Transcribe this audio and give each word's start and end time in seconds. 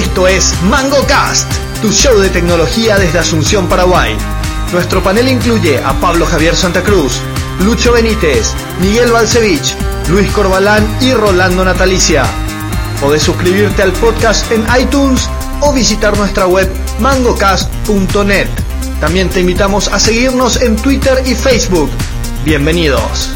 Esto 0.00 0.26
es 0.26 0.54
MangoCast, 0.62 1.52
tu 1.82 1.92
show 1.92 2.18
de 2.18 2.30
tecnología 2.30 2.96
desde 2.96 3.18
Asunción, 3.18 3.68
Paraguay. 3.68 4.16
Nuestro 4.72 5.02
panel 5.02 5.28
incluye 5.28 5.76
a 5.76 5.92
Pablo 6.00 6.24
Javier 6.24 6.56
Santa 6.56 6.82
Cruz, 6.82 7.20
Lucho 7.62 7.92
Benítez, 7.92 8.54
Miguel 8.80 9.12
Balcevich, 9.12 9.76
Luis 10.08 10.30
Corbalán 10.32 10.88
y 11.02 11.12
Rolando 11.12 11.66
Natalicia. 11.66 12.24
Podés 12.98 13.22
suscribirte 13.22 13.82
al 13.82 13.92
podcast 13.92 14.50
en 14.50 14.64
iTunes 14.80 15.28
o 15.60 15.70
visitar 15.74 16.16
nuestra 16.16 16.46
web 16.46 16.66
mangocast.net. 16.98 18.48
También 19.00 19.28
te 19.28 19.40
invitamos 19.40 19.88
a 19.88 20.00
seguirnos 20.00 20.62
en 20.62 20.76
Twitter 20.76 21.22
y 21.26 21.34
Facebook. 21.34 21.90
Bienvenidos. 22.42 23.28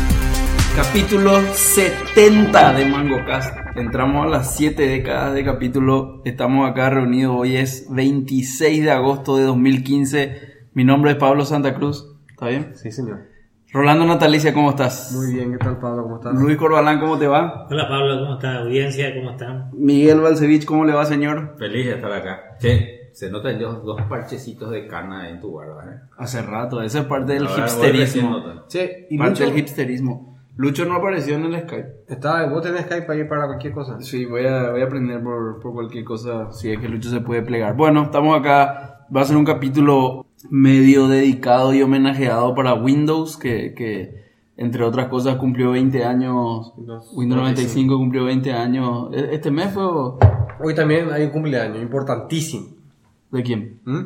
Capítulo 0.74 1.42
70 1.54 2.72
de 2.72 2.86
MangoCast. 2.86 3.63
Entramos 3.76 4.24
a 4.24 4.28
las 4.28 4.54
7 4.54 4.86
décadas 4.86 5.34
de 5.34 5.44
capítulo. 5.44 6.22
Estamos 6.24 6.70
acá 6.70 6.90
reunidos. 6.90 7.34
Hoy 7.36 7.56
es 7.56 7.88
26 7.90 8.84
de 8.84 8.90
agosto 8.92 9.36
de 9.36 9.42
2015. 9.42 10.68
Mi 10.74 10.84
nombre 10.84 11.10
es 11.10 11.16
Pablo 11.16 11.44
Santa 11.44 11.74
Cruz. 11.74 12.14
¿Está 12.30 12.46
bien? 12.48 12.76
Sí, 12.76 12.92
señor. 12.92 13.22
Rolando 13.72 14.04
Natalicia, 14.04 14.54
¿cómo 14.54 14.70
estás? 14.70 15.12
Muy 15.16 15.34
bien, 15.34 15.50
¿qué 15.50 15.58
tal 15.58 15.80
Pablo? 15.80 16.04
¿Cómo 16.04 16.16
estás? 16.18 16.34
Luis 16.34 16.56
Corbalán, 16.56 17.00
¿cómo 17.00 17.18
te 17.18 17.26
va? 17.26 17.66
Hola 17.68 17.88
Pablo, 17.88 18.20
¿cómo 18.20 18.34
está? 18.34 18.58
Audiencia, 18.58 19.12
¿cómo 19.12 19.32
están? 19.32 19.70
Miguel 19.72 20.20
Balcevich, 20.20 20.64
¿cómo 20.64 20.84
le 20.84 20.92
va, 20.92 21.04
señor? 21.04 21.56
Feliz 21.58 21.86
de 21.86 21.94
estar 21.94 22.12
acá. 22.12 22.56
Che, 22.60 23.10
se 23.12 23.28
notan 23.28 23.58
dos, 23.58 23.84
dos 23.84 24.00
parchecitos 24.02 24.70
de 24.70 24.86
cana 24.86 25.28
en 25.28 25.40
tu 25.40 25.52
barba, 25.52 25.84
¿eh? 25.86 25.98
Hace 26.16 26.42
rato, 26.42 26.80
esa 26.80 27.00
es 27.00 27.06
parte 27.06 27.32
del 27.32 27.46
hipsterismo. 27.46 28.66
Che, 28.68 29.08
¿y 29.10 29.18
Parte 29.18 29.44
del 29.44 29.58
hipsterismo. 29.58 30.33
Lucho 30.56 30.84
no 30.84 30.94
apareció 30.94 31.34
en 31.36 31.44
el 31.46 31.60
Skype. 31.62 32.04
Está, 32.08 32.46
¿Vos 32.46 32.62
tenés 32.62 32.82
Skype 32.82 33.10
ahí 33.12 33.24
para 33.24 33.46
cualquier 33.46 33.72
cosa? 33.72 34.00
Sí, 34.00 34.24
voy 34.24 34.46
a, 34.46 34.70
voy 34.70 34.82
a 34.82 34.84
aprender 34.84 35.22
por, 35.22 35.58
por 35.60 35.72
cualquier 35.72 36.04
cosa, 36.04 36.52
si 36.52 36.70
es 36.70 36.78
que 36.78 36.88
Lucho 36.88 37.10
se 37.10 37.20
puede 37.20 37.42
plegar. 37.42 37.74
Bueno, 37.76 38.04
estamos 38.04 38.38
acá, 38.38 39.06
va 39.14 39.20
a 39.22 39.24
ser 39.24 39.36
un 39.36 39.44
capítulo 39.44 40.26
medio 40.50 41.08
dedicado 41.08 41.74
y 41.74 41.82
homenajeado 41.82 42.54
para 42.54 42.74
Windows, 42.74 43.36
que, 43.36 43.74
que 43.74 44.22
entre 44.56 44.84
otras 44.84 45.08
cosas 45.08 45.36
cumplió 45.36 45.72
20 45.72 46.04
años, 46.04 46.72
Windows 46.76 47.10
Windows 47.16 47.40
95 47.40 47.96
cumplió 47.96 48.24
20 48.26 48.52
años. 48.52 49.08
¿E- 49.12 49.30
¿Este 49.32 49.50
mes 49.50 49.72
fue 49.72 49.84
o- 49.84 50.18
Hoy 50.62 50.72
también 50.74 51.10
hay 51.12 51.24
un 51.24 51.30
cumpleaños 51.30 51.82
importantísimo. 51.82 52.68
de 53.32 53.42
quién? 53.42 53.80
¿Mm? 53.84 54.02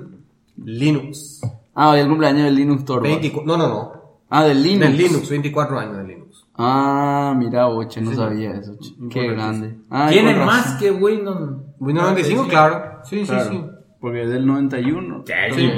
Linux. 0.65 1.41
Ah, 1.75 1.91
hoy 1.91 2.01
el 2.01 2.09
cumpleaños 2.09 2.45
del 2.45 2.55
Linux 2.55 2.85
Torvalds. 2.85 3.21
24 3.21 3.47
no, 3.47 3.63
no, 3.63 3.69
no. 3.69 3.93
Ah, 4.31 4.45
del 4.45 4.63
Linux. 4.63 4.81
Del 4.89 4.97
Linux, 4.97 5.29
24 5.31 5.79
años 5.79 5.97
de 5.99 6.05
Linux. 6.05 6.28
Ah, 6.61 7.35
mira, 7.37 7.67
boche, 7.67 8.01
no 8.01 8.11
Sí, 8.11 8.17
sabía 8.17 8.51
eso. 8.57 8.77
che. 8.81 8.91
Qué 9.11 9.29
grande. 9.29 9.79
Ah, 9.91 10.09
¿Tiene 10.11 10.37
con 10.37 10.47
más 10.47 10.75
que 10.75 10.91
Windows? 10.91 11.61
Windows 11.79 12.07
95, 12.09 12.47
claro. 12.49 12.99
Sí, 13.05 13.23
Claro, 13.25 13.51
sí, 13.51 13.57
sí. 13.57 13.65
Porque 14.01 14.23
es 14.25 14.31
del 14.31 14.45
91. 14.47 15.25
Sí. 15.55 15.71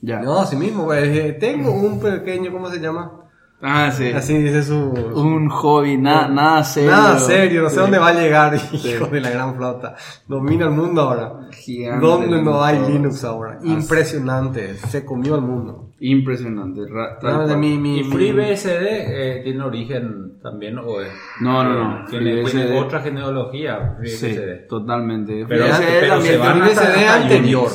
Ya. 0.00 0.20
No, 0.20 0.38
así 0.40 0.56
mismo, 0.56 0.84
güey. 0.84 1.38
Tengo 1.38 1.72
un 1.72 2.00
pequeño, 2.00 2.50
¿cómo 2.52 2.70
se 2.70 2.80
llama? 2.80 3.12
Ah, 3.60 3.90
sí. 3.90 4.10
Así 4.12 4.34
dice 4.38 4.62
su... 4.62 4.76
Un 4.78 5.48
hobby, 5.48 5.98
nada, 5.98 6.28
nada 6.28 6.62
serio. 6.64 6.90
Nada 6.92 7.18
serio, 7.18 7.62
no 7.62 7.68
sé 7.68 7.74
Sí. 7.74 7.80
dónde 7.80 7.98
va 7.98 8.08
a 8.08 8.14
llegar, 8.14 8.54
hijo 8.72 9.06
de 9.06 9.20
la 9.20 9.30
gran 9.30 9.56
flota. 9.56 9.94
Domina 10.28 10.66
el 10.66 10.70
mundo 10.70 11.02
ahora. 11.02 11.48
Gigante 11.52 12.06
¿Dónde 12.06 12.40
no 12.42 12.62
hay. 12.62 12.78
Linux 12.88 13.24
ahora? 13.24 13.58
Impresionante, 13.64 14.76
se 14.76 15.04
comió 15.04 15.34
el 15.34 15.42
mundo. 15.42 15.87
Impresionante. 16.00 16.82
ra- 16.88 17.18
tal 17.18 17.30
Realmente 17.46 17.54
cual. 17.54 17.60
mi, 17.60 17.78
mi, 17.78 17.98
¿Y 18.00 18.04
mi- 18.04 18.10
FreeBSD 18.10 18.86
eh, 18.86 19.40
tiene 19.42 19.62
origen 19.64 20.38
también 20.42 20.78
o 20.78 21.00
es? 21.00 21.08
No, 21.40 21.64
no, 21.64 21.74
no. 21.74 22.04
Tiene, 22.08 22.32
FreeBSD. 22.42 22.50
tiene 22.52 22.78
otra 22.80 23.00
genealogía 23.00 23.96
Sí, 24.04 24.16
FreeBSD. 24.16 24.66
totalmente. 24.68 25.44
Pero- 25.48 25.64
FreeBSD 25.64 25.84
pero 26.00 26.08
también 26.14 26.32
se 26.32 26.38
van 26.38 26.58
FreeBSD 26.60 27.08
anterior. 27.08 27.70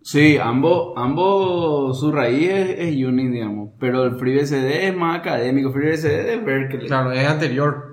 Sí, 0.00 0.38
ambos, 0.40 0.94
ambos, 0.96 2.00
su 2.00 2.10
raíz 2.10 2.48
es, 2.48 2.70
es 2.78 3.04
Unix, 3.04 3.30
digamos. 3.32 3.70
Pero 3.78 4.04
el 4.04 4.14
FreeBSD 4.16 4.86
es 4.88 4.96
más 4.96 5.18
académico. 5.18 5.70
FreeBSD 5.70 6.20
es 6.20 6.26
de 6.26 6.36
Berkeley. 6.38 6.86
Claro, 6.86 7.12
es 7.12 7.26
anterior. 7.28 7.87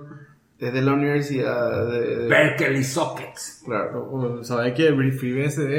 Es 0.58 0.72
de 0.74 0.82
la 0.82 0.94
universidad 0.94 1.86
de... 1.88 2.28
Berkeley 2.28 2.84
Sockets. 2.84 3.64
Claro. 3.66 4.42
Sabes 4.44 4.74
que 4.74 4.88
FreeBSD 4.88 5.72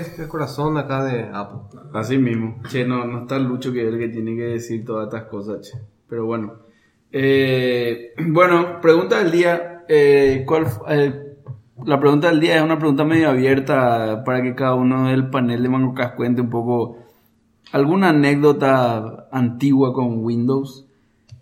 es 0.00 0.18
el 0.18 0.28
corazón 0.28 0.76
acá 0.76 1.04
de 1.04 1.28
Apple. 1.32 1.80
Así 1.94 2.18
mismo. 2.18 2.60
Che, 2.68 2.84
no, 2.84 3.04
no 3.04 3.22
está 3.22 3.38
Lucho 3.38 3.72
que 3.72 3.86
es 3.86 3.94
el 3.94 3.98
que 3.98 4.08
tiene 4.08 4.34
que 4.34 4.42
decir 4.42 4.84
todas 4.84 5.06
estas 5.06 5.28
cosas, 5.28 5.60
che. 5.60 5.78
Pero 6.08 6.26
bueno. 6.26 6.54
Eh, 7.12 8.12
bueno, 8.26 8.80
pregunta 8.80 9.18
del 9.18 9.30
día. 9.30 9.84
Eh, 9.88 10.44
¿cuál, 10.46 10.66
eh, 10.88 11.28
la 11.84 12.00
pregunta 12.00 12.28
del 12.28 12.40
día 12.40 12.56
es 12.56 12.62
una 12.62 12.78
pregunta 12.78 13.04
medio 13.04 13.30
abierta 13.30 14.24
para 14.24 14.42
que 14.42 14.54
cada 14.54 14.74
uno 14.74 15.08
del 15.08 15.30
panel 15.30 15.62
de 15.62 15.68
MangoCast 15.68 16.16
cuente 16.16 16.40
un 16.40 16.50
poco 16.50 16.98
alguna 17.72 18.10
anécdota 18.10 19.28
antigua 19.30 19.92
con 19.92 20.24
Windows. 20.24 20.87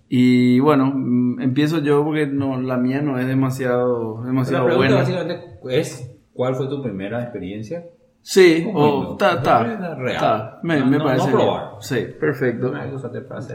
Y 0.08 0.60
bueno, 0.60 0.92
mm, 0.94 1.40
empiezo 1.40 1.78
yo 1.80 2.04
porque 2.04 2.26
no, 2.26 2.60
la 2.60 2.76
mía 2.76 3.00
no 3.02 3.18
es 3.18 3.26
demasiado, 3.26 4.20
La 4.20 4.26
demasiado 4.26 4.66
pregunta 4.66 4.88
buena. 4.94 5.00
básicamente 5.02 5.58
es, 5.70 6.10
¿cuál 6.32 6.54
fue 6.54 6.68
tu 6.68 6.82
primera 6.82 7.22
experiencia? 7.22 7.84
Sí, 8.22 8.66
o 8.74 8.98
Windows. 9.00 9.18
ta, 9.18 9.40
ta, 9.42 9.72
Es 9.92 9.98
real. 9.98 10.20
ta. 10.20 10.60
Me, 10.64 10.80
No- 10.80 10.86
me 10.86 10.98
no- 10.98 11.04
parece. 11.04 11.30
no 11.30 11.36
bien. 11.36 11.46
probar. 11.48 11.70
Sí, 11.80 11.96
perfecto. 12.18 12.72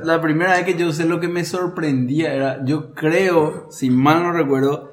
La 0.04 0.22
primera 0.22 0.52
vez 0.54 0.64
que 0.64 0.76
yo 0.78 0.88
usé 0.88 1.06
lo 1.06 1.20
que 1.20 1.28
me 1.28 1.44
sorprendía 1.44 2.34
era, 2.34 2.64
yo 2.64 2.94
creo, 2.94 3.68
si 3.70 3.90
mal 3.90 4.24
no 4.24 4.32
recuerdo, 4.32 4.92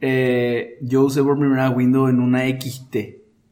eh, 0.00 0.78
yo 0.82 1.02
usé 1.04 1.22
por 1.22 1.38
primera 1.38 1.68
vez 1.68 1.76
Windows 1.78 2.10
en 2.10 2.18
una 2.20 2.42
XT. 2.48 2.96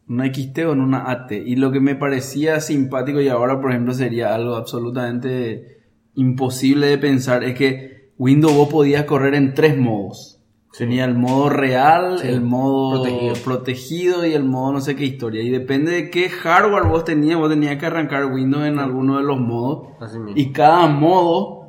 Una 0.08 0.26
XT 0.26 0.58
o 0.66 0.72
en 0.72 0.80
una 0.80 1.08
AT. 1.10 1.30
Y 1.32 1.54
lo 1.54 1.70
que 1.70 1.78
me 1.78 1.94
parecía 1.94 2.58
simpático 2.60 3.20
y 3.20 3.28
ahora, 3.28 3.60
por 3.60 3.70
ejemplo, 3.70 3.94
sería 3.94 4.34
algo 4.34 4.56
absolutamente 4.56 5.79
imposible 6.20 6.86
de 6.88 6.98
pensar 6.98 7.44
es 7.44 7.54
que 7.56 8.10
Windows 8.18 8.54
vos 8.54 8.68
podías 8.68 9.04
correr 9.04 9.34
en 9.34 9.54
tres 9.54 9.76
modos. 9.76 10.36
Tenía 10.76 11.04
el 11.04 11.16
modo 11.16 11.48
real, 11.50 12.18
Sí. 12.20 12.28
el 12.28 12.42
modo 12.42 13.02
Protegido. 13.02 13.34
protegido. 13.44 14.26
y 14.26 14.34
el 14.34 14.44
modo 14.44 14.74
no 14.74 14.80
sé 14.80 14.94
qué 14.94 15.04
historia. 15.04 15.42
Y 15.42 15.50
depende 15.50 15.90
de 15.92 16.10
qué 16.10 16.28
hardware 16.28 16.84
vos 16.84 17.04
tenías, 17.04 17.38
vos 17.38 17.48
tenías 17.50 17.76
que 17.78 17.86
arrancar 17.86 18.26
Windows 18.26 18.64
en 18.66 18.78
alguno 18.78 19.16
de 19.16 19.24
los 19.24 19.38
modos. 19.40 19.88
Así 20.00 20.18
mismo. 20.18 20.34
Y 20.36 20.52
cada 20.52 20.86
modo 20.86 21.59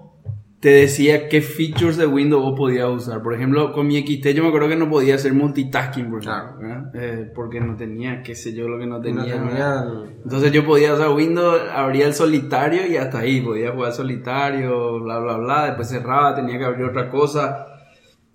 te 0.61 0.69
decía 0.69 1.27
qué 1.27 1.41
features 1.41 1.97
de 1.97 2.05
Windows 2.05 2.43
vos 2.43 2.53
podías 2.55 2.87
usar. 2.87 3.21
Por 3.23 3.33
ejemplo, 3.33 3.73
con 3.73 3.87
mi 3.87 3.97
XT 3.99 4.27
yo 4.35 4.43
me 4.43 4.49
acuerdo 4.49 4.69
que 4.69 4.75
no 4.75 4.89
podía 4.89 5.15
hacer 5.15 5.33
multitasking, 5.33 6.09
por 6.11 6.23
ejemplo, 6.23 6.55
Claro. 6.59 6.91
Eh, 6.93 7.31
porque 7.33 7.59
no 7.59 7.75
tenía, 7.75 8.21
qué 8.21 8.35
sé 8.35 8.53
yo, 8.53 8.67
lo 8.67 8.77
que 8.77 8.85
no 8.85 8.97
No 8.97 9.01
tenía. 9.01 9.23
tenía 9.23 9.41
¿verdad? 9.41 9.87
el- 10.03 10.09
Entonces 10.23 10.51
yo 10.51 10.63
podía 10.63 10.93
usar 10.93 11.09
Windows, 11.09 11.59
abría 11.73 12.05
el 12.05 12.13
solitario 12.13 12.85
y 12.87 12.95
hasta 12.95 13.19
ahí, 13.19 13.41
podía 13.41 13.71
jugar 13.71 13.91
solitario, 13.91 15.01
bla, 15.01 15.17
bla, 15.19 15.37
bla. 15.37 15.65
Después 15.65 15.89
cerraba, 15.89 16.35
tenía 16.35 16.59
que 16.59 16.65
abrir 16.65 16.85
otra 16.85 17.09
cosa. 17.09 17.65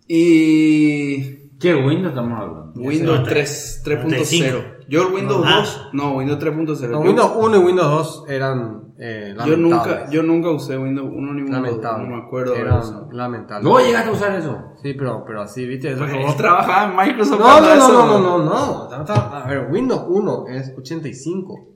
Y 0.08 1.36
¿Qué 1.60 1.74
Windows 1.74 2.08
estamos 2.08 2.38
hablando? 2.40 2.72
Windows 2.74 3.20
otra. 3.20 3.32
3, 3.34 3.82
3.0. 3.84 4.75
35. 4.86 4.90
Yo 4.90 5.08
el 5.08 5.14
Windows 5.14 5.44
Ah. 5.46 5.56
2, 5.58 5.88
no, 5.92 6.12
Windows 6.16 6.38
3.0. 6.38 6.88
No, 6.90 7.02
Yo- 7.02 7.08
Windows 7.08 7.32
1 7.36 7.56
y 7.56 7.58
Windows 7.60 7.88
2 7.88 8.24
eran 8.28 8.82
eh, 8.98 9.34
yo 9.46 9.56
nunca, 9.58 9.76
lamentables. 9.76 10.10
yo 10.10 10.22
nunca 10.22 10.50
usé 10.50 10.78
Windows 10.78 11.08
1 11.12 11.34
ni 11.34 11.42
Windows 11.42 11.62
2, 11.62 11.62
Lamentable. 11.62 12.08
no 12.08 12.16
me 12.16 12.22
acuerdo 12.22 12.54
Eran 12.54 12.78
eso. 12.78 13.08
lamentables. 13.12 13.64
¿No 13.70 13.78
llegaste 13.80 14.08
a 14.08 14.12
usar 14.12 14.34
eso? 14.36 14.58
Sí, 14.82 14.94
pero, 14.94 15.22
pero 15.26 15.42
así, 15.42 15.66
viste, 15.66 15.92
eso 15.92 16.06
que 16.06 16.22
Vos 16.22 16.36
trabajabas 16.36 16.90
en 16.90 16.96
Microsoft 16.96 17.40
No, 17.40 17.60
no, 17.60 17.66
no, 17.66 17.74
eso- 17.74 17.92
no, 18.06 18.18
no, 18.20 18.38
no, 18.38 18.44
no. 18.44 18.88
A 19.06 19.46
ver, 19.46 19.68
Windows 19.70 20.02
1 20.08 20.44
es 20.48 20.72
85. 20.78 21.66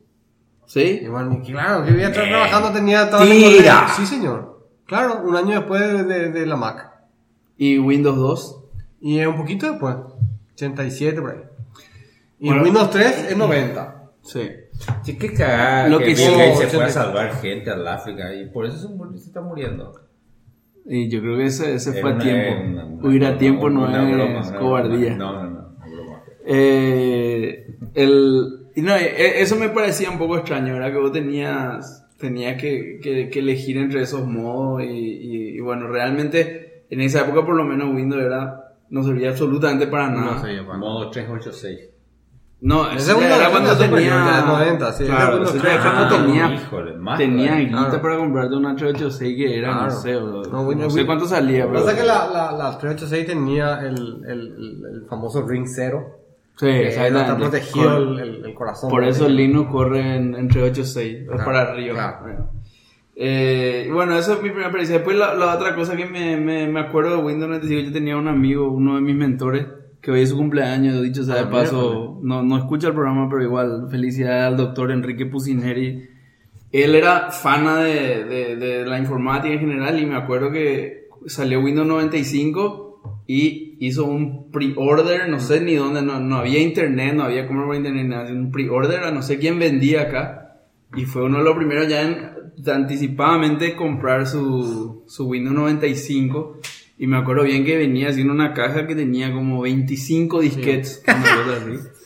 ¿Sí? 0.66 1.00
Y 1.03 1.09
bueno, 1.09 1.41
claro, 1.44 1.84
que 1.84 1.93
voy 1.93 2.03
a 2.03 2.09
estar 2.09 2.28
trabajando, 2.28 2.70
tenía 2.70 3.10
Tira. 3.10 3.88
Sí, 3.97 4.06
señor. 4.06 4.60
Claro, 4.87 5.22
un 5.25 5.34
año 5.37 5.56
después 5.59 5.81
de, 5.81 6.04
de- 6.04 6.31
de 6.31 6.47
la 6.47 6.56
Mac. 6.56 6.91
¿Y 7.56 7.78
Windows 7.78 8.16
2? 8.16 8.65
Y 9.00 9.22
un 9.25 9.37
poquito 9.37 9.66
después, 9.70 9.97
87 10.54 11.20
por 11.20 11.31
ahí. 11.32 11.38
Y 12.40 12.46
Bueno. 12.48 12.62
Windows 12.64 12.90
3 12.90 13.26
es 13.31 13.37
90. 13.37 14.10
Sí. 14.22 14.50
Sí, 15.02 15.19
qué 15.19 15.32
cagada. 15.34 15.88
Lo 15.88 15.98
que 15.98 16.04
que 16.06 16.10
Bill 16.14 16.19
sí- 16.19 16.32
Gates 16.32 16.58
se 16.58 16.66
fue 16.69 16.84
a 16.84 16.88
salvar 16.88 17.34
gente 17.37 17.70
al 17.70 17.87
África 17.87 18.34
y 18.34 18.46
por 18.48 18.64
eso 18.66 18.78
se, 18.78 18.88
murió- 18.88 19.16
se 19.19 19.26
está 19.26 19.40
muriendo. 19.42 19.92
Y 20.87 21.08
yo 21.10 21.20
creo 21.20 21.37
que 21.37 21.44
ese, 21.46 21.75
ese 21.75 22.00
fue 22.00 22.12
a 22.14 22.19
tiempo. 22.19 22.62
una- 22.62 22.84
una- 22.87 23.04
Huir 23.06 23.25
a 23.25 23.28
una- 23.28 23.38
tiempo 23.38 23.69
no 23.70 23.87
es 24.40 24.50
cobardía. 24.52 25.14
No, 25.16 25.32
no, 25.44 25.50
no. 25.50 25.60
Eh, 26.46 27.76
el, 27.94 28.66
no, 28.76 28.96
eh, 28.96 29.40
eso 29.43 29.56
me 29.56 29.69
parecía 29.69 30.10
un 30.10 30.19
poco 30.19 30.36
extraño, 30.38 30.72
¿verdad? 30.75 30.93
Que 30.93 30.98
vos 30.98 31.12
tenías, 31.12 32.06
tenías 32.19 32.60
que, 32.60 32.98
que- 33.02 33.28
que 33.28 33.38
elegir 33.38 33.76
entre 33.76 34.02
esos 34.02 34.26
modos 34.26 34.82
y, 34.82 34.86
y- 34.86 35.48
y 35.56 35.60
bueno, 35.60 35.86
realmente 35.88 36.84
en 36.88 37.00
esa 37.02 37.20
época 37.22 37.44
por 37.44 37.54
lo 37.56 37.64
menos 37.64 37.94
Windows 37.94 38.22
era, 38.22 38.75
no 38.88 39.02
servía 39.04 39.28
absolutamente 39.31 39.86
para 39.86 40.08
nada. 40.10 40.36
No 40.36 40.43
sé 40.43 40.56
yo, 40.56 40.66
para. 40.66 40.78
Modo 40.78 41.10
386. 41.10 41.89
No, 42.62 42.82
Windows 42.88 43.08
era 43.08 43.50
cuando 43.50 43.76
tenía... 43.76 44.08
ya 44.08 44.44
90, 44.46 44.92
sí, 44.92 45.04
Claro, 45.06 45.32
Windows 45.36 45.54
ese 45.54 45.60
3. 45.60 45.72
era 45.74 45.82
cuando 45.94 46.16
tenía... 46.16 46.54
híjole, 46.54 46.96
más 46.98 47.18
tenía 47.18 47.56
guita 47.56 47.78
Claro. 47.86 48.02
para 48.02 48.16
comprarte 48.18 48.54
una 48.54 48.76
386 48.76 49.36
que 49.36 49.58
era, 49.58 49.74
no 49.86 49.90
sé, 49.90 50.12
No, 50.20 50.90
sé 50.90 51.06
cuánto 51.06 51.26
salía, 51.26 51.66
pero... 51.66 51.84
Pasa 51.84 51.96
que 51.96 52.04
la, 52.04 52.28
la, 52.28 52.52
la 52.52 52.78
386 52.78 53.26
tenía 53.26 53.80
el, 53.80 53.94
el, 54.26 54.28
el, 54.28 54.82
el 54.94 55.06
famoso 55.08 55.46
Ring 55.46 55.66
0. 55.66 56.16
Sí, 56.56 56.68
está 56.68 57.36
protegido 57.38 57.96
el, 57.96 58.18
el- 58.20 58.44
el 58.44 58.54
corazón. 58.54 58.90
Por 58.90 59.04
eso 59.04 59.26
Linux 59.26 59.70
corre 59.70 60.16
en- 60.16 60.34
entre 60.34 60.62
8 60.62 60.80
y 60.82 60.84
6, 60.84 61.18
es 61.22 61.26
Claro, 61.28 61.44
para 61.46 61.62
arriba. 61.62 61.94
claro. 61.94 62.18
Bueno. 62.22 62.50
Eh, 63.16 63.88
bueno, 63.92 64.16
eso 64.18 64.32
es 64.34 64.38
mi 64.42 64.48
primera 64.50 64.66
experiencia. 64.66 64.96
Después 64.96 65.16
la, 65.16 65.34
la 65.34 65.54
otra 65.54 65.74
cosa 65.74 65.96
que 65.96 66.04
me, 66.06 66.36
me, 66.36 66.66
me 66.68 66.80
acuerdo 66.80 67.16
de 67.16 67.22
Windows 67.22 67.48
95, 67.48 67.86
yo 67.88 67.92
tenía 67.94 68.16
un 68.18 68.28
amigo, 68.28 68.70
uno 68.70 68.96
de 68.96 69.00
mis 69.00 69.16
mentores, 69.16 69.66
que 70.00 70.11
hoy 70.11 70.23
es 70.23 70.31
su 70.31 70.37
cumpleaños, 70.37 71.02
dicho 71.02 71.25
sea 71.25 71.37
de 71.37 71.41
Ah, 71.43 71.50
paso, 71.50 72.19
no, 72.23 72.43
no 72.43 72.56
escucha 72.56 72.88
el 72.88 72.94
programa, 72.94 73.29
pero 73.29 73.43
igual, 73.43 73.88
felicidades 73.91 74.44
al 74.44 74.56
doctor 74.56 74.91
Enrique 74.91 75.26
Pusineri. 75.26 76.08
Él 76.73 76.94
era 76.94 77.31
fana 77.31 77.81
de, 77.81 78.25
de, 78.25 78.56
de 78.56 78.87
la 78.87 78.99
informática 78.99 79.52
en 79.52 79.61
general 79.61 79.99
y 79.99 80.06
me 80.06 80.17
acuerdo 80.17 80.50
que 80.50 81.08
salió 81.26 81.61
Windows 81.61 81.87
95 81.87 83.23
y 83.26 83.76
hizo 83.81 84.05
un 84.05 84.50
pre-order, 84.50 85.29
no 85.29 85.41
sé 85.41 85.61
ni 85.61 85.75
dónde, 85.75 86.03
no, 86.03 86.20
no 86.20 86.37
había 86.37 86.61
internet, 86.61 87.14
no 87.14 87.25
había 87.25 87.46
cómo 87.46 87.67
por 87.67 87.76
internet, 87.76 88.06
nada, 88.06 88.32
un 88.32 88.50
pre-order 88.50 89.05
a 89.05 89.11
no 89.11 89.23
sé 89.23 89.38
quién 89.38 89.58
vendía 89.58 90.03
acá. 90.03 90.67
Y 90.96 91.05
fue 91.05 91.23
uno 91.23 91.38
de 91.38 91.44
los 91.44 91.56
primeros 91.56 91.88
ya 91.88 92.03
en 92.03 92.31
anticipadamente 92.67 93.76
comprar 93.76 94.26
su, 94.26 95.05
su 95.06 95.29
Windows 95.29 95.55
95 95.55 96.58
y 97.02 97.06
me 97.08 97.17
acuerdo 97.17 97.43
bien 97.44 97.64
que 97.64 97.76
venía 97.76 98.11
así 98.11 98.20
en 98.20 98.31
una 98.31 98.52
caja 98.55 98.87
que 98.87 98.94
tenía 98.94 99.32
como 99.32 99.62
25 99.62 100.41
disquetes, 100.41 101.02
una 101.08 101.17
cosa 101.23 101.56
así. 101.64 101.88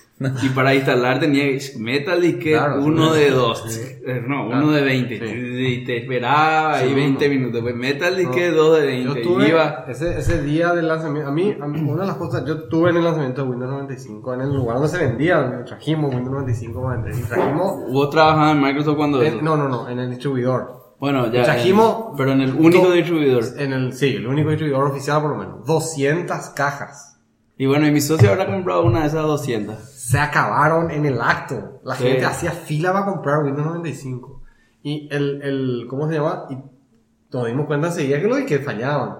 Y 0.44 0.48
para 0.50 0.72
instalar 0.72 1.18
tenía 1.18 1.42
Metal 1.76 2.20
Disquete 2.22 2.52
Claro, 2.52 2.84
uno 2.84 3.12
sí. 3.14 3.20
de 3.20 3.30
dos, 3.30 3.64
Sí. 3.68 3.80
eh, 4.06 4.22
no, 4.26 4.46
Claro, 4.46 4.62
uno 4.66 4.72
de 4.72 4.82
20. 4.82 5.18
sí. 5.18 5.34
Y 5.82 5.84
te 5.84 5.96
esperaba 5.98 6.76
ahí 6.76 6.88
Sí, 6.90 6.94
20 6.94 7.26
uno. 7.26 7.34
minutos. 7.34 7.60
Pues 7.62 7.74
Metal 7.74 8.16
Disquete 8.16 8.50
No. 8.52 8.56
2 8.62 8.80
de 8.80 9.02
Yo 9.02 9.12
20. 9.14 9.20
tuve 9.22 9.48
Iba. 9.48 9.84
ese, 9.88 10.16
ese 10.16 10.40
día 10.44 10.72
del 10.72 10.86
lanzamiento, 10.86 11.28
a 11.28 11.32
mí, 11.32 11.56
a 11.60 11.66
mí, 11.66 11.80
una 11.90 12.02
de 12.02 12.06
las 12.06 12.16
cosas, 12.16 12.44
yo 12.46 12.68
tuve 12.68 12.90
en 12.90 12.98
el 12.98 13.04
lanzamiento 13.04 13.42
de 13.42 13.48
Windows 13.50 13.70
95, 13.72 14.34
en 14.34 14.40
el 14.42 14.54
lugar 14.54 14.76
donde 14.76 14.88
se 14.88 14.98
vendía, 15.04 15.38
donde 15.38 15.64
trajimos 15.64 16.14
Windows 16.14 16.32
95 16.32 16.82
para 16.84 17.02
vender, 17.02 17.26
trajimos, 17.26 17.90
Vos 17.92 18.10
trabajabas 18.10 18.54
en 18.54 18.62
Microsoft 18.62 18.96
cuando 18.96 19.20
en- 19.20 19.44
no, 19.44 19.56
no, 19.56 19.68
no, 19.68 19.88
en 19.90 19.98
el 19.98 20.10
distribuidor. 20.10 20.83
Bueno, 21.00 21.30
ya. 21.32 21.44
trajimos 21.44 22.10
en- 22.12 22.16
pero 22.16 22.32
en 22.32 22.40
el 22.40 22.54
único 22.54 22.86
do- 22.86 22.92
distribuidor. 22.92 23.44
En 23.58 23.72
el, 23.72 23.92
sí, 23.92 24.14
el 24.16 24.26
único 24.26 24.50
distribuidor 24.50 24.90
oficial 24.90 25.20
por 25.20 25.30
lo 25.32 25.36
menos, 25.36 25.66
200 25.66 26.50
cajas. 26.50 27.18
Y 27.56 27.66
bueno, 27.66 27.86
y 27.86 27.92
mi 27.92 28.00
socio 28.00 28.30
habrá 28.30 28.46
comprado 28.46 28.84
una 28.84 29.00
de 29.02 29.06
esas 29.08 29.22
200. 29.22 29.78
Se 29.78 30.18
acabaron 30.18 30.90
en 30.90 31.06
el 31.06 31.20
acto. 31.20 31.80
La 31.84 31.94
Sí. 31.94 32.04
gente 32.04 32.24
hacía 32.24 32.50
fila 32.50 32.92
para 32.92 33.06
comprar 33.06 33.42
Windows 33.44 33.66
95. 33.66 34.40
Y 34.82 35.08
el, 35.12 35.40
el 35.42 35.86
¿cómo 35.88 36.08
se 36.08 36.14
llama? 36.14 36.46
Y 36.50 36.56
nos 37.32 37.46
dimos 37.46 37.66
cuenta 37.66 37.88
enseguida 37.88 38.20
que 38.20 38.26
los 38.26 38.38
disquetes 38.38 38.66
fallaban. 38.66 39.16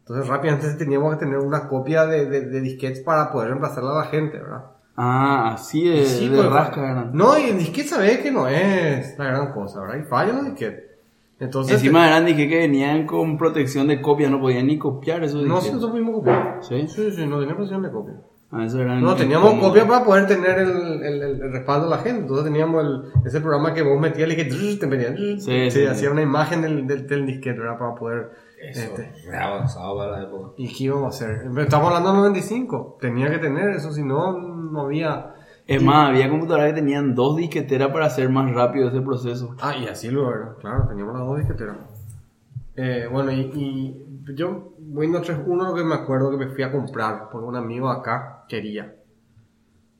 Entonces 0.00 0.26
rápidamente 0.28 0.74
teníamos 0.74 1.12
que 1.14 1.20
tener 1.20 1.38
una 1.38 1.66
copia 1.68 2.06
de, 2.06 2.26
de, 2.26 2.40
de 2.46 2.60
disquetes 2.60 3.00
para 3.00 3.30
poder 3.32 3.48
reemplazarla 3.48 3.90
a 3.92 4.04
la 4.04 4.10
gente, 4.10 4.38
¿verdad? 4.38 4.64
Ah, 4.96 5.52
así 5.54 5.84
de, 5.88 6.04
Sí, 6.04 6.28
de 6.28 6.36
pues, 6.36 6.50
rasca 6.50 6.80
eran. 6.90 7.10
No, 7.14 7.38
y 7.38 7.44
el 7.50 7.58
disquete 7.58 7.88
sabe 7.88 8.20
que 8.20 8.30
no 8.30 8.48
es 8.48 9.18
la 9.18 9.24
gran 9.26 9.52
cosa, 9.52 9.80
¿verdad? 9.80 9.96
Y 9.96 10.02
fallan 10.04 10.36
los 10.36 10.44
disquetes. 10.46 10.84
Entonces, 11.40 11.74
Encima 11.74 12.06
eran 12.08 12.26
dije 12.26 12.48
que 12.48 12.58
venían 12.58 13.06
con 13.06 13.38
protección 13.38 13.86
de 13.86 14.00
copia, 14.00 14.28
no 14.28 14.40
podían 14.40 14.66
ni 14.66 14.76
copiar 14.78 15.22
esos 15.22 15.44
no, 15.46 15.60
sí, 15.60 15.68
nosotros 15.68 15.92
pudimos 15.92 16.14
copiar. 16.16 16.58
¿Sí? 16.62 16.88
Sí, 16.88 17.10
sí, 17.12 17.26
no 17.26 17.38
tenía 17.38 17.56
presión 17.56 17.82
de 17.82 17.90
copia. 17.90 18.14
Ah, 18.50 18.64
eso 18.64 18.80
eran 18.80 19.02
No, 19.02 19.14
teníamos 19.14 19.54
copia 19.54 19.86
para 19.86 20.02
poder 20.04 20.26
tener 20.26 20.58
el, 20.58 20.70
el, 20.70 21.02
el- 21.22 21.42
el 21.42 21.52
respaldo 21.52 21.84
de 21.84 21.90
la 21.96 21.98
gente. 22.02 22.22
Entonces 22.22 22.44
teníamos 22.46 22.82
el, 22.82 23.26
ese 23.26 23.40
programa 23.40 23.74
que 23.74 23.82
vos 23.82 24.00
metías 24.00 24.30
y 24.32 24.36
que 24.36 24.44
te 24.46 24.86
venía. 24.86 25.14
Sí, 25.16 25.38
Sí, 25.38 25.70
sí, 25.70 25.84
hacía 25.84 25.94
sí. 25.94 26.12
una 26.12 26.22
imagen 26.22 26.62
del, 26.62 26.86
del, 26.86 27.06
del 27.06 27.26
disquete, 27.26 27.58
¿verdad? 27.60 27.78
Para 27.78 27.94
poder. 27.94 28.30
Eso, 28.60 28.80
este, 28.80 29.12
avanzado 29.36 29.96
para 29.98 30.10
la 30.12 30.22
época. 30.24 30.52
¿Y 30.56 30.74
qué 30.74 30.84
íbamos 30.84 31.04
a 31.04 31.08
hacer? 31.26 31.46
Estamos 31.58 31.88
hablando 31.88 32.10
de 32.12 32.18
95. 32.18 32.96
Tenía 33.00 33.30
que 33.30 33.38
tener 33.38 33.68
eso, 33.70 33.92
si 33.92 34.02
no, 34.02 34.32
no 34.38 34.80
había. 34.80 35.34
Es 35.68 35.82
más, 35.82 36.08
había 36.08 36.30
computadoras 36.30 36.70
que 36.70 36.80
tenían 36.80 37.14
dos 37.14 37.36
disqueteras 37.36 37.92
para 37.92 38.06
hacer 38.06 38.30
más 38.30 38.50
rápido 38.54 38.88
ese 38.88 39.02
proceso. 39.02 39.54
Ah, 39.60 39.76
y 39.76 39.86
así 39.86 40.10
lo 40.10 40.34
era. 40.34 40.54
Claro, 40.58 40.88
teníamos 40.88 41.14
las 41.14 41.26
dos 41.26 41.38
disqueteras. 41.38 41.76
Eh, 42.74 43.06
bueno, 43.12 43.30
y, 43.30 43.40
y 43.54 44.34
yo, 44.34 44.72
Windows 44.78 45.28
3.1, 45.28 45.68
lo 45.68 45.74
que 45.74 45.84
me 45.84 45.94
acuerdo 45.94 46.30
que 46.30 46.38
me 46.38 46.48
fui 46.48 46.62
a 46.62 46.72
comprar, 46.72 47.28
porque 47.30 47.46
un 47.46 47.56
amigo 47.56 47.90
acá 47.90 48.44
quería 48.48 48.94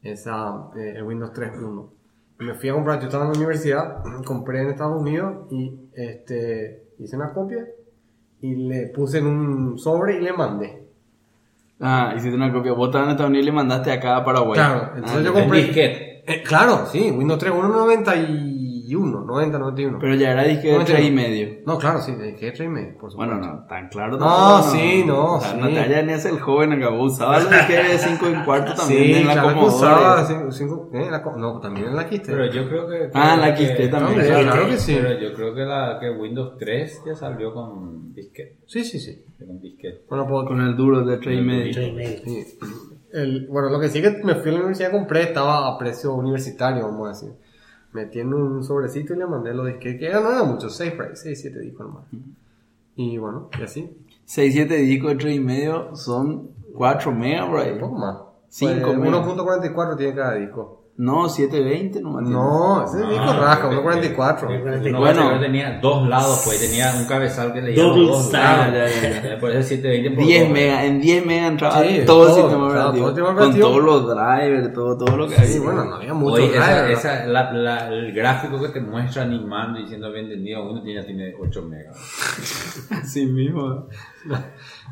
esa, 0.02 0.70
eh, 0.74 0.94
el 0.96 1.02
Windows 1.02 1.32
3.1. 1.34 1.90
Y 2.40 2.44
me 2.44 2.54
fui 2.54 2.70
a 2.70 2.72
comprar, 2.72 3.00
yo 3.00 3.06
estaba 3.08 3.26
en 3.26 3.32
la 3.32 3.36
universidad, 3.36 4.02
compré 4.24 4.62
en 4.62 4.70
Estados 4.70 4.98
Unidos 4.98 5.48
y 5.50 5.78
este, 5.92 6.82
hice 6.98 7.14
una 7.14 7.34
copia 7.34 7.66
y 8.40 8.54
le 8.54 8.86
puse 8.86 9.18
en 9.18 9.26
un 9.26 9.78
sobre 9.78 10.16
y 10.16 10.20
le 10.20 10.32
mandé. 10.32 10.87
Ah, 11.80 12.12
hiciste 12.16 12.34
una 12.36 12.52
copia. 12.52 12.72
Vos 12.72 12.88
estabas 12.88 13.06
en 13.06 13.10
Estados 13.12 13.30
Unidos 13.30 13.42
y 13.44 13.46
le 13.46 13.52
mandaste 13.52 13.92
acá 13.92 14.16
a 14.16 14.24
Paraguay. 14.24 14.54
Claro, 14.54 14.92
entonces 14.96 15.18
Ah, 15.20 15.22
yo 15.22 15.32
compré-. 15.32 15.62
Eh, 16.26 16.42
claro, 16.46 16.86
sí, 16.90 17.10
Windows 17.10 17.38
3.1 17.42 17.86
91, 18.88 19.24
90, 19.26 19.58
91. 19.58 19.98
Pero 20.00 20.14
ya 20.14 20.32
era 20.32 20.44
disque 20.44 20.68
de 20.68 20.78
No, 20.78 20.84
3 20.84 21.04
y 21.04 21.10
medio. 21.10 21.48
No, 21.66 21.78
claro, 21.78 22.00
sí, 22.00 22.12
de 22.14 22.34
que 22.34 22.50
3 22.52 22.60
y 22.66 22.68
medio, 22.68 22.98
por 22.98 23.10
supuesto. 23.10 23.34
Bueno, 23.36 23.52
no, 23.54 23.66
tan 23.66 23.88
claro 23.88 24.16
No, 24.16 24.18
tampoco, 24.26 24.70
sí, 24.76 25.04
no, 25.06 25.34
O 25.34 25.40
sea, 25.40 25.50
sí. 25.52 25.56
No 25.60 25.68
te 25.68 25.78
haya 25.80 26.02
ni 26.02 26.12
es 26.12 26.24
el 26.24 26.40
joven 26.40 26.72
acabó. 26.72 27.02
Usaba 27.04 27.40
disques 27.40 27.68
de 27.92 27.98
5 27.98 28.26
y 28.30 28.44
cuarto 28.44 28.74
también 28.74 29.04
Sí, 29.04 29.14
en 29.14 29.26
la 29.26 29.32
claro 29.34 29.66
usaba 29.66 30.24
cinco- 30.26 30.52
cinco- 30.52 30.90
eh, 30.94 31.08
la 31.10 31.22
co- 31.22 31.36
no, 31.36 31.60
también 31.60 31.88
en 31.88 31.96
la 31.96 32.08
Quiste. 32.08 32.32
Pero 32.32 32.46
yo 32.52 32.68
creo 32.68 32.88
que. 32.88 33.10
Ah, 33.14 33.32
creo 33.34 33.46
la 33.46 33.54
que- 33.54 33.66
quiste 33.66 33.88
también, 33.88 34.20
Hombre, 34.20 34.42
claro 34.42 34.66
que 34.68 34.76
sí. 34.78 34.98
Pero 35.00 35.20
yo 35.20 35.34
creo 35.34 35.54
que, 35.54 35.60
la, 35.62 35.98
que 36.00 36.10
Windows 36.10 36.56
3 36.58 37.02
ya 37.06 37.14
salió 37.14 37.52
con 37.52 38.14
disquete. 38.14 38.56
Sí, 38.66 38.84
sí, 38.84 38.98
sí. 38.98 39.24
Con 39.38 39.60
disquete. 39.60 40.02
Bueno, 40.08 40.26
pues, 40.26 40.46
Con 40.48 40.60
el 40.60 40.76
duro 40.76 41.04
de 41.04 41.18
3 41.18 41.38
y 41.38 41.42
medio. 41.42 41.72
Tres 41.72 41.88
y 41.88 41.92
medio. 41.92 42.18
sí. 42.24 42.58
El, 43.12 43.46
bueno, 43.48 43.70
lo 43.70 43.80
que 43.80 43.88
sí 43.88 44.02
que 44.02 44.10
me 44.22 44.34
fui 44.34 44.50
a 44.50 44.52
la 44.52 44.58
universidad 44.58 44.90
compré 44.90 45.22
estaba 45.22 45.66
a 45.66 45.78
precio 45.78 46.12
universitario, 46.14 46.84
vamos 46.84 47.06
a 47.06 47.10
decir. 47.10 47.30
Metí 47.92 48.20
en 48.20 48.34
un 48.34 48.62
sobrecito 48.62 49.14
y 49.14 49.18
le 49.18 49.26
mandé 49.26 49.54
los 49.54 49.66
disquetes, 49.66 49.98
que 49.98 50.06
eran- 50.08 50.22
no 50.24 50.30
eran 50.30 50.48
muchos, 50.48 50.76
6 50.76 50.92
por 50.92 51.06
ahí, 51.06 51.12
6, 51.14 51.40
7 51.40 51.58
discos 51.60 51.86
nomás. 51.86 52.04
Y 52.96 53.16
bueno, 53.18 53.48
y 53.58 53.62
así, 53.62 53.90
6, 54.24 54.52
7 54.52 54.74
discos 54.76 55.10
de 55.12 55.16
3 55.16 55.36
y 55.36 55.40
medio 55.40 55.96
son 55.96 56.48
4 56.74 57.12
megas 57.12 57.48
por 57.48 57.60
un 57.60 57.78
poco 57.78 57.94
más. 57.98 58.16
Cinco 58.50 58.72
Pues, 58.86 58.98
megas. 58.98 59.26
1.44 59.26 59.96
tiene 59.96 60.14
cada 60.14 60.34
disco. 60.34 60.77
No, 61.00 61.28
720 61.28 62.00
nomás. 62.02 62.28
No, 62.28 62.84
ese 62.84 62.98
disco 63.06 63.22
Ah, 63.28 63.38
rasca, 63.40 63.70
porque- 63.70 63.82
1.44. 64.16 64.48
Uno 64.48 64.98
Bueno. 64.98 65.22
bueno, 65.26 65.40
tenía 65.40 65.78
dos 65.80 66.08
lados, 66.08 66.42
pues 66.44 66.60
tenía 66.60 66.92
un 66.98 67.06
cabezal 67.06 67.52
que 67.52 67.60
Double 67.60 68.02
los 68.04 68.24
dos 68.24 68.32
lados. 68.32 68.90
Por 69.40 69.50
eso 69.52 69.62
720 69.68 70.10
por 70.16 70.26
10 70.26 70.42
dos, 70.42 70.50
megas, 70.50 70.84
en 70.84 71.00
10 71.00 71.24
megas 71.24 71.50
entraba 71.52 71.74
todo 72.04 72.26
el 72.28 72.34
sistema 72.34 72.66
operativo. 72.66 73.36
con 73.36 73.60
todos 73.60 73.84
los 73.84 74.06
drivers, 74.08 74.72
todo, 74.74 74.98
todo 74.98 75.16
lo 75.16 75.28
que 75.28 75.34
había. 75.36 75.46
Sí, 75.46 75.58
bueno, 75.60 75.84
no 75.84 75.94
había 75.94 76.14
mucho 76.14 76.34
Hoy 76.34 76.50
esa, 76.90 77.26
la, 77.26 77.52
la- 77.52 77.88
el 77.90 78.12
gráfico 78.12 78.60
que 78.60 78.68
te 78.70 78.80
muestra 78.80 79.22
animando 79.22 79.78
y 79.78 79.82
diciendo 79.82 80.10
bien 80.10 80.24
entendido, 80.24 80.68
uno 80.68 80.82
tiene, 80.82 81.00
ya 81.00 81.06
tiene 81.06 81.32
8 81.40 81.62
megas. 81.62 81.96
Así 82.90 83.24
mismo. 83.24 83.86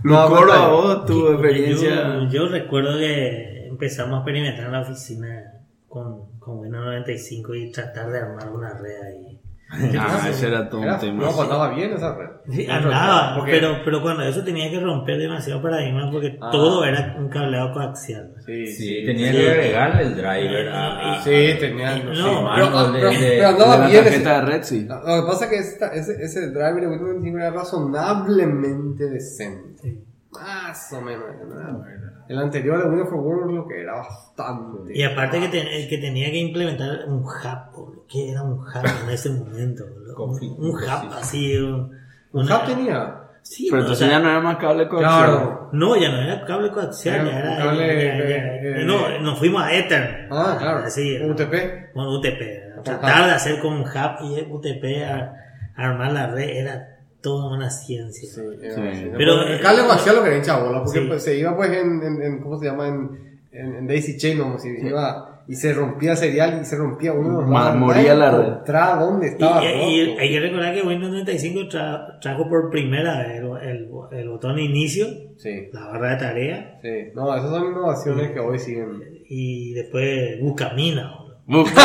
No, 0.05 0.29
Lucoro, 0.29 0.71
vos, 0.71 1.05
tu 1.05 1.29
experiencia. 1.31 2.29
Yo 2.31 2.47
recuerdo 2.47 2.97
que 2.97 3.67
empezamos 3.71 4.15
a 4.15 4.17
experimentar 4.19 4.67
en 4.67 4.73
la 4.73 4.81
oficina 4.83 5.53
con, 5.97 6.39
con 6.39 6.59
Windows 6.59 6.85
95 6.85 7.55
y 7.55 7.73
tratar 7.73 8.11
de 8.13 8.19
armar 8.19 8.51
una 8.53 8.75
red 8.79 9.03
ahí. 9.03 9.41
Ah, 9.99 10.29
ese 10.31 10.47
era 10.49 10.69
todo 10.69 10.83
un 10.83 10.99
tema. 11.01 11.25
No, 11.25 11.31
pues 11.33 11.41
andaba 11.41 11.71
bien 11.75 11.93
esa 11.93 12.15
red. 12.15 12.29
Sí, 12.51 12.69
andaba, 12.71 13.35
Porque- 13.37 13.51
pero, 13.53 13.79
pero 13.85 14.01
cuando 14.03 14.23
eso 14.23 14.45
tenía 14.45 14.71
que 14.71 14.79
romper 14.79 15.19
demasiado 15.19 15.61
paradigma 15.61 16.09
porque 16.13 16.39
Ah. 16.41 16.51
todo 16.53 16.85
era 16.85 17.17
un 17.19 17.29
cableado 17.29 17.73
coaxial. 17.73 18.33
Sí, 18.45 18.67
Sí, 18.69 19.05
tenía 19.07 19.33
sí. 19.33 19.39
que 19.39 19.51
agregarle 19.51 20.03
el 20.03 20.15
driver 20.17 20.69
a, 20.69 21.21
Sí, 21.25 21.55
tenía. 21.59 21.97
No, 21.99 22.15
sí, 22.15 22.23
mano, 22.45 22.71
pero, 22.71 22.93
de- 22.93 22.99
pero- 23.01 23.11
de- 23.11 23.19
pero 23.19 23.31
De 23.41 23.45
andaba 23.47 23.79
la 23.79 23.87
bien. 23.89 24.05
tarjeta 24.05 24.37
ese- 24.37 24.41
de 24.47 24.53
red, 24.53 24.63
sí. 24.63 24.85
Lo 24.85 25.01
que 25.01 25.27
pasa 25.27 25.45
es 25.47 25.51
que 25.51 25.57
esta- 25.59 25.95
ese, 25.95 26.13
ese 26.23 26.51
driver 26.51 26.81
de 26.83 26.87
Windows 26.89 27.09
95 27.09 27.39
era 27.39 27.51
razonablemente 27.51 29.05
decente. 29.11 30.05
Sí. 30.39 30.45
Más 30.45 30.93
o 30.93 31.01
menos. 31.01 32.13
El 32.29 32.39
anterior 32.39 32.83
de 32.83 32.89
Windows 32.89 33.09
for 33.11 33.19
World 33.21 33.55
lo 33.55 33.69
que 33.69 33.81
era 33.83 33.95
bastante. 33.95 34.97
Y 34.99 35.03
aparte 35.05 35.41
que, 35.41 35.49
te- 35.49 35.83
el 35.83 35.89
que 35.89 35.99
tenía 35.99 36.31
que 36.31 36.39
implementar 36.39 37.05
un 37.07 37.25
hub. 37.25 38.05
¿qué 38.09 38.31
era 38.33 38.43
un 38.43 38.59
hub 38.61 38.85
en 39.05 39.11
ese 39.11 39.31
momento? 39.31 39.85
Un, 40.17 40.31
un 40.59 40.71
hub 40.71 41.13
así. 41.19 41.57
Un, 41.57 41.93
¿Un 42.33 42.51
hub 42.53 42.65
tenía? 42.67 43.23
Sí, 43.43 43.69
Pero 43.71 43.83
entonces 43.83 44.09
sea, 44.09 44.19
ya 44.19 44.23
no 44.25 44.29
era 44.29 44.41
más 44.41 44.57
cable 44.57 44.89
coaxial. 44.89 45.25
Claro. 45.25 45.69
No, 45.73 45.95
ya 45.97 46.09
no 46.11 46.21
era 46.21 46.45
cable 46.45 46.71
coaxial, 46.73 47.25
ya 47.27 47.39
era. 47.39 47.57
cable, 47.59 47.87
ya- 47.87 48.19
ya- 48.19 48.29
ya- 48.29 48.81
eh, 48.81 48.85
no, 48.85 49.21
nos 49.21 49.39
fuimos 49.39 49.63
a 49.63 49.73
Ether. 49.73 50.27
Ah, 50.33 50.57
claro. 50.59 50.91
Sí, 50.91 51.17
UTP. 51.23 51.93
Bueno, 51.95 52.11
UTP. 52.19 52.83
Tratar 52.83 53.27
de 53.27 53.31
hacer 53.33 53.61
con 53.61 53.75
un 53.75 53.83
hub 53.83 54.25
y 54.25 54.41
UTP 54.53 55.05
a, 55.05 55.33
armar 55.77 56.11
la 56.13 56.27
red 56.29 56.49
era 56.49 56.96
toda 57.27 57.57
una 57.57 57.69
ciencia. 57.71 58.29
Sí, 58.33 58.41
era 58.63 58.75
Sí. 58.95 59.11
Pero- 59.17 59.43
el 59.43 59.61
cable 59.61 59.83
coaxial 59.85 60.17
lo 60.17 60.23
quería 60.23 60.39
hinchar 60.39 60.63
bola, 60.63 60.83
porque 60.85 61.01
Sí. 61.01 61.07
pues, 61.09 61.23
se 61.25 61.39
iba 61.39 61.57
pues 61.57 61.71
en, 61.73 62.03
en, 62.03 62.23
en- 62.23 62.41
¿cómo 62.41 62.59
se 62.59 62.67
llama? 62.67 62.87
En, 62.89 63.41
en, 63.53 63.75
en 63.77 63.87
Daisy 63.87 64.17
Chain, 64.17 64.39
como 64.39 64.59
si 64.59 64.69
iba 64.69 65.33
y 65.49 65.55
se 65.55 65.73
rompía 65.73 66.11
el 66.13 66.17
serial 66.17 66.59
y 66.61 66.65
se 66.65 66.77
rompía 66.77 67.13
uno 67.13 67.41
de 67.41 67.47
los 67.49 67.77
moría 67.77 68.15
la 68.15 68.31
red. 68.33 68.99
dónde 68.99 69.27
Y, 69.27 69.31
estaba 69.31 69.65
y- 69.65 69.67
y 70.01 70.07
roto. 70.09 70.21
hay 70.21 70.31
que 70.31 70.41
recordar 70.41 70.75
que 70.75 70.83
Windows 70.83 71.13
95 71.13 71.61
tra- 71.71 72.21
trajo 72.21 72.49
por 72.49 72.69
primera 72.71 73.19
vez, 73.27 73.41
el, 73.63 73.89
el 74.13 74.29
botón 74.29 74.59
inicio, 74.59 75.07
Sí, 75.37 75.69
la 75.73 75.87
barra 75.87 76.11
de 76.13 76.17
tarea 76.17 76.79
sí. 76.83 76.89
No, 77.15 77.35
esas 77.37 77.51
son 77.51 77.65
innovaciones 77.71 78.31
que 78.33 78.41
hoy 78.41 78.59
siguen. 78.59 79.03
y 79.29 79.73
después 79.75 80.41
Buscamina. 80.41 81.13
boludo. 81.17 81.37
Busca. 81.47 81.81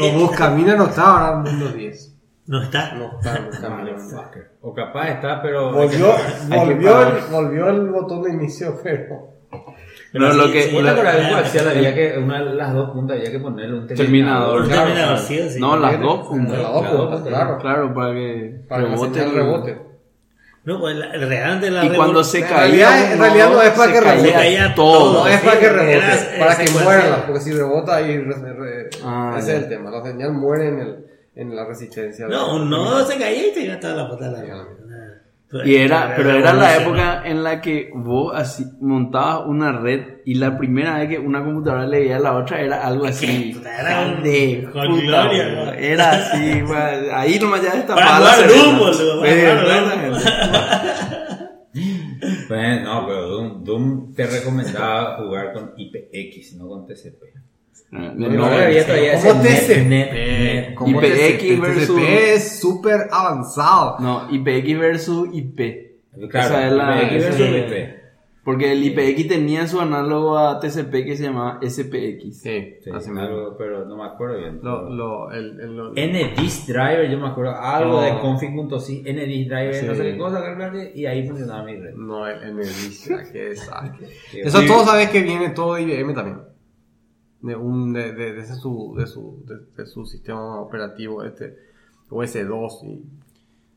Los 0.00 0.14
Buscamina 0.22 0.76
no 0.76 0.86
está 0.86 1.02
ahora 1.02 1.40
en 1.40 1.52
Windows 1.54 1.74
10. 1.76 2.07
No 2.48 2.62
está. 2.62 2.94
No 2.94 3.18
está 3.18 3.40
Buscamina. 3.46 3.92
Motherfucker. 3.92 4.50
O 4.62 4.74
capaz 4.74 5.08
está, 5.10 5.40
pero. 5.42 5.70
Volvió, 5.72 6.14
que 6.16 6.56
volvió, 6.56 7.02
el, 7.02 7.14
volvió 7.30 7.68
el 7.68 7.88
botón 7.90 8.22
de 8.22 8.30
inicio, 8.32 8.78
pero. 8.82 9.36
No, 10.14 10.32
lo 10.32 10.50
que- 10.50 10.62
Sí, 10.64 10.74
lo- 10.76 10.82
la 10.82 10.94
coreografía 10.96 11.32
coaxial 11.32 11.68
había 11.68 11.94
que, 11.94 12.18
una 12.18 12.42
de 12.42 12.54
las 12.54 12.72
dos 12.72 12.90
puntas 12.90 13.18
había 13.18 13.30
que 13.30 13.38
ponerle 13.40 13.78
un 13.78 13.86
Terminador. 13.86 14.62
Un 14.62 14.68
terminador, 14.68 14.96
claro. 15.06 15.18
sí 15.18 15.50
sí. 15.50 15.60
No, 15.60 15.76
las 15.76 16.00
dos 16.00 16.28
puntas. 16.28 16.58
Las 16.58 16.72
dos 16.72 16.86
puntas, 16.86 17.20
claro. 17.22 17.58
Claro, 17.58 17.94
para 17.94 18.14
que 18.14 18.60
Para 18.68 18.82
que 18.84 18.88
rebote. 18.90 19.22
el 19.22 19.34
rebote. 19.34 19.78
No, 20.64 20.80
pues 20.80 20.96
la- 20.96 21.12
realmente 21.12 21.70
la 21.70 21.84
Y 21.84 21.90
cuando 21.90 22.24
se 22.24 22.38
En 22.38 22.44
caía. 22.44 22.58
realidad- 22.88 23.12
en 23.12 23.18
realidad 23.18 23.50
no 23.50 23.62
es 23.62 23.70
para 23.70 23.92
que 23.92 24.00
rebote. 24.00 24.32
caía 24.32 24.74
todo. 24.74 25.12
No 25.24 25.26
es 25.28 25.36
Sí, 25.40 25.46
para 25.46 25.60
que 25.60 25.68
rebote, 25.68 25.96
era 25.96 26.38
para 26.46 26.56
que 26.56 26.70
muera, 26.70 27.22
porque 27.26 27.40
si 27.40 27.52
rebota 27.52 28.00
y 28.02 28.18
re- 28.18 28.52
re- 28.54 28.90
Ah, 29.04 29.36
ese 29.38 29.46
ya. 29.52 29.56
es 29.58 29.62
el 29.64 29.68
tema. 29.68 29.90
La 29.90 30.02
señal 30.02 30.32
muere 30.32 30.68
en, 30.68 30.80
el, 30.80 31.06
en 31.38 31.54
la 31.54 31.64
resistencia. 31.64 32.26
No, 32.26 32.58
nodo 32.58 33.06
se 33.06 33.16
caía 33.16 33.48
y 33.48 33.52
te 33.52 33.64
iba 33.64 33.78
toda 33.78 33.94
la 33.94 34.08
pata 34.08 34.30
de 34.30 34.48
la 34.48 34.66
Y 35.64 35.76
era, 35.76 36.14
pero 36.16 36.32
era 36.32 36.52
la 36.52 36.76
época 36.76 37.22
en 37.24 37.44
la 37.44 37.60
que 37.60 37.90
vos 37.94 38.32
así 38.34 38.66
montabas 38.80 39.46
una 39.46 39.70
red 39.70 40.18
y 40.24 40.34
la 40.34 40.58
primera 40.58 40.98
vez 40.98 41.08
que 41.08 41.18
una 41.18 41.44
computadora 41.44 41.86
le 41.86 42.00
veía 42.00 42.16
a 42.16 42.20
la 42.20 42.36
otra 42.36 42.60
era 42.60 42.84
algo 42.84 43.06
así. 43.06 43.56
Era 43.60 44.20
de 44.20 44.68
gloria. 44.72 45.48
¿no? 45.48 45.72
Era 45.72 46.10
así, 46.10 46.60
ahí 47.12 47.38
nomás 47.38 47.62
ya 47.62 47.70
está 47.70 47.94
Para 47.94 48.16
jugar 48.16 48.48
Doom, 48.48 48.78
boludo, 48.78 49.22
Pues, 52.48 52.82
no, 52.82 53.06
pero 53.06 53.28
Doom, 53.28 53.62
Doom 53.62 54.14
te 54.14 54.26
recomendaba 54.26 55.18
jugar 55.18 55.52
con 55.52 55.72
IPX, 55.76 56.56
no 56.56 56.66
con 56.66 56.84
TCP. 56.84 57.22
No, 57.90 58.14
No, 58.14 58.28
no, 58.28 58.44
había 58.44 58.84
todavía 58.86 59.18
¿Cómo 60.74 61.00
IPX 61.00 61.60
versus- 61.60 62.00
es 62.00 62.60
súper 62.60 63.08
avanzado. 63.10 63.96
no, 64.00 64.26
IPX 64.30 64.78
versus 64.78 65.28
IP. 65.32 65.88
Claro, 66.30 66.48
Esa 66.48 66.66
es 66.66 66.72
la- 66.72 67.02
IPX 67.02 67.24
versus 67.24 67.48
IP. 67.48 67.98
Porque 68.44 68.72
el 68.72 68.82
IPX 68.82 69.28
tenía 69.28 69.66
su 69.66 69.78
análogo 69.78 70.38
a 70.38 70.58
TCP 70.58 71.04
que 71.04 71.16
se 71.18 71.24
llamaba 71.24 71.58
SPX. 71.62 72.40
Sí, 72.40 72.76
Sí, 72.82 72.90
algo, 73.18 73.56
pero 73.58 73.84
no 73.84 73.96
me 73.98 74.04
acuerdo 74.04 74.38
bien. 74.38 74.60
Lo, 74.62 74.88
lo, 74.88 75.30
el, 75.32 75.60
el, 75.60 75.76
lo- 75.76 75.92
NDisk 75.92 76.66
driver, 76.66 77.10
yo 77.10 77.18
me 77.18 77.28
acuerdo 77.28 77.54
algo 77.56 78.00
No. 78.00 78.00
de 78.00 78.18
config.c, 78.20 79.02
NDisk 79.04 79.48
driver, 79.50 79.74
Sí. 79.74 79.86
no 79.86 79.94
sé 79.94 80.02
qué 80.02 80.16
cosa, 80.16 80.40
y 80.94 81.04
ahí 81.04 81.28
funcionaba 81.28 81.62
mi 81.64 81.76
red. 81.76 81.94
No, 81.94 82.26
el, 82.26 82.36
ay, 82.42 83.90
que- 83.98 84.06
Sí. 84.30 84.40
Eso 84.40 84.60
Sí. 84.60 84.66
todo 84.66 84.82
sabes 84.84 85.10
que 85.10 85.20
viene 85.20 85.50
todo 85.50 85.74
de 85.74 85.82
IBM 85.82 86.14
también. 86.14 86.38
De 87.40 87.54
un 87.54 87.92
de, 87.92 88.12
de, 88.12 88.32
de 88.32 88.40
ese 88.40 88.54
su, 88.56 88.94
de, 88.98 89.06
su, 89.06 89.42
de, 89.46 89.82
de 89.82 89.86
su 89.88 90.04
sistema 90.06 90.60
operativo, 90.60 91.22
este 91.22 91.56
OS2 92.10 92.84
y 92.84 93.02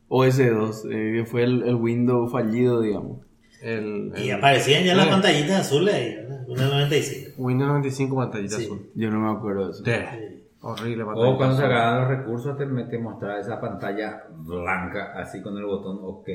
OS2, 0.08 0.90
eh, 0.92 1.24
fue 1.26 1.44
el, 1.44 1.62
el 1.62 1.74
Windows 1.76 2.30
fallido, 2.32 2.80
digamos. 2.80 3.18
el, 3.62 4.12
Y 4.16 4.30
aparecían 4.30 4.84
ya 4.84 4.94
las 4.94 5.06
Eh. 5.06 5.10
pantallitas 5.10 5.60
azules 5.60 5.94
ahí. 5.94 6.16
Una 6.48 6.68
95. 6.68 7.30
Windows 7.38 7.68
95 7.68 8.16
pantallita 8.16 8.56
Sí. 8.56 8.64
azul. 8.64 8.90
Yo 8.94 9.10
no 9.10 9.20
me 9.20 9.30
acuerdo 9.38 9.66
de 9.66 9.70
eso. 9.72 9.82
De- 9.84 10.42
horrible 10.60 11.02
O 11.04 11.36
cuando 11.36 11.44
azul. 11.54 11.56
sacaban 11.62 12.00
los 12.00 12.18
recursos 12.18 12.58
te, 12.58 12.66
te 12.66 12.98
mostraba 12.98 13.38
esa 13.40 13.60
pantalla 13.60 14.24
blanca, 14.38 15.12
así 15.16 15.40
con 15.40 15.56
el 15.56 15.64
botón 15.64 15.98
OK. 16.02 16.28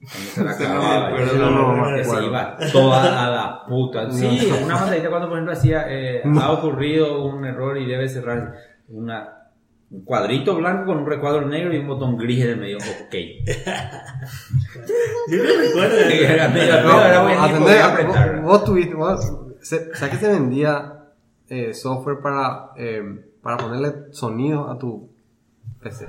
Cuando 0.00 0.30
se 0.30 0.44
la 0.44 0.50
acababa, 0.52 1.10
pero 1.16 1.34
y 1.34 1.38
no, 1.38 1.50
no 1.50 1.72
me 1.90 1.96
que 1.96 2.04
se 2.04 2.24
iba 2.24 2.56
toda 2.72 3.26
a 3.26 3.30
la 3.30 3.64
puta. 3.66 4.10
Sí, 4.12 4.48
una 4.64 4.76
pantallita 4.76 5.08
cuando 5.10 5.28
por 5.28 5.36
ejemplo 5.38 5.52
hacía, 5.52 5.84
eh, 5.88 6.22
ha 6.40 6.52
ocurrido 6.52 7.24
un 7.24 7.44
error 7.44 7.76
y 7.78 7.86
debe 7.86 8.08
cerrar 8.08 8.54
una, 8.88 9.28
un 9.90 10.04
cuadrito 10.04 10.54
blanco 10.54 10.86
con 10.86 10.98
un 10.98 11.06
recuadro 11.06 11.46
negro 11.46 11.74
y 11.74 11.78
un 11.78 11.88
botón 11.88 12.16
gris 12.16 12.44
en 12.44 12.50
el 12.50 12.56
medio 12.58 12.76
OK. 12.78 13.14
Yo 15.28 15.36
no 15.38 15.60
recuerdo. 15.60 15.96
de- 15.96 16.26
Era 16.34 16.48
medio- 16.48 16.82
No, 16.82 17.04
era 17.04 17.22
bueno, 17.22 17.42
atendé, 17.42 17.60
podía 17.64 17.86
apretar. 17.92 18.36
vos, 18.36 18.44
vos 18.44 18.64
tuviste, 18.64 18.94
vos- 18.94 19.32
se- 19.62 19.94
¿sabes 19.94 20.14
que 20.18 20.24
se 20.24 20.32
vendía 20.32 20.94
eh, 21.48 21.74
software 21.74 22.20
para, 22.22 22.70
eh, 22.76 23.02
para 23.42 23.56
ponerle 23.56 24.12
sonido 24.12 24.70
a 24.70 24.78
tu 24.78 25.07
PC? 25.80 26.08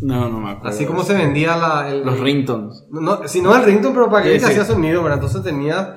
No, 0.00 0.28
no 0.28 0.38
me 0.40 0.50
acuerdo. 0.52 0.68
Así 0.68 0.86
como 0.86 1.02
se 1.02 1.14
vendía 1.14 1.56
la, 1.56 1.88
el, 1.88 2.04
Los 2.04 2.20
ringtones. 2.20 2.84
No, 2.90 3.26
si 3.26 3.40
no 3.42 3.54
el 3.56 3.64
ringtone, 3.64 3.94
pero 3.94 4.08
para 4.10 4.22
que 4.24 4.34
Sí, 4.38 4.44
sí. 4.46 4.52
hacía 4.52 4.64
sonido, 4.64 5.02
¿verdad? 5.02 5.18
Entonces 5.18 5.42
tenías, 5.42 5.88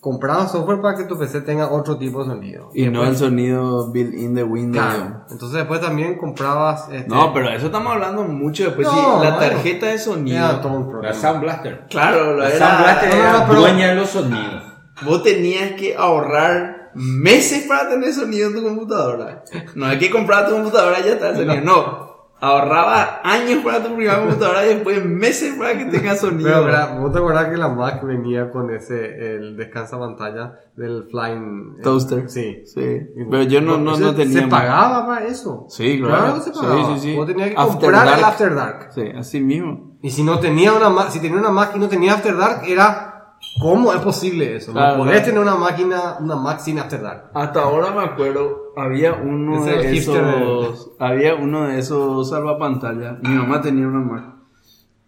comprabas 0.00 0.50
software 0.52 0.80
para 0.80 0.96
que 0.96 1.04
tu 1.04 1.18
PC 1.18 1.42
tenga 1.42 1.70
otro 1.70 1.98
tipo 1.98 2.20
de 2.24 2.30
sonido. 2.30 2.70
Y 2.74 2.88
no 2.88 3.04
el 3.04 3.14
sonido 3.16 3.92
built-in 3.92 4.34
de 4.34 4.42
Windows. 4.42 4.84
Claro. 4.94 5.24
Entonces 5.30 5.58
después 5.58 5.80
también 5.82 6.16
comprabas... 6.16 6.88
Este, 6.90 7.08
No, 7.08 7.32
pero 7.34 7.50
eso 7.50 7.66
estamos 7.66 7.92
hablando 7.92 8.22
mucho 8.24 8.64
después. 8.64 8.88
sí, 8.88 8.94
No, 8.96 9.22
la 9.22 9.30
bueno. 9.32 9.38
tarjeta 9.38 9.86
de 9.86 9.92
Era 9.92 10.00
sonido. 10.02 10.60
todo 10.60 10.72
un 10.72 11.02
La. 11.02 11.12
Sound 11.12 11.40
Blaster. 11.42 11.86
Claro, 11.90 12.36
La 12.38 12.48
era- 12.48 12.58
Sound 12.58 12.82
Blaster 12.84 13.10
era 13.10 13.32
no, 13.32 13.46
pero- 13.48 13.60
dueña 13.60 13.88
de 13.88 13.94
los 13.96 14.08
sonidos. 14.08 14.62
Vos 15.04 15.22
tenías 15.22 15.72
que 15.72 15.94
ahorrar 15.96 16.90
meses 16.94 17.66
para 17.68 17.88
tener 17.90 18.12
sonido 18.14 18.48
en 18.48 18.54
tu 18.56 18.62
computadora. 18.62 19.44
No 19.74 19.86
hay 19.86 19.98
que 19.98 20.10
comprar 20.10 20.46
tu 20.48 20.54
computadora 20.54 21.00
y 21.00 21.04
ya 21.04 21.12
está 21.12 21.28
el 21.30 21.36
sonido. 21.36 21.60
No. 21.62 22.11
Ahorraba 22.44 23.20
años 23.22 23.60
para 23.64 23.80
tu 23.80 23.94
primera 23.94 24.18
computadora 24.18 24.66
y 24.66 24.68
después 24.74 25.04
meses 25.04 25.54
para 25.56 25.78
que 25.78 25.84
tenga 25.84 26.16
sonido. 26.16 26.50
Pero, 26.50 26.64
¿verdad? 26.64 26.98
¿vos 26.98 27.12
te 27.12 27.18
acuerdas 27.18 27.48
que 27.50 27.56
la 27.56 27.68
Mac 27.68 28.02
venía 28.04 28.50
con 28.50 28.68
ese, 28.74 29.36
el 29.36 29.56
descansa 29.56 29.96
pantalla 29.96 30.54
del 30.76 31.04
Flying... 31.08 31.76
Toaster. 31.84 32.28
Sí. 32.28 32.62
Sí. 32.66 33.00
Pero 33.30 33.44
yo 33.44 33.60
no, 33.60 33.78
no, 33.78 33.96
no 33.96 34.12
tenía. 34.12 34.40
Se 34.40 34.48
pagaba 34.48 35.06
para 35.06 35.24
eso. 35.26 35.66
Sí, 35.68 36.00
claro. 36.00 36.34
que 36.34 36.40
se 36.40 36.52
Sí, 36.52 36.60
pagaba. 36.60 36.94
sí, 36.96 37.00
sí. 37.00 37.16
Vos 37.16 37.26
tenías 37.28 37.50
que 37.50 37.54
After 37.56 37.80
comprar 37.80 38.06
el 38.06 38.10
Dark. 38.10 38.24
After 38.24 38.54
Dark. 38.56 38.88
Sí, 38.92 39.04
así 39.16 39.40
mismo. 39.40 39.92
Y 40.02 40.10
si 40.10 40.24
no 40.24 40.40
tenía 40.40 40.72
una 40.72 40.88
Mac, 40.88 41.10
si 41.10 41.20
tenía 41.20 41.38
una 41.38 41.50
Mac 41.50 41.70
y 41.76 41.78
no 41.78 41.88
tenía 41.88 42.14
After 42.14 42.36
Dark, 42.36 42.62
era... 42.66 43.11
¿Cómo 43.60 43.92
es 43.92 44.00
posible 44.00 44.56
eso? 44.56 44.72
Claro, 44.72 44.98
podés 44.98 45.12
claro. 45.12 45.26
tener 45.26 45.40
una 45.40 45.54
máquina, 45.56 46.16
una 46.20 46.36
Mac 46.36 46.60
sin 46.60 46.78
After 46.78 47.00
Dark. 47.00 47.30
Hasta 47.34 47.62
ahora 47.62 47.90
me 47.92 48.02
acuerdo, 48.02 48.72
había 48.76 49.12
uno 49.14 49.66
es 49.66 49.82
de 49.82 49.96
esos, 49.96 50.92
había 50.98 51.34
uno 51.34 51.68
de 51.68 51.78
esos 51.78 52.30
salvapantallas. 52.30 53.18
Mi 53.22 53.28
mamá 53.30 53.60
tenía 53.60 53.86
una 53.86 54.00
Mac. 54.00 54.24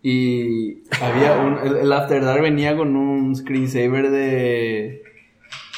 Y 0.03 0.83
había 1.03 1.39
un, 1.41 1.59
el, 1.67 1.77
el 1.79 1.93
After 1.93 2.23
Dark 2.23 2.43
venía 2.43 2.77
con 2.77 2.95
un 2.95 3.35
screensaver 3.35 4.11
de, 4.11 5.03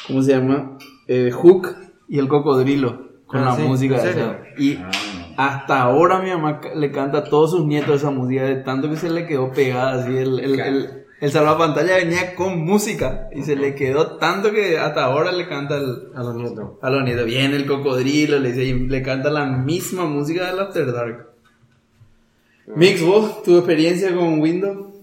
¿cómo 0.05 0.21
se 0.21 0.33
llama? 0.33 0.77
Eh, 1.07 1.31
Hook 1.31 1.69
y 2.09 2.19
el 2.19 2.27
cocodrilo 2.27 3.07
con 3.25 3.41
Ah, 3.41 3.45
la 3.45 3.55
sí, 3.55 3.61
música 3.63 3.97
¿en 3.97 4.03
de 4.03 4.09
esa. 4.11 4.37
Y 4.57 4.77
hasta 5.37 5.81
ahora 5.81 6.19
mi 6.19 6.29
mamá 6.29 6.59
le 6.75 6.91
canta 6.91 7.19
a 7.19 7.23
todos 7.23 7.51
sus 7.51 7.65
nietos 7.65 7.95
esa 8.01 8.11
música 8.11 8.43
de 8.43 8.57
tanto 8.57 8.89
que 8.89 8.97
se 8.97 9.09
le 9.09 9.25
quedó 9.25 9.51
pegada 9.51 10.01
así 10.01 10.17
el, 10.17 10.39
el, 10.39 10.59
el, 10.59 10.89
el 11.19 11.31
salvapantalla 11.31 11.95
venía 11.95 12.35
con 12.35 12.59
música 12.63 13.27
y 13.33 13.41
se 13.41 13.55
le 13.55 13.73
quedó 13.73 14.17
tanto 14.17 14.51
que 14.51 14.77
hasta 14.77 15.03
ahora 15.05 15.31
le 15.31 15.47
canta 15.47 15.77
el, 15.77 16.09
A 16.15 16.21
los 16.23 16.35
nietos. 16.35 16.71
a 16.81 16.89
los 16.89 17.03
nietos. 17.03 17.25
Viene 17.25 17.55
el 17.55 17.65
cocodrilo, 17.65 18.37
le, 18.39 18.49
dice, 18.51 18.65
y 18.65 18.87
le 18.87 19.01
canta 19.01 19.29
la 19.31 19.45
misma 19.45 20.05
música 20.05 20.45
del 20.47 20.59
After 20.59 20.91
Dark. 20.93 21.27
Mix, 22.75 23.01
vos, 23.01 23.41
tu 23.43 23.57
experiencia 23.57 24.13
con 24.13 24.39
Windows. 24.39 24.93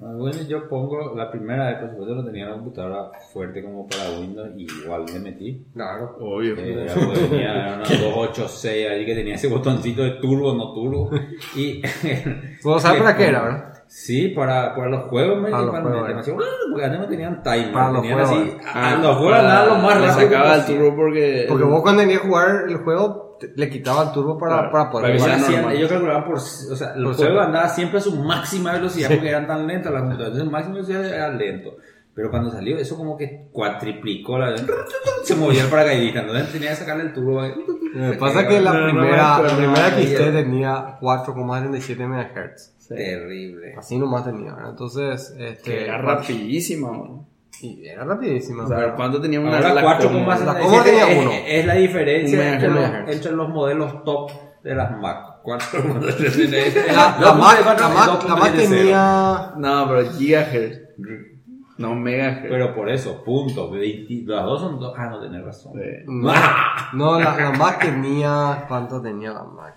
Ah, 0.00 0.14
Bueno, 0.16 0.38
yo 0.48 0.68
pongo 0.68 1.14
la 1.14 1.30
primera 1.30 1.66
vez, 1.68 1.78
por 1.78 1.90
supuesto, 1.90 2.14
no 2.16 2.24
tenía 2.24 2.46
una 2.46 2.54
computadora 2.54 3.10
fuerte 3.32 3.62
como 3.62 3.86
para 3.86 4.18
Windows, 4.18 4.50
y 4.56 4.62
igual 4.64 5.04
le 5.12 5.20
metí. 5.20 5.62
Claro. 5.74 6.16
Obvio. 6.18 6.56
Eh, 6.56 6.84
era, 6.84 6.94
tenía 6.94 7.52
una 7.52 7.82
286 8.00 8.88
ahí 8.88 9.06
que 9.06 9.14
tenía 9.14 9.34
ese 9.36 9.46
botoncito 9.48 10.02
de 10.02 10.12
turbo, 10.12 10.54
no 10.54 10.72
turbo. 10.72 11.10
Y. 11.54 11.82
¿Vos 12.64 12.82
para 12.82 13.16
qué 13.16 13.26
era, 13.26 13.42
verdad? 13.42 13.71
Sí, 13.94 14.28
para, 14.28 14.74
para 14.74 14.88
los 14.88 15.02
juegos 15.10 15.42
Para 15.50 15.64
los 15.64 15.70
juegos, 15.80 16.08
Me 16.14 16.20
hacía, 16.20 16.34
"Ah", 16.38 16.44
porque 16.70 16.84
antes 16.86 17.00
no 17.00 17.08
tenían 17.08 17.42
timer. 17.42 17.72
Para 17.72 17.90
los 17.90 18.00
tenían 18.02 18.26
juegos, 18.26 18.42
así. 18.42 18.48
eh. 18.50 18.60
a- 18.72 18.96
los 18.96 19.16
juegos 19.18 19.38
andaban 19.38 19.68
lo 19.68 19.74
más 19.76 19.94
rápido. 20.00 20.12
sacaba 20.14 20.54
el 20.54 20.64
turbo 20.64 20.96
porque. 20.96 21.44
Porque 21.46 21.64
vos 21.64 21.82
cuando 21.82 22.00
tenías 22.00 22.20
que 22.22 22.26
jugar 22.28 22.48
el 22.68 22.76
juego, 22.78 23.36
te- 23.38 23.52
le 23.54 23.68
quitaba 23.68 24.04
el 24.04 24.12
turbo 24.12 24.38
para, 24.38 24.54
Claro, 24.54 24.72
para 24.72 24.90
poder 24.90 25.18
jugar. 25.18 25.34
Hacían- 25.36 25.70
ellos 25.72 25.90
calculaban 25.90 26.24
por. 26.24 26.36
O 26.36 26.38
sea, 26.40 26.88
el 26.88 26.94
Por 26.94 27.02
juego 27.02 27.14
segundo. 27.18 27.40
andaba 27.42 27.68
siempre 27.68 27.98
a 27.98 28.00
su 28.00 28.16
máxima 28.16 28.72
velocidad 28.72 29.10
porque 29.10 29.28
eran 29.28 29.46
tan 29.46 29.66
lentas 29.66 29.92
las 29.92 30.00
computadoras. 30.02 30.32
Entonces, 30.38 30.50
máxima 30.52 30.74
velocidad 30.76 31.04
era 31.04 31.28
lento. 31.28 31.70
Pero 32.14 32.30
cuando 32.30 32.50
salió, 32.50 32.76
eso 32.76 32.96
como 32.96 33.16
que 33.16 33.48
cuatriplicó 33.52 34.38
la. 34.38 34.54
Se 35.24 35.34
movía 35.34 35.62
el 35.62 35.68
paracaidista. 35.68 36.20
Entonces 36.20 36.52
tenía 36.52 36.70
que 36.70 36.76
sacarle 36.76 37.04
el 37.04 37.12
turbo. 37.14 37.42
Me 37.94 38.12
pasa 38.14 38.46
que 38.46 38.60
la 38.60 38.72
No, 38.72 38.80
no 38.80 38.86
me 38.86 39.00
primera, 39.00 39.42
la 39.42 39.56
primera 39.56 39.88
XT 39.90 39.98
ella. 39.98 40.32
tenía 40.32 41.00
4,77 41.00 42.06
MHz. 42.06 42.88
Terrible. 42.88 43.74
Así 43.78 43.98
nomás 43.98 44.24
tenía, 44.24 44.54
¿verdad? 44.54 44.70
Entonces, 44.70 45.34
Que 45.36 45.48
este. 45.48 45.84
era 45.84 45.98
rapidísima, 45.98 46.92
man. 46.92 47.26
Y 47.62 47.86
era 47.86 48.04
rapidísima. 48.04 48.64
O 48.64 48.68
sea, 48.68 48.94
¿cuánto 48.94 49.20
teníamos 49.20 49.48
una 49.48 49.58
Ahora 49.58 49.74
la 49.74 49.82
4 49.82 50.08
Commodore? 50.10 50.44
La 50.44 50.58
Commodore 50.58 50.90
tenía 50.90 51.06
uno. 51.22 51.30
Es, 51.32 51.42
es 51.46 51.66
la 51.66 51.74
diferencia 51.74 52.52
entre 52.54 52.68
los, 52.68 52.84
entre 53.08 53.32
modelos 53.32 54.04
top 54.04 54.30
de 54.62 54.74
las 54.74 54.90
Mac. 54.98 55.40
4 55.42 55.68
400. 56.00 56.86
La, 56.94 57.18
la 57.20 57.32
Mac, 57.34 57.64
la 57.64 57.88
Mac, 57.88 58.24
la 58.28 58.36
Mac 58.36 58.54
tenía. 58.54 59.52
No, 59.56 59.88
pero 59.88 60.10
gigahertz. 60.12 60.80
No 61.78 61.94
megahertz. 61.94 62.48
Pero 62.48 62.74
por 62.74 62.88
eso, 62.90 63.22
punto. 63.24 63.70
20 63.70 64.24
Las 64.30 64.44
dos 64.44 64.60
son 64.60 64.78
dos. 64.78 64.94
Ah, 64.96 65.08
no 65.10 65.20
tenés 65.20 65.42
razón. 65.44 65.72
Sí. 65.74 65.88
No, 66.06 66.32
no, 66.92 67.20
la, 67.20 67.36
la 67.36 67.52
Mac 67.52 67.80
tenía. 67.80 68.64
¿Cuánto 68.68 69.00
tenía 69.00 69.32
la 69.32 69.44
Mac? 69.44 69.76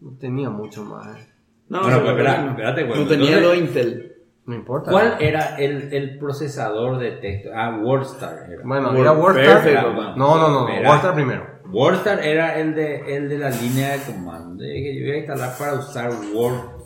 No 0.00 0.12
tenía 0.18 0.50
mucho 0.50 0.84
más. 0.84 1.16
eh. 1.16 1.26
No, 1.68 1.82
Bueno, 1.82 1.98
pero- 1.98 2.10
espera, 2.12 2.46
espérate, 2.50 2.84
bueno, 2.84 3.02
No 3.02 3.08
tenía 3.08 3.40
lo 3.40 3.54
Intel. 3.54 4.12
No 4.46 4.54
importa. 4.54 4.92
¿Cuál 4.92 5.16
era 5.18 5.56
el, 5.56 5.92
el 5.92 6.18
procesador 6.18 6.98
de 6.98 7.12
texto? 7.12 7.50
Ah, 7.54 7.76
WordStar. 7.82 8.46
Era. 8.48 8.62
Bueno, 8.64 8.92
Word- 8.92 9.00
era 9.00 9.12
WordStar. 9.12 9.44
perfecto, 9.62 9.92
bueno. 9.92 10.16
No, 10.16 10.38
no, 10.38 10.48
no. 10.48 10.68
Era- 10.68 10.88
WordStar 10.88 11.14
primero. 11.14 11.46
WordStar 11.68 12.20
era 12.24 12.58
el 12.60 12.74
de, 12.74 13.16
el 13.16 13.28
de 13.28 13.38
la 13.38 13.50
línea 13.50 13.92
de 13.96 14.02
comando. 14.04 14.62
Que 14.62 14.94
yo 15.00 15.04
iba 15.06 15.14
a 15.14 15.18
instalar 15.18 15.58
para 15.58 15.74
usar 15.74 16.10
Word 16.32 16.76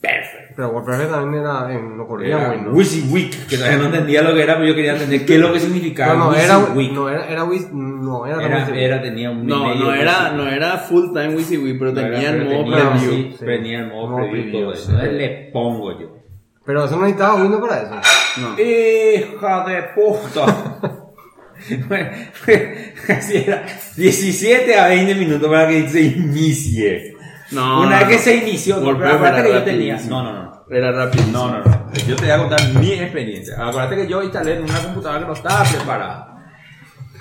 Perfect. 0.00 0.49
Pero 0.60 0.72
WordPress 0.72 1.10
también 1.10 1.42
era. 1.42 1.72
En, 1.72 1.96
no 1.96 2.06
corría 2.06 2.36
Era 2.36 2.50
Windows. 2.50 2.76
WYSIWYG, 2.76 3.46
que 3.46 3.56
todavía 3.56 3.78
no 3.78 3.84
entendía 3.86 4.20
lo 4.20 4.34
que 4.34 4.42
era, 4.42 4.54
pero 4.56 4.66
yo 4.68 4.74
quería 4.74 4.92
entender 4.92 5.24
qué 5.24 5.34
es 5.36 5.40
lo 5.40 5.52
que 5.54 5.60
significaba. 5.60 6.12
No, 6.14 6.30
no, 6.32 6.36
era. 6.36 6.58
WYSIWYG. 6.58 6.92
No, 6.92 7.08
era. 7.08 7.26
Era. 7.30 7.44
Wiz- 7.46 7.70
No, 7.72 8.26
era. 8.26 8.44
Era, 8.44 8.68
era- 8.78 9.00
tenía 9.02 9.30
un 9.30 9.46
No, 9.46 9.68
medio 9.68 9.84
no 9.86 9.94
era, 9.94 10.12
WYSIWYG. 10.12 10.36
no 10.36 10.48
era 10.50 10.76
full 10.78 11.06
time 11.14 11.34
WYSIWYG, 11.34 11.78
pero 11.78 11.92
No 11.92 12.00
tenía 12.02 12.30
el 12.30 12.36
pero 12.46 12.62
modo 12.62 12.72
preview. 12.76 13.36
tenía 13.38 13.78
el 13.80 13.86
modo 13.86 14.16
preview, 14.28 14.52
todo 14.60 14.72
eso. 14.74 14.92
le 14.92 15.28
pongo 15.50 15.98
yo. 15.98 16.08
Pero 16.66 16.84
eso 16.84 16.96
no 16.96 17.02
necesitaba 17.04 17.36
Windows 17.36 17.66
para 17.66 17.82
eso. 17.82 17.94
No. 18.42 18.60
Hija 18.62 19.64
de 19.66 19.82
puta. 19.94 20.76
Así 23.08 23.36
era. 23.38 23.64
17 23.96 24.78
a 24.78 24.88
20 24.88 25.14
minutos 25.14 25.48
para 25.48 25.68
que 25.68 25.88
se 25.88 26.02
inicie. 26.02 27.09
No, 27.52 27.80
Una 27.82 28.00
no, 28.00 28.06
vez 28.06 28.08
que 28.08 28.16
no. 28.16 28.22
se 28.22 28.36
inició, 28.36 28.76
pero 28.80 28.90
acuérdate 29.14 29.42
que 29.48 29.52
yo 29.54 29.62
tenía. 29.64 30.00
No, 30.08 30.22
no, 30.22 30.32
no. 30.32 30.64
Era 30.70 30.92
rápido. 30.92 31.24
No, 31.32 31.50
no, 31.50 31.58
no. 31.64 31.92
Yo 32.06 32.14
te 32.16 32.22
voy 32.22 32.30
a 32.30 32.38
contar 32.38 32.60
mi 32.74 32.92
experiencia. 32.92 33.54
Acuérdate 33.58 33.96
que 33.96 34.06
yo 34.06 34.22
instalé 34.22 34.56
en 34.56 34.62
una 34.64 34.78
computadora 34.78 35.20
que 35.20 35.26
no 35.26 35.32
estaba 35.32 35.64
preparada. 35.64 36.29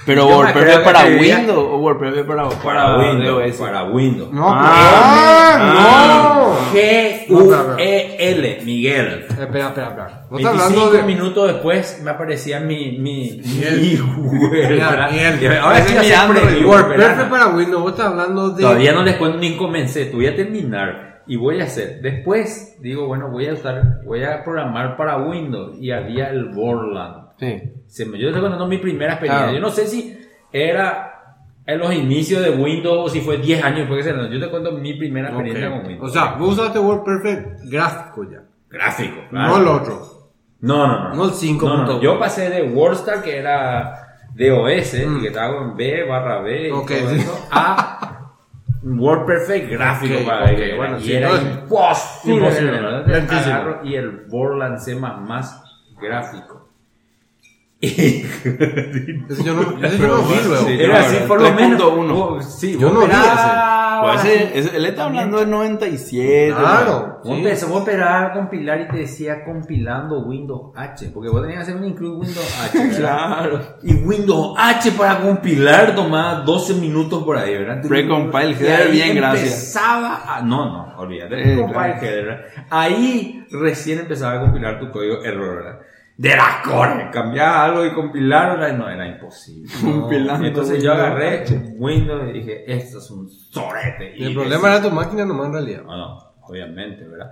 Pero 0.09 0.25
WordPress 0.25 0.69
es 0.69 0.79
para 0.79 1.05
Windows 1.05 1.67
o 1.71 1.77
WordPress 1.77 2.17
es 2.17 2.25
para, 2.25 2.49
Para 2.49 2.97
Windows. 2.97 3.57
Para 3.57 3.83
Windows. 3.83 4.31
No, 4.31 4.47
Ah, 4.51 6.33
no. 6.35 6.73
G-U-E-L, 6.73 8.61
Miguel. 8.65 9.25
Espera, 9.29 9.67
espera, 9.67 9.67
espera. 9.67 10.25
No 10.31 10.37
está 10.37 10.49
25 10.49 10.49
hablando 10.49 10.91
de. 10.91 11.03
minutos 11.03 11.47
después 11.53 12.01
me 12.03 12.09
aparecía 12.09 12.59
mi. 12.59 12.97
mi. 12.97 13.39
Miguel. 13.43 14.81
Ahora 14.81 15.09
WordPress 16.65 17.29
para 17.29 17.47
Windows. 17.49 17.83
Vos 17.83 17.91
estás 17.91 18.07
hablando 18.07 18.49
de. 18.49 18.63
Todavía 18.63 18.93
no 18.93 19.03
les 19.03 19.15
cuento 19.17 19.37
ni 19.37 19.57
comencé, 19.57 20.05
te 20.05 20.15
voy 20.15 20.25
a 20.25 20.35
terminar 20.35 21.21
y 21.27 21.35
voy 21.35 21.61
a 21.61 21.65
hacer. 21.65 22.01
Después 22.01 22.77
digo, 22.81 23.05
bueno, 23.05 23.29
voy 23.29 23.45
a 23.45 23.53
usar, 23.53 24.01
voy 24.03 24.23
a 24.23 24.43
programar 24.43 24.97
para 24.97 25.17
Windows 25.17 25.77
y 25.79 25.91
había 25.91 26.31
el 26.31 26.45
Borland. 26.45 27.28
Sí. 27.39 27.61
Se 27.87 28.05
me, 28.05 28.17
yo 28.19 28.27
estoy 28.27 28.41
contando 28.41 28.67
mi 28.67 28.77
primera 28.77 29.13
experiencia. 29.13 29.45
Claro. 29.47 29.57
Yo 29.59 29.61
no 29.65 29.71
sé 29.71 29.87
si 29.87 30.17
era 30.51 31.05
en 31.65 31.79
los 31.79 31.93
inicios 31.93 32.43
de 32.43 32.49
Windows 32.51 33.05
o 33.05 33.09
si 33.09 33.21
fue 33.21 33.37
10 33.37 33.63
años 33.63 33.79
después 33.79 34.03
que 34.05 34.11
se 34.11 34.29
Yo 34.33 34.39
te 34.39 34.49
cuento 34.49 34.71
mi 34.73 34.93
primera 34.95 35.29
experiencia 35.29 35.69
con. 35.69 35.85
Windows. 35.85 36.09
O 36.09 36.13
sea, 36.13 36.33
vos 36.33 36.57
usaste 36.57 36.79
WordPerfect 36.79 37.61
gráfico 37.71 38.29
ya. 38.29 38.41
gráfico, 38.69 39.21
No 39.31 39.57
el 39.57 39.67
otro. 39.67 40.01
No, 40.61 40.85
no, 40.87 41.09
no. 41.09 41.15
No 41.15 41.25
el 41.25 41.31
5.1. 41.31 41.61
No, 41.61 41.85
no, 41.85 42.01
Yo 42.01 42.19
pasé 42.19 42.49
de 42.49 42.63
WordStar, 42.63 43.21
que 43.21 43.37
era 43.37 44.17
DOS, 44.35 44.93
Mm. 45.07 45.17
y 45.17 45.21
que 45.21 45.27
estaba 45.27 45.57
con 45.57 45.75
B 45.77 46.03
barra 46.07 46.41
B, 46.41 46.67
y 46.67 46.71
Ok, 46.71 46.87
todo 46.99 47.09
eso, 47.11 47.47
a 47.51 48.33
WordPerfect 48.83 49.69
gráfico 49.71 50.15
Ok, 50.19 50.25
para 50.25 50.45
ok, 50.51 50.55
que 50.57 50.75
bueno, 50.75 50.97
y 50.97 51.01
sí, 51.01 51.13
era 51.13 51.29
imposible. 51.31 52.35
imposible, 52.47 52.79
y 53.83 53.95
el 53.95 54.25
Borland 54.29 54.77
C++ 54.79 54.97
gráfico. 56.01 56.58
Yo 57.81 59.53
no, 59.53 59.85
ese 59.85 59.97
yo 59.97 60.07
no 60.07 60.17
vi 60.23 60.35
luego. 60.45 60.65
Sí. 60.67 60.77
era 60.81 60.99
así, 60.99 61.15
por 61.27 61.41
lo 61.41 61.53
menos. 61.53 61.81
3.1. 61.81 62.11
Oh, 62.13 62.41
sí, 62.41 62.73
Yo 62.77 62.87
vos 62.89 62.93
no 62.93 62.99
vi 62.99 63.05
operabas 63.05 64.01
Pues 64.01 64.19
así. 64.19 64.27
ese- 64.29 64.59
ese- 64.59 64.77
él 64.77 64.85
está 64.85 65.05
hablando 65.05 65.39
del 65.39 65.49
97. 65.49 66.53
Claro. 66.57 67.19
Vos 67.23 67.33
sí. 67.37 67.39
empezó 67.41 67.85
a 68.03 68.33
compilar 68.33 68.81
y 68.81 68.87
te 68.89 68.97
decía 68.97 69.45
compilando 69.45 70.19
Windows 70.25 70.73
H, 70.75 71.09
porque 71.13 71.29
vos 71.29 71.41
tenías 71.41 71.59
que 71.65 71.71
hacer 71.71 71.75
un 71.81 71.85
include 71.89 72.17
Windows 72.17 72.61
H. 72.65 72.77
¿verdad? 72.77 72.97
Claro. 72.97 73.61
Y 73.83 73.93
Windows 73.93 74.55
H 74.57 74.91
para 74.91 75.21
compilar 75.21 75.95
tomaba 75.95 76.41
12 76.41 76.73
minutos 76.73 77.23
por 77.23 77.37
ahí, 77.37 77.53
¿verdad? 77.57 77.81
Precompile 77.87 78.51
header, 78.59 78.91
bien, 78.91 79.15
gracias. 79.15 79.43
Empezaba 79.53 80.35
a... 80.37 80.41
No, 80.41 80.65
no, 80.65 80.97
olvídate. 80.97 81.35
Precompile 81.43 81.95
header, 82.01 82.25
¿verdad? 82.25 82.45
Ahí 82.69 83.45
recién 83.51 83.99
empezaba 83.99 84.33
a 84.37 84.41
compilar 84.41 84.79
tu 84.81 84.91
código 84.91 85.23
error, 85.23 85.55
¿verdad? 85.63 85.79
De 86.21 86.35
la 86.35 86.61
core, 86.65 87.09
cambiaba 87.13 87.63
algo 87.63 87.85
y 87.85 87.93
compilar, 87.93 88.59
¿verdad? 88.59 88.77
no, 88.77 88.89
era 88.89 89.07
imposible. 89.07 89.71
Compilando 89.81 90.45
Entonces 90.47 90.83
yo 90.83 90.91
agarré. 90.91 91.45
Windows 91.77 92.29
y 92.29 92.33
dije, 92.33 92.69
esto 92.69 92.97
es 92.97 93.09
un 93.09 93.29
sorete. 93.29 94.15
Y 94.17 94.25
el 94.25 94.33
problema 94.33 94.67
era 94.67 94.81
tu 94.81 94.91
máquina 94.91 95.23
nomás 95.23 95.47
en 95.47 95.53
realidad. 95.53 95.83
no, 95.83 95.95
no, 95.95 96.17
obviamente, 96.41 97.07
¿verdad? 97.07 97.31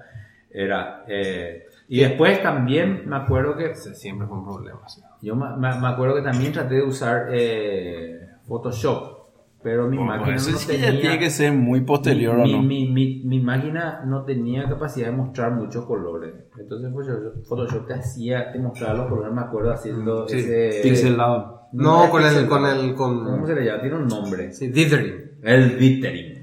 Era. 0.50 1.04
eh, 1.06 1.65
y 1.89 2.00
después 2.00 2.41
también 2.41 3.04
me 3.10 3.17
acuerdo 3.17 3.58
que. 3.58 3.76
Siempre 3.76 4.26
fue 4.26 4.38
un 4.38 4.45
problema. 4.45 4.88
sí. 4.88 5.02
Yo 5.21 5.36
me, 5.36 5.50
me- 5.58 5.80
me 5.82 5.88
acuerdo 5.89 6.15
que 6.15 6.21
también 6.21 6.54
traté 6.54 6.76
de 6.76 6.84
usar 6.84 7.28
eh, 7.32 8.21
Photoshop. 8.47 9.16
Pero 9.63 9.87
mi 9.87 9.97
máquina 9.97 10.35
Eso 10.35 10.51
no 10.51 10.57
que 10.59 10.65
tenía. 10.65 10.91
ya 10.93 10.99
tiene 11.01 11.19
que 11.19 11.29
ser 11.29 11.51
muy 11.51 11.81
posterior, 11.81 12.39
¿o 12.39 12.43
mi, 12.43 12.51
no? 12.53 12.61
mi, 12.61 12.87
mi, 12.89 13.21
mi 13.25 13.39
máquina 13.41 14.01
no 14.05 14.23
tenía 14.23 14.67
capacidad 14.69 15.07
de 15.07 15.13
mostrar 15.13 15.51
muchos 15.53 15.85
colores. 15.85 16.33
Entonces 16.59 16.91
Photoshop, 16.93 17.45
Photoshop 17.47 17.87
te 17.87 17.93
hacía, 17.95 18.51
te 18.51 18.59
mostraba 18.59 18.93
los 18.93 19.07
colores, 19.07 19.33
me 19.33 19.41
acuerdo 19.41 19.71
haciendo 19.73 20.27
Sí, 20.27 20.37
ese. 20.37 20.79
Pixelado. 20.83 21.67
No, 21.73 22.05
es 22.05 22.09
con 22.11 22.21
el, 22.21 22.27
pixelado. 22.29 22.49
con 22.49 22.65
el, 22.65 22.93
¿Cómo 22.95 23.37
con... 23.39 23.47
se 23.47 23.55
le 23.55 23.65
llama? 23.65 23.81
Tiene 23.81 23.95
un 23.97 24.07
nombre. 24.07 24.51
Sí, 24.53 24.67
dithering. 24.69 25.31
El 25.43 25.77
dithering. 25.79 26.37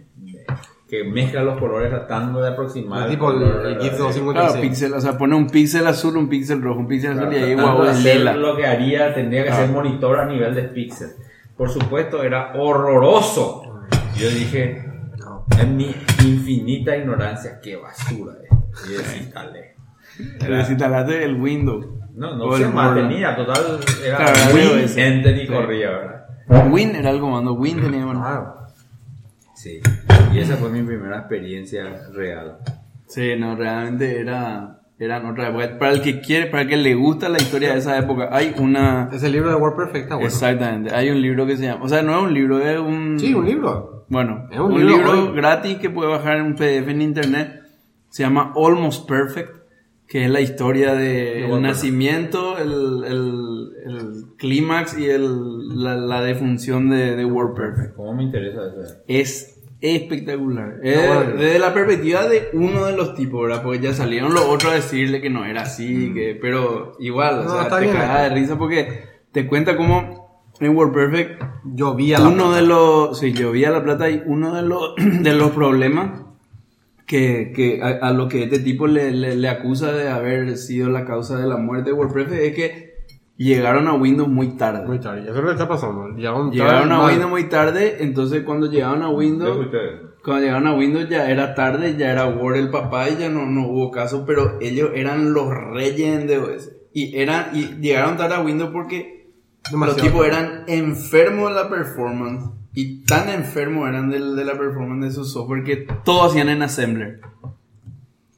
Que 0.87 1.03
mezcla 1.03 1.43
los 1.43 1.59
colores 1.59 1.89
tratando 1.91 2.41
de 2.43 2.51
aproximar. 2.51 3.09
tipo 3.09 3.31
el, 3.33 3.43
el. 3.43 3.79
GIF 3.81 3.91
Claro, 3.95 4.05
256. 4.05 4.61
pixel, 4.61 4.93
o 4.93 5.01
sea, 5.01 5.17
pone 5.17 5.35
un 5.35 5.49
pixel 5.49 5.87
azul, 5.87 6.17
un 6.17 6.29
pixel 6.29 6.61
rojo, 6.63 6.81
un 6.81 6.87
pixel 6.87 7.13
azul 7.19 7.33
y 7.33 7.37
ahí 7.37 7.55
guau, 7.55 7.85
es 7.85 8.05
lila. 8.05 8.35
Lo 8.37 8.55
que 8.57 8.67
haría, 8.67 9.15
tendría 9.15 9.45
que 9.45 9.53
ser 9.53 9.71
monitor 9.71 10.21
a 10.21 10.27
nivel 10.27 10.55
de 10.55 10.63
píxel. 10.65 11.09
Por 11.57 11.71
supuesto, 11.71 12.23
era 12.23 12.53
horroroso. 12.55 13.63
Yo 14.17 14.29
dije, 14.31 14.85
No. 15.19 15.45
en 15.61 15.77
mi 15.77 15.95
infinita 16.25 16.97
ignorancia, 16.97 17.61
qué 17.63 17.77
basura 17.77 18.35
es. 18.43 18.89
Y 18.89 18.93
desinstalé. 18.95 19.75
Pero 20.39 20.59
instalaste 20.61 21.25
el 21.25 21.41
Windows. 21.41 21.87
No, 22.15 22.37
no 22.37 22.57
se 22.57 22.69
mantenía, 22.69 23.35
total, 23.35 23.81
era 24.05 24.17
Claro, 24.19 24.55
Win. 24.55 24.99
Enter 24.99 25.37
y 25.37 25.47
Sí. 25.47 25.53
corría, 25.53 25.91
¿verdad? 25.91 26.71
Win 26.71 26.95
era 26.95 27.11
el 27.11 27.21
comando, 27.21 27.55
Win 27.55 27.81
tenía. 27.81 28.05
Claro. 28.05 28.55
Sí. 29.57 29.81
Y 30.33 30.39
esa 30.39 30.57
fue 30.57 30.69
mi 30.71 30.83
primera 30.83 31.19
experiencia 31.19 31.85
real. 32.13 32.59
Sí, 33.09 33.35
no, 33.39 33.57
realmente 33.57 34.21
era, 34.21 34.79
eran 35.05 35.27
otra 35.27 35.49
época. 35.49 35.79
Para 35.79 35.93
el 35.93 36.03
que 36.03 36.21
quiere, 36.21 36.47
para 36.47 36.63
el 36.63 36.69
que 36.69 36.77
le 36.77 36.95
gusta 36.95 37.29
la 37.29 37.39
historia 37.39 37.73
de 37.73 37.79
esa 37.79 37.99
época, 37.99 38.29
hay 38.33 38.55
una... 38.59 39.11
Ese 39.13 39.29
libro 39.31 39.51
de 39.51 39.57
WordPerfect 39.57 40.05
está 40.05 40.15
bueno. 40.17 40.29
Exactamente, 40.29 40.95
hay 40.95 41.11
un 41.11 41.21
libro 41.21 41.47
que 41.47 41.57
se 41.57 41.65
llama... 41.65 41.85
O 41.85 41.89
sea, 41.89 42.03
no 42.03 42.17
es 42.17 42.23
un 42.23 42.35
libro, 42.35 42.61
es 42.61 42.79
un... 42.79 43.19
Sí, 43.19 43.35
un 43.35 43.47
libro. 43.47 43.95
Bueno, 44.09 44.49
Es 44.51 44.59
un 44.59 44.73
un, 44.73 44.87
libro 44.87 45.33
gratis 45.33 45.79
que 45.79 45.91
puede 45.91 46.11
bajar 46.11 46.37
en 46.37 46.47
un 46.47 46.55
PDF 46.55 46.89
en 46.89 47.03
internet. 47.03 47.63
Se 48.11 48.23
llama 48.23 48.53
Almost 48.55 49.09
Perfect, 49.09 49.51
que 50.07 50.25
es 50.25 50.31
la 50.31 50.41
historia 50.41 50.95
de 50.95 51.47
el 51.47 51.63
nacimiento, 51.63 52.59
el, 52.59 53.05
el, 53.05 53.73
el 53.87 54.25
clímax 54.37 54.99
y 54.99 55.07
el, 55.07 55.83
la, 55.83 55.97
la 55.97 56.21
defunción 56.23 56.91
de, 56.91 57.17
de 57.17 57.25
WordPerfect. 57.25 57.97
¿Cómo 57.97 58.15
me 58.15 58.23
interesa 58.23 58.61
eso? 58.67 58.95
Es 59.09 59.54
espectacular. 59.85 60.81
Es 60.83 60.97
bueno. 61.07 61.37
desde 61.37 61.59
la 61.59 61.75
perspectiva 61.75 62.27
de 62.27 62.49
uno 62.55 62.87
de 62.87 62.97
los 62.97 63.15
tipos, 63.15 63.43
¿verdad? 63.47 63.63
Porque 63.63 63.81
ya 63.81 63.93
salieron 63.93 64.33
los 64.35 64.45
otros 64.45 64.73
a 64.73 64.77
decirle 64.77 65.21
que 65.21 65.31
no 65.31 65.45
era 65.45 65.63
así, 65.63 66.13
que, 66.15 66.39
pero 66.41 66.93
igual, 66.99 67.41
o 67.41 67.43
Mm. 67.43 67.47
No, 67.47 67.53
sea, 67.55 67.63
está 67.65 67.77
te 67.79 67.85
bien. 67.85 67.97
cagas 67.97 68.23
de 68.31 68.35
risa 68.37 68.59
porque 68.59 69.03
te 69.33 69.47
cuenta 69.47 69.77
cómo 69.77 70.25
en 70.61 70.77
WordPerfect 70.77 71.43
Llovía 71.65 72.19
la 72.19 72.29
uno 72.29 72.45
plata. 72.45 72.57
de 72.57 72.63
los, 72.67 73.19
sí, 73.19 73.33
llovía 73.33 73.71
la 73.71 73.83
plata 73.85 74.09
y 74.11 74.23
uno 74.27 74.55
de 74.55 74.63
los, 74.63 74.95
de 74.97 75.35
los 75.35 75.51
problemas 75.51 76.23
que, 77.07 77.53
que 77.55 77.83
a, 77.83 77.89
a 78.09 78.13
lo 78.13 78.29
que 78.29 78.45
este 78.45 78.61
tipo 78.61 78.87
le, 78.87 79.11
le, 79.11 79.37
le 79.37 79.49
acusa 79.49 79.93
de 79.93 80.09
haber 80.09 80.57
sido 80.57 80.89
la 80.89 81.05
causa 81.05 81.37
de 81.37 81.47
la 81.47 81.57
muerte 81.57 81.91
de 81.91 81.95
WordPress 81.97 82.33
es 82.33 82.55
que 82.55 82.94
llegaron 83.37 83.89
a 83.89 83.95
Windows 83.95 84.29
muy 84.29 84.57
tarde. 84.57 84.87
Muy 84.87 85.01
tarde. 85.01 85.23
Eso 85.23 85.31
es 85.33 85.37
lo 85.39 85.45
que 85.47 85.53
está 85.53 85.69
pasando. 85.69 86.09
Llegaron, 86.17 86.51
Llegaron 86.53 86.93
a 86.93 86.99
mal. 86.99 87.11
Windows 87.11 87.31
muy 87.31 87.45
tarde, 87.49 87.97
entonces 88.01 88.43
cuando 88.45 88.71
llegaron 88.71 89.03
a 89.03 89.11
Windows, 89.11 89.69
cuando 90.25 90.43
llegaron 90.45 90.67
a 90.69 90.75
Windows 90.75 91.09
ya 91.09 91.31
era 91.31 91.55
tarde, 91.55 91.97
ya 91.97 92.11
era 92.13 92.27
Word 92.29 92.57
el 92.57 92.71
papá 92.71 93.09
y 93.11 93.17
ya 93.17 93.29
no, 93.29 93.47
no 93.47 93.69
hubo 93.69 93.91
caso, 93.91 94.25
pero 94.27 94.59
ellos 94.61 94.91
eran 94.95 95.33
los 95.33 95.49
reyes 95.51 96.21
en 96.21 96.27
DOS. 96.27 96.71
Y, 96.93 97.17
eran, 97.19 97.47
y 97.55 97.81
llegaron 97.81 98.17
tarde 98.17 98.37
a 98.37 98.41
Windows 98.41 98.71
porque 98.73 99.29
Demasiado 99.71 99.99
los 100.03 100.13
tipos 100.13 100.27
eran 100.27 100.65
enfermos 100.69 101.49
de 101.49 101.55
la 101.63 101.69
performance. 101.69 102.51
Y 102.77 103.05
tan 103.05 103.29
enfermos 103.29 103.89
eran 103.89 104.11
del- 104.11 104.35
de, 104.37 104.45
la 104.45 104.59
performance 104.59 105.05
de 105.05 105.11
su 105.13 105.25
software 105.25 105.63
que 105.65 105.87
todo 106.05 106.25
hacían 106.25 106.49
en 106.49 106.63
Assembler. 106.63 107.21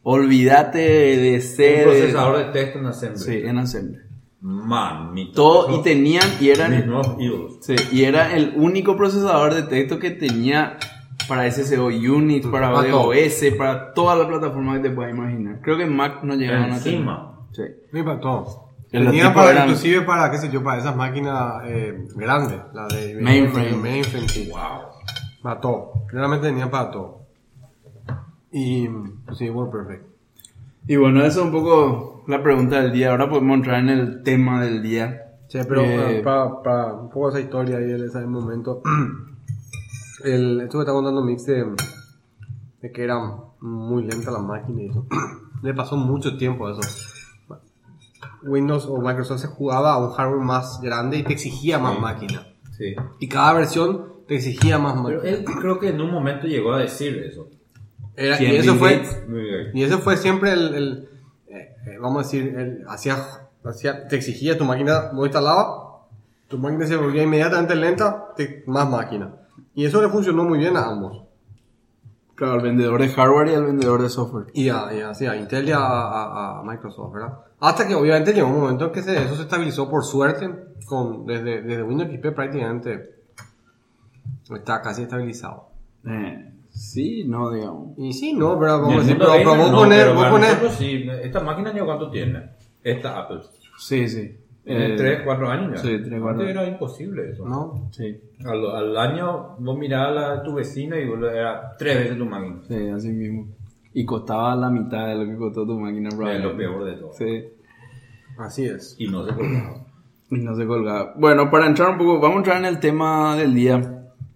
Olvídate 0.02 0.78
de 0.78 1.35
Un 1.37 1.40
ser. 1.42 1.85
procesador 1.85 2.38
de 2.38 2.44
texto 2.52 2.78
en 2.78 2.87
Assembly. 2.87 3.18
Sí, 3.18 3.37
en 3.44 3.59
Assembler. 3.59 4.06
Mamita. 4.40 5.35
Todo, 5.35 5.79
y 5.79 5.83
tenían, 5.83 6.25
y 6.40 6.44
Mis 6.44 6.59
eran. 6.59 6.87
nuevos 6.87 7.16
ídolos. 7.18 7.59
Sí, 7.62 7.75
y 7.92 8.05
era 8.05 8.35
el 8.37 8.53
único 8.57 8.96
procesador 8.96 9.55
de 9.55 9.62
texto 9.64 9.99
que 9.99 10.11
tenía 10.11 10.79
para 11.29 11.51
SSO 11.51 11.87
Unix, 11.87 12.46
para 12.46 12.72
Para 12.72 12.90
todo. 12.90 13.09
OS, 13.11 13.44
para 13.59 13.92
toda 13.94 14.14
la 14.14 14.29
plataforma 14.29 14.75
que 14.81 14.88
te 14.88 14.94
puedas 14.94 15.12
imaginar. 15.12 15.61
Creo 15.62 15.77
que 15.77 15.87
Mac 15.87 16.22
no 16.22 16.35
llegaron 16.35 16.72
a 16.72 16.79
tener. 16.79 16.94
Encima. 16.99 17.40
Sí. 17.53 17.62
Sí, 17.92 18.03
para 18.03 18.20
todo. 18.20 18.66
Tenía 18.90 19.35
para, 19.35 19.51
eran- 19.51 19.64
inclusive 19.68 20.03
para, 20.03 20.31
qué 20.31 20.38
sé 20.38 20.51
yo, 20.51 20.62
para 20.62 20.79
esas 20.81 20.94
máquinas 20.94 21.62
eh, 21.66 22.07
grandes, 22.14 22.61
la 22.72 22.87
de 22.87 23.18
Mainframe. 23.20 23.72
mainframe, 23.77 24.29
sí. 24.29 24.49
Wow. 24.51 24.61
Para 25.42 25.61
todo. 25.61 25.92
Realmente 26.12 26.46
tenía 26.46 26.70
para 26.70 26.90
todo. 26.92 27.22
Y 28.53 28.87
pues, 28.88 29.38
sí, 29.38 29.51
WordPerfect. 29.51 30.05
Y 30.88 30.96
bueno, 30.96 31.25
eso 31.25 31.40
es 31.40 31.46
un 31.46 31.53
poco 31.53 32.25
la 32.29 32.42
pregunta 32.42 32.81
del 32.81 32.92
día. 32.92 33.11
Ahora 33.11 33.29
podemos 33.29 33.57
entrar 33.57 33.81
en 33.81 33.88
el 33.88 34.22
tema 34.22 34.62
del 34.64 34.83
día. 34.83 35.22
Sí, 35.49 35.59
pero 35.68 35.83
Eh, 35.83 36.20
para, 36.25 36.62
para 36.62 36.94
un 36.94 37.09
poco 37.11 37.31
esa 37.31 37.40
historia 37.40 37.79
de 37.79 38.05
ese 38.07 38.27
momento, 38.27 38.83
el, 40.25 40.61
esto 40.61 40.79
que 40.79 40.83
está 40.83 40.92
contando 40.92 41.22
Mix 41.22 41.44
de, 41.46 41.64
de 42.83 42.92
que 42.92 43.05
era 43.05 43.16
muy 43.61 44.05
lenta 44.05 44.31
la 44.31 44.40
máquina 44.40 44.83
y 44.83 44.90
eso, 44.90 45.07
le 45.62 45.75
pasó 45.75 45.96
mucho 45.96 46.37
tiempo 46.37 46.66
a 46.66 46.72
eso. 46.72 46.81
Windows 48.42 48.87
o 48.87 48.99
Microsoft 49.01 49.40
se 49.40 49.46
jugaba 49.49 49.94
a 49.94 49.99
un 49.99 50.11
hardware 50.12 50.40
más 50.44 50.81
grande 50.81 51.18
y 51.18 51.22
te 51.25 51.33
exigía 51.33 51.79
más 51.79 51.99
máquina. 51.99 52.46
Sí. 52.77 52.94
Y 53.18 53.29
cada 53.29 53.55
versión 53.55 54.05
te 54.29 54.37
exigía 54.37 54.79
más 54.79 54.92
Pero 55.05 55.18
máquina. 55.20 55.37
él 55.38 55.44
creo 55.44 55.79
que 55.81 55.88
en 55.88 56.01
un 56.01 56.11
momento 56.12 56.46
llegó 56.46 56.72
a 56.72 56.79
decir 56.79 57.16
eso. 57.18 57.49
Era- 58.16 58.37
y 58.42 58.57
eso 58.57 58.74
fue, 58.76 59.02
y 59.74 59.83
eso 59.83 59.98
fue 59.98 60.16
siempre 60.16 60.52
el, 60.52 60.74
el, 60.74 61.09
eh, 61.48 61.76
eh, 61.87 61.98
vamos 62.00 62.20
a 62.20 62.22
decir, 62.26 62.57
el, 62.59 62.85
hacía, 62.88 63.16
hacía, 63.64 64.09
te 64.09 64.16
exigía 64.16 64.57
tu 64.57 64.64
máquina, 64.64 65.11
vos 65.12 65.26
instalabas, 65.26 65.66
tu 66.48 66.59
máquina 66.59 66.87
se 66.87 66.96
volvía 66.96 67.22
inmediatamente 67.24 67.74
lenta, 67.76 68.29
te- 68.37 68.62
más 68.66 68.88
máquina. 68.88 69.35
Y 69.74 69.85
eso 69.85 70.00
le 70.00 70.09
funcionó 70.09 70.44
muy 70.44 70.59
bien 70.59 70.76
a 70.76 70.87
ambos. 70.87 71.24
Claro, 72.35 72.55
al 72.55 72.61
vendedor 72.62 73.00
de 73.00 73.09
hardware 73.09 73.48
y 73.48 73.55
al 73.55 73.64
vendedor 73.64 74.02
de 74.02 74.09
software. 74.11 74.46
Y 74.55 74.68
a, 74.68 74.92
y 74.94 75.00
a, 75.00 75.14
sí, 75.14 75.26
a 75.26 75.37
Intel 75.37 75.68
y 75.68 75.72
a, 75.72 75.79
a- 75.79 76.61
a 76.61 76.62
Microsoft, 76.62 77.12
¿verdad? 77.14 77.38
Hasta 77.61 77.87
que 77.88 77.94
obviamente 77.94 78.33
llegó 78.35 78.48
un 78.48 78.61
momento 78.61 78.87
en 78.87 78.92
que 78.92 79.02
se- 79.02 79.16
eso 79.22 79.35
se 79.37 79.42
estabilizó 79.42 79.88
por 79.90 80.05
suerte, 80.05 80.50
con, 80.87 81.26
desde, 81.26 81.62
desde 81.62 81.83
Windows 81.83 82.11
XP 82.11 82.33
prácticamente 82.33 83.16
está 84.55 84.81
casi 84.83 85.02
estabilizado. 85.02 85.68
Eh, 86.07 86.52
sí, 86.76 87.24
no, 87.26 87.50
digamos. 87.50 87.98
Y 87.98 88.12
sí, 88.12 88.32
no, 88.34 88.58
pero 88.58 88.72
vamos 88.80 88.94
a 88.94 88.98
decir, 89.00 89.16
pero, 89.18 89.32
pero 89.36 89.56
vos 89.56 89.70
no, 89.72 89.78
poner, 89.78 90.02
pero 90.06 90.14
vos 90.14 90.26
poner, 90.28 90.48
nosotros 90.50 90.72
sí. 90.74 91.06
Esta 91.22 91.40
máquina 91.40 91.74
ya 91.74 91.84
cuánto 91.84 92.10
tiene. 92.10 92.50
Esta 92.82 93.18
Apple. 93.18 93.40
Sí, 93.78 94.08
sí. 94.08 94.36
Tiene 94.64 94.94
Eh, 94.94 94.96
3, 94.96 95.20
4 95.24 95.48
años 95.48 95.70
ya. 95.74 95.76
sí, 95.78 95.88
tres, 96.04 96.20
cuatro 96.20 96.28
Antes 96.40 96.46
años. 96.48 96.62
era 96.62 96.66
imposible 96.66 97.30
eso. 97.30 97.46
¿no? 97.46 97.88
Sí, 97.92 98.16
Al, 98.44 98.66
al 98.70 98.96
año 98.96 99.56
vos 99.60 99.78
mirabas 99.78 100.14
la 100.14 100.36
de 100.36 100.44
tu 100.44 100.54
vecina 100.54 100.98
y 100.98 101.06
vos 101.08 101.20
le- 101.20 101.36
era 101.38 101.72
tres 101.78 101.98
veces 101.98 102.18
tu 102.18 102.24
máquina. 102.26 102.56
sí, 102.66 102.88
así 102.88 103.08
mismo. 103.10 103.46
Y 103.94 104.04
costaba 104.04 104.56
la 104.56 104.68
mitad 104.68 105.06
de 105.06 105.14
lo 105.14 105.24
que 105.24 105.36
costó 105.36 105.64
tu 105.64 105.78
máquina, 105.78 106.08
Es 106.08 106.42
lo 106.42 106.56
peor 106.56 106.84
de 106.84 106.92
todo. 106.94 107.12
Sí. 107.12 107.44
Así 108.38 108.64
es. 108.66 108.96
Y 108.98 109.06
no 109.08 109.24
se 109.24 109.34
colgaba. 109.34 109.82
Y 110.30 110.38
no 110.38 110.56
se 110.56 110.66
colgaba. 110.66 111.14
Bueno, 111.16 111.48
para 111.52 111.66
entrar 111.68 111.90
un 111.90 111.98
poco, 111.98 112.18
vamos 112.18 112.34
a 112.34 112.38
entrar 112.38 112.56
en 112.58 112.64
el 112.64 112.80
tema 112.80 113.36
del 113.36 113.54
día. 113.54 113.76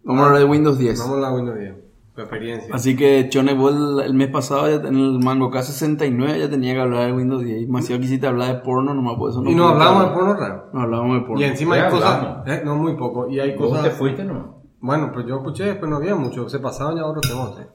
Vamos 0.05 0.23
a 0.23 0.27
hablar 0.27 0.39
de 0.43 0.47
Windows 0.49 0.79
10. 0.79 1.01
Vamos 1.01 1.19
a 1.19 1.21
la 1.21 1.33
Windows 1.33 1.59
10. 1.59 1.75
Experiencia. 2.17 2.75
Así 2.75 2.97
que 2.97 3.29
Chone, 3.31 3.55
vos 3.55 3.75
el, 4.05 4.15
mes 4.15 4.29
pasado 4.29 4.69
ya 4.69 4.87
en 4.89 4.95
el 4.97 5.19
Mango 5.21 5.51
K69 5.51 6.39
ya 6.39 6.51
tenía 6.51 6.75
que 6.75 6.81
hablar 6.81 7.07
de 7.07 7.13
Windows 7.13 7.43
10. 7.43 7.61
Demasiado 7.63 8.01
quisiste 8.01 8.27
hablar 8.27 8.55
de 8.55 8.61
porno, 8.63 8.93
nomás 8.95 9.17
por 9.17 9.31
eso 9.31 9.41
no 9.41 9.51
y 9.51 9.55
no 9.55 9.65
pude 9.65 9.73
hablamos 9.75 10.05
de 10.05 10.11
porno 10.15 10.35
raro. 10.35 10.65
No 10.73 10.81
hablábamos 10.83 11.15
de 11.15 11.21
porno. 11.27 11.41
Y 11.41 11.45
encima 11.45 11.77
hay 11.77 11.91
cosas. 11.91 12.47
eh, 12.47 12.63
no, 12.65 12.77
muy 12.77 12.97
poco. 12.97 13.29
Y 13.31 13.41
hay 13.41 13.57
¿Vos 13.57 13.69
cosas. 13.71 13.85
te 13.85 13.91
fuiste 13.91 14.25
no? 14.25 14.61
Bueno, 14.81 15.11
pues 15.13 15.27
yo 15.27 15.37
escuché, 15.37 15.75
pero 15.75 15.87
no 15.89 15.97
había 15.97 16.15
mucho. 16.15 16.49
Se 16.49 16.59
pasaban 16.59 16.97
ya 16.97 17.05
otros 17.07 17.27
temas. 17.29 17.59
eh. 17.61 17.69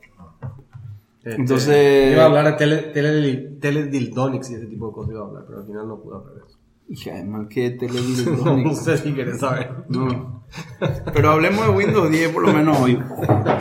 Este, 1.23 1.41
Entonces- 1.41 2.13
Iba 2.13 2.23
a 2.23 2.25
hablar 2.27 2.45
de 2.45 2.53
tele, 2.53 2.77
tele, 2.93 3.37
teledildonics 3.59 4.51
y 4.51 4.55
ese 4.55 4.67
tipo 4.67 4.87
de 4.87 4.93
cosas 4.93 5.11
iba 5.11 5.21
a 5.23 5.27
hablar, 5.27 5.43
pero 5.47 5.59
al 5.59 5.65
final 5.65 5.87
no 5.87 5.99
pude 5.99 6.17
hablar 6.17 6.33
de 6.35 6.41
eso. 6.45 6.57
Hija 6.87 7.15
de 7.15 7.23
mal 7.23 7.47
que 7.47 7.71
No 7.71 7.77
televisión. 7.79 8.75
sé 8.75 8.97
si 8.97 9.13
querés 9.13 9.39
saber. 9.39 9.85
No. 9.89 10.45
Pero 11.13 11.31
hablemos 11.31 11.65
de 11.65 11.71
Windows 11.73 12.11
10 12.11 12.31
por 12.31 12.43
lo 12.43 12.53
menos 12.53 12.79
hoy. 12.79 13.01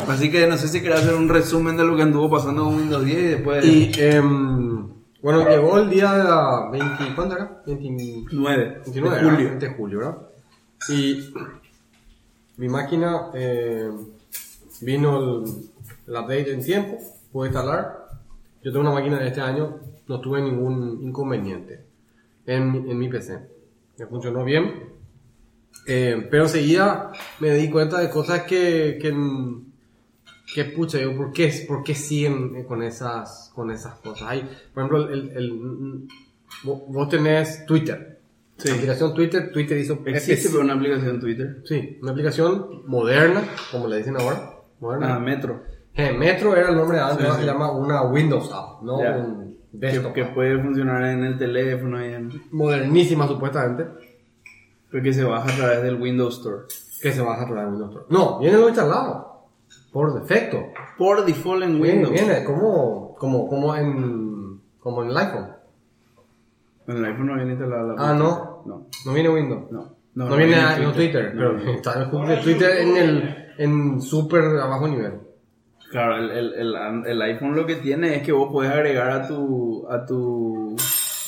Así 0.09 0.31
que 0.31 0.47
no 0.47 0.57
sé 0.59 0.69
si 0.69 0.83
querés 0.83 1.01
hacer 1.01 1.15
un 1.15 1.29
resumen 1.29 1.77
de 1.77 1.85
lo 1.85 1.97
que 1.97 2.03
anduvo 2.03 2.31
pasando 2.31 2.65
con 2.65 2.77
Windows 2.77 3.05
10 3.05 3.19
y 3.19 3.23
después... 3.23 3.65
Y, 3.65 3.93
em, 3.97 4.89
bueno, 5.23 5.49
llegó 5.49 5.79
el 5.79 5.89
día 5.89 6.13
de 6.13 6.25
la 6.25 6.69
20. 6.71 7.15
¿Cuánto 7.15 7.37
era? 7.37 7.63
29 7.67 8.27
9 8.31 8.83
de 8.87 9.01
julio. 9.01 9.31
julio. 9.31 9.59
de 9.59 9.69
julio, 9.71 9.99
¿verdad? 9.99 10.19
Y 10.91 11.33
mi 12.59 12.69
máquina 12.69 13.31
eh, 13.33 13.91
vino 14.83 15.19
el, 15.19 15.45
el 16.07 16.13
update 16.15 16.53
en 16.53 16.63
tiempo, 16.63 16.99
pude 17.33 17.49
instalar. 17.49 18.07
Yo 18.63 18.71
tengo 18.71 18.81
una 18.81 18.93
máquina 18.93 19.19
de 19.19 19.29
este 19.29 19.41
año, 19.41 19.79
no 20.09 20.21
tuve 20.21 20.43
ningún 20.43 21.01
inconveniente 21.03 21.94
en, 22.47 22.89
en 22.91 22.99
mi 22.99 23.09
PC. 23.09 23.39
Me 23.99 24.07
funcionó 24.07 24.45
bien. 24.45 24.93
Eh, 25.87 26.29
pero 26.31 26.49
seguía, 26.49 27.11
me 27.41 27.51
di 27.55 27.69
cuenta 27.71 27.99
de 28.01 28.09
cosas 28.09 28.43
que, 28.43 28.99
que, 29.01 29.13
que 30.55 30.65
pucha, 30.67 30.99
digo, 30.99 31.17
¿por 31.17 31.33
qué, 31.33 31.53
¿por 31.69 31.83
qué 31.83 31.95
siguen 31.95 32.65
con 32.65 32.83
esas, 32.83 33.51
con 33.55 33.71
esas 33.71 33.95
cosas? 34.01 34.29
Hay, 34.29 34.41
por 34.73 34.83
ejemplo, 34.85 35.09
el, 35.11 35.31
el- 35.37 36.09
vos 36.63 36.83
vos 36.89 37.09
tenés 37.09 37.67
Twitter. 37.67 38.21
Sí. 38.57 38.69
La 38.69 38.75
aplicación 38.77 39.15
Twitter, 39.15 39.53
Twitter 39.53 39.77
hizo... 39.79 39.99
Existe 40.07 40.49
pero 40.49 40.63
una 40.63 40.75
aplicación 40.75 41.19
Twitter. 41.21 41.61
Sí, 41.65 41.99
una 42.01 42.13
aplicación 42.13 42.83
moderna, 42.87 43.43
como 43.73 43.89
le 43.89 43.99
dicen 43.99 44.17
ahora. 44.17 44.53
Moderna. 44.81 45.17
Ah, 45.17 45.19
Metro. 45.19 45.65
Eh, 45.93 46.13
Metro 46.13 46.57
era 46.57 46.71
el 46.71 46.77
nombre 46.77 46.97
de 46.99 47.03
antes, 47.03 47.27
Sí, 47.27 47.33
sí. 47.33 47.41
se 47.41 47.47
llama 47.47 47.73
una 47.73 48.03
Windows 48.03 48.51
App, 48.53 48.81
no 48.83 49.03
Ya. 49.03 49.17
un 49.17 49.44
Que, 49.81 50.13
que 50.13 50.25
puede 50.27 50.63
funcionar 50.63 51.05
en 51.05 51.25
el 51.25 51.39
teléfono 51.39 52.05
y 52.05 52.13
en... 52.13 52.43
Modernísima 52.53 53.27
supuestamente, 53.27 53.87
Porque 54.91 55.13
se 55.13 55.25
baja 55.25 55.53
a 55.53 55.57
través 55.57 55.83
del 55.83 56.01
Windows 56.01 56.37
Store. 56.39 56.63
que 57.03 57.13
se 57.13 57.21
baja 57.21 57.43
a 57.43 57.47
través 57.47 57.65
de 57.65 57.71
Windows 57.71 57.91
Store. 57.91 58.07
No, 58.11 58.39
viene 58.39 58.57
lo 58.57 58.69
instalado, 58.69 59.47
por 59.93 60.15
defecto. 60.21 60.59
Por 60.97 61.25
default 61.25 61.65
en 61.65 61.81
Viene, 61.83 62.05
Windows. 62.05 62.13
viene 62.13 62.45
como, 62.45 63.15
como, 63.17 63.49
como, 63.49 63.75
en, 63.75 64.61
como 64.81 65.03
en 65.03 65.11
el 65.11 65.17
iPhone. 65.17 65.47
En 66.87 66.97
el 66.99 67.05
iPhone 67.07 67.27
no 67.27 67.35
viene 67.37 67.53
instalada 67.53 67.95
la 67.95 68.11
Ah, 68.11 68.15
¿no? 68.15 68.63
No. 68.67 68.87
No 69.07 69.13
viene 69.13 69.29
Windows. 69.31 69.71
No. 69.71 69.95
No, 70.15 70.37
viene 70.37 70.55
a- 70.55 70.79
no 70.79 70.93
Twitter, 70.93 71.35
No, 71.35 71.41
pero 71.41 71.53
no. 71.55 71.71
está 71.73 72.03
el 72.05 72.41
Twitter 72.43 72.71
en 72.79 72.97
el 72.97 73.37
en 73.59 74.01
súper 74.01 74.45
a 74.45 74.67
bajo 74.67 74.87
nivel. 74.87 75.15
Claro, 75.95 76.17
el, 76.17 76.31
el, 76.33 76.55
el, 76.55 77.07
el 77.07 77.23
iPhone 77.23 77.55
lo 77.55 77.65
que 77.65 77.77
tiene 77.77 78.17
es 78.17 78.23
que 78.25 78.33
vos 78.33 78.49
puedes 78.51 78.73
agregar 78.73 79.11
a 79.13 79.29
tu, 79.29 79.87
a 79.89 80.05
tu, 80.05 80.75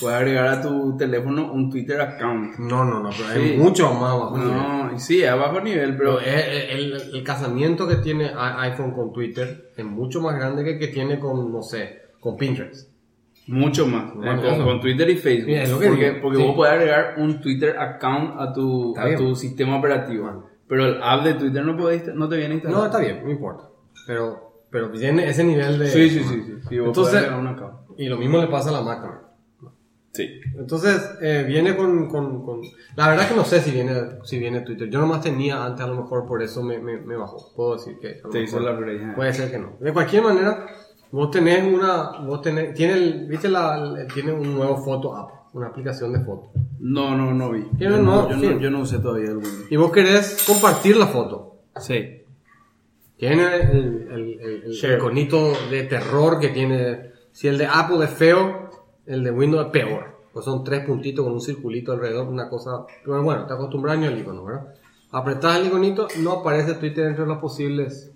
puedes 0.00 0.18
agregar 0.18 0.48
a 0.48 0.60
tu 0.60 0.96
teléfono 0.96 1.52
un 1.52 1.70
Twitter 1.70 2.00
account. 2.00 2.58
No, 2.58 2.84
no, 2.84 2.98
no, 3.00 3.10
pero 3.10 3.28
Sí. 3.40 3.52
es 3.52 3.58
mucho 3.60 3.92
más 3.94 4.18
bajo 4.18 4.36
nivel. 4.38 4.54
No, 4.56 4.98
sí, 4.98 5.24
a 5.24 5.36
bajo 5.36 5.60
nivel, 5.60 5.96
pero 5.96 6.18
es- 6.18 6.72
el, 6.72 6.92
el- 6.94 7.14
el 7.14 7.22
casamiento 7.22 7.86
que 7.86 7.94
tiene 7.96 8.32
iPhone 8.34 8.90
con 8.92 9.12
Twitter 9.12 9.70
es 9.76 9.84
mucho 9.84 10.20
más 10.20 10.34
grande 10.34 10.64
que 10.64 10.72
el 10.72 10.78
que 10.80 10.88
tiene 10.88 11.20
con, 11.20 11.52
no 11.52 11.62
sé, 11.62 12.00
con 12.18 12.36
Pinterest. 12.36 12.90
mucho 13.46 13.86
más. 13.86 14.12
Bueno, 14.16 14.42
eh, 14.44 14.56
con, 14.56 14.64
con 14.64 14.80
Twitter 14.80 15.08
y 15.10 15.14
Facebook. 15.16 15.46
Mira, 15.46 15.62
es 15.62 15.70
lo 15.70 15.78
que 15.78 15.86
porque 15.88 16.12
porque 16.20 16.38
sí. 16.38 16.42
vos 16.44 16.56
puedes 16.56 16.74
agregar 16.74 17.14
un 17.18 17.40
Twitter 17.40 17.78
account 17.78 18.34
a 18.40 18.52
tu, 18.52 18.88
Está 18.88 19.02
a 19.02 19.06
bien. 19.06 19.18
tu 19.18 19.36
sistema 19.36 19.78
operativo. 19.78 20.44
Pero 20.66 20.86
el 20.86 21.00
app 21.00 21.22
de 21.22 21.34
Twitter 21.34 21.64
no, 21.64 21.76
podés, 21.76 22.12
no 22.12 22.28
te 22.28 22.36
viene 22.36 22.54
instalado. 22.54 22.80
No, 22.80 22.86
está 22.86 22.98
bien, 22.98 23.20
no 23.22 23.30
importa. 23.30 23.62
Pero, 24.08 24.45
pero 24.70 24.90
tiene 24.90 25.28
ese 25.28 25.44
nivel 25.44 25.78
de... 25.78 25.88
Sí, 25.88 26.10
sí, 26.10 26.20
sí. 26.24 26.42
sí, 26.44 26.54
sí 26.68 26.78
vos 26.78 26.88
Entonces- 26.88 26.94
podés 27.14 27.14
agregar 27.14 27.40
un 27.40 27.46
account. 27.48 27.74
Y 27.98 28.06
lo 28.08 28.16
mismo 28.18 28.38
le 28.38 28.48
pasa 28.48 28.68
a 28.70 28.72
la 28.72 28.82
Mac 28.82 29.00
también. 29.00 29.20
Sí. 30.12 30.28
Entonces, 30.58 31.10
eh, 31.20 31.44
viene 31.46 31.76
con, 31.76 32.08
con, 32.08 32.42
con- 32.44 32.62
La 32.96 33.08
verdad 33.08 33.28
que 33.28 33.34
no 33.34 33.44
sé 33.44 33.60
si 33.60 33.70
viene, 33.70 33.92
si 34.24 34.38
viene 34.38 34.62
Twitter. 34.62 34.88
Yo 34.88 34.98
nomás 34.98 35.20
tenía 35.20 35.62
antes, 35.64 35.84
a 35.84 35.88
lo 35.88 35.96
mejor 35.96 36.24
por 36.26 36.42
eso 36.42 36.62
me, 36.62 36.78
me, 36.78 36.96
me 36.98 37.16
bajó. 37.16 37.52
Puedo 37.54 37.74
decir 37.76 37.98
que... 38.00 38.20
a 38.20 38.24
lo 38.24 38.30
Te 38.30 38.42
hizo 38.42 38.58
la 38.60 38.72
upgrade. 38.72 39.12
Puede 39.14 39.32
ser 39.34 39.50
que 39.50 39.58
no. 39.58 39.76
De 39.78 39.92
cualquier 39.92 40.22
manera, 40.22 40.66
vos 41.12 41.30
tenés 41.30 41.62
una... 41.64 42.18
Vos 42.24 42.40
tenés... 42.40 42.72
Tiene, 42.74 42.94
el, 42.94 43.26
¿viste 43.28 43.48
la, 43.48 43.76
el- 43.76 44.06
tiene 44.12 44.32
un 44.32 44.54
nuevo 44.54 44.78
foto 44.78 45.14
app. 45.14 45.30
Una 45.52 45.68
aplicación 45.68 46.12
de 46.12 46.20
foto. 46.20 46.50
No, 46.80 47.16
no, 47.16 47.32
no 47.32 47.50
vi. 47.50 47.66
Yo 47.78 47.88
no, 47.90 47.98
nuevo 47.98 48.28
yo, 48.30 48.36
no, 48.36 48.58
yo 48.60 48.70
no 48.70 48.80
usé 48.80 48.98
todavía 48.98 49.30
el. 49.30 49.40
Y 49.70 49.76
vos 49.76 49.90
querés 49.90 50.44
compartir 50.46 50.96
la 50.98 51.06
foto. 51.06 51.60
Sí. 51.80 52.22
Tiene 53.16 53.56
el, 53.56 54.08
el, 54.10 54.40
el, 54.40 54.62
el 54.64 54.70
Share. 54.72 54.98
iconito 54.98 55.52
de 55.70 55.84
terror 55.84 56.38
que 56.38 56.48
tiene. 56.48 57.12
Si 57.32 57.48
el 57.48 57.56
de 57.58 57.66
Apple 57.66 58.04
es 58.04 58.10
feo, 58.10 58.70
el 59.06 59.24
de 59.24 59.30
Windows 59.30 59.66
es 59.66 59.72
peor. 59.72 60.16
Pues 60.32 60.44
son 60.44 60.62
tres 60.64 60.84
puntitos 60.84 61.24
con 61.24 61.32
un 61.34 61.40
circulito 61.40 61.92
alrededor, 61.92 62.28
una 62.28 62.48
cosa. 62.48 62.84
Pero 63.04 63.22
bueno, 63.22 63.46
te 63.46 63.54
acostumbras 63.54 63.96
al 63.96 64.18
icono, 64.18 64.44
¿verdad? 64.44 64.74
apretás 65.12 65.58
el 65.60 65.68
iconito, 65.68 66.08
no 66.18 66.32
aparece 66.32 66.74
Twitter 66.74 67.06
entre 67.06 67.24
los 67.24 67.38
posibles. 67.38 68.12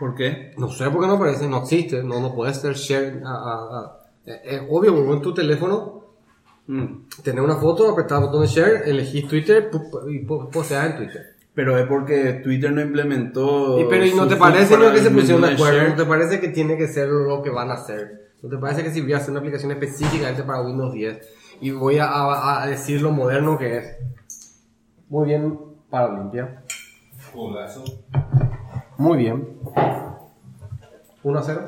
¿Por 0.00 0.14
qué? 0.14 0.54
No 0.56 0.68
sé 0.70 0.88
por 0.90 1.02
qué 1.02 1.06
no 1.08 1.14
aparece, 1.14 1.46
no 1.48 1.58
existe, 1.58 2.02
no, 2.02 2.20
no 2.20 2.34
puedes 2.34 2.56
hacer 2.56 2.74
share. 2.74 3.20
a- 3.26 3.28
a- 3.28 3.78
a- 3.80 3.98
eh, 4.24 4.40
Es 4.44 4.62
obvio, 4.70 4.94
porque 4.94 5.12
en 5.12 5.22
tu 5.22 5.34
teléfono 5.34 6.04
Mm. 6.66 7.08
tenés 7.22 7.42
una 7.44 7.56
foto, 7.56 7.90
apretás 7.90 8.20
el 8.20 8.26
botón 8.26 8.42
de 8.42 8.46
share, 8.46 8.82
elegís 8.88 9.26
Twitter 9.28 9.70
y 10.08 10.20
po- 10.20 10.48
posteás 10.48 10.90
en 10.92 10.96
Twitter. 10.98 11.22
Pero 11.58 11.76
es 11.76 11.86
porque 11.88 12.34
Twitter 12.34 12.70
no 12.70 12.80
implementó. 12.80 13.80
Y, 13.80 13.84
pero 13.90 14.06
¿y 14.06 14.14
no 14.14 14.28
te 14.28 14.36
parece 14.36 14.78
no 14.78 14.92
que 14.92 15.00
se 15.00 15.10
pusieron 15.10 15.42
de 15.42 15.54
acuerdo? 15.54 15.88
¿No 15.88 15.96
te 15.96 16.04
parece 16.04 16.38
que 16.38 16.48
tiene 16.50 16.76
que 16.76 16.86
ser 16.86 17.08
lo 17.08 17.42
que 17.42 17.50
van 17.50 17.72
a 17.72 17.74
hacer? 17.74 18.30
¿No 18.40 18.48
te 18.48 18.58
parece 18.58 18.84
que 18.84 18.92
si 18.92 19.00
voy 19.00 19.12
a 19.14 19.16
hacer 19.16 19.30
una 19.32 19.40
aplicación 19.40 19.72
específicamente 19.72 20.44
para 20.44 20.60
Windows 20.60 20.92
10 20.92 21.18
y 21.60 21.72
voy 21.72 21.98
a, 21.98 22.06
a- 22.06 22.62
a 22.62 22.66
decir 22.68 23.02
lo 23.02 23.10
moderno 23.10 23.58
que 23.58 23.76
es? 23.78 23.96
Muy 25.08 25.26
bien 25.26 25.58
para 25.90 26.06
Olimpia. 26.06 26.62
Muy 28.96 29.18
bien. 29.18 29.58
1 31.24 31.38
a 31.40 31.42
0 31.42 31.66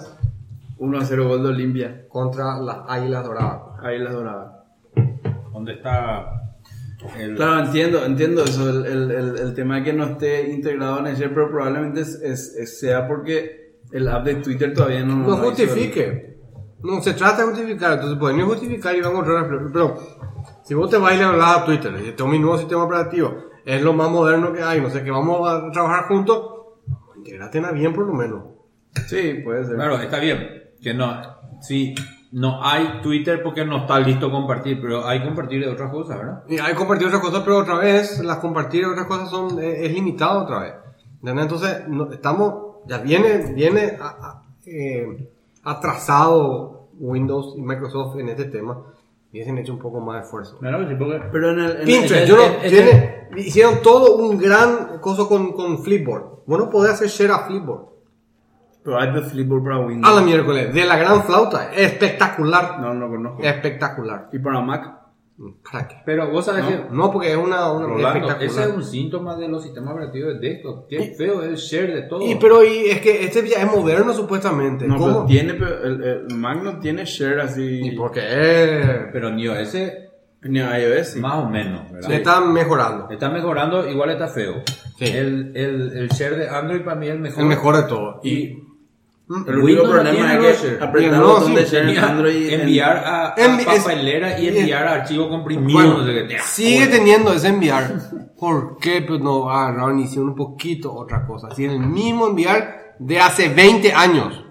1 0.78 0.98
a 1.00 1.04
0 1.04 1.28
gol 1.28 1.42
de 1.42 1.48
Olimpia. 1.48 2.04
contra 2.08 2.60
las 2.60 2.78
Águilas 2.86 3.24
Doradas. 3.24 3.60
Ahí 3.82 3.98
las 3.98 4.12
doradas. 4.12 4.52
¿Dónde 5.52 5.72
está 5.72 6.39
el... 7.18 7.34
Claro, 7.36 7.60
entiendo, 7.66 8.04
entiendo 8.04 8.44
eso, 8.44 8.68
el, 8.68 8.86
el, 8.86 9.10
el, 9.10 9.38
el 9.38 9.54
tema 9.54 9.76
de 9.76 9.84
que 9.84 9.92
no 9.92 10.04
esté 10.04 10.50
integrado 10.50 10.98
en 11.00 11.06
el 11.08 11.16
share, 11.16 11.32
pero 11.34 11.50
probablemente 11.50 12.00
es, 12.02 12.14
es- 12.22 12.54
es- 12.56 12.78
sea 12.80 13.06
porque 13.08 13.74
el 13.92 14.06
app 14.08 14.24
de 14.24 14.36
Twitter 14.36 14.72
todavía 14.74 15.04
no... 15.04 15.16
No 15.16 15.36
justifique. 15.38 16.38
No 16.82 17.02
se 17.02 17.12
trata 17.14 17.42
de 17.42 17.48
justificar. 17.50 17.92
Entonces 17.94 18.18
pueden 18.18 18.40
justificar 18.42 18.94
y 18.94 19.00
van 19.00 19.08
a 19.08 19.12
encontrar. 19.12 19.48
Pero, 19.48 19.70
pero 19.72 19.98
si 20.64 20.74
vos 20.74 20.88
te 20.88 20.96
vas 20.96 21.14
y 21.14 21.18
le 21.18 21.24
hablas 21.24 21.56
a 21.58 21.64
Twitter 21.64 21.92
y 22.04 22.08
este 22.08 22.22
es 22.22 22.28
mi 22.28 22.38
nuevo 22.38 22.56
sistema 22.58 22.84
operativo, 22.84 23.34
es 23.64 23.82
lo 23.82 23.92
más 23.92 24.10
moderno 24.10 24.52
que 24.52 24.62
hay, 24.62 24.80
no 24.80 24.88
sé, 24.90 25.02
que 25.04 25.10
vamos 25.10 25.46
a 25.48 25.70
trabajar 25.70 26.04
juntos, 26.06 26.42
integrate 27.16 27.60
bien 27.74 27.92
por 27.92 28.06
lo 28.06 28.14
menos. 28.14 28.44
Sí, 29.06 29.40
puede 29.44 29.64
ser. 29.66 29.74
Claro, 29.76 29.96
está 30.00 30.18
bien. 30.18 30.48
Que 30.82 30.94
no, 30.94 31.20
sí, 31.60 31.94
no 32.32 32.64
hay 32.64 33.00
Twitter 33.02 33.42
porque 33.42 33.64
no 33.64 33.78
está 33.78 33.98
listo 34.00 34.30
compartir, 34.30 34.80
pero 34.80 35.04
hay 35.06 35.22
compartir 35.24 35.64
de 35.64 35.70
otras 35.70 35.90
cosas, 35.90 36.18
¿verdad? 36.18 36.42
Y 36.48 36.58
hay 36.58 36.74
compartir 36.74 37.06
otras 37.08 37.22
cosas, 37.22 37.42
pero 37.44 37.58
otra 37.58 37.74
vez, 37.78 38.20
las 38.24 38.38
compartir 38.38 38.86
otras 38.86 39.06
cosas 39.06 39.30
son, 39.30 39.58
eh, 39.60 39.84
es 39.86 39.92
limitado 39.92 40.42
otra 40.42 40.60
vez. 40.60 40.74
¿Entendés? 41.20 41.42
Entonces, 41.44 41.88
no- 41.88 42.10
estamos, 42.12 42.76
ya 42.86 42.98
viene, 42.98 43.52
viene 43.54 43.96
a- 44.00 44.06
a- 44.08 44.42
eh, 44.66 45.28
atrasado 45.64 46.88
Windows 46.98 47.54
y 47.56 47.62
Microsoft 47.62 48.16
en 48.18 48.28
este 48.28 48.44
tema. 48.44 48.82
Hubiesen 49.32 49.58
hecho 49.58 49.72
un 49.72 49.78
poco 49.78 50.00
más 50.00 50.16
de 50.16 50.22
esfuerzo. 50.22 50.58
Claro, 50.58 50.88
sí, 50.88 50.94
porque... 50.96 51.20
Pero 51.32 51.50
en 51.50 51.60
el... 51.60 51.70
en 51.80 51.84
Pinterest, 51.86 52.14
el- 52.22 52.26
yo 52.28 52.36
no, 52.36 52.42
en- 52.44 52.54
en- 52.62 52.68
tiene, 52.70 53.28
hicieron 53.36 53.82
todo 53.82 54.16
un 54.16 54.38
gran 54.38 54.98
coso 55.00 55.28
con, 55.28 55.52
con 55.52 55.78
Flipboard. 55.82 56.24
Vos 56.46 56.58
no 56.58 56.68
podés 56.70 56.92
hacer 56.94 57.08
share 57.08 57.30
a 57.30 57.38
Flipboard. 57.46 57.84
Pero 58.82 58.98
hay 58.98 59.12
de 59.12 59.20
Flipboard 59.22 59.62
para 59.64 59.78
Windows. 59.80 60.12
A 60.12 60.20
la 60.20 60.26
miércoles, 60.26 60.72
de 60.74 60.84
la 60.86 60.96
gran 60.96 61.22
flauta, 61.24 61.70
espectacular. 61.72 62.80
No, 62.80 62.94
no 62.94 63.00
lo 63.06 63.10
conozco. 63.10 63.42
Espectacular. 63.42 64.28
¿Y 64.32 64.38
para 64.38 64.60
Mac? 64.60 64.96
¿Para 65.72 65.88
qué? 65.88 65.96
Pero 66.04 66.30
vos 66.30 66.44
sabés 66.44 66.64
que... 66.66 66.84
No, 66.90 67.10
porque 67.10 67.30
es 67.30 67.36
una, 67.36 67.72
una 67.72 67.86
Rolando, 67.86 68.08
espectacular. 68.08 68.42
ese 68.42 68.62
es 68.62 68.68
un 68.76 68.84
síntoma 68.84 69.36
de 69.36 69.48
los 69.48 69.62
sistemas 69.62 69.94
operativos 69.94 70.34
de 70.38 70.48
desktop. 70.48 70.86
Qué 70.86 71.14
feo 71.16 71.42
es 71.42 71.48
el 71.48 71.56
share 71.56 71.94
de 71.94 72.02
todo. 72.02 72.20
Y 72.26 72.34
pero 72.34 72.62
y 72.62 72.90
es 72.90 73.00
que 73.00 73.24
este 73.24 73.48
ya 73.48 73.62
es 73.62 73.66
moderno 73.74 74.12
supuestamente. 74.12 74.86
No, 74.86 74.98
¿Cómo? 74.98 75.12
pero 75.14 75.24
tiene... 75.26 75.54
pero 75.54 75.82
el, 75.82 76.02
el 76.28 76.36
Mac 76.36 76.62
no 76.62 76.78
tiene 76.78 77.04
share 77.06 77.40
así... 77.40 77.86
Y 77.86 77.90
porque 77.96 78.20
es- 78.20 78.86
Pero 79.12 79.30
ni 79.30 79.46
ese 79.46 80.10
Ni 80.42 80.58
iOS, 80.58 81.08
sí. 81.08 81.20
más 81.20 81.36
o 81.36 81.48
menos, 81.48 81.90
¿verdad? 81.90 82.08
se 82.08 82.16
están 82.16 82.52
mejorando. 82.52 83.08
Está 83.10 83.30
mejorando, 83.30 83.88
igual 83.88 84.10
está 84.10 84.28
feo. 84.28 84.56
Sí. 84.98 85.06
El, 85.06 85.52
el, 85.56 85.96
el 85.96 86.08
share 86.08 86.36
de 86.36 86.48
Android 86.50 86.82
para 86.82 86.96
mí 86.96 87.06
es 87.06 87.12
el 87.14 87.18
mejor. 87.20 87.42
El 87.42 87.48
mejor 87.48 87.76
de 87.76 87.82
todo. 87.84 88.20
Y 88.22 88.58
El 89.46 89.58
único 89.58 89.84
no 89.84 89.90
problema 89.90 90.34
es 90.48 90.56
que 90.58 90.82
apretar 90.82 91.14
el 91.14 91.20
No, 91.20 91.26
botón 91.28 91.46
sí, 91.50 91.54
de 91.54 91.64
share 91.64 91.88
en 91.90 91.98
Android... 91.98 92.48
en- 92.52 92.60
enviar 92.62 92.96
a, 92.96 93.26
a 93.28 93.36
Envi- 93.36 93.72
es- 93.72 93.82
papelera 93.84 94.38
y 94.40 94.48
enviar 94.48 94.86
a 94.88 94.92
archivo 94.94 95.28
comprimido. 95.28 95.72
Bueno, 95.72 95.98
no 95.98 96.04
sé 96.06 96.26
qué. 96.26 96.38
sigue 96.40 96.86
teniendo 96.88 97.32
ese 97.32 97.48
enviar. 97.48 97.94
¿Por 98.38 98.78
qué? 98.78 99.02
Pues 99.02 99.20
no 99.20 99.48
agarraron 99.48 100.00
y 100.00 100.04
hicieron 100.04 100.30
un 100.30 100.34
poquito 100.34 100.92
otra 100.92 101.24
cosa. 101.26 101.48
Tienen 101.50 101.82
el 101.82 101.88
mismo 101.88 102.26
enviar 102.26 102.96
de 102.98 103.20
hace 103.20 103.48
20 103.50 103.92
años. 103.92 104.44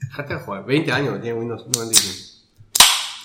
Déjate 0.00 0.34
de 0.34 0.40
joder, 0.40 0.64
20 0.64 0.92
años 0.92 1.20
tiene 1.20 1.38
Windows 1.38 1.66
95. 1.72 2.28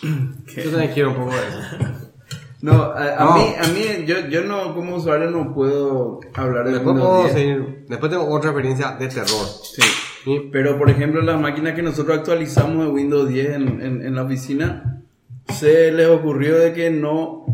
Yo 0.64 0.70
también 0.72 0.92
quiero 0.94 1.10
un 1.10 1.16
poco 1.16 1.32
de 1.32 1.38
eso. 1.48 1.60
No, 2.62 2.82
a, 2.82 3.18
a 3.18 3.24
No. 3.26 3.34
mí, 3.36 3.56
a 3.62 3.68
mí 3.74 4.06
yo, 4.06 4.20
yo 4.30 4.42
no, 4.46 4.74
como 4.74 4.96
usuario 4.96 5.30
no 5.30 5.54
puedo 5.54 6.22
hablar 6.34 6.64
de 6.64 6.72
Después 6.72 6.96
Windows 6.96 7.10
puedo 7.10 7.24
10. 7.24 7.34
seguir. 7.34 7.86
Después 7.90 8.10
tengo 8.10 8.26
otra 8.34 8.52
experiencia 8.52 8.92
de 8.92 9.08
terror. 9.10 9.46
Sí. 9.64 9.82
Sí. 10.24 10.50
Pero, 10.52 10.78
por 10.78 10.90
ejemplo, 10.90 11.22
las 11.22 11.40
máquinas 11.40 11.74
que 11.76 11.82
nosotros 11.82 12.18
actualizamos 12.18 12.86
de 12.86 12.92
Windows 12.92 13.28
10 13.28 13.50
en, 13.52 13.82
en, 13.82 14.06
en 14.06 14.16
la 14.16 14.24
oficina, 14.24 15.02
se 15.50 15.92
les 15.92 16.08
ocurrió 16.08 16.58
de 16.58 16.74
que 16.74 16.90
no 16.90 17.46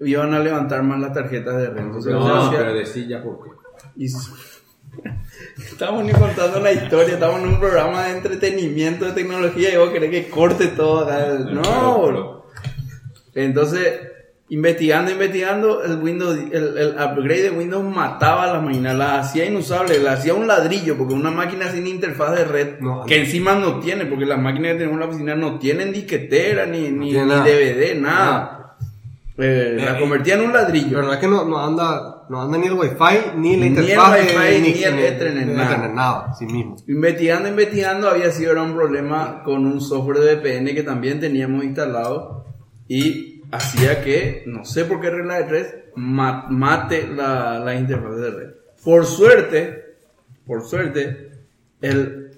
iban 0.00 0.32
a 0.34 0.38
levantar 0.40 0.82
más 0.82 1.00
las 1.00 1.12
tarjetas 1.12 1.56
de 1.56 1.70
red. 1.70 1.82
Entonces, 1.82 2.12
No, 2.12 2.24
se 2.42 2.46
hacía- 2.48 2.58
pero 2.58 2.74
decí 2.74 3.06
ya 3.08 3.22
por 3.22 3.42
qué. 3.42 3.50
y 3.96 4.06
Estamos 5.56 6.04
ni 6.04 6.12
contando 6.12 6.60
la 6.60 6.72
historia, 6.72 7.14
estamos 7.14 7.40
en 7.40 7.48
un 7.48 7.58
programa 7.60 8.04
de 8.04 8.16
entretenimiento, 8.18 9.06
de 9.06 9.12
tecnología, 9.12 9.72
y 9.72 9.76
vos 9.78 9.90
querés 9.90 10.10
que 10.10 10.28
corte 10.28 10.68
todo 10.68 11.08
No, 11.50 12.06
bro. 12.06 12.46
Entonces, 13.34 14.11
investigando, 14.52 15.10
investigando, 15.10 15.82
el 15.82 15.96
Windows, 16.02 16.36
el, 16.52 16.76
el 16.76 16.88
upgrade 16.90 17.42
de 17.44 17.50
Windows 17.52 17.84
mataba 17.84 18.44
a 18.44 18.52
las 18.54 18.62
máquinas, 18.62 18.94
las 18.96 19.26
hacía 19.28 19.46
inusables, 19.46 20.02
las 20.02 20.18
hacía 20.20 20.34
un 20.34 20.46
ladrillo, 20.46 20.96
porque 20.98 21.14
una 21.14 21.30
máquina 21.30 21.70
sin 21.70 21.86
interfaz 21.86 22.36
de 22.36 22.44
red, 22.44 22.78
No, 22.80 23.06
que 23.06 23.16
encima 23.20 23.54
no 23.54 23.80
tiene, 23.80 24.04
porque 24.04 24.26
las 24.26 24.38
máquinas 24.38 24.72
que 24.72 24.78
tenemos 24.78 24.94
en 24.94 25.00
la 25.00 25.06
oficina 25.06 25.34
no 25.34 25.58
tienen 25.58 25.90
disquetera, 25.92 26.66
ni, 26.66 26.90
ni, 26.90 27.12
ni 27.12 27.18
nada. 27.18 27.42
DVD, 27.44 27.98
nada. 27.98 28.58
Eh, 29.38 29.76
la 29.78 29.96
Eh, 29.96 30.00
convertía 30.00 30.34
en 30.34 30.42
un 30.42 30.52
ladrillo. 30.52 30.90
Pero 30.90 31.02
no 31.04 31.12
es 31.14 31.18
que 31.18 31.26
no, 31.28 31.44
no 31.46 31.58
anda, 31.58 32.24
no 32.28 32.42
anda 32.42 32.58
ni 32.58 32.66
el 32.66 32.74
Wi-Fi, 32.74 33.38
ni 33.38 33.56
la 33.56 33.56
Ni 33.56 33.62
el 33.62 33.66
interfaz, 33.68 34.12
de- 34.14 34.20
Wi-Fi, 34.20 34.60
ni 34.60 34.82
el 34.84 34.98
Ethernet, 34.98 35.46
ni 35.46 35.54
nada. 35.54 35.88
nada, 35.88 36.34
sí 36.38 36.44
mismo. 36.44 36.76
Investigando, 36.86 37.48
investigando, 37.48 38.10
había 38.10 38.30
sido 38.30 38.52
era 38.52 38.62
un 38.62 38.74
problema 38.74 39.42
con 39.42 39.64
un 39.64 39.80
software 39.80 40.18
de 40.18 40.34
VPN 40.36 40.74
que 40.74 40.82
también 40.82 41.18
teníamos 41.20 41.64
instalado 41.64 42.44
y 42.86 43.31
hacía 43.52 44.02
que, 44.02 44.42
no 44.46 44.64
sé 44.64 44.84
por 44.86 45.00
qué 45.00 45.10
regla 45.10 45.38
de 45.38 45.44
tres, 45.44 45.74
ma- 45.94 46.46
mate 46.50 47.06
la, 47.06 47.60
la 47.60 47.74
interfaz 47.76 48.16
de 48.16 48.30
red. 48.30 48.50
Por 48.84 49.06
suerte, 49.06 49.94
por 50.46 50.62
suerte, 50.62 51.30
el, 51.80 52.30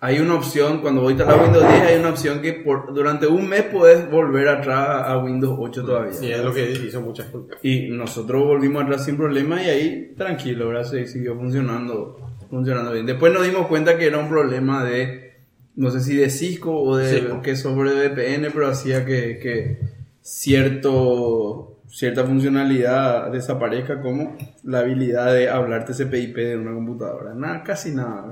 hay 0.00 0.18
una 0.20 0.34
opción, 0.34 0.80
cuando 0.80 1.00
voy 1.00 1.12
a 1.12 1.16
instalar 1.16 1.42
Windows 1.44 1.66
10, 1.68 1.80
hay 1.82 1.98
una 1.98 2.10
opción 2.10 2.40
que 2.42 2.52
por, 2.54 2.92
durante 2.92 3.26
un 3.26 3.48
mes 3.48 3.62
puedes 3.64 4.10
volver 4.10 4.48
atrás 4.48 5.04
a, 5.08 5.18
Windows 5.18 5.56
8 5.60 5.84
todavía. 5.84 6.12
Y 6.20 6.32
es 6.32 6.38
lo 6.44 6.52
que 6.52 6.70
hizo 6.70 7.00
mucha 7.00 7.24
gente. 7.24 7.54
Y 7.62 7.88
nosotros 7.90 8.44
volvimos 8.44 8.82
atrás 8.84 9.04
sin 9.04 9.16
problema 9.16 9.62
y 9.62 9.68
ahí 9.68 10.14
tranquilo, 10.16 10.68
¿verdad? 10.68 10.84
Se 10.84 11.06
siguió 11.06 11.36
funcionando, 11.36 12.18
funcionando 12.50 12.92
bien. 12.92 13.06
Después 13.06 13.32
nos 13.32 13.44
dimos 13.44 13.66
cuenta 13.68 13.96
que 13.96 14.06
era 14.06 14.18
un 14.18 14.28
problema 14.28 14.84
de, 14.84 15.34
no 15.76 15.90
sé 15.90 16.00
si 16.00 16.16
de 16.16 16.30
Cisco 16.30 16.76
o 16.80 16.96
de 16.96 17.08
Sí. 17.20 17.26
qué 17.42 17.54
de 17.94 18.08
VPN, 18.08 18.50
pero 18.52 18.68
hacía 18.68 19.04
que, 19.04 19.38
que 19.38 19.78
cierto, 20.22 21.78
cierta 21.88 22.24
funcionalidad 22.24 23.30
desaparezca 23.30 24.00
como 24.00 24.36
la 24.64 24.80
habilidad 24.80 25.32
de 25.34 25.48
hablar 25.50 25.84
TCP/IP 25.84 26.36
de 26.36 26.56
una 26.56 26.72
computadora. 26.74 27.34
Nada, 27.34 27.62
casi 27.62 27.92
nada. 27.94 28.24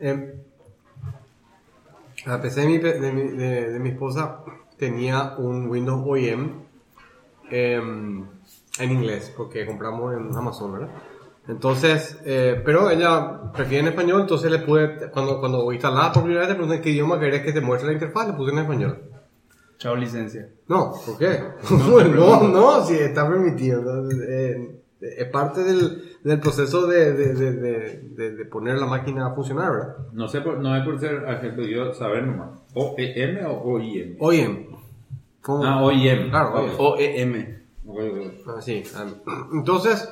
Eh, 0.00 0.34
la 2.26 2.40
PC 2.40 2.60
de 2.62 2.66
mi, 2.66 2.78
de, 2.78 3.12
mi, 3.12 3.22
de- 3.36 3.72
de 3.72 3.78
mi 3.78 3.90
esposa 3.90 4.40
tenía 4.78 5.34
un 5.38 5.68
Windows 5.68 6.02
OEM 6.06 6.50
em, 7.50 8.24
en 8.78 8.90
inglés, 8.90 9.32
porque 9.36 9.66
compramos 9.66 10.14
en 10.14 10.34
Amazon, 10.34 10.72
¿verdad? 10.72 10.88
Entonces, 11.48 12.18
eh, 12.24 12.60
pero 12.64 12.88
ella 12.88 13.52
prefiere 13.52 13.80
en 13.82 13.88
español, 13.88 14.20
entonces 14.22 14.50
le 14.50 14.60
pude, 14.60 15.10
cuando, 15.10 15.40
cuando 15.40 15.72
instalaba 15.72 16.12
por 16.12 16.22
primera 16.22 16.42
vez, 16.42 16.50
le 16.50 16.54
pregunté 16.54 16.80
qué 16.80 16.90
idioma 16.90 17.18
querés 17.18 17.42
que 17.42 17.52
te 17.52 17.60
muestre 17.60 17.88
la 17.88 17.94
interfaz, 17.94 18.28
le 18.28 18.34
puse 18.34 18.52
en 18.52 18.58
español. 18.58 19.02
Chao 19.82 19.96
licencia. 19.96 20.48
No, 20.68 20.92
¿por 21.04 21.18
qué? 21.18 21.40
No, 21.70 22.48
no, 22.48 22.84
si 22.86 22.94
está 22.94 23.28
permitido. 23.28 24.08
eh, 24.28 24.76
es 25.00 25.26
parte 25.30 25.64
del, 25.64 26.16
del 26.22 26.38
proceso 26.38 26.86
de, 26.86 27.12
de, 27.12 27.34
de, 27.34 27.52
de, 27.54 27.98
de- 28.16 28.36
de 28.36 28.44
poner 28.44 28.78
la 28.78 28.86
máquina 28.86 29.26
a 29.26 29.34
funcionar, 29.34 29.72
¿verdad? 29.72 29.96
No 30.12 30.28
sé, 30.28 30.40
por, 30.40 30.60
no 30.60 30.76
es 30.76 30.84
por 30.84 31.00
ser 31.00 31.26
argentino, 31.26 31.66
yo 31.66 31.92
saber 31.92 32.24
nomás. 32.24 32.50
¿OEM 32.74 33.44
o 33.46 33.72
OIM? 33.72 34.16
OEM. 34.20 34.66
¿Cómo? 35.40 35.64
Ah, 35.64 35.82
OIM. 35.82 36.30
Claro, 36.30 36.54
OEM. 36.78 37.56
OEM. 37.84 38.30
Ah, 38.46 38.60
sí. 38.62 38.84
ah, 38.94 39.06
Entonces, 39.52 40.08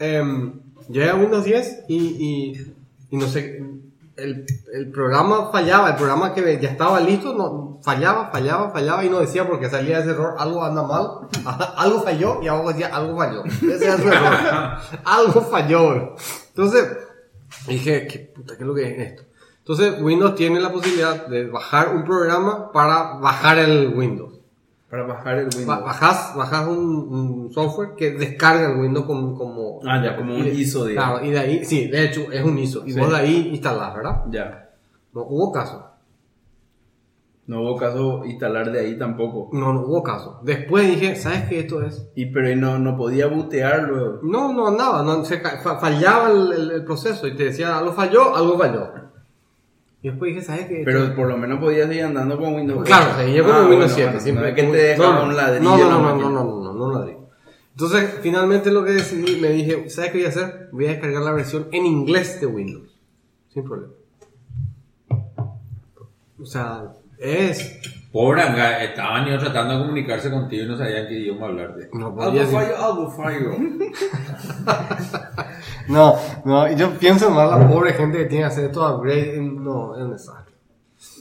em, 0.00 0.54
llegué 0.88 1.08
a 1.10 1.14
Windows 1.14 1.44
10 1.44 1.84
y, 1.86 1.96
y, 1.98 2.74
y 3.10 3.16
no 3.16 3.26
sé, 3.28 3.62
el, 4.16 4.46
el 4.72 4.90
programa 4.90 5.50
fallaba, 5.50 5.90
el 5.90 5.96
programa 5.96 6.34
que 6.34 6.58
ya 6.60 6.70
estaba 6.70 7.00
listo, 7.00 7.34
no, 7.34 7.80
fallaba, 7.82 8.30
fallaba, 8.30 8.70
fallaba 8.70 9.04
y 9.04 9.10
no 9.10 9.20
decía 9.20 9.46
porque 9.46 9.68
salía 9.68 10.00
ese 10.00 10.10
error, 10.10 10.34
algo 10.38 10.64
anda 10.64 10.82
mal, 10.82 11.28
algo 11.76 12.02
falló 12.02 12.42
y 12.42 12.48
abajo 12.48 12.68
decía 12.68 12.94
algo 12.94 13.16
falló. 13.16 13.44
Ese 13.44 13.84
era 13.84 13.96
su 13.96 14.08
error. 14.08 14.78
algo 15.04 15.40
falló. 15.42 16.14
Entonces, 16.48 16.88
dije, 17.66 18.06
¿qué 18.06 18.18
puta, 18.34 18.56
qué 18.56 18.62
es 18.62 18.66
lo 18.66 18.74
que 18.74 18.82
es 18.82 19.10
esto? 19.10 19.22
Entonces, 19.58 20.00
Windows 20.00 20.34
tiene 20.34 20.60
la 20.60 20.72
posibilidad 20.72 21.26
de 21.26 21.46
bajar 21.46 21.94
un 21.94 22.04
programa 22.04 22.72
para 22.72 23.14
bajar 23.14 23.58
el 23.58 23.94
Windows. 23.94 24.31
Para 24.92 25.04
bajar 25.04 25.38
el 25.38 25.46
Ba- 25.46 25.56
Windows. 25.56 25.84
Bajás, 25.86 26.36
bajás 26.36 26.68
un, 26.68 26.78
un 27.48 27.50
software 27.50 27.94
que 27.96 28.10
descarga 28.10 28.70
el 28.70 28.78
Windows 28.78 29.06
como... 29.06 29.34
como 29.38 29.80
Ah, 29.86 30.02
ya, 30.04 30.14
como 30.18 30.34
un 30.36 30.46
ISO, 30.46 30.84
digamos. 30.84 31.20
Claro, 31.20 31.26
y 31.26 31.30
de 31.32 31.38
ahí, 31.38 31.64
sí, 31.64 31.88
de 31.88 32.04
hecho, 32.04 32.30
es 32.30 32.44
un 32.44 32.58
ISO. 32.58 32.84
Y 32.86 32.92
Sí. 32.92 33.00
vos 33.00 33.08
de 33.10 33.16
ahí 33.16 33.48
instalás, 33.52 33.94
¿verdad? 33.94 34.22
Ya. 34.28 34.68
No 35.14 35.22
hubo 35.22 35.50
caso. 35.50 35.86
No 37.46 37.62
hubo 37.62 37.76
caso 37.78 38.22
instalar 38.26 38.70
de 38.70 38.80
ahí 38.80 38.98
tampoco. 38.98 39.48
No, 39.56 39.72
no 39.72 39.80
hubo 39.80 40.02
caso. 40.02 40.40
Después 40.42 40.86
dije, 40.86 41.16
¿sabes 41.16 41.44
qué 41.48 41.60
esto 41.60 41.82
es? 41.82 42.06
Y 42.14 42.26
pero 42.26 42.50
y 42.50 42.56
no, 42.56 42.78
no 42.78 42.94
podía 42.94 43.28
bootear 43.28 43.84
luego. 43.84 44.20
No, 44.22 44.52
no 44.52 44.68
andaba, 44.68 45.02
no, 45.02 45.24
se 45.24 45.40
fallaba 45.40 46.30
el, 46.30 46.52
el- 46.52 46.70
el 46.70 46.84
proceso 46.84 47.26
y 47.26 47.34
te 47.34 47.44
decía, 47.44 47.78
algo 47.78 47.92
falló, 47.94 48.36
algo 48.36 48.58
falló. 48.58 48.90
Y 50.02 50.08
después 50.08 50.34
dije, 50.34 50.44
¿sabes 50.44 50.66
qué? 50.66 50.82
Pero 50.84 51.14
por 51.14 51.28
lo 51.28 51.36
menos 51.38 51.60
podías 51.60 51.90
ir 51.94 52.02
andando 52.02 52.36
con 52.38 52.54
Windows. 52.54 52.84
Claro, 52.84 53.16
seguía 53.16 53.42
con 53.42 53.52
Ah, 53.52 53.60
Windows 53.68 53.94
bueno, 53.94 53.94
7. 53.94 54.04
bueno, 54.06 54.20
siempre. 54.20 54.42
No 54.42 54.48
es 54.48 54.54
que 54.56 54.62
te 54.78 54.96
no, 54.98 55.22
un 55.24 55.36
ladrillo. 55.36 55.62
No, 55.70 55.76
no, 55.78 55.84
no, 55.84 55.90
no, 55.90 56.02
máquina. 56.02 56.28
no, 56.28 56.44
no, 56.44 56.60
no, 56.64 56.72
no, 56.74 56.84
un 56.86 56.94
ladrillo. 56.94 57.18
Entonces, 57.70 58.14
finalmente 58.20 58.70
lo 58.72 58.84
que 58.84 58.90
decidí, 58.92 59.40
me 59.40 59.48
dije, 59.50 59.88
¿sabes 59.90 60.10
qué 60.10 60.18
voy 60.18 60.26
a 60.26 60.28
hacer? 60.30 60.68
Voy 60.72 60.86
a 60.86 60.90
descargar 60.90 61.22
la 61.22 61.32
versión 61.32 61.68
en 61.72 61.86
inglés 61.86 62.40
de 62.40 62.46
Windows. 62.46 62.98
Sin 63.54 63.64
problema. 63.64 63.92
O 66.38 66.44
sea, 66.44 66.92
es... 67.18 67.78
Pobre, 68.12 68.42
anga, 68.42 68.82
estaban 68.84 69.26
ellos 69.26 69.42
tratando 69.42 69.74
de 69.74 69.80
comunicarse 69.80 70.30
contigo 70.30 70.64
y 70.64 70.66
no 70.68 70.76
sabían 70.76 71.06
qué 71.08 71.14
idioma 71.14 71.46
hablarte. 71.46 71.88
No 71.94 72.08
Algo 72.08 72.16
podía 72.16 72.46
fallo, 72.46 72.84
algo 72.84 73.10
fallo. 73.10 73.56
No, 75.88 76.14
no, 76.44 76.70
y 76.70 76.76
yo 76.76 76.90
pienso 76.98 77.30
más 77.30 77.50
la 77.58 77.68
pobre 77.68 77.92
gente 77.94 78.18
que 78.18 78.24
tiene 78.26 78.44
que 78.44 78.46
hacer 78.48 78.64
estos 78.66 78.98
upgrades. 78.98 79.40
No, 79.40 79.96
es 79.96 80.02
un 80.02 80.12
desastre. 80.12 80.54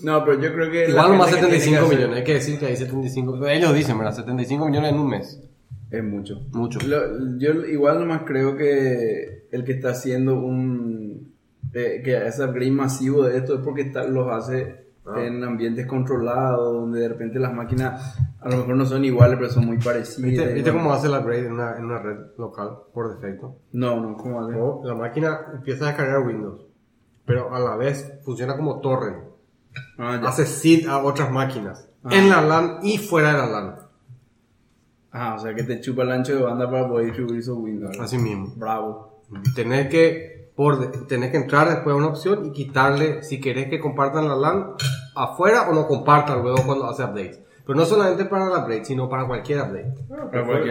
No, 0.04 0.24
pero 0.24 0.40
yo 0.40 0.54
creo 0.54 0.72
que. 0.72 0.88
la 0.88 1.08
Igual 1.08 1.30
tiene 1.30 1.60
75 1.60 1.90
que 1.90 1.96
millones, 1.96 2.18
hay 2.18 2.24
que 2.24 2.34
decir 2.36 2.60
que 2.60 2.66
hay 2.68 2.76
75. 2.76 3.48
Ellos 3.48 3.74
dicen, 3.74 3.98
¿verdad? 3.98 4.14
75 4.16 4.66
millones 4.68 4.92
en 4.92 5.00
un 5.00 5.10
mes. 5.10 5.42
Es 5.90 6.04
mucho. 6.04 6.42
Mucho. 6.52 6.80
Lo- 6.88 7.38
yo 7.40 7.52
igual 7.66 8.00
nomás 8.00 8.22
creo 8.26 8.56
que 8.56 9.48
el 9.52 9.64
que 9.64 9.72
está 9.74 9.90
haciendo 9.92 10.36
un. 10.36 11.34
eh, 11.74 12.02
que 12.04 12.28
ese 12.28 12.44
upgrade 12.44 12.72
masivo 12.72 13.24
de 13.24 13.38
esto 13.38 13.56
es 13.56 13.62
porque 13.62 13.82
está- 13.82 14.04
los 14.04 14.32
hace 14.32 14.86
Ah. 15.04 15.20
en 15.20 15.44
ambientes 15.44 15.88
controlados, 15.88 16.74
donde 16.74 17.00
de 17.00 17.10
repente 17.10 17.40
las 17.40 17.54
máquinas 17.54 18.20
a 18.40 18.50
lo 18.50 18.58
mejor 18.58 18.76
no 18.76 18.86
son 18.86 19.04
iguales, 19.04 19.38
pero 19.40 19.50
son 19.50 19.66
muy 19.66 19.78
parecidas. 19.80 20.22
¿Viste, 20.30 20.54
¿viste 20.54 20.70
bueno. 20.72 20.86
cómo 20.86 20.96
hace 20.96 21.08
el 21.08 21.14
upgrade 21.14 21.48
en 21.48 21.54
una, 21.54 21.76
en 21.78 21.86
una 21.86 22.00
red 22.00 22.18
local 22.38 22.78
por 22.94 23.16
defecto? 23.16 23.56
No, 23.72 24.00
no, 24.00 24.16
¿cómo 24.16 24.42
hace? 24.42 24.88
La 24.88 24.94
máquina 24.96 25.40
empieza 25.56 25.86
a 25.86 25.88
descargar 25.88 26.20
Windows, 26.20 26.68
pero 27.26 27.54
a 27.54 27.60
la 27.60 27.76
vez 27.78 28.20
funciona 28.24 28.56
como 28.56 28.80
torrent. 28.80 29.24
Ah. 29.98 30.22
Hace 30.24 30.46
seed 30.46 30.88
a 30.88 31.00
otras 31.04 31.32
máquinas, 31.32 31.88
Ah. 32.04 32.10
en 32.12 32.30
la 32.30 32.42
LAN 32.42 32.80
y 32.84 32.98
fuera 33.00 33.30
de 33.32 33.38
la 33.40 33.48
LAN. 33.48 33.76
Ah, 35.12 35.36
o 35.36 35.40
sea 35.40 35.54
que 35.54 35.64
te 35.64 35.82
chupa 35.82 36.04
el 36.04 36.12
ancho 36.12 36.36
de 36.36 36.42
banda 36.42 36.70
para 36.70 36.88
poder 36.88 37.08
distribuir 37.08 37.40
esos 37.40 37.58
Windows. 37.58 38.00
Así 38.00 38.18
mismo. 38.18 38.54
Bravo. 38.56 39.24
Tenés 39.56 39.88
que, 39.90 40.41
por, 40.56 40.92
tenés 41.08 41.32
que 41.32 41.38
entrar 41.38 41.70
después 41.70 41.94
a 41.94 41.98
una 41.98 42.08
opción 42.08 42.46
y 42.46 42.52
quitarle, 42.52 43.24
si 43.24 43.40
querés 43.40 43.70
que 43.70 43.80
compartan 43.80 44.28
la 44.28 44.36
LAN 44.36 44.74
afuera 45.16 45.70
o 45.70 45.74
no 45.74 45.88
compartan 45.88 46.42
luego 46.42 46.64
cuando 46.66 46.86
hace 46.88 47.04
updates. 47.04 47.42
Pero 47.66 47.78
no 47.78 47.86
solamente 47.86 48.26
para 48.26 48.46
el 48.46 48.52
upgrade, 48.52 48.86
sino 48.86 49.08
para 49.08 49.28
cualquier 49.28 49.60
update. 49.60 49.94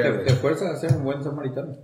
Te, 0.03 0.25
te 0.25 0.33
fuerzas 0.35 0.71
a 0.71 0.77
ser 0.77 0.97
un 0.97 1.05
buen 1.05 1.23
samaritano. 1.23 1.77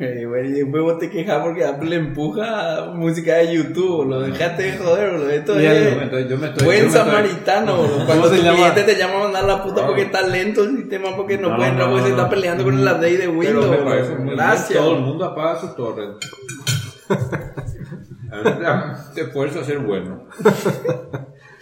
Eh, 0.00 0.24
bueno, 0.26 0.48
y 0.48 0.52
después 0.52 0.82
vos 0.82 0.98
te 0.98 1.10
quejas 1.10 1.42
porque 1.42 1.64
Apple 1.64 1.94
empuja 1.96 2.92
música 2.94 3.34
de 3.36 3.54
YouTube, 3.54 4.06
lo 4.08 4.20
dejaste 4.22 4.62
de 4.62 4.78
joder, 4.78 5.10
boludo. 5.12 5.30
Esto 5.30 5.60
Y 5.60 5.66
es 5.66 5.90
Yo 5.90 5.96
me 5.98 6.04
estoy- 6.04 6.22
buen 6.22 6.28
yo 6.28 6.38
me 6.38 6.46
estoy- 6.48 6.90
samaritano, 6.90 7.76
boludo. 7.76 8.06
Cuando 8.06 8.28
se 8.30 8.36
tu 8.36 8.42
cliente 8.42 8.82
te 8.84 8.94
llama 8.96 9.14
a 9.16 9.18
mandar 9.24 9.44
la 9.44 9.62
puta 9.62 9.86
porque 9.86 10.02
está 10.02 10.22
lento 10.26 10.64
el 10.64 10.76
sistema, 10.78 11.14
porque 11.16 11.36
no, 11.38 11.50
No, 11.50 11.56
puede 11.56 11.68
entrar 11.70 11.88
no, 11.88 11.92
porque 11.94 12.08
se 12.08 12.10
no, 12.10 12.16
está 12.16 12.28
no. 12.28 12.34
peleando 12.34 12.64
con 12.64 12.74
el 12.78 12.84
update 12.84 13.18
de 13.18 13.28
Windows. 13.28 13.66
Pero 13.70 13.84
me 13.84 13.90
parece 13.90 14.14
muy. 14.16 14.34
Gracias. 14.34 14.78
Todo 14.78 14.96
el 14.96 15.02
mundo 15.02 15.24
apaga 15.24 15.60
su. 15.60 15.66
Ahorita 18.32 19.04
Te 19.14 19.20
esfuerzo 19.22 19.60
a 19.60 19.64
ser 19.64 19.78
bueno. 19.78 20.24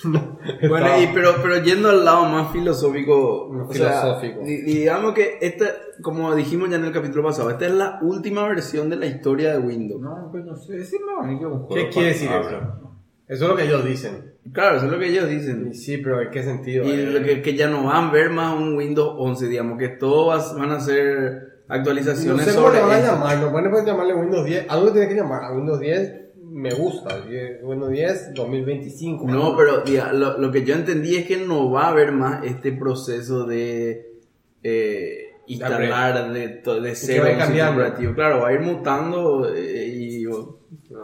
Bueno, 0.68 0.86
y, 1.02 1.06
pero, 1.14 1.34
pero 1.42 1.62
yendo 1.62 1.88
al 1.90 2.04
lado 2.04 2.24
más 2.26 2.52
filosófico, 2.52 3.46
o 3.48 3.68
Filosófico. 3.70 4.40
di- 4.44 4.62
digamos 4.62 5.14
que 5.14 5.38
esta, 5.40 5.66
como 6.02 6.34
dijimos 6.34 6.68
ya 6.70 6.76
en 6.76 6.84
el 6.84 6.92
capítulo 6.92 7.22
pasado, 7.24 7.50
esta 7.50 7.66
es 7.66 7.72
la 7.72 7.98
última 8.02 8.46
versión 8.46 8.90
de 8.90 8.96
la 8.96 9.06
historia 9.06 9.52
de 9.52 9.58
Windows. 9.58 10.00
No, 10.00 10.28
pues 10.30 10.44
no 10.44 10.56
sé. 10.56 10.74
No, 10.74 11.24
es 11.30 11.40
un 11.42 11.68
¿Qué 11.68 11.88
quiere 11.90 12.08
decir 12.08 12.30
eso? 12.30 12.90
Eso 13.26 13.44
es 13.44 13.50
lo 13.50 13.56
que 13.56 13.64
ellos 13.64 13.84
dicen. 13.84 14.34
Claro, 14.52 14.76
eso 14.76 14.86
es 14.86 14.92
lo 14.92 14.98
que 14.98 15.06
ellos 15.08 15.28
dicen. 15.28 15.68
Y 15.70 15.74
sí, 15.74 15.96
pero 15.98 16.20
¿en 16.20 16.30
qué 16.30 16.42
sentido? 16.42 16.84
Y 16.84 16.90
Eh, 16.90 17.06
lo 17.06 17.24
que, 17.24 17.40
que 17.40 17.54
ya 17.56 17.68
no 17.68 17.84
van 17.84 18.08
a 18.08 18.10
ver 18.12 18.28
más 18.30 18.54
un 18.54 18.76
Windows 18.76 19.14
11, 19.18 19.46
digamos, 19.48 19.78
que 19.78 19.88
todos 19.88 20.54
van 20.58 20.70
a 20.70 20.80
ser 20.80 21.62
no 21.66 21.74
actualizaciones 21.74 22.44
sé 22.44 22.54
cómo 22.54 22.66
sobre 22.68 22.80
le 22.80 22.86
van 22.86 23.02
a 23.02 23.06
llamar, 23.12 23.38
no 23.38 23.50
pueden 23.50 23.70
pueden 23.70 23.86
llamarle 23.86 24.14
Windows 24.14 24.44
10. 24.44 24.66
Algo 24.68 24.92
tiene 24.92 25.08
que 25.08 25.14
llamar. 25.14 25.44
A 25.44 25.52
Windows 25.54 25.80
10 25.80 26.23
me 26.54 26.72
gusta. 26.72 27.24
Windows 27.62 27.90
10 27.90 28.34
2025. 28.34 29.26
No, 29.26 29.56
pero 29.56 29.80
diga, 29.82 30.12
lo, 30.12 30.38
lo 30.38 30.52
que 30.52 30.64
yo 30.64 30.74
entendí 30.74 31.16
es 31.16 31.26
que 31.26 31.36
no 31.36 31.70
va 31.70 31.86
a 31.86 31.88
haber 31.88 32.12
más 32.12 32.44
este 32.44 32.72
proceso 32.72 33.44
de 33.44 34.14
eh, 34.62 35.32
instalar 35.46 36.32
de, 36.32 36.48
de 36.80 36.94
cero 36.94 37.24
va 37.24 37.28
a 37.44 37.54
ir 37.54 37.62
un 37.62 37.68
operativo. 37.74 38.14
Claro, 38.14 38.40
va 38.40 38.48
a 38.48 38.52
ir 38.52 38.60
mutando 38.60 39.52
eh, 39.54 39.86
y 39.88 40.24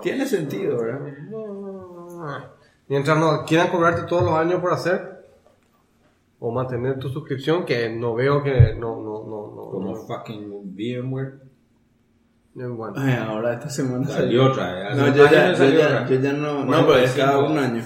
tiene 0.01 0.27
sentido, 0.27 0.79
¿verdad? 0.79 1.01
Mientras 2.89 3.19
no 3.19 3.45
quieran 3.45 3.69
cobrarte 3.69 4.03
todos 4.07 4.23
los 4.23 4.33
años 4.33 4.61
por 4.61 4.73
hacer 4.73 5.21
o 6.39 6.51
mantener 6.51 6.99
tu 6.99 7.09
suscripción, 7.11 7.65
que 7.67 7.91
no 7.91 8.15
veo 8.15 8.43
que 8.43 8.75
no, 8.75 8.97
no, 8.97 9.25
no, 9.25 9.53
no. 9.55 9.71
Como 9.71 9.91
no- 9.91 9.97
fucking 9.97 10.75
VMware. 10.75 11.50
No, 12.68 12.75
bueno. 12.77 12.94
Ay, 12.96 13.14
ahora 13.14 13.55
esta 13.55 13.68
semana 13.68 14.07
Salió 14.07 14.46
otra. 14.46 14.92
eh. 14.92 14.96
No, 14.96 15.07
yo 15.14 15.25
ya, 15.31 15.44
no 15.46 15.51
yo 15.53 15.57
salió 15.57 15.79
ya, 15.81 15.87
otra. 15.87 16.07
yo 16.09 16.20
ya 16.20 16.33
no. 16.33 16.64
No, 16.64 16.87
pero 16.87 16.96
es 16.99 17.12
cada 17.14 17.38
un 17.38 17.59
año. 17.59 17.83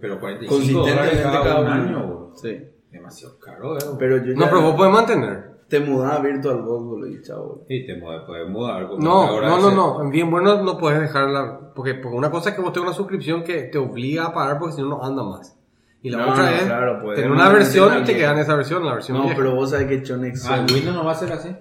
Pero 0.00 0.18
45 0.18 0.18
dólares 0.20 0.48
Consistentemente 0.48 1.22
cada, 1.22 1.42
cada 1.44 1.60
un 1.60 1.66
año. 1.68 2.06
bro. 2.06 2.32
Sí. 2.36 2.58
Demasiado 2.90 3.38
caro, 3.38 3.76
eh. 3.76 3.82
Pero 3.98 4.16
yo 4.18 4.34
No, 4.34 4.40
ya 4.44 4.50
pero 4.50 4.62
vos 4.62 4.74
puedes 4.76 4.92
mantener. 4.94 5.58
te 5.68 5.80
mudaba 5.80 6.14
a 6.16 6.18
VirtualBox, 6.20 6.84
boludo, 6.86 7.06
y 7.06 7.20
chao. 7.22 7.64
Y 7.68 7.86
te 7.86 7.96
puedes 7.96 8.48
mudar. 8.48 8.88
No, 8.98 9.10
ahora 9.28 9.48
no, 9.48 9.58
no, 9.60 9.70
no. 9.70 10.02
En 10.02 10.10
bien 10.10 10.30
bueno 10.30 10.62
no 10.62 10.78
puedes 10.78 11.00
dejarla. 11.00 11.72
Porque, 11.74 11.94
porque 11.94 12.16
una 12.16 12.30
cosa 12.30 12.50
es 12.50 12.56
que 12.56 12.62
vos 12.62 12.72
tengas 12.72 12.88
una 12.88 12.96
suscripción 12.96 13.44
que 13.44 13.64
te 13.64 13.76
obliga 13.78 14.24
a 14.26 14.32
pagar 14.32 14.58
porque 14.58 14.76
si 14.76 14.82
no, 14.82 14.88
no 14.88 15.04
anda 15.04 15.22
más. 15.22 15.54
Y 16.00 16.10
la 16.10 16.18
No, 16.18 16.30
otra 16.32 16.44
no, 16.44 16.56
es 16.56 16.62
claro, 16.64 17.00
puedes 17.02 17.16
tener 17.20 17.30
una 17.30 17.48
versión 17.50 18.00
y 18.00 18.04
te 18.04 18.16
quedan 18.16 18.38
esa 18.38 18.54
versión, 18.54 18.86
la 18.86 18.94
versión 18.94 19.16
No, 19.18 19.24
vieja. 19.24 19.36
pero 19.36 19.54
vos 19.56 19.70
sabés 19.70 19.86
que 19.88 20.02
Chonex 20.02 20.46
Ah, 20.48 20.64
Windows 20.72 20.94
no 20.96 21.04
va 21.04 21.12
a 21.12 21.14
ser 21.16 21.32
así. 21.32 21.54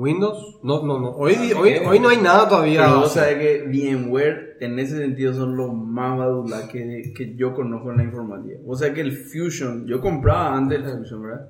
Windows, 0.00 0.58
no, 0.62 0.82
no, 0.84 0.98
no. 0.98 1.10
Hoy, 1.10 1.34
Ah, 1.36 1.58
hoy, 1.60 1.72
hoy 1.86 1.98
no 2.00 2.08
hay 2.08 2.16
nada 2.16 2.48
todavía. 2.48 2.80
Pero 2.86 3.00
vos 3.00 3.12
sabés 3.12 3.36
que 3.38 3.64
VMware 3.68 4.56
en 4.60 4.78
ese 4.78 4.96
sentido 4.96 5.34
son 5.34 5.56
los 5.56 5.72
más 5.74 6.16
badulaques 6.18 6.70
que, 6.72 7.12
que 7.12 7.34
yo 7.36 7.54
conozco 7.54 7.90
en 7.90 7.98
la 7.98 8.04
informática. 8.04 8.56
O 8.66 8.74
sea 8.76 8.92
que 8.94 9.02
el 9.02 9.12
Fusion, 9.16 9.86
yo 9.86 10.00
compraba 10.00 10.56
antes 10.56 10.78
el 10.82 10.98
Fusion, 10.98 11.22
¿verdad? 11.22 11.48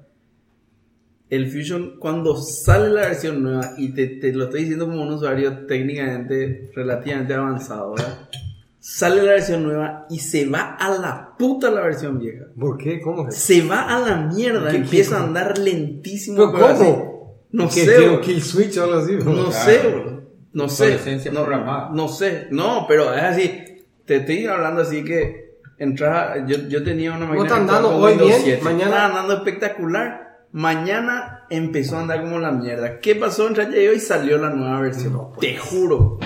El 1.28 1.48
Fusion, 1.48 1.94
cuando 2.00 2.36
sale 2.36 2.88
la 2.90 3.02
versión 3.02 3.42
nueva, 3.42 3.70
y 3.78 3.90
te, 3.94 4.06
te 4.08 4.32
lo 4.32 4.44
estoy 4.44 4.62
diciendo 4.62 4.86
como 4.86 5.02
un 5.02 5.12
usuario 5.12 5.64
técnicamente 5.66 6.72
relativamente 6.74 7.34
avanzado, 7.34 7.92
¿verdad? 7.94 8.28
Sale 8.80 9.22
la 9.22 9.32
versión 9.32 9.62
nueva 9.62 10.06
y 10.10 10.18
se 10.18 10.46
va 10.48 10.74
a 10.74 10.90
la 10.98 11.34
puta 11.38 11.70
la 11.70 11.82
versión 11.82 12.18
vieja. 12.18 12.46
¿Por 12.58 12.78
qué? 12.78 13.00
¿Cómo 13.00 13.28
es? 13.28 13.36
Se 13.36 13.62
va 13.62 13.82
a 13.82 14.00
la 14.00 14.16
mierda, 14.26 14.70
¿Qué- 14.70 14.78
empieza 14.78 15.16
qué- 15.18 15.22
a 15.22 15.26
andar 15.26 15.58
lentísimo. 15.58 16.50
¿Pero 16.50 16.66
así. 16.66 16.84
Cómo? 17.50 17.64
No 17.64 17.68
¿Que 17.68 17.84
sé, 17.84 18.08
un 18.08 18.20
kill 18.20 18.42
switch 18.42 18.76
o 18.78 18.84
algo 18.84 18.98
así? 18.98 19.12
No 19.14 19.22
Claro. 19.22 19.52
sé, 19.52 19.78
bro. 19.88 20.20
No 20.52 20.68
sé. 20.68 21.30
No, 21.32 21.44
programada. 21.44 21.90
No 21.92 22.08
sé. 22.08 22.48
No, 22.50 22.86
pero 22.88 23.14
es 23.14 23.22
así. 23.22 23.62
Te 24.04 24.16
estoy 24.16 24.46
hablando 24.46 24.82
así 24.82 25.04
que 25.04 25.54
entras. 25.78 26.38
Yo, 26.48 26.56
yo 26.68 26.82
tenía 26.82 27.12
una 27.12 27.26
máquina. 27.26 27.42
está 27.44 27.54
que 27.54 27.60
andando 27.60 27.96
hoy 27.96 28.10
Windows 28.12 28.30
bien, 28.30 28.40
7. 28.44 28.62
mañana- 28.64 28.84
Estaba 28.90 29.06
andando 29.06 29.34
espectacular. 29.34 30.30
Mañana 30.52 31.44
empezó 31.48 31.96
a 31.96 32.00
andar 32.00 32.22
como 32.22 32.40
la 32.40 32.50
mierda. 32.50 32.98
¿Qué 32.98 33.14
pasó? 33.14 33.46
Entré 33.46 33.64
ayer 33.66 33.94
y 33.94 34.00
salió 34.00 34.36
la 34.38 34.50
nueva 34.50 34.80
versión. 34.80 35.12
No, 35.12 35.32
pues. 35.32 35.40
Te 35.40 35.56
juro. 35.56 36.18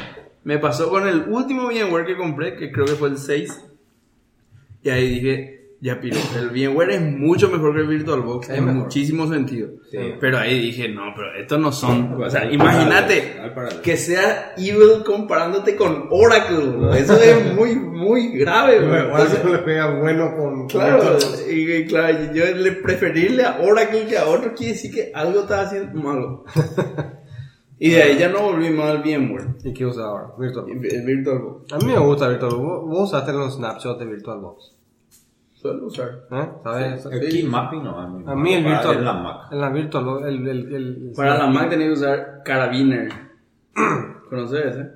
Me 0.45 0.59
pasó 0.59 0.89
con 0.89 1.07
el 1.07 1.25
último 1.29 1.69
VMware 1.69 2.07
que 2.07 2.17
compré, 2.17 2.57
que 2.57 2.73
creo 2.73 2.87
que 2.87 2.93
fue 2.93 3.09
el 3.11 3.19
6. 3.19 3.63
Y 4.83 4.89
ahí 4.91 5.09
dije, 5.09 5.64
ya 5.85 6.01
piró. 6.01 6.17
El 6.35 6.49
VMware 6.49 6.93
es 6.93 7.03
mucho 7.03 7.51
mejor 7.51 7.75
que 7.75 7.83
el 7.83 7.87
VirtualBox 7.87 8.49
Es 8.49 8.57
en 8.57 8.65
mejor. 8.65 8.91
sentidos. 8.91 9.73
Sí. 9.91 9.99
Pero 10.19 10.39
ahí 10.39 10.59
dije, 10.59 10.89
no, 10.89 11.13
pero 11.15 11.35
estos 11.39 11.61
no 11.61 11.73
son. 11.73 12.23
O 12.23 12.31
sea, 12.31 12.51
imagínate 12.51 13.37
que 13.83 13.99
sea 13.99 14.55
Evil 14.57 15.05
comparándote 15.05 15.77
con 15.77 16.09
Oracle. 16.11 16.57
bro. 16.71 16.95
Eso 16.95 17.15
es 17.21 17.55
muy, 17.55 17.77
muy 17.77 18.29
grave. 18.39 18.79
se 19.29 19.45
le 19.45 19.59
pega 19.59 20.01
bueno 20.01 20.35
con. 20.35 20.67
Claro, 20.69 21.19
y, 21.51 21.71
y 21.71 21.87
claro, 21.87 22.33
yo 22.33 22.47
le 22.47 22.73
preferirle 22.73 23.45
a 23.45 23.61
Oracle 23.61 24.07
que 24.07 24.17
a 24.17 24.27
otro 24.27 24.55
quiere 24.55 24.73
decir 24.73 24.91
que 24.91 25.13
algo 25.15 25.41
está 25.41 25.61
haciendo 25.61 26.01
malo. 26.01 26.45
y 27.79 27.91
de 27.91 28.03
ahí 28.03 28.19
ya 28.19 28.31
no 28.31 28.41
volví 28.41 28.71
más 28.71 28.87
al 28.87 29.03
VMware, 29.03 29.57
¿Y 29.63 29.75
qué 29.75 29.85
usa 29.85 30.05
ahora? 30.05 30.29
VirtualBox. 30.39 30.81
VirtualBox. 31.05 31.73
A 31.75 31.77
mí 31.77 31.93
me 31.93 31.99
gusta 31.99 32.29
VirtualBox. 32.29 32.89
Vos 32.89 33.11
usaste 33.11 33.35
los 33.35 33.57
snapshots 33.57 33.99
de 33.99 34.07
VirtualBox. 34.07 34.74
Suelo 35.65 35.87
usar. 35.87 36.27
¿Eh? 36.31 36.49
¿Sabes? 36.63 37.07
El 37.07 37.21
key 37.27 37.43
mapping 37.45 37.83
no, 37.85 37.99
a 37.99 38.07
mí. 38.07 38.23
A 38.27 38.35
mí 38.35 38.53
el 38.53 38.65
para 38.65 38.77
Virtual. 38.81 39.03
la 39.07 39.13
Mac. 39.15 39.37
En 39.51 39.61
la 39.63 39.71
VirtualBox. 39.71 40.25
El, 40.27 40.47
el, 40.47 40.75
el, 40.75 41.13
Para 41.17 41.39
la 41.39 41.47
Mac 41.47 41.71
tenés 41.71 41.87
que 41.87 41.93
usar 41.95 42.43
Carabiner. 42.45 43.09
¿Conoces 44.29 44.67
ese? 44.67 44.91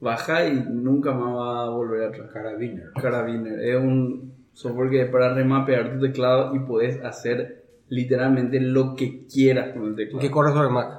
Baja 0.00 0.46
y 0.46 0.54
nunca 0.70 1.12
más 1.12 1.34
va 1.36 1.64
a 1.64 1.68
volver 1.68 2.04
atrás. 2.08 2.30
Carabiner. 2.32 2.92
Carabiner 2.98 3.60
es 3.60 3.76
un 3.76 4.32
software 4.54 4.88
que 4.88 5.02
es 5.02 5.10
para 5.10 5.34
remapear 5.34 5.92
tu 5.92 6.00
teclado 6.00 6.54
y 6.54 6.60
puedes 6.60 7.04
hacer 7.04 7.66
literalmente 7.90 8.60
lo 8.60 8.94
que 8.94 9.26
quieras 9.26 9.74
con 9.74 9.84
el 9.84 9.92
¿Y 9.92 9.96
teclado. 9.96 10.20
que 10.20 10.30
corre 10.30 10.52
sobre 10.52 10.70
Mac? 10.70 10.98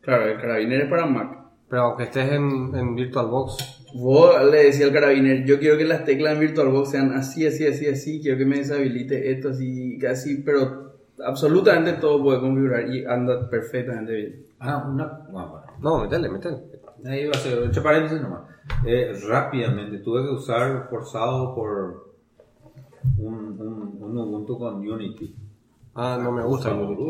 Claro, 0.00 0.26
el 0.26 0.40
Carabiner 0.40 0.82
es 0.82 0.88
para 0.88 1.06
Mac. 1.06 1.38
Pero 1.68 1.82
aunque 1.82 2.04
estés 2.04 2.30
en, 2.30 2.70
en 2.72 2.94
VirtualBox. 2.94 3.75
Vos 3.98 4.34
le 4.50 4.64
decía 4.64 4.86
al 4.86 4.92
carabiner, 4.92 5.44
yo 5.46 5.58
quiero 5.58 5.78
que 5.78 5.84
las 5.84 6.04
teclas 6.04 6.34
en 6.34 6.40
VirtualBox 6.40 6.90
sean 6.90 7.12
así, 7.12 7.46
así, 7.46 7.66
así, 7.66 7.86
así, 7.86 8.20
quiero 8.20 8.36
que 8.36 8.44
me 8.44 8.58
deshabilite 8.58 9.32
esto, 9.32 9.50
así, 9.50 9.98
así, 10.06 10.42
pero 10.44 10.92
absolutamente 11.24 11.94
todo 11.94 12.22
puede 12.22 12.40
configurar 12.40 12.92
y 12.92 13.06
anda 13.06 13.48
perfectamente 13.48 14.12
bien. 14.12 14.46
Ah, 14.60 14.86
una. 14.86 15.06
Bueno, 15.30 15.48
bueno. 15.48 15.66
No, 15.80 16.02
metele, 16.02 16.28
metele. 16.28 16.58
Ahí 17.06 17.26
va 17.26 17.32
a 17.32 17.38
ser, 17.38 17.62
entre 17.62 17.80
paréntesis 17.80 18.20
nomás. 18.20 18.42
Eh, 18.86 19.12
rápidamente, 19.28 19.98
tuve 19.98 20.22
que 20.24 20.34
usar 20.34 20.88
forzado 20.90 21.54
por 21.54 22.12
un, 23.18 23.34
un, 23.58 23.98
un 24.02 24.18
Ubuntu 24.18 24.58
con 24.58 24.76
Unity. 24.76 25.34
Ah, 25.94 26.18
no 26.22 26.32
me 26.32 26.42
gusta 26.42 26.74
Unity. 26.74 27.02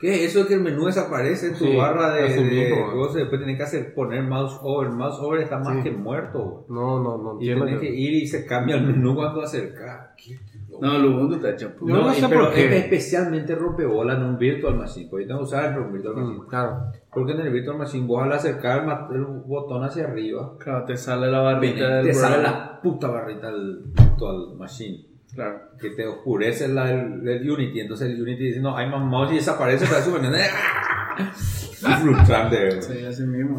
¿Qué 0.00 0.24
es 0.24 0.34
eso 0.34 0.46
que 0.46 0.54
el 0.54 0.62
menú 0.62 0.86
desaparece 0.86 1.48
en 1.48 1.52
tu 1.58 1.64
Sí, 1.66 1.76
barra 1.76 2.14
de, 2.14 2.70
cosas? 2.94 3.16
Después 3.16 3.38
tenés 3.40 3.56
que 3.58 3.62
hacer 3.64 3.92
poner 3.94 4.22
mouse 4.22 4.58
over. 4.62 4.88
El 4.88 4.96
mouse 4.96 5.18
over 5.20 5.40
está 5.42 5.58
más 5.58 5.76
Sí. 5.76 5.82
que 5.82 5.90
muerto. 5.90 6.64
No, 6.70 7.02
no, 7.02 7.18
no. 7.18 7.36
Y 7.40 7.48
tenés 7.48 7.80
que 7.80 7.90
ir 7.94 8.14
y 8.14 8.26
se 8.26 8.46
cambia 8.46 8.76
el 8.76 8.86
menú 8.86 9.14
cuando 9.14 9.42
acercas. 9.42 10.08
¿Qué 10.16 10.38
loco? 10.70 10.86
No, 10.86 10.96
el 10.96 11.04
Ubuntu 11.04 11.34
está 11.36 11.50
hecho. 11.50 11.72
No 11.82 12.10
y- 12.12 12.14
sé 12.14 12.26
pero 12.30 12.44
por 12.46 12.54
qué. 12.54 12.64
es 12.66 12.72
especialmente 12.84 13.54
rompebola 13.54 14.14
en 14.14 14.22
un 14.22 14.38
Virtual 14.38 14.74
Machine. 14.76 15.08
Porque 15.10 15.26
tengo 15.26 15.40
que 15.40 15.44
usar 15.44 15.78
un 15.78 15.92
Virtual 15.92 16.14
Machine. 16.16 16.38
Mm, 16.38 16.46
Claro. 16.48 16.76
Porque 17.12 17.32
en 17.32 17.40
el 17.40 17.52
Virtual 17.52 17.76
Machine 17.76 18.06
vos 18.06 18.22
al 18.22 18.32
acercar 18.32 18.84
el 19.10 19.16
el 19.16 19.24
botón 19.24 19.84
hacia 19.84 20.04
arriba, 20.04 20.52
Claro, 20.58 20.84
te 20.86 20.96
sale 20.96 21.30
la 21.30 21.40
barrita 21.40 21.96
del 21.96 22.06
te 22.06 22.14
sale 22.14 22.42
la 22.42 22.80
puta 22.82 23.08
barrita 23.08 23.50
del 23.50 23.82
Virtual 23.94 24.54
Machine. 24.56 25.09
Claro. 25.34 25.60
Que 25.80 25.90
te 25.90 26.06
oscurece 26.06 26.68
la, 26.68 26.90
el, 26.90 27.26
el 27.28 27.50
Unity. 27.50 27.80
Entonces 27.80 28.10
el 28.10 28.20
Unity 28.22 28.44
dice, 28.46 28.60
no, 28.60 28.76
hay 28.76 28.88
más 28.90 29.04
mouse 29.04 29.32
y 29.32 29.36
desaparece. 29.36 29.86
Pero 29.88 30.02
su 30.02 30.16
Es 31.88 31.98
frustrante. 32.02 32.82
Sí, 32.82 33.04
así 33.04 33.22
mismo. 33.24 33.58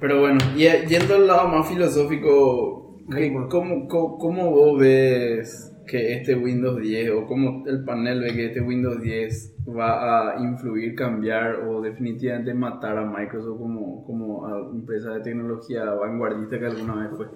Pero 0.00 0.20
bueno, 0.20 0.38
y 0.56 0.62
yendo 0.86 1.16
al 1.16 1.26
lado 1.26 1.48
más 1.48 1.68
filosófico, 1.68 3.00
¿qué- 3.10 3.32
¿cómo, 3.50 3.88
cómo, 3.88 4.18
cómo 4.18 4.50
vos 4.50 4.78
ves 4.80 5.70
que 5.86 6.14
este 6.14 6.34
Windows 6.34 6.80
10 6.80 7.10
o 7.10 7.26
cómo 7.26 7.64
el 7.66 7.84
panel 7.84 8.20
ve 8.20 8.32
que 8.34 8.46
este 8.46 8.60
Windows 8.62 9.02
10 9.02 9.56
va 9.76 10.30
a 10.36 10.40
influir, 10.42 10.94
cambiar 10.94 11.56
o 11.66 11.82
definitivamente 11.82 12.54
matar 12.54 12.96
a 12.96 13.04
Microsoft 13.04 13.58
como, 13.58 14.04
como 14.06 14.46
a 14.46 14.70
empresa 14.72 15.10
de 15.14 15.20
tecnología 15.20 15.84
vanguardista 15.90 16.58
que 16.58 16.66
alguna 16.66 16.94
vez 17.08 17.10
fue? 17.16 17.26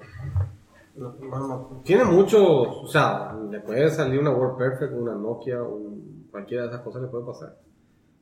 No, 0.99 1.14
no. 1.20 1.80
Tiene 1.84 2.05
muchos, 2.05 2.42
o 2.42 2.86
sea, 2.86 3.36
le 3.51 3.61
puede 3.61 3.90
salir 3.90 4.18
una 4.20 4.30
WordPerfect, 4.30 4.92
una 4.92 5.14
Nokia, 5.14 5.62
un- 5.62 6.26
cualquiera 6.30 6.64
de 6.64 6.68
esas 6.70 6.82
cosas 6.82 7.03
le 7.03 7.09
puede 7.09 7.24
pasar 7.24 7.57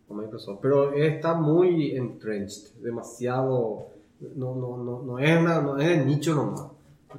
Microsoft, 0.09 0.61
pero 0.63 0.93
está 0.93 1.35
muy 1.35 1.97
entrenched, 1.97 2.77
demasiado, 2.81 3.89
no, 4.37 4.55
no, 4.55 4.77
no, 4.77 5.03
no 5.03 5.19
es 5.19 5.39
una, 5.41 5.61
no 5.61 5.79
es 5.79 5.99
el 5.99 6.07
nicho 6.07 6.35
nomás. 6.35 6.67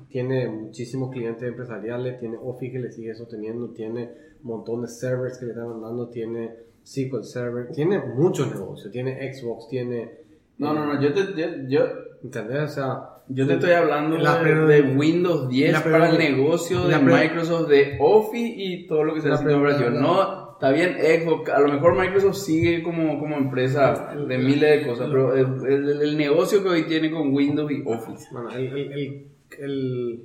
Tiene 0.09 0.47
muchísimos 0.47 1.11
clientes 1.11 1.43
empresariales, 1.43 2.19
tiene 2.19 2.37
Office 2.41 2.71
que 2.71 2.79
le 2.79 2.91
sigue 2.91 3.13
sosteniendo, 3.15 3.69
tiene 3.69 4.11
un 4.43 4.49
montón 4.49 4.81
de 4.83 4.87
servers 4.87 5.37
que 5.37 5.45
le 5.45 5.51
están 5.51 5.67
mandando, 5.69 6.07
tiene 6.09 6.53
SQL 6.83 7.23
Server, 7.23 7.71
tiene 7.71 7.99
muchos 7.99 8.53
negocios, 8.53 8.91
tiene 8.91 9.33
Xbox, 9.33 9.67
tiene... 9.67 10.19
No, 10.57 10.73
no, 10.73 10.85
no, 10.93 11.01
yo 11.01 11.13
te, 11.13 11.21
yo, 11.35 11.47
yo, 11.67 11.81
¿Entendés? 12.27 12.63
O 12.63 12.67
sea, 12.73 12.99
yo 13.29 13.47
te 13.47 13.53
estoy 13.53 13.71
hablando 13.71 14.17
La 14.17 14.41
de, 14.43 14.53
de 14.53 14.81
Windows 14.95 15.47
10 15.49 15.71
la 15.71 15.83
para 15.83 16.09
el 16.09 16.17
negocio 16.17 16.87
de 16.87 16.97
Microsoft, 16.99 17.67
de 17.69 17.97
Office 17.99 18.53
y 18.57 18.87
todo 18.87 19.03
lo 19.03 19.13
que 19.13 19.21
se 19.21 19.29
La 19.29 19.35
hace 19.35 19.45
pre- 19.45 19.53
operación. 19.55 19.95
la- 19.95 20.01
No, 20.01 20.51
está 20.53 20.71
bien 20.71 20.97
Xbox, 20.97 21.49
a 21.49 21.59
lo 21.59 21.67
mejor 21.73 21.97
Microsoft 21.97 22.35
sigue 22.37 22.83
como, 22.83 23.17
como 23.19 23.37
empresa 23.37 24.13
de 24.27 24.37
miles 24.37 24.79
de 24.81 24.87
cosas, 24.87 25.07
pero 25.09 25.33
el, 25.35 25.65
el- 25.71 26.01
el 26.01 26.17
negocio 26.17 26.61
que 26.63 26.69
hoy 26.69 26.83
tiene 26.83 27.11
con 27.11 27.33
Windows 27.33 27.71
y 27.71 27.81
Office. 27.85 28.27
Bueno, 28.31 28.49
el, 28.51 28.67
el, 28.67 28.91
el, 28.93 29.27
el- 29.59 30.21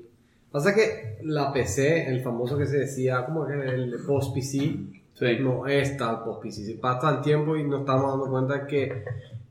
Pasa 0.51 0.75
que 0.75 1.17
la 1.23 1.51
PC, 1.53 2.09
el 2.09 2.21
famoso 2.21 2.59
que 2.59 2.67
se 2.67 2.81
decía, 2.81 3.25
como 3.25 3.47
que 3.47 3.55
el 3.55 3.95
post-PC, 4.07 4.59
Sí. 5.15 5.27
no 5.41 5.67
es 5.67 5.97
tal 5.97 6.23
post-PC. 6.25 6.65
Se 6.67 6.75
pasa 6.75 7.11
el 7.11 7.21
tiempo 7.23 7.57
y 7.57 7.65
nos 7.65 7.81
estamos 7.81 8.11
dando 8.11 8.31
cuenta 8.31 8.67
que, 8.67 9.03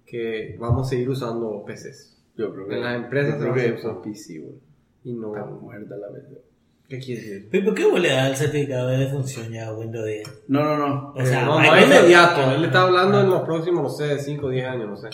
que 0.05 0.55
vamos 0.59 0.85
a 0.85 0.89
seguir 0.91 1.09
usando 1.09 1.63
PCs. 1.65 2.20
Yo 2.37 2.53
creo 2.53 2.67
que 2.67 2.75
En 2.75 2.83
las 2.83 2.95
empresas 2.95 3.33
yo 3.33 3.37
se 3.37 3.39
creo 3.41 3.49
va 3.51 3.55
a 3.55 3.63
que 3.63 3.77
hacer 3.77 3.91
es 3.91 3.97
PC, 4.03 4.39
güey. 4.39 4.55
Y 5.03 5.13
no... 5.13 5.35
Está 5.35 5.45
muerta 5.49 5.95
la 5.97 6.07
PC. 6.09 6.41
¿Qué 6.87 6.99
quiere 6.99 7.21
decir? 7.21 7.47
¿Pero 7.51 7.65
por 7.65 7.73
qué 7.75 7.85
vos 7.85 7.99
le 8.01 8.09
das 8.09 8.29
el 8.31 8.35
certificado 8.35 8.89
de 8.89 8.97
defunción 8.97 9.49
ya 9.51 9.67
a 9.67 9.73
Windows 9.73 10.05
10? 10.05 10.43
No, 10.49 10.63
no, 10.63 10.77
no. 10.77 11.13
O 11.15 11.25
sea, 11.25 11.45
no, 11.45 11.53
no 11.55 11.59
Microsoft- 11.59 11.77
es 11.77 11.85
inmediato. 11.99 12.51
Él 12.51 12.65
está 12.65 12.81
hablando 12.83 13.21
en 13.21 13.29
los 13.29 13.41
próximos, 13.43 13.83
no 13.83 13.89
sé, 13.89 14.19
5 14.19 14.45
o 14.45 14.49
10 14.49 14.65
años, 14.65 14.89
no 14.89 14.97
sé. 14.97 15.07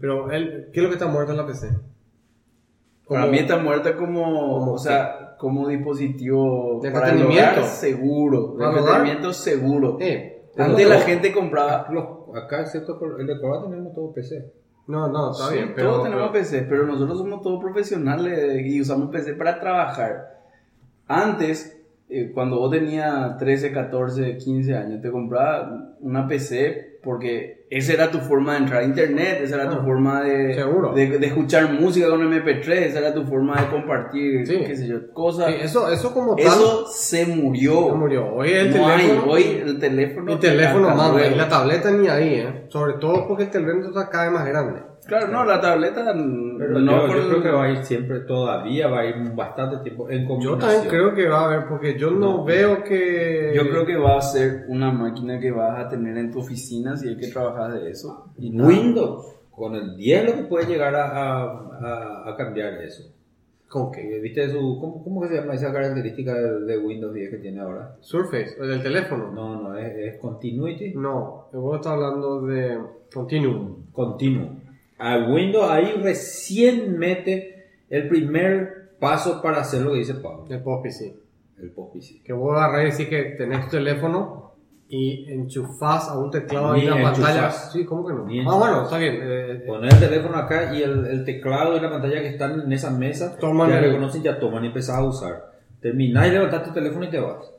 Pero 0.00 0.30
él, 0.30 0.68
¿qué 0.72 0.80
es 0.80 0.84
lo 0.84 0.88
que 0.90 0.94
está 0.96 1.06
muerto 1.08 1.32
en 1.32 1.38
la 1.38 1.46
PC? 1.46 1.68
Para 3.08 3.20
Como- 3.22 3.32
mí 3.32 3.38
está 3.38 3.56
muerta 3.58 3.96
como, 3.96 4.22
como 4.58 4.72
o 4.72 4.78
sea, 4.78 5.36
como 5.38 5.68
dispositivo 5.68 6.80
De 6.82 6.90
para 6.90 7.10
entretenimiento. 7.10 7.62
seguro, 7.66 8.52
de 8.52 8.64
¿Para 8.64 8.78
entretenimiento 8.78 9.32
seguro. 9.32 9.98
Eh, 10.00 10.32
Antes 10.56 10.84
no, 10.86 10.94
la 10.94 10.98
no. 11.00 11.04
gente 11.06 11.32
compraba 11.32 11.86
Los- 11.90 12.36
acá, 12.36 12.62
excepto 12.62 12.98
por 12.98 13.20
el 13.20 13.26
de 13.26 13.40
Córdoba, 13.40 13.68
tenemos 13.70 13.94
todo 13.94 14.12
PC. 14.12 14.52
No, 14.86 15.08
no, 15.08 15.32
está 15.32 15.48
Sí, 15.48 15.54
bien. 15.54 15.72
Pero, 15.74 15.90
todos 15.90 16.04
tenemos 16.04 16.30
PC, 16.30 16.62
pero 16.68 16.86
nosotros 16.86 17.18
somos 17.18 17.42
todos 17.42 17.60
profesionales 17.62 18.64
y 18.64 18.80
usamos 18.80 19.10
PC 19.10 19.34
para 19.34 19.58
trabajar. 19.58 20.40
Antes, 21.08 21.75
eh, 22.08 22.30
cuando 22.32 22.58
vos 22.58 22.70
tenías 22.70 23.36
13, 23.38 23.72
14, 23.72 24.36
15 24.36 24.74
años, 24.76 25.00
te 25.02 25.10
comprabas 25.10 25.70
una 26.00 26.26
PC 26.28 26.94
porque 27.02 27.66
esa 27.70 27.92
era 27.92 28.10
tu 28.10 28.18
forma 28.18 28.52
de 28.54 28.58
entrar 28.58 28.80
a 28.82 28.84
internet, 28.84 29.38
esa 29.42 29.56
era 29.56 29.70
tu 29.70 29.76
Ah, 29.76 29.84
forma 29.84 30.22
de, 30.22 30.54
seguro. 30.54 30.92
de, 30.92 31.18
de 31.20 31.26
escuchar 31.28 31.72
música 31.72 32.08
con 32.08 32.20
MP3, 32.20 32.68
esa 32.68 32.98
era 32.98 33.14
tu 33.14 33.22
forma 33.24 33.60
de 33.60 33.68
compartir, 33.68 34.44
Sí. 34.46 34.58
qué 34.66 34.76
sé 34.76 34.88
yo, 34.88 35.12
cosas. 35.12 35.46
Sí, 35.48 35.54
eso, 35.62 35.88
eso 35.92 36.12
como 36.12 36.34
tal... 36.34 36.46
Eso 36.46 36.86
se 36.88 37.26
murió. 37.26 37.88
No 37.90 37.96
murió. 37.96 38.26
Hoy 38.34 38.50
el 38.50 38.76
No 38.76 38.88
hay, 38.88 39.02
teléfono. 39.06 39.32
hoy 39.32 39.42
el 39.64 39.78
teléfono. 39.78 40.32
el 40.32 40.38
teléfono. 40.40 41.18
Y 41.32 41.34
la 41.36 41.48
tableta 41.48 41.90
ni 41.92 42.08
ahí, 42.08 42.34
¿eh? 42.40 42.64
Sobre 42.68 42.94
todo 42.94 43.28
porque 43.28 43.44
el 43.44 43.50
teléfono 43.50 43.86
está 43.88 44.08
cada 44.08 44.24
vez 44.24 44.32
más 44.32 44.46
grande. 44.48 44.80
Claro, 45.06 45.28
no, 45.28 45.44
la 45.44 45.60
tableta. 45.60 46.04
Pero 46.58 46.80
no 46.80 46.92
yo, 47.02 47.06
por 47.06 47.16
yo 47.16 47.28
creo 47.28 47.42
que 47.42 47.50
va 47.50 47.64
a 47.64 47.70
ir 47.70 47.84
siempre, 47.84 48.20
todavía 48.20 48.88
va 48.88 49.00
a 49.00 49.06
ir 49.06 49.14
bastante 49.34 49.76
tiempo 49.78 50.10
en 50.10 50.22
Yo 50.22 50.28
combinación. 50.28 50.58
también 50.60 50.88
creo 50.88 51.14
que 51.14 51.28
va 51.28 51.40
a 51.40 51.44
haber, 51.46 51.68
porque 51.68 51.98
yo 51.98 52.10
no, 52.10 52.44
veo 52.44 52.82
que. 52.82 53.52
Yo 53.54 53.62
creo 53.68 53.86
que 53.86 53.96
va 53.96 54.16
a 54.18 54.20
ser 54.22 54.64
una 54.68 54.90
máquina 54.90 55.38
que 55.38 55.50
vas 55.52 55.78
a 55.78 55.88
tener 55.88 56.16
en 56.16 56.30
tu 56.32 56.40
oficina 56.40 56.96
si 56.96 57.08
hay 57.08 57.16
que 57.16 57.28
trabajar 57.28 57.72
de 57.74 57.90
eso. 57.90 58.32
Y 58.38 58.58
Windows, 58.60 59.26
con 59.50 59.74
el 59.76 59.96
10 59.96 60.24
lo 60.24 60.34
que 60.36 60.42
puede 60.44 60.66
llegar 60.66 60.94
a, 60.94 61.42
a, 61.44 62.30
a- 62.30 62.36
cambiar 62.36 62.74
eso. 62.82 63.04
¿Con 63.68 63.90
qué? 63.92 64.02
Que, 64.08 64.20
¿Viste 64.20 64.48
su, 64.50 64.78
cómo, 64.80 65.02
cómo 65.02 65.20
que 65.22 65.28
se 65.28 65.34
llama 65.40 65.54
esa 65.54 65.72
característica 65.72 66.34
de, 66.34 66.60
de 66.64 66.78
Windows 66.78 67.12
10 67.14 67.30
que 67.30 67.36
tiene 67.38 67.60
ahora? 67.60 67.96
Surface, 68.00 68.56
el 68.60 68.68
del 68.68 68.82
teléfono. 68.82 69.30
No, 69.32 69.60
no, 69.62 69.76
es, 69.76 70.14
es 70.14 70.20
Continuity. 70.20 70.94
No, 70.94 71.46
vos 71.52 71.76
estás 71.76 71.92
hablando 71.92 72.42
de 72.42 72.78
Continuum. 73.12 73.76
Continuo. 73.92 74.65
A 74.98 75.18
Windows 75.18 75.70
ahí 75.70 75.92
recién 76.02 76.98
mete 76.98 77.66
el 77.90 78.08
primer 78.08 78.90
paso 78.98 79.42
para 79.42 79.58
hacer 79.60 79.82
lo 79.82 79.92
que 79.92 79.98
dice 79.98 80.14
Pablo. 80.14 80.46
El 80.48 80.62
POP-PC. 80.62 81.16
El 81.60 81.70
POP-PC. 81.70 82.22
Que 82.24 82.32
vos 82.32 82.56
agarrás 82.56 82.82
y 82.82 82.90
decís 82.92 83.08
que 83.08 83.22
tenés 83.36 83.64
tu 83.66 83.72
teléfono 83.76 84.52
y 84.88 85.30
enchufás 85.32 86.08
a 86.08 86.18
un 86.18 86.30
teclado 86.30 86.74
Ni 86.74 86.84
y 86.84 86.86
una 86.86 87.02
pantalla. 87.02 87.46
enchufás. 87.46 87.72
Sí, 87.72 87.84
¿cómo 87.84 88.06
que 88.06 88.14
no? 88.14 88.24
Ni 88.26 88.38
ah, 88.38 88.42
enchufás. 88.42 88.58
bueno, 88.60 88.82
está 88.84 88.98
bien. 88.98 89.14
eh, 89.16 89.52
eh, 89.52 89.62
Poner 89.66 89.92
el 89.92 90.00
teléfono 90.00 90.36
acá 90.36 90.74
y 90.74 90.82
el, 90.82 91.06
el 91.06 91.24
teclado 91.24 91.76
y 91.76 91.80
la 91.80 91.90
pantalla 91.90 92.20
que 92.20 92.28
están 92.28 92.60
en 92.60 92.72
esa 92.72 92.90
mesa 92.90 93.36
Toman 93.38 93.68
ya 93.70 93.78
el- 93.78 93.84
reconocen, 93.86 94.22
ya 94.22 94.38
toman 94.38 94.64
y 94.64 94.68
empezás 94.68 94.96
a 94.96 95.04
usar. 95.04 95.52
terminás 95.80 96.28
y 96.28 96.30
levantás 96.30 96.62
tu 96.64 96.72
teléfono 96.72 97.04
y 97.04 97.10
te 97.10 97.18
vas. 97.20 97.50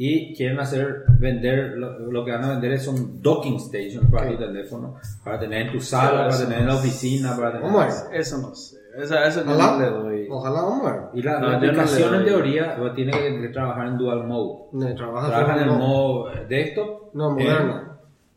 Y 0.00 0.32
quieren 0.36 0.60
hacer, 0.60 1.02
vender, 1.18 1.76
lo, 1.76 1.98
lo 1.98 2.24
que 2.24 2.30
van 2.30 2.44
a 2.44 2.50
vender 2.50 2.70
es 2.74 2.84
son 2.84 3.20
docking 3.20 3.58
stations 3.58 4.08
para 4.12 4.28
tu 4.30 4.36
teléfono, 4.38 4.94
para 5.24 5.40
tener 5.40 5.66
en 5.66 5.72
tu 5.72 5.80
sala, 5.80 6.28
para 6.28 6.38
tener 6.38 6.60
en 6.60 6.66
la 6.68 6.76
oficina, 6.76 7.34
para 7.36 7.48
tener... 7.54 7.62
¿Cómo 7.66 7.82
es? 7.82 8.06
Eso 8.12 8.38
no 8.38 8.54
sé. 8.54 8.76
Esa, 8.96 9.26
eso 9.26 9.44
yo 9.44 9.50
Ojalá, 9.50 9.72
no 9.72 9.78
le 9.80 9.90
doy. 9.90 10.26
ojalá 10.30 10.62
vamos 10.62 10.86
a 10.86 10.92
ver. 10.92 11.00
Y 11.14 11.22
la, 11.22 11.40
No, 11.40 11.46
la 11.46 11.52
yo 11.54 11.58
no 11.60 11.66
aplicación 11.66 12.14
en 12.14 12.24
teoría 12.24 12.76
pues, 12.78 12.94
tiene 12.94 13.10
que, 13.12 13.40
que 13.40 13.48
trabajar 13.48 13.88
en 13.88 13.98
dual 13.98 14.24
mode. 14.28 14.58
No, 14.72 14.94
trabaja 14.94 15.26
Trabaja 15.30 15.56
en 15.56 15.68
el 15.68 15.76
modo 15.76 16.32
eh, 16.32 16.46
desktop. 16.48 17.14
No, 17.14 17.30
eh, 17.36 17.42
moderno. 17.42 17.82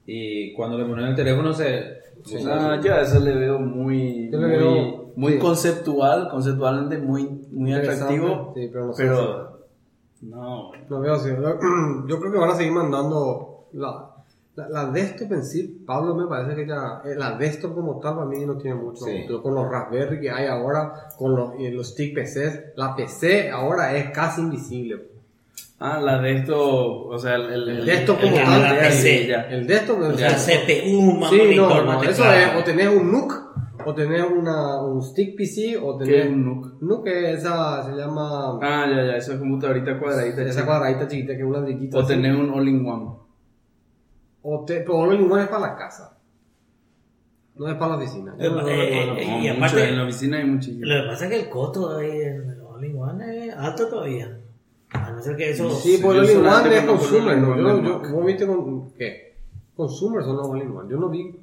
y 0.07 0.53
cuando 0.53 0.79
le 0.79 0.85
ponen 0.85 1.05
el 1.05 1.15
teléfono 1.15 1.53
se... 1.53 1.99
se- 2.25 2.43
Ah, 2.51 2.79
yo 2.83 2.93
a 2.95 3.01
eso 3.01 3.19
le 3.19 3.33
veo 3.35 3.59
muy, 3.59 4.31
Yo 4.31 4.39
le 4.39 4.47
muy, 4.47 4.57
veo- 4.57 5.11
muy 5.15 5.33
sí. 5.33 5.37
conceptual, 5.39 6.27
conceptualmente 6.29 6.97
muy, 6.97 7.23
muy 7.51 7.71
atractivo. 7.73 8.53
sí, 8.55 8.67
pero 8.71 8.87
no 8.87 8.93
sé 8.93 9.03
pero 9.03 9.50
no, 10.21 10.71
No 10.89 10.99
veo 10.99 11.13
así. 11.15 11.29
Yo 12.07 12.19
creo 12.19 12.31
que 12.31 12.37
van 12.37 12.51
a 12.51 12.55
seguir 12.55 12.71
mandando 12.73 13.65
la, 13.73 14.09
la, 14.55 14.69
la 14.69 14.85
desktop 14.91 15.31
en 15.33 15.43
sí. 15.45 15.83
Pablo 15.85 16.15
me 16.15 16.27
parece 16.27 16.55
que 16.55 16.67
ya. 16.67 17.01
eh, 17.05 17.15
La 17.17 17.31
desktop 17.37 17.73
como 17.75 17.99
tal 17.99 18.15
para 18.15 18.25
mí 18.27 18.45
no 18.45 18.55
tiene 18.57 18.75
mucho. 18.75 19.05
Sí. 19.05 19.25
Con 19.41 19.55
los 19.55 19.69
Raspberry 19.69 20.19
que 20.19 20.29
hay 20.31 20.47
ahora, 20.47 21.07
con 21.17 21.35
los, 21.35 21.51
los 21.59 21.89
stick 21.89 22.13
PCs. 22.15 22.75
La 22.75 22.95
PC 22.95 23.49
ahora 23.49 23.95
es 23.95 24.11
casi 24.11 24.41
invisible. 24.41 25.07
Ah, 25.83 25.99
la 25.99 26.19
de 26.19 26.35
esto, 26.37 27.07
o 27.07 27.17
sea, 27.17 27.33
el, 27.35 27.53
el, 27.53 27.69
El 27.69 27.85
desktop 27.87 28.17
el 28.19 28.25
como 28.25 28.35
que 28.37 28.43
tal. 28.43 28.61
la 28.61 28.87
es- 28.87 28.95
PC. 28.97 29.27
ya. 29.27 29.41
El 29.49 29.65
desktop 29.65 29.97
o 29.97 30.01
La 30.11 30.37
sea, 30.37 30.59
CPU, 30.65 31.01
más 31.13 31.29
Sí, 31.31 31.37
monitor, 31.39 31.85
no, 31.85 31.93
no, 31.93 32.03
eso 32.03 32.31
es. 32.31 32.47
O 32.59 32.63
tenés 32.63 32.87
un 32.89 33.11
NUC, 33.11 33.33
o 33.85 33.93
tenés 33.93 34.23
una, 34.29 34.81
un 34.81 35.01
stick 35.01 35.35
PC, 35.37 35.77
o 35.77 35.97
¿Qué 35.97 36.05
tenés. 36.05 36.25
es 36.25 36.31
un 36.31 36.45
NUC? 36.45 36.81
NUC 36.81 37.07
es 37.07 37.39
esa 37.39 37.83
se 37.85 37.91
llama. 37.95 38.57
Ah, 38.61 38.85
ya, 38.89 39.03
ya, 39.05 39.15
esa 39.17 39.37
computadorita 39.39 39.99
cuadradita. 39.99 40.41
esa 40.43 40.51
chica. 40.61 40.65
cuadradita 40.65 41.07
chiquita 41.07 41.33
que 41.33 41.39
es 41.39 41.45
un 41.45 41.53
ladrillito. 41.53 41.97
O 41.97 42.01
así. 42.01 42.07
tener 42.13 42.35
un 42.35 42.49
all-in-one. 42.51 43.09
O 44.43 44.65
te, 44.65 44.79
pero 44.81 44.97
all 44.99 45.13
in 45.19 45.31
one 45.31 45.43
es 45.43 45.49
para 45.49 45.67
la 45.67 45.75
casa. 45.75 46.17
No 47.55 47.67
es 47.67 47.75
para 47.75 47.91
la 47.91 47.97
oficina. 47.97 48.35
Yo 48.39 48.49
no- 48.49 48.55
no- 48.57 48.61
no- 48.63 48.69
Eh, 48.69 49.05
no- 49.05 49.13
eh, 49.17 49.25
No, 49.27 49.37
y 49.37 49.49
mucho, 49.49 49.53
aparte- 49.57 49.89
en 49.89 49.97
la 49.97 50.03
oficina 50.03 50.37
hay 50.37 50.45
muchísimo. 50.45 50.85
Lo 50.85 51.01
que 51.03 51.07
pasa 51.09 51.25
es 51.25 51.31
que 51.31 51.39
el 51.41 51.49
costo 51.49 51.97
ahí 51.97 52.21
en 52.21 52.49
el 52.49 52.61
All-in-One 52.61 53.47
es 53.47 53.55
alto 53.55 53.87
todavía. 53.87 54.37
A 54.93 55.11
no 55.11 55.21
ser 55.21 55.35
que 55.35 55.51
eso. 55.51 55.69
Sí, 55.69 55.97
Sí, 55.97 56.03
pues 56.03 56.15
yo 56.17 56.21
el 56.23 56.29
all 56.29 56.31
in 56.31 56.37
solamente 56.37 56.69
one 56.69 56.77
es 56.79 56.85
consumer, 56.85 57.37
¿no? 57.37 57.51
all-in-one 57.53 57.87
Yo, 57.87 58.03
yo, 58.03 58.15
vos 58.15 58.25
viste 58.25 58.47
con, 58.47 58.91
¿qué? 58.93 59.35
Consumer 59.75 60.23
son 60.23 60.37
los 60.37 60.47
all 60.49 60.61
in 60.61 60.71
one. 60.75 60.89
Yo 60.89 60.97
no 60.97 61.09
vi 61.09 61.35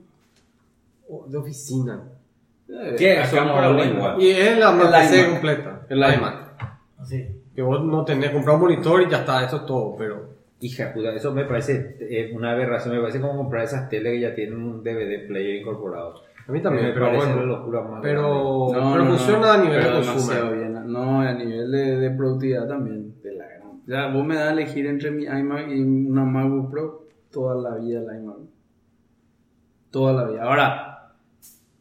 de 1.28 1.38
oficina. 1.38 2.02
Eh, 2.68 2.94
¿Qué 2.98 3.18
acá 3.18 3.42
all-in-one? 3.42 4.22
Y 4.22 4.30
es 4.30 4.58
la 4.58 4.70
El 4.70 5.08
PC 5.08 5.30
completa. 5.30 5.86
El 5.88 5.98
iMac. 5.98 6.52
Así. 6.98 7.26
Que 7.54 7.62
vos 7.62 7.82
no 7.82 8.04
tenés, 8.04 8.30
comprar 8.30 8.56
un 8.56 8.62
monitor 8.62 9.02
y 9.02 9.10
ya 9.10 9.18
está, 9.18 9.44
eso 9.44 9.56
es 9.56 9.66
todo, 9.66 9.96
pero... 9.96 10.38
Hija 10.60 10.92
puta, 10.92 11.14
eso 11.14 11.32
me 11.32 11.44
parece 11.44 11.96
eh, 12.00 12.32
una 12.34 12.50
aberración, 12.50 12.94
me 12.94 13.00
parece 13.00 13.20
como 13.20 13.36
comprar 13.36 13.62
esas 13.62 13.88
teles 13.88 14.14
que 14.14 14.20
ya 14.20 14.34
tienen 14.34 14.60
un 14.60 14.82
DVD 14.82 15.26
player 15.28 15.56
incorporado. 15.56 16.14
A 16.48 16.52
mí 16.52 16.60
también, 16.60 16.86
me 16.86 16.92
pero 16.92 17.06
parece 17.06 17.26
bueno. 17.26 17.40
la 17.42 17.46
locura 17.46 17.82
más 17.82 18.00
Pero, 18.02 18.22
No, 18.22 18.68
pero 18.72 18.84
no, 18.84 18.96
no, 18.96 19.04
funciona 19.06 19.54
a 19.54 19.58
nivel 19.58 19.82
de 19.82 20.56
bien. 20.56 20.92
No, 20.92 21.20
a 21.20 21.32
nivel 21.32 21.70
de, 21.70 21.96
de 21.98 22.10
productividad 22.10 22.66
también. 22.66 23.20
De 23.22 23.34
la 23.34 23.44
gran. 23.46 23.82
Ya, 23.86 24.06
vos 24.08 24.26
me 24.26 24.34
das 24.34 24.48
a 24.48 24.52
elegir 24.52 24.86
entre 24.86 25.10
mi 25.10 25.24
iMac 25.24 25.68
y 25.68 25.80
una 25.80 26.24
MacBook 26.24 26.70
Pro 26.70 27.04
toda 27.30 27.54
la 27.54 27.76
vida 27.76 28.00
la 28.00 28.18
iMac. 28.18 28.36
Toda 29.90 30.12
la 30.12 30.24
vida. 30.30 30.42
Ahora, 30.42 30.87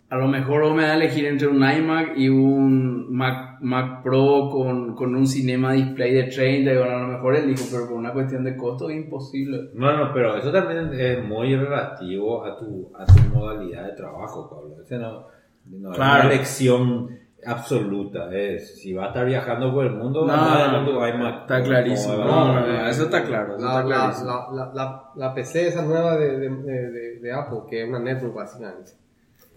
a 0.10 0.16
lo 0.16 0.28
mejor 0.28 0.74
me 0.74 0.84
das 0.84 0.92
a 0.92 0.96
elegir 0.96 1.26
entre 1.26 1.48
un 1.48 1.58
iMac 1.58 2.18
y 2.18 2.30
un 2.30 3.14
Mac, 3.14 3.58
Mac 3.62 4.04
Pro 4.04 4.50
con, 4.50 4.96
con 4.96 5.14
un 5.16 5.28
Cinema 5.28 5.74
Display 5.74 6.14
de 6.14 6.24
30. 6.24 6.72
Y 6.72 6.78
bueno, 6.78 6.96
a 6.96 7.02
lo 7.02 7.08
mejor 7.08 7.36
elijo, 7.36 7.66
pero 7.72 7.88
por 7.90 7.98
una 7.98 8.14
cuestión 8.14 8.44
de 8.46 8.56
costo 8.56 8.90
es 8.90 8.96
imposible. 8.98 9.70
No, 9.74 9.92
no, 9.98 10.14
pero 10.14 10.38
eso 10.38 10.52
también 10.52 10.90
es 10.94 11.24
muy 11.26 11.56
relativo 11.56 12.46
a 12.46 12.58
tu, 12.58 12.92
a 12.98 13.06
tu 13.06 13.20
modalidad 13.36 13.86
de 13.88 13.94
trabajo, 13.94 14.50
Pablo. 14.50 14.82
Ese 14.82 14.98
no, 14.98 15.26
no 15.66 15.92
Claro. 15.92 16.20
es 16.20 16.26
una 16.26 16.34
elección 16.34 17.10
absoluta. 17.46 18.34
Es, 18.34 18.80
si 18.82 18.94
vas 18.94 19.06
a 19.06 19.08
estar 19.10 19.26
viajando 19.26 19.74
por 19.74 19.86
el 19.86 19.94
mundo, 19.94 20.26
No, 20.26 20.36
no, 20.72 20.78
con 20.78 20.86
tu 20.86 21.06
iMac. 21.06 21.42
está 21.42 21.62
clarísimo. 21.64 22.16
No, 22.16 22.54
no, 22.54 22.66
no, 22.68 22.88
eso 22.88 23.04
está 23.04 23.24
claro. 23.24 23.56
Eso 23.58 23.66
La, 23.66 23.72
está 23.72 23.84
la, 23.84 23.96
clarísimo. 23.98 24.30
la, 24.30 24.66
la, 24.66 24.74
la, 24.74 25.04
la 25.16 25.34
PC 25.34 25.68
esa 25.68 25.82
nueva 25.84 26.16
de, 26.18 26.38
de, 26.40 26.50
de, 26.50 26.92
de- 26.92 27.20
de 27.20 27.34
Apple, 27.34 27.60
que 27.70 27.84
es 27.84 27.90
una 27.90 28.00
netbook 28.00 28.36
básicamente. 28.36 28.92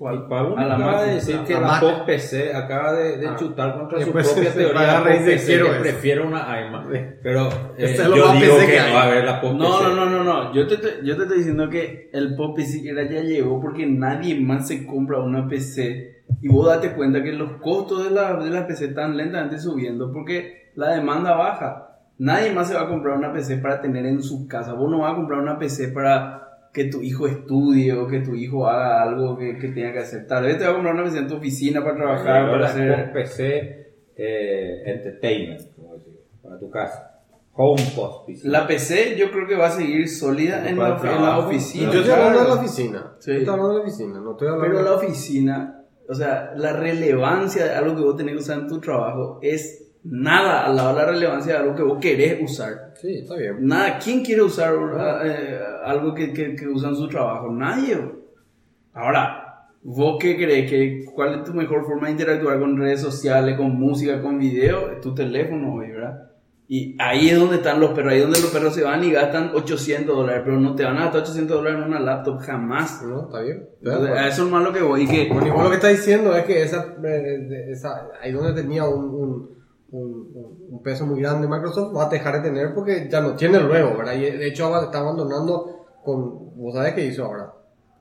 Y 0.02 0.28
Pablo 0.30 0.56
A 0.56 0.64
la 0.64 0.76
acaba 0.76 1.02
de 1.04 1.14
decir 1.16 1.40
que 1.46 1.52
la 1.60 1.78
post 1.78 2.06
PC 2.06 2.54
acaba 2.54 2.94
de, 2.94 3.18
de 3.18 3.28
Ah. 3.28 3.36
chutar 3.38 3.76
contra 3.78 4.00
Y 4.00 4.04
su 4.04 4.12
pues, 4.12 4.28
propia 4.32 4.52
teoría 4.54 5.02
PC, 5.04 5.58
que 5.58 5.64
prefiere 5.80 6.22
una 6.22 6.38
iMac. 6.60 6.86
Pero 7.22 7.48
eh, 7.48 7.52
Este 7.76 8.02
es 8.02 8.08
lo 8.08 8.16
yo 8.16 8.26
más 8.28 8.40
digo 8.40 8.54
PC 8.54 8.66
que, 8.66 8.72
que 8.72 8.78
no 8.88 8.94
va 8.94 9.02
a 9.02 9.06
haber 9.06 9.24
la 9.24 9.40
post 9.42 9.54
No, 9.56 9.78
PC. 9.78 9.82
no, 9.84 9.94
no, 9.94 10.06
no, 10.06 10.24
no. 10.24 10.54
Yo 10.54 10.66
te, 10.66 10.76
te- 10.78 11.04
yo 11.04 11.16
te 11.16 11.22
estoy 11.24 11.38
diciendo 11.38 11.68
que 11.68 12.08
el 12.14 12.34
pop 12.34 12.58
siquiera 12.60 13.02
ya 13.10 13.20
llegó 13.20 13.60
porque 13.60 13.86
nadie 13.86 14.40
más 14.40 14.68
se 14.68 14.86
compra 14.86 15.18
una 15.18 15.46
PC. 15.46 16.22
Y 16.40 16.48
vos 16.48 16.66
date 16.66 16.92
cuenta 16.92 17.22
que 17.22 17.32
los 17.32 17.52
costos 17.60 18.04
de 18.04 18.10
la, 18.10 18.34
de 18.36 18.48
la 18.50 18.66
PC 18.66 18.86
están 18.86 19.16
lentamente 19.16 19.58
subiendo 19.58 20.10
porque 20.12 20.70
la 20.76 20.92
demanda 20.94 21.34
baja. 21.36 21.88
Nadie 22.18 22.52
más 22.52 22.68
se 22.68 22.74
va 22.74 22.82
a 22.82 22.88
comprar 22.88 23.16
una 23.18 23.32
PC 23.32 23.58
para 23.58 23.80
tener 23.82 24.06
en 24.06 24.22
su 24.22 24.46
casa. 24.48 24.72
Vos 24.74 24.90
no 24.90 25.00
vas 25.00 25.12
a 25.12 25.16
comprar 25.16 25.40
una 25.40 25.58
PC 25.58 25.88
para 25.88 26.49
que 26.72 26.84
tu 26.84 27.02
hijo 27.02 27.26
estudie 27.26 27.92
o 27.92 28.06
que 28.06 28.20
tu 28.20 28.34
hijo 28.34 28.66
haga 28.66 29.02
algo 29.02 29.36
que, 29.36 29.58
que 29.58 29.68
tenga 29.68 29.92
que 29.92 29.98
hacer. 30.00 30.26
Tal 30.26 30.44
vez 30.44 30.58
te 30.58 30.64
vas 30.64 30.72
a 30.72 30.74
comprar 30.74 30.94
una 30.94 31.04
PC 31.04 31.18
en 31.18 31.28
tu 31.28 31.36
oficina 31.36 31.82
para 31.82 31.96
trabajar, 31.96 32.50
para 32.50 32.66
hacer... 32.66 33.12
PC 33.12 33.80
eh, 34.16 34.82
entertainment, 34.84 35.74
como 35.74 35.94
decir, 35.94 36.12
para 36.42 36.58
tu 36.58 36.70
casa. 36.70 37.06
Home 37.52 37.82
post 37.96 38.26
PC. 38.26 38.48
La 38.48 38.66
PC 38.66 39.16
yo 39.16 39.30
creo 39.32 39.46
que 39.48 39.56
va 39.56 39.66
a 39.66 39.70
seguir 39.70 40.08
sólida 40.08 40.68
en 40.68 40.78
la, 40.78 41.00
en 41.02 41.22
la 41.22 41.38
oficina. 41.38 41.90
yo 41.90 42.00
estoy 42.00 42.14
hablando 42.14 42.42
de 42.42 42.48
la 42.48 42.54
oficina. 42.54 43.16
Sí. 43.18 43.32
Yo 43.32 43.38
estoy 43.38 43.52
hablando 43.54 43.72
de 43.72 43.78
la 43.78 43.84
oficina, 43.84 44.20
no 44.20 44.30
estoy 44.32 44.48
hablando 44.48 44.66
Pero 44.66 44.78
de 44.78 44.84
la 44.84 44.96
oficina, 44.96 45.84
o 46.08 46.14
sea, 46.14 46.52
la 46.56 46.72
relevancia 46.72 47.64
de 47.64 47.70
algo 47.74 47.96
que 47.96 48.02
vos 48.02 48.16
tenés 48.16 48.34
que 48.34 48.40
usar 48.40 48.60
en 48.60 48.68
tu 48.68 48.80
trabajo 48.80 49.38
es 49.42 49.79
nada 50.04 50.66
al 50.66 50.76
lado 50.76 50.94
de 50.94 51.02
la 51.02 51.10
relevancia 51.10 51.52
de 51.54 51.58
algo 51.58 51.74
que 51.74 51.82
vos 51.82 51.98
querés 52.00 52.42
usar. 52.42 52.94
Sí, 53.00 53.18
está 53.18 53.36
bien. 53.36 53.66
Nada, 53.66 53.98
¿quién 53.98 54.24
quiere 54.24 54.42
usar 54.42 54.74
eh, 55.24 55.58
algo 55.84 56.14
que, 56.14 56.32
que, 56.32 56.54
que 56.54 56.68
usa 56.68 56.90
en 56.90 56.96
su 56.96 57.08
trabajo? 57.08 57.52
Nadie. 57.52 57.98
Ahora, 58.92 59.66
¿vos 59.82 60.16
qué 60.20 60.36
crees? 60.36 60.70
Que, 60.70 61.04
¿Cuál 61.14 61.40
es 61.40 61.44
tu 61.44 61.54
mejor 61.54 61.84
forma 61.84 62.06
de 62.06 62.12
interactuar 62.12 62.58
con 62.58 62.76
redes 62.76 63.00
sociales, 63.00 63.56
con 63.56 63.78
música, 63.78 64.20
con 64.20 64.38
video? 64.38 64.90
Es 64.90 65.00
tu 65.00 65.14
teléfono 65.14 65.76
¿verdad? 65.76 66.30
Y 66.72 66.94
ahí 67.00 67.30
es 67.30 67.36
donde 67.36 67.56
están 67.56 67.80
los 67.80 67.90
perros, 67.90 68.12
ahí 68.12 68.18
es 68.18 68.24
donde 68.24 68.40
los 68.40 68.50
perros 68.50 68.72
se 68.72 68.84
van 68.84 69.02
y 69.02 69.10
gastan 69.10 69.50
800 69.56 70.16
dólares, 70.16 70.42
pero 70.44 70.60
no 70.60 70.76
te 70.76 70.84
van 70.84 70.98
a 70.98 71.06
gastar 71.06 71.22
800 71.22 71.56
dólares 71.56 71.80
en 71.80 71.88
una 71.88 71.98
laptop 71.98 72.38
jamás. 72.38 73.02
No, 73.02 73.22
está 73.22 73.40
bien. 73.40 73.68
Entonces, 73.82 74.16
eso 74.28 74.44
es 74.44 74.50
más 74.52 74.62
lo 74.62 74.72
que 74.72 74.80
voy. 74.80 75.04
Que, 75.04 75.28
Bueno, 75.32 75.48
igual 75.48 75.64
lo 75.64 75.70
que 75.70 75.76
está 75.76 75.88
diciendo 75.88 76.32
es 76.36 76.44
que 76.44 76.62
esa, 76.62 76.94
eh, 77.04 77.70
esa 77.70 78.10
ahí 78.22 78.30
donde 78.30 78.62
tenía 78.62 78.84
un, 78.84 79.04
un, 79.04 79.59
un, 79.92 80.66
un 80.70 80.82
peso 80.82 81.04
muy 81.06 81.20
grande 81.20 81.48
Microsoft 81.48 81.96
va 81.96 82.06
a 82.06 82.08
dejar 82.08 82.34
de 82.42 82.48
tener 82.48 82.74
porque 82.74 83.08
ya 83.10 83.20
no 83.20 83.34
tiene 83.34 83.58
luego, 83.60 83.96
¿verdad? 83.98 84.14
Y 84.14 84.20
de 84.30 84.46
hecho 84.48 84.80
está 84.82 84.98
abandonando 85.00 85.86
con, 86.04 86.56
¿vos 86.56 86.74
sabés 86.74 86.94
qué 86.94 87.06
hizo 87.06 87.24
ahora? 87.24 87.52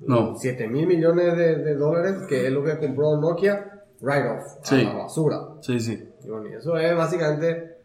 No. 0.02 0.36
7 0.36 0.68
mil 0.68 0.88
millones 0.88 1.36
de, 1.36 1.56
de 1.58 1.76
dólares, 1.76 2.16
que 2.30 2.46
es 2.48 2.52
lo 2.54 2.64
que 2.64 2.78
compró 2.78 3.18
Nokia, 3.18 3.82
write-off, 4.02 4.60
Sí. 4.64 4.82
a 4.86 4.94
la 4.94 5.00
basura. 5.00 5.40
Sí, 5.62 5.80
sí. 5.80 6.10
Y 6.24 6.30
bueno, 6.30 6.48
eso 6.58 6.78
es 6.78 6.96
básicamente, 6.96 7.78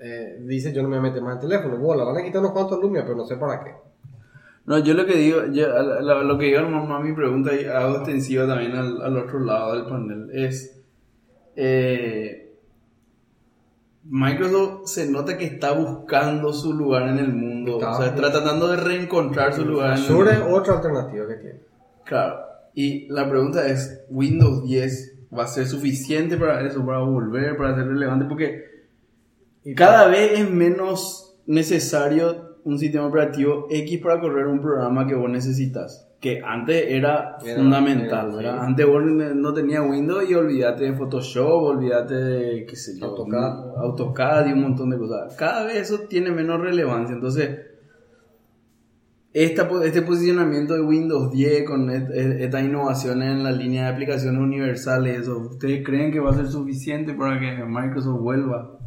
eh, 0.00 0.38
dice 0.42 0.72
yo 0.72 0.82
no 0.82 0.88
me 0.88 1.00
meto 1.00 1.22
más 1.22 1.36
en 1.36 1.48
teléfono, 1.48 1.78
bola, 1.78 2.04
van 2.04 2.18
a 2.18 2.22
quitar 2.22 2.40
unos 2.40 2.52
cuantos 2.52 2.80
Lumia, 2.80 3.02
pero 3.04 3.16
no 3.16 3.24
sé 3.24 3.36
para 3.36 3.62
qué. 3.64 3.70
No, 4.66 4.78
yo 4.78 4.94
lo 4.94 5.06
que 5.06 5.14
digo, 5.14 5.44
yo, 5.52 5.66
a- 5.74 5.82
lo 6.22 6.38
que 6.38 6.46
digo 6.46 6.58
a 6.60 7.00
mi 7.00 7.12
pregunta 7.14 7.54
y 7.54 7.64
hago 7.66 7.96
extensiva 7.96 8.46
también 8.46 8.72
al, 8.72 9.00
al 9.02 9.16
otro 9.18 9.40
lado 9.40 9.74
del 9.74 9.84
panel 9.84 10.30
es 10.32 10.82
eh, 11.56 12.43
Microsoft 14.06 14.86
se 14.88 15.10
nota 15.10 15.38
que 15.38 15.46
está 15.46 15.72
buscando 15.72 16.52
su 16.52 16.72
lugar 16.74 17.08
en 17.08 17.18
el 17.18 17.32
mundo, 17.32 17.74
Está- 17.78 17.90
o 17.92 17.96
sea, 17.96 18.06
está 18.14 18.30
tratando 18.32 18.68
de 18.68 18.76
reencontrar 18.76 19.54
su 19.54 19.64
lugar 19.64 19.92
en 19.92 19.98
el 19.98 20.04
Azure 20.04 20.32
es 20.32 20.38
mundo. 20.40 20.56
otra 20.56 20.74
alternativa 20.74 21.26
que 21.28 21.34
tiene. 21.34 21.60
Claro, 22.04 22.36
y 22.74 23.08
la 23.08 23.28
pregunta 23.28 23.66
es, 23.66 24.04
¿Windows 24.10 24.62
10 24.64 25.14
va 25.36 25.44
a 25.44 25.48
ser 25.48 25.66
suficiente 25.66 26.36
para 26.36 26.60
eso, 26.66 26.84
para 26.84 26.98
volver, 26.98 27.56
para 27.56 27.74
ser 27.74 27.86
relevante? 27.88 28.26
Porque 28.26 28.64
cada 29.74 30.06
vez 30.08 30.38
es 30.38 30.50
menos 30.50 31.36
necesario 31.46 32.53
un 32.64 32.78
sistema 32.78 33.06
operativo 33.06 33.66
X 33.70 34.00
para 34.00 34.20
correr 34.20 34.46
un 34.46 34.60
programa 34.60 35.06
que 35.06 35.14
vos 35.14 35.30
necesitas. 35.30 36.08
Que 36.20 36.40
antes 36.42 36.86
era, 36.88 37.36
Era- 37.44 37.56
fundamental, 37.56 38.28
era, 38.28 38.36
¿verdad? 38.36 38.52
sí. 38.60 38.66
Antes 38.68 38.86
vos 38.86 39.02
no 39.04 39.52
tenías 39.52 39.82
Windows 39.88 40.24
y 40.30 40.34
olvídate 40.34 40.84
de 40.84 40.92
Photoshop, 40.94 41.62
olvídate 41.62 42.14
de, 42.14 42.64
qué 42.66 42.76
sé 42.76 42.98
yo, 42.98 43.06
AutoCAD. 43.06 43.76
AutoCAD 43.76 44.46
y 44.46 44.52
un 44.52 44.62
montón 44.62 44.88
de 44.90 44.98
cosas. 44.98 45.36
Cada 45.36 45.64
vez 45.66 45.76
eso 45.76 46.00
tiene 46.08 46.30
menos 46.30 46.60
relevancia. 46.60 47.14
Entonces, 47.14 47.58
esta, 49.34 49.68
este 49.84 50.00
posicionamiento 50.02 50.74
de 50.74 50.80
Windows 50.80 51.30
10 51.32 51.64
con 51.64 51.90
estas 51.90 52.62
innovaciones 52.62 53.32
en 53.32 53.42
la 53.42 53.50
línea 53.52 53.82
de 53.84 53.88
aplicaciones 53.92 54.40
universales, 54.40 55.26
¿ustedes 55.28 55.84
creen 55.84 56.12
que 56.12 56.20
va 56.20 56.30
a 56.30 56.34
ser 56.34 56.46
suficiente 56.46 57.12
para 57.14 57.38
que 57.40 57.64
Microsoft 57.64 58.20
vuelva? 58.20 58.78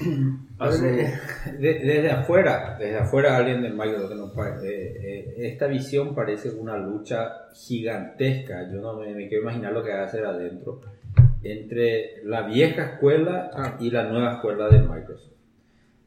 A 0.60 0.68
ver, 0.68 1.00
eh, 1.00 1.12
de- 1.58 1.78
desde 1.80 2.10
afuera, 2.10 2.76
desde 2.78 2.98
afuera 2.98 3.36
alguien 3.36 3.62
del 3.62 3.72
Microsoft 3.74 4.10
que 4.10 4.36
pa- 4.36 4.58
eh, 4.62 5.00
eh, 5.02 5.34
esta 5.38 5.66
visión 5.66 6.14
parece 6.14 6.50
una 6.50 6.76
lucha 6.76 7.48
gigantesca. 7.54 8.68
Yo 8.70 8.80
no 8.80 8.94
me, 8.94 9.14
me 9.14 9.26
quiero 9.28 9.42
imaginar 9.44 9.72
lo 9.72 9.82
que 9.82 9.90
va 9.90 10.00
a 10.00 10.04
hacer 10.04 10.24
adentro 10.24 10.80
entre 11.42 12.22
la 12.24 12.42
vieja 12.42 12.84
escuela 12.92 13.50
Ah. 13.54 13.76
y 13.80 13.90
la 13.90 14.04
nueva 14.04 14.34
escuela 14.34 14.68
de 14.68 14.80
Microsoft. 14.80 15.30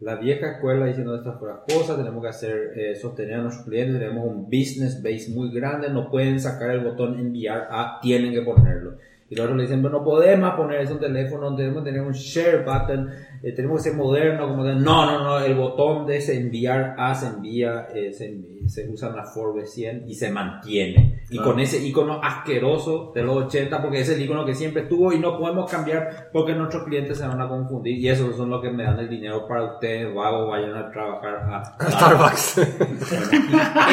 La 0.02 0.16
vieja 0.16 0.52
escuela 0.52 0.86
diciendo 0.86 1.16
estas 1.16 1.38
cosas, 1.38 1.98
tenemos 1.98 2.22
que 2.22 2.28
hacer 2.30 2.74
eh, 2.76 2.96
sostener 2.96 3.36
a 3.36 3.42
nuestros 3.44 3.66
clientes, 3.66 3.98
tenemos 4.00 4.26
un 4.28 4.46
business 4.46 5.02
base 5.02 5.30
muy 5.34 5.52
grande, 5.54 5.90
no 5.90 6.10
pueden 6.12 6.40
sacar 6.40 6.72
el 6.72 6.82
botón 6.82 7.18
enviar 7.18 7.68
a, 7.72 8.00
tienen 8.02 8.34
que 8.34 8.42
ponerlo. 8.42 8.96
Y 9.30 9.36
los 9.36 9.46
otros 9.46 9.58
le 9.58 9.64
dicen, 9.64 9.82
bueno, 9.82 10.00
no 10.00 10.04
podemos 10.06 10.54
poner 10.56 10.82
eso 10.82 10.94
en 10.94 11.00
teléfono, 11.00 11.56
tenemos 11.56 11.84
que 11.84 11.90
tener 11.90 12.06
un 12.06 12.12
share 12.14 12.64
button, 12.66 13.10
eh, 13.44 13.52
tenemos 13.52 13.84
que 13.84 13.90
ser 13.90 13.98
moderno, 13.98 14.48
como 14.48 14.64
de, 14.64 14.74
no, 14.74 15.06
no, 15.06 15.22
no, 15.22 15.40
el 15.40 15.54
botón 15.56 16.06
de 16.06 16.24
enviar 16.34 16.96
a 16.98 17.14
se 17.14 17.28
envía, 17.28 17.90
eh, 17.94 18.14
se, 18.14 18.40
se 18.68 18.90
usa 18.90 19.10
en 19.10 19.18
la 19.18 19.26
Forbes 19.26 19.74
100 19.74 20.06
y 20.08 20.14
se 20.14 20.32
mantiene. 20.32 21.24
Y 21.30 21.38
con 21.40 21.60
ese 21.60 21.86
icono 21.86 22.22
asqueroso 22.24 23.12
de 23.14 23.22
los 23.22 23.36
80, 23.48 23.82
porque 23.82 24.00
es 24.00 24.10
el 24.10 24.22
icono 24.22 24.46
que 24.46 24.56
siempre 24.56 24.84
estuvo 24.84 25.12
y 25.12 25.20
no 25.20 25.38
podemos 25.38 25.70
cambiar 25.70 26.30
porque 26.32 26.56
nuestros 26.56 26.84
clientes 26.86 27.18
se 27.18 27.28
van 27.28 27.42
a 27.42 27.50
confundir. 27.50 27.98
Y 27.98 28.08
esos 28.08 28.34
son 28.38 28.50
los 28.50 28.62
que 28.62 28.72
me 28.72 28.84
dan 28.84 28.98
el 29.00 29.10
dinero 29.10 29.46
para 29.46 29.74
ustedes, 29.74 30.16
vagos, 30.16 30.50
vayan 30.50 30.78
a 30.78 30.90
trabajar 30.90 31.36
a 31.36 31.92
Starbucks. 31.92 32.58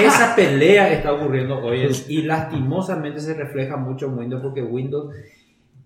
y 0.01 0.05
esa 0.05 0.37
pelea 0.37 0.93
está 0.93 1.13
ocurriendo 1.13 1.59
hoy 1.59 1.91
y 2.07 2.23
lastimosamente 2.23 3.19
se 3.19 3.35
refleja 3.35 3.77
mucho 3.77 4.07
en 4.07 4.17
Windows 4.17 4.43
porque 4.43 4.63
Windows 4.63 5.13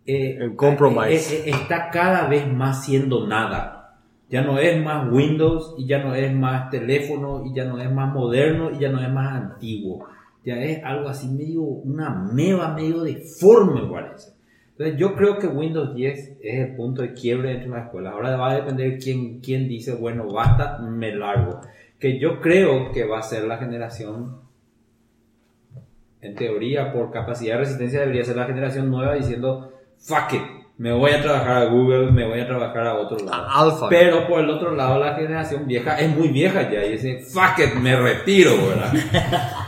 eh, 0.07 0.37
El 0.41 0.57
compromise. 0.57 1.37
eh, 1.37 1.43
eh, 1.47 1.51
está 1.51 1.91
cada 1.91 2.29
vez 2.29 2.51
más 2.53 2.85
siendo 2.85 3.27
nada. 3.27 3.99
Ya 4.31 4.43
no 4.43 4.59
es 4.59 4.83
más 4.83 5.11
Windows 5.13 5.75
y 5.79 5.87
ya 5.87 6.03
no 6.03 6.15
es 6.15 6.35
más 6.35 6.71
teléfono 6.71 7.45
y 7.47 7.55
ya 7.55 7.65
no 7.65 7.79
es 7.79 7.91
más 7.91 8.13
moderno 8.13 8.71
y 8.71 8.81
ya 8.81 8.91
no 8.91 9.01
es 9.01 9.11
más 9.11 9.33
antiguo. 9.33 10.07
Ya 10.45 10.57
es 10.57 10.83
algo 10.85 11.09
así 11.09 11.29
medio, 11.29 11.63
una 11.63 12.11
meba 12.11 12.75
medio 12.75 13.03
deforme 13.03 13.83
parece. 13.91 14.35
Entonces 14.77 14.97
yo 14.99 15.15
creo 15.15 15.39
que 15.39 15.47
Windows 15.47 15.95
10 15.95 16.39
es 16.41 16.69
el 16.69 16.75
punto 16.75 17.03
de 17.03 17.13
quiebre 17.13 17.51
dentro 17.51 17.71
de 17.71 17.79
la 17.79 17.85
escuela. 17.85 18.11
Ahora 18.11 18.37
va 18.37 18.51
a 18.51 18.57
depender 18.57 18.99
quién, 18.99 19.41
quién 19.41 19.69
dice, 19.69 19.95
bueno, 19.95 20.27
basta, 20.33 20.79
me 20.79 21.15
largo. 21.15 21.61
Que 22.01 22.19
yo 22.19 22.41
creo 22.41 22.91
que 22.91 23.05
va 23.05 23.21
a 23.21 23.23
ser 23.23 23.45
la 23.45 23.59
generación, 23.59 24.41
en 26.21 26.35
teoría, 26.35 26.93
por 26.93 27.13
capacidad 27.13 27.55
de 27.55 27.61
resistencia, 27.61 28.01
debería 28.01 28.25
ser 28.25 28.37
la 28.37 28.47
generación 28.47 28.91
nueva 28.91 29.15
diciendo, 29.15 29.74
fuck 30.07 30.33
it, 30.35 30.43
me 30.77 30.93
voy 30.93 31.13
a 31.13 31.23
trabajar 31.23 31.57
a 31.63 31.65
Google, 31.67 32.11
me 32.13 32.27
voy 32.27 32.41
a 32.41 32.47
trabajar 32.47 32.87
a 32.87 32.95
otro 32.95 33.19
lado. 33.25 33.47
Alpha. 33.49 33.89
Pero 33.89 34.27
por 34.27 34.41
el 34.41 34.51
otro 34.51 34.75
lado, 34.75 34.99
la 34.99 35.15
generación 35.15 35.67
vieja 35.67 35.99
es 35.99 36.15
muy 36.17 36.29
vieja 36.29 36.71
ya 36.71 36.85
y 36.85 36.93
dice, 36.93 37.21
fuck 37.25 37.59
it, 37.61 37.75
me 37.75 37.97
retiro, 37.97 38.53
¿verdad? 38.69 38.93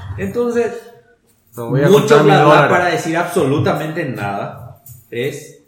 Entonces, 0.19 0.73
No 1.57 1.71
voy 1.71 1.83
a 1.83 1.89
mucho 1.89 2.19
dólar. 2.23 2.69
para 2.69 2.87
decir 2.87 3.17
absolutamente 3.17 4.05
nada 4.05 4.83
es 5.11 5.63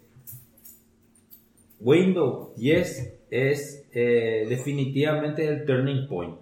Windows 1.81 2.55
10 2.57 3.14
es 3.31 3.87
eh, 3.93 4.47
definitivamente 4.49 5.47
el 5.47 5.64
turning 5.64 6.09
point 6.09 6.37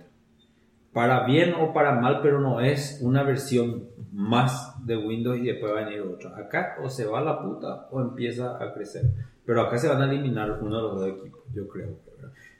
para 0.96 1.26
bien 1.26 1.52
o 1.60 1.74
para 1.74 2.00
mal 2.00 2.20
pero 2.22 2.40
no 2.40 2.58
es 2.62 3.00
una 3.02 3.22
versión 3.22 3.84
más 4.14 4.74
de 4.86 4.96
Windows 4.96 5.36
y 5.36 5.42
después 5.42 5.70
va 5.70 5.80
a 5.80 5.84
venir 5.84 6.00
otra 6.00 6.34
acá 6.38 6.78
o 6.82 6.88
se 6.88 7.04
va 7.04 7.18
a 7.18 7.22
la 7.22 7.42
puta 7.42 7.86
o 7.90 8.00
empieza 8.00 8.56
a 8.56 8.72
crecer 8.72 9.02
pero 9.44 9.60
acá 9.60 9.76
se 9.76 9.88
van 9.88 10.00
a 10.00 10.10
eliminar 10.10 10.58
uno 10.62 10.74
de 10.74 10.82
los 10.82 10.98
dos 10.98 11.08
equipos 11.10 11.42
yo 11.52 11.68
creo 11.68 11.98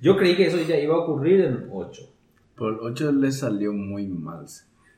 yo 0.03 0.19
creí 0.19 0.37
que 0.37 0.49
eso 0.49 0.59
ya 0.69 0.77
iba 0.77 0.97
a 0.97 0.99
ocurrir 0.99 1.41
en 1.47 1.71
8 1.73 2.03
Por 2.55 2.75
el 2.75 2.79
8 2.83 3.13
le 3.13 3.33
salió 3.33 3.73
muy 3.73 4.07
mal. 4.07 4.45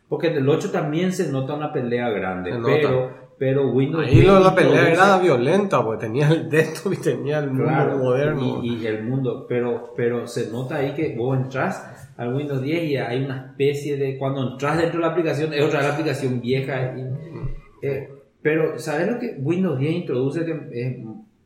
porque 0.09 0.27
en 0.27 0.39
el 0.39 0.49
8 0.49 0.73
también 0.73 1.13
se 1.13 1.31
nota 1.31 1.55
una 1.55 1.73
pelea 1.73 2.11
grande, 2.11 2.51
Se 2.51 2.59
nota. 2.59 3.28
Pero, 3.39 3.71
Windows 3.71 4.07
Ahí 4.07 4.21
de 4.21 4.27
la 4.27 4.39
10 4.41 4.53
pelea 4.53 4.89
era 4.93 5.19
violenta, 5.19 5.85
porque 5.85 6.07
tenía 6.07 6.29
el 6.29 6.49
desktop 6.51 6.93
y 6.93 6.97
tenía 6.97 7.39
el 7.39 7.49
mundo 7.49 7.65
Claro, 7.65 7.99
moderno. 7.99 8.61
Y, 8.63 8.77
y 8.83 8.87
el 8.87 9.05
mundo, 9.05 9.47
pero, 9.49 9.93
pero 9.97 10.27
se 10.27 10.51
nota 10.51 10.77
ahí 10.77 10.93
que 10.95 11.15
vos 11.17 11.37
entras 11.39 12.11
al 12.17 12.35
Windows 12.35 12.61
10 12.63 12.83
y 12.85 12.97
hay 12.97 13.25
una 13.25 13.47
especie 13.47 13.97
de, 13.97 14.19
cuando 14.19 14.53
entras 14.53 14.79
dentro 14.79 14.99
de 15.01 15.07
la 15.07 15.13
aplicación, 15.13 15.53
es 15.55 15.63
otra 15.65 15.83
la 15.83 15.93
aplicación 15.95 16.41
vieja. 16.41 16.95
y- 16.97 17.87
eh, 17.87 18.09
pero, 18.43 18.79
¿sabes 18.79 19.09
lo 19.11 19.19
que 19.19 19.37
Windows 19.41 19.79
10 19.79 19.93
introduce? 19.93 20.45
Que 20.45 20.53
es, 20.73 20.97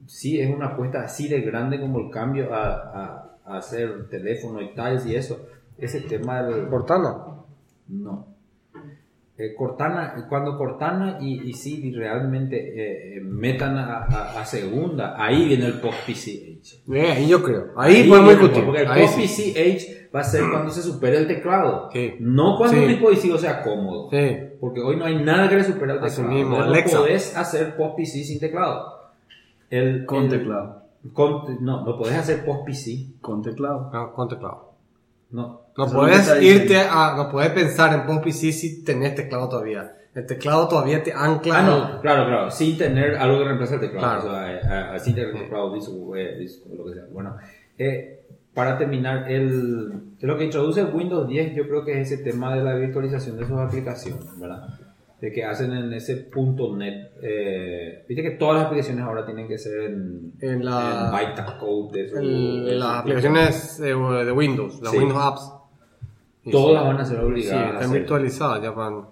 sí, 0.07 0.41
es 0.41 0.55
una 0.55 0.67
apuesta 0.69 1.03
así 1.03 1.29
de 1.29 1.41
grande 1.43 1.79
como 1.81 1.99
el 2.01 2.11
cambio 2.11 2.55
a, 2.55 2.69
a, 2.73 3.37
a 3.45 3.57
hacer 3.59 4.09
teléfono 4.09 4.61
y 4.63 4.75
tales 4.75 5.05
y 5.07 5.15
eso. 5.15 5.47
Ese 5.79 6.01
tema 6.03 6.43
del, 6.43 6.69
Cortana. 6.69 7.15
no. 7.89 8.32
Eh, 9.39 9.55
Cortana, 9.57 10.27
cuando 10.29 10.59
Cortana 10.59 11.17
y, 11.21 11.49
y 11.49 11.55
Siri 11.55 11.91
realmente 11.93 12.57
eh, 12.57 13.17
eh, 13.17 13.21
metan 13.23 13.79
a, 13.79 14.05
a- 14.05 14.41
a 14.41 14.45
segunda, 14.45 15.17
ahí 15.19 15.47
viene 15.47 15.67
el 15.67 15.81
post 15.81 15.99
PCH. 16.07 16.93
Eh, 16.95 17.13
ahí 17.13 17.29
yo 17.29 17.43
creo. 17.43 17.69
Ahí, 17.77 18.07
podemos 18.09 18.29
viene 18.29 18.31
el 18.33 18.39
discutir. 18.39 18.65
Porque 18.67 18.83
el 18.83 18.91
Ahí 18.91 19.03
post 19.07 19.19
sí. 19.19 19.53
PCH 19.55 20.15
va 20.15 20.21
a 20.21 20.25
ser 20.25 20.45
cuando 20.51 20.71
se 20.71 20.83
supere 20.83 21.17
el 21.17 21.27
teclado. 21.27 21.89
Sí. 21.93 22.15
No 22.21 22.57
cuando 22.59 22.77
Sí. 22.77 22.83
un 22.83 22.89
dispositivo 22.91 23.39
sea 23.39 23.63
cómodo. 23.63 24.11
Sí. 24.11 24.37
Porque 24.61 24.81
hoy 24.83 24.97
no 24.97 25.07
hay 25.07 25.17
nada 25.25 25.49
que 25.49 25.57
le 25.57 25.65
supere 25.65 25.93
al 25.93 26.01
teclado. 26.03 26.29
mismo, 26.31 26.57
Entonces, 26.57 26.69
Alexa. 26.71 26.97
No 26.97 27.03
podés 27.03 27.37
hacer 27.37 27.77
post 27.77 27.97
PC 27.97 28.25
sin 28.25 28.39
teclado. 28.39 28.85
El, 29.71 30.05
Con 30.05 30.25
el- 30.25 30.31
teclado. 30.31 30.83
con- 31.15 31.65
no, 31.65 31.85
no 31.87 31.97
podés 31.99 32.17
hacer 32.17 32.45
post 32.45 32.67
PC. 32.67 33.07
Con 33.23 33.43
teclado. 33.43 33.91
No, 33.93 34.13
con 34.13 34.29
teclado. 34.29 34.72
No. 35.33 35.63
No 35.77 35.87
puedes 35.87 36.43
irte 36.43 36.77
a, 36.79 37.15
no 37.17 37.31
puedes 37.31 37.51
pensar 37.53 37.95
en 37.95 38.05
POP 38.07 38.25
PC 38.25 38.53
si 38.53 38.85
tenés 38.85 39.15
teclado 39.15 39.49
todavía. 39.49 39.97
El 40.15 40.27
teclado 40.27 40.69
todavía 40.69 41.03
te 41.03 41.11
ancla. 41.15 41.59
Ah, 41.59 41.63
no, 41.63 42.01
claro, 42.03 42.27
claro, 42.27 42.51
sin 42.51 42.77
tener 42.77 43.17
algo 43.17 43.39
que 43.39 43.45
reemplace 43.45 43.75
el 43.77 43.81
teclado, 43.81 44.29
Claro. 44.29 44.59
o 44.61 44.63
sea, 44.63 44.99
sin 44.99 45.15
tener 45.15 45.33
teclado, 45.33 45.73
disco, 45.73 46.15
eh, 46.15 46.37
disco, 46.39 46.69
lo 46.77 46.85
que 46.85 46.95
sea. 46.95 47.05
Bueno, 47.11 47.35
eh, 47.79 48.21
para 48.53 48.77
terminar, 48.77 49.31
el, 49.33 49.91
lo 50.21 50.37
que 50.37 50.45
introduce 50.45 50.85
Windows 50.85 51.27
10 51.27 51.55
yo 51.55 51.67
creo 51.67 51.83
que 51.87 51.99
es 52.03 52.13
ese 52.13 52.23
tema 52.23 52.55
de 52.55 52.63
la 52.63 52.75
virtualización 52.75 53.39
de 53.39 53.47
sus 53.47 53.59
aplicaciones, 53.59 54.39
¿verdad? 54.39 54.69
De 55.23 55.33
que 55.33 55.45
hacen 55.45 55.73
en 55.73 55.93
ese 55.93 56.17
punto 56.17 56.77
net. 56.77 57.13
eh, 57.23 58.05
Viste 58.09 58.23
que 58.25 58.33
todas 58.33 58.57
las 58.57 58.65
aplicaciones 58.67 59.05
ahora 59.05 59.25
tienen 59.25 59.47
que 59.47 59.57
ser 59.57 59.83
en, 59.83 60.33
En 60.41 60.65
la- 60.65 61.07
en 61.07 61.13
bytecode 61.37 62.03
de 62.03 62.09
su- 62.09 62.17
En, 62.19 62.25
de 62.25 62.73
en 62.73 62.73
su 62.75 62.79
las 62.87 62.99
aplicaciones 62.99 63.79
de, 63.79 63.95
de 64.25 64.33
Windows, 64.33 64.81
las 64.83 64.91
Sí. 64.91 64.99
Windows 64.99 65.23
Apps. 65.25 65.53
Y 66.45 66.51
Todas 66.51 66.83
sí. 66.83 66.89
van 66.89 66.97
a 67.01 67.05
ser 67.05 67.19
Sí, 67.19 67.25
obligadas. 67.25 67.71
a 67.71 67.75
están 67.77 67.93
virtualizadas 67.93 68.63
ya 68.65 68.71
van. 68.73 69.05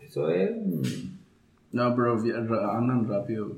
Eso 0.00 0.30
es. 0.30 0.50
No, 1.72 1.94
pero 1.96 2.12
andan 2.70 3.08
rápido. 3.08 3.48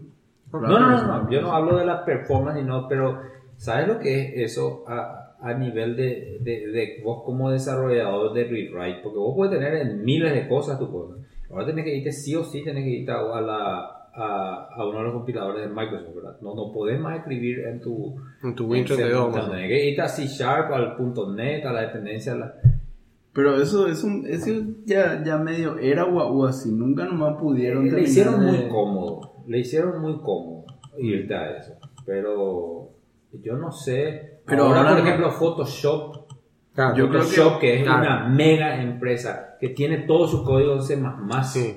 No, 0.52 0.60
no, 0.60 0.78
no, 0.80 1.06
no, 1.24 1.30
yo 1.30 1.42
no 1.42 1.52
hablo 1.52 1.76
de 1.76 1.84
la 1.84 2.02
performance, 2.04 2.64
no, 2.64 2.88
pero 2.88 3.20
¿sabes 3.58 3.86
lo 3.88 3.98
que 3.98 4.42
es 4.42 4.52
eso 4.52 4.84
a, 4.88 5.27
a 5.40 5.54
nivel 5.54 5.96
de, 5.96 6.38
de, 6.40 6.66
de 6.68 7.00
vos 7.04 7.22
como 7.24 7.50
desarrollador 7.50 8.32
de 8.34 8.44
rewrite? 8.44 9.00
Porque 9.02 9.18
vos 9.18 9.34
puedes 9.36 9.54
tener 9.58 9.74
en 9.74 10.04
miles 10.04 10.32
de 10.32 10.48
cosas 10.48 10.78
tu 10.78 10.90
código. 10.90 11.18
Ahora 11.50 11.66
tenés 11.66 11.84
que 11.84 11.96
irte 11.96 12.12
sí 12.12 12.34
o 12.36 12.44
sí, 12.44 12.62
tenés 12.64 12.84
que 12.84 12.90
irte 12.90 13.12
a, 13.12 13.40
la, 13.40 14.08
a, 14.14 14.68
a 14.74 14.86
uno 14.86 14.98
de 14.98 15.04
los 15.04 15.12
compiladores 15.14 15.62
de 15.62 15.74
Microsoft, 15.74 16.14
¿verdad? 16.14 16.36
No, 16.42 16.54
no 16.54 16.72
podés 16.72 17.00
más 17.00 17.18
escribir 17.18 17.60
en 17.60 17.80
tu... 17.80 18.16
En 18.42 18.54
tu 18.54 18.74
en 18.74 18.84
Win32. 18.84 18.96
C++, 18.96 19.04
más 19.04 19.14
o 19.14 19.28
menos. 19.30 19.50
Tenés 19.50 19.68
que 19.68 19.88
irte 19.90 20.02
a 20.02 20.08
C 20.08 20.26
Sharp, 20.26 20.72
al 20.72 20.96
.NET, 21.34 21.64
a 21.64 21.72
la 21.72 21.80
dependencia... 21.82 22.32
a 22.32 22.36
la- 22.36 22.54
Pero 23.32 23.56
eso 23.62 23.86
es 23.86 24.02
un, 24.04 24.26
eso 24.26 24.50
ya, 24.84 25.22
ya 25.24 25.38
medio 25.38 25.78
era 25.78 26.02
guau 26.04 26.44
así. 26.46 26.70
Nunca 26.72 27.04
nomás 27.06 27.36
pudieron 27.40 27.84
Le 27.84 27.90
terminar 27.90 28.08
hicieron 28.10 28.40
de- 28.44 28.46
muy 28.52 28.68
cómodo, 28.68 29.32
le 29.46 29.58
hicieron 29.60 30.02
muy 30.02 30.18
cómodo 30.18 30.64
irte 30.98 31.34
a 31.34 31.56
eso, 31.56 31.76
pero 32.04 32.90
yo 33.32 33.56
no 33.56 33.70
sé. 33.72 34.37
Pero 34.48 34.64
ahora, 34.64 34.78
ahora 34.78 34.90
por 34.90 34.98
no- 34.98 35.02
ugejemplo, 35.04 35.30
Photoshop, 35.32 36.16
Claro, 36.74 36.94
Yo 36.94 37.08
creo 37.08 37.22
Photoshop 37.22 37.58
que, 37.60 37.76
es 37.78 37.82
claro. 37.82 38.00
una 38.02 38.28
mega 38.28 38.80
empresa 38.80 39.56
que 39.58 39.70
tiene 39.70 39.98
todo 40.06 40.28
su 40.28 40.44
código 40.44 40.74
en 40.74 40.82
C++, 40.82 40.96
Sí, 41.44 41.76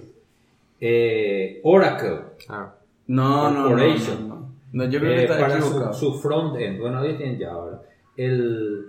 eh, 0.80 1.59
Oracle, 1.63 2.19
claro. 2.45 2.74
No, 3.07 3.49
no, 3.51 3.61
no, 3.63 3.67
Corporation. 3.69 4.30
no, 4.30 4.36
no. 4.36 4.51
No, 4.74 4.86
yo 4.86 4.99
creo 4.99 5.11
eh, 5.11 5.15
que 5.15 5.22
está 5.24 5.39
para 5.39 5.57
equivocado. 5.57 5.93
su, 5.93 6.11
su 6.13 6.19
front-end, 6.22 6.80
bueno, 6.80 7.03
ellos 7.03 7.17
tienen 7.17 7.39
ya 7.39 7.51
ahora, 7.51 7.82
el 8.15 8.86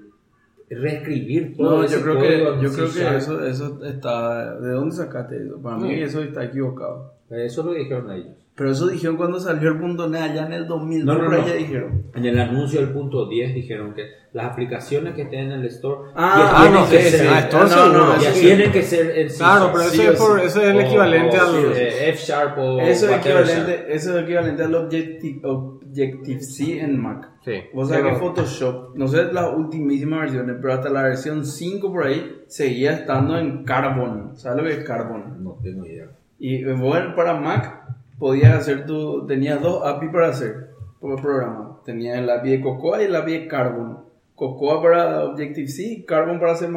reescribir 0.68 1.56
todo 1.56 1.78
No, 1.78 1.84
ese 1.84 1.96
yo 1.96 2.02
creo 2.02 2.14
código 2.16 2.56
que, 2.60 2.62
yo 2.62 2.72
creo 2.72 2.92
que 2.92 3.16
eso, 3.16 3.46
eso 3.46 3.84
está... 3.84 4.58
¿De 4.60 4.70
dónde 4.72 4.94
sacaste 4.94 5.42
eso? 5.44 5.60
Para 5.62 5.76
mí 5.78 5.94
eso 5.94 6.22
está 6.22 6.44
equivocado. 6.44 7.12
Eso 7.30 7.60
es 7.62 7.66
lo 7.66 7.72
dijeron 7.72 8.10
ellos. 8.12 8.36
Pero 8.54 8.70
eso 8.70 8.86
dijeron 8.88 9.16
cuando 9.16 9.40
salió 9.40 9.70
el 9.70 9.78
punto 9.78 10.08
net 10.08 10.20
allá 10.20 10.46
en 10.46 10.52
el 10.52 10.66
2000. 10.66 11.04
No, 11.06 11.14
no, 11.14 11.24
por 11.24 11.34
ahí 11.34 11.40
no. 11.40 11.46
ya 11.48 11.54
dijeron. 11.54 12.02
En 12.14 12.24
el 12.26 12.38
anuncio 12.38 12.80
del 12.80 12.90
punto 12.90 13.26
10 13.26 13.54
dijeron 13.54 13.94
que 13.94 14.04
las 14.34 14.52
aplicaciones 14.52 15.14
que 15.14 15.22
estén 15.22 15.50
en 15.50 15.52
el 15.52 15.64
store 15.66 16.10
Ah, 16.14 16.34
ya 16.36 16.50
ah, 16.58 16.62
tienen 16.62 16.80
no, 16.80 16.88
que 16.90 16.98
sí, 17.02 17.10
ser, 17.10 17.20
sí. 17.20 17.26
Ah, 17.30 17.38
esto 17.40 17.58
No, 17.58 17.92
no, 17.92 18.20
ya 18.20 18.32
sí. 18.32 18.40
tienen 18.42 18.70
que 18.72 18.82
ser 18.82 19.18
en 19.18 19.30
C 19.30 19.38
Claro, 19.38 19.70
pero 19.72 19.84
Sí 19.84 20.00
eso, 20.02 20.12
es, 20.12 20.18
por, 20.20 20.40
eso 20.40 20.60
es 20.62 20.68
el 20.68 20.76
O- 20.76 20.80
equivalente 20.80 21.38
o, 21.38 21.42
al... 21.42 21.54
eh, 21.74 22.08
F 22.10 22.18
Sharp 22.26 22.58
o 22.58 22.80
Eso 22.80 23.08
es, 23.10 23.16
equivalente, 23.16 23.84
eso 23.88 24.18
es 24.18 24.24
equivalente 24.24 24.62
al 24.62 24.74
Objective, 24.74 25.40
Objective-C 25.44 26.80
en 26.80 27.00
Mac. 27.00 27.28
Sí. 27.44 27.52
O 27.74 27.84
sea 27.84 28.02
que 28.02 28.12
Photoshop, 28.14 28.94
no 28.96 29.08
sé 29.08 29.32
las 29.32 29.52
ultimísimas 29.54 30.20
versiones, 30.20 30.56
pero 30.60 30.74
hasta 30.74 30.88
la 30.90 31.02
versión 31.02 31.44
5 31.44 31.90
por 31.92 32.04
ahí 32.06 32.42
seguía 32.46 32.92
estando 32.92 33.38
en 33.38 33.64
Carbon. 33.64 34.36
¿Sabes 34.36 34.62
lo 34.62 34.68
que 34.68 34.74
es 34.80 34.84
Carbon? 34.86 35.42
No 35.42 35.58
tengo 35.62 35.86
idea. 35.86 36.06
Y 36.38 36.64
bueno, 36.64 37.14
para 37.14 37.34
Mac 37.34 37.81
podías 38.22 38.54
hacer 38.56 38.86
tu. 38.86 39.26
Tenías 39.26 39.60
dos 39.60 39.84
API 39.84 40.08
para 40.08 40.28
hacer 40.28 40.70
por 41.00 41.20
programa. 41.20 41.80
Tenías 41.84 42.18
el 42.18 42.30
API 42.30 42.50
de 42.52 42.60
Cocoa 42.60 43.02
y 43.02 43.06
el 43.06 43.16
API 43.16 43.32
de 43.32 43.48
Carbon. 43.48 43.98
Cocoa 44.36 44.80
para 44.80 45.24
Objective-C 45.24 45.82
y 45.82 46.04
Carbon 46.04 46.38
para 46.38 46.54
C++. 46.54 46.68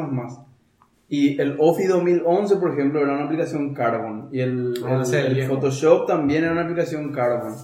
Y 1.08 1.40
el 1.40 1.56
Office 1.60 1.88
2011, 1.88 2.56
por 2.56 2.72
ejemplo, 2.72 3.00
era 3.00 3.14
una 3.14 3.24
aplicación 3.26 3.72
Carbon. 3.74 4.28
Y 4.32 4.40
el, 4.40 4.74
Ah, 4.84 5.02
el- 5.12 5.38
el. 5.38 5.46
Photoshop 5.46 6.06
también 6.08 6.42
era 6.42 6.52
una 6.52 6.62
aplicación 6.62 7.12
Carbon. 7.12 7.54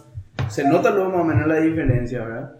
Se 0.49 0.63
nota 0.69 0.93
luego 0.93 1.11
más 1.11 1.21
o 1.23 1.25
menos 1.25 1.49
la 1.49 1.57
diferencia, 1.61 2.25
¿verdad? 2.25 2.53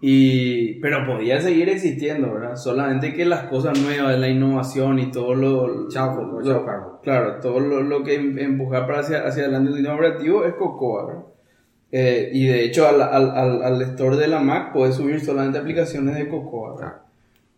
Y, 0.00 0.74
pero 0.80 1.06
podía 1.06 1.40
seguir 1.40 1.68
existiendo, 1.70 2.32
¿verdad? 2.34 2.56
Solamente 2.56 3.14
que 3.14 3.24
las 3.24 3.44
cosas 3.44 3.80
nuevas, 3.80 4.18
la 4.18 4.28
innovación 4.28 4.98
y 4.98 5.10
todo 5.10 5.34
lo... 5.34 5.88
Chao, 5.88 6.22
lo- 6.22 6.42
chao, 6.42 6.64
Carbon. 6.66 6.92
Claro, 7.02 7.40
todo 7.40 7.60
lo, 7.60 7.80
lo 7.82 8.04
que 8.04 8.14
em- 8.16 8.38
empujar 8.38 8.86
para 8.86 9.00
hacia, 9.00 9.26
hacia 9.26 9.44
adelante 9.44 9.70
el 9.70 9.76
sistema 9.76 9.96
operativo 9.96 10.44
es 10.44 10.54
Cocoa, 10.54 11.06
¿verdad? 11.06 11.22
Eh, 11.92 12.30
y 12.32 12.46
de 12.46 12.64
hecho 12.64 12.86
al, 12.88 13.00
al, 13.00 13.30
al, 13.30 13.62
al 13.62 13.82
store 13.82 14.16
de 14.16 14.28
la 14.28 14.40
Mac 14.40 14.72
puedes 14.72 14.96
subir 14.96 15.20
solamente 15.20 15.58
aplicaciones 15.58 16.16
de 16.16 16.28
Cocoa, 16.28 16.74
¿verdad? 16.76 16.92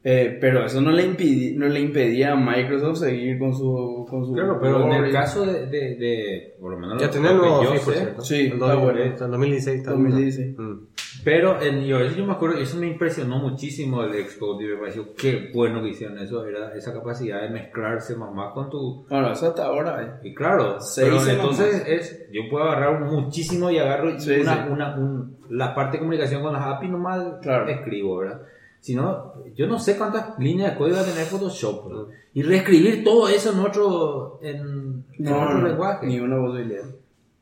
Eh, 0.05 0.39
pero 0.41 0.65
eso 0.65 0.81
no 0.81 0.93
le, 0.93 1.05
impidi- 1.05 1.57
no 1.57 1.67
le 1.67 1.81
impedía 1.81 2.33
a 2.33 2.37
Microsoft 2.37 2.99
seguir 2.99 3.37
con 3.39 3.53
su... 3.53 4.07
Con 4.09 4.25
su 4.25 4.33
Claro, 4.33 4.59
pero 4.61 4.87
en 4.87 5.05
el 5.05 5.13
caso 5.13 5.45
de, 5.45 5.67
de, 5.67 5.97
de- 5.97 6.57
por 6.61 6.71
lo 6.71 6.79
menos 6.79 7.01
Ya 7.03 7.09
lo 7.09 7.15
el 7.29 7.37
nuevo 7.37 7.63
por 7.85 7.95
cierto. 7.95 8.23
Sí, 8.23 8.47
El 8.47 8.53
está 8.53 8.75
2000, 8.75 8.85
bueno. 8.85 9.03
el 9.03 9.19
2016 9.19 9.79
está 9.79 9.91
2016. 9.91 10.59
Mm. 10.59 10.79
Pero 11.25 11.61
en 11.61 11.83
iOS 11.83 12.17
yo 12.17 12.25
me 12.25 12.33
acuerdo, 12.33 12.59
eso 12.59 12.77
me 12.79 12.87
impresionó 12.87 13.39
muchísimo 13.39 14.03
el 14.05 14.13
Xcode 14.25 14.65
y 14.65 14.69
me 14.69 14.77
pareció 14.77 15.15
qué 15.15 15.51
bueno 15.53 15.83
que 15.83 15.89
hicieron 15.89 16.17
eso, 16.21 16.47
era 16.47 16.73
esa 16.77 16.93
capacidad 16.93 17.43
de 17.43 17.51
mezclarse 17.51 18.15
más 18.17 18.33
más 18.33 18.53
con 18.55 18.71
tu... 18.71 19.05
Bueno, 19.11 19.33
eso 19.33 19.49
hasta 19.49 19.65
ahora, 19.65 20.01
¿eh? 20.03 20.29
Y 20.29 20.33
claro, 20.35 20.81
Seis 20.81 21.09
pero 21.11 21.29
entonces 21.29 21.85
es, 21.89 22.29
yo 22.33 22.43
puedo 22.49 22.65
agarrar 22.67 23.01
muchísimo 23.01 23.69
y 23.69 23.79
agarro 23.79 24.19
Sí, 24.21 24.31
una, 24.41 24.65
sí. 24.65 24.73
una- 24.73 24.97
un- 24.97 25.39
la 25.51 25.75
parte 25.75 25.97
de 25.97 25.99
comunicación 26.01 26.41
con 26.41 26.53
las 26.53 26.63
API 26.65 26.89
nomás 26.89 27.25
Claro. 27.43 27.69
escribo, 27.69 28.19
¿verdad? 28.19 28.43
Si 28.81 28.95
no, 28.95 29.35
yo 29.55 29.67
no 29.67 29.79
sé 29.79 29.99
cuántas 29.99 30.39
líneas 30.39 30.73
de 30.73 30.79
código 30.79 30.97
va 30.97 31.03
a 31.03 31.07
tener 31.07 31.25
Photoshop, 31.27 31.89
¿verdad? 31.89 32.05
Y 32.35 32.43
reescribir 32.43 33.03
todo 33.05 33.29
eso 33.29 33.53
en 33.53 33.59
otro, 33.61 34.39
en, 34.43 35.05
en 35.13 35.25
No, 35.25 35.43
otro 35.43 35.59
no, 35.59 35.69
lenguaje. 35.69 36.07
ni 36.07 36.21
una 36.21 36.39
posibilidad. 36.41 36.85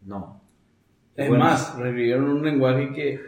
No. 0.06 0.40
Es 1.14 1.28
Bueno, 1.28 1.44
más, 1.44 1.76
reescribieron 1.78 2.24
un 2.28 2.42
lenguaje 2.44 2.92
que 2.92 3.20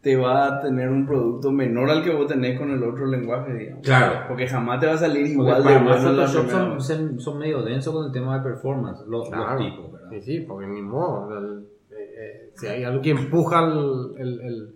te 0.00 0.16
va 0.16 0.46
a 0.46 0.60
tener 0.62 0.88
un 0.88 1.06
producto 1.06 1.50
menor 1.52 1.90
al 1.90 2.02
que 2.02 2.10
vos 2.14 2.26
tenés 2.26 2.58
con 2.58 2.70
el 2.70 2.82
otro 2.82 3.06
lenguaje, 3.06 3.52
digamos. 3.54 3.84
Claro. 3.84 4.20
Porque 4.28 4.46
jamás 4.46 4.80
te 4.80 4.86
va 4.86 4.92
a 4.94 4.98
salir 4.98 5.34
Porque 5.36 5.50
igual 5.50 5.58
de 5.58 5.68
para 5.68 5.80
más 5.80 6.02
bueno 6.04 6.26
Photoshop 6.26 6.80
son, 6.80 7.20
son 7.20 7.38
medio 7.38 7.62
densos 7.62 7.92
con 7.94 8.06
el 8.06 8.12
tema 8.12 8.38
de 8.38 8.44
performance, 8.44 9.00
los, 9.06 9.28
Claro. 9.28 9.54
los 9.54 9.62
tipos, 9.70 9.92
¿verdad? 9.92 10.08
Sí, 10.12 10.20
sí, 10.22 10.40
porque 10.40 10.66
ni 10.68 10.80
modo. 10.82 11.36
el- 11.38 11.66
eh, 11.90 12.14
eh, 12.18 12.50
si 12.54 12.66
hay 12.66 12.84
algo 12.84 13.02
que 13.02 13.10
empuja 13.10 13.64
el... 13.66 14.14
el- 14.18 14.40
el- 14.40 14.74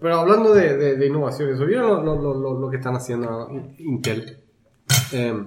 Pero 0.00 0.20
hablando 0.20 0.54
de, 0.54 0.76
de, 0.76 0.96
de 0.96 1.06
innovaciones, 1.06 1.58
¿vieron 1.66 2.04
lo, 2.04 2.14
lo, 2.34 2.58
lo- 2.58 2.70
que 2.70 2.76
están 2.78 2.94
haciendo 2.96 3.48
Intel? 3.78 4.38
Eh, 5.12 5.44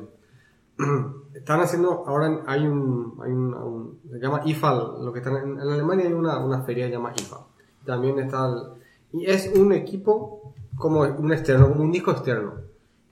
están 1.34 1.62
haciendo, 1.62 2.04
ahora 2.08 2.44
hay 2.46 2.66
un, 2.68 3.18
hay 3.24 3.32
un, 3.32 3.54
un- 3.54 4.00
se 4.12 4.20
llama 4.20 4.42
IFAL, 4.46 5.04
lo 5.06 5.12
que 5.14 5.20
están 5.20 5.38
en, 5.38 5.52
en 5.54 5.60
Alemania 5.60 6.06
hay 6.08 6.14
una, 6.14 6.38
una 6.44 6.62
feria 6.62 6.86
que 6.86 6.92
se 6.92 6.98
llama 6.98 7.14
IFAL. 7.18 7.40
También 7.86 8.20
está 8.20 8.48
el- 8.48 8.82
y 9.20 9.26
es 9.26 9.52
un 9.58 9.74
equipo 9.74 10.54
como 10.78 11.02
un 11.02 11.32
externo, 11.34 11.70
como 11.70 11.82
un 11.84 11.92
disco 11.92 12.12
externo. 12.12 12.54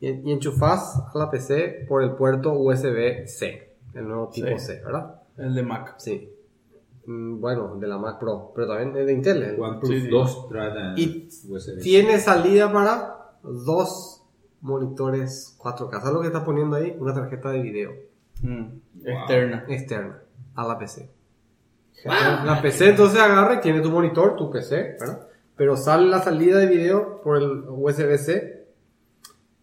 Y, 0.02 0.08
y 0.10 0.32
enchufás 0.32 0.98
a 1.14 1.18
la 1.18 1.30
PC 1.30 1.86
por 1.90 2.04
el 2.04 2.12
puerto 2.12 2.54
USB-C, 2.54 3.70
el 3.96 4.08
nuevo 4.08 4.30
tipo 4.30 4.48
Sí. 4.48 4.60
C, 4.60 4.82
¿verdad? 4.86 5.22
El 5.38 5.56
de 5.56 5.64
Mac. 5.64 5.96
Sí. 5.98 6.32
Mm, 7.10 7.40
Bueno, 7.42 7.76
de 7.78 7.88
la 7.88 7.98
Mac 7.98 8.20
Pro, 8.20 8.52
pero 8.54 8.68
también 8.68 8.96
es 8.96 9.06
de 9.08 9.14
Intel. 9.14 9.42
el- 9.44 9.60
OnePlus 9.60 9.90
Sí, 9.90 10.02
sí. 10.02 10.08
2 10.10 10.48
trae 10.50 10.94
Y 10.96 11.28
USB. 11.50 11.80
tiene 11.82 12.20
salida 12.20 12.72
para 12.72 13.32
dos 13.42 14.22
monitores 14.62 15.56
4K. 15.58 16.00
¿Sabes 16.02 16.14
lo 16.14 16.22
que 16.22 16.28
está 16.28 16.44
poniendo 16.46 16.76
ahí? 16.76 16.96
Una 17.00 17.14
tarjeta 17.14 17.50
de 17.52 17.62
video 17.62 17.92
Mm, 18.44 18.66
Externa. 19.06 19.66
externa 19.68 20.20
a 20.56 20.68
la 20.68 20.78
PC. 20.78 21.10
La 22.06 22.60
PC 22.62 22.90
entonces 22.92 23.20
agarra 23.20 23.56
y 23.56 23.60
tiene 23.62 23.82
tu 23.82 23.90
monitor, 23.90 24.36
tu 24.36 24.50
PC, 24.52 24.96
¿verdad? 25.00 25.28
Pero 25.58 25.76
sale 25.76 26.06
la 26.08 26.22
salida 26.22 26.58
de 26.60 26.68
video 26.68 27.22
por 27.22 27.38
el 27.38 27.64
USB-C. 27.68 28.66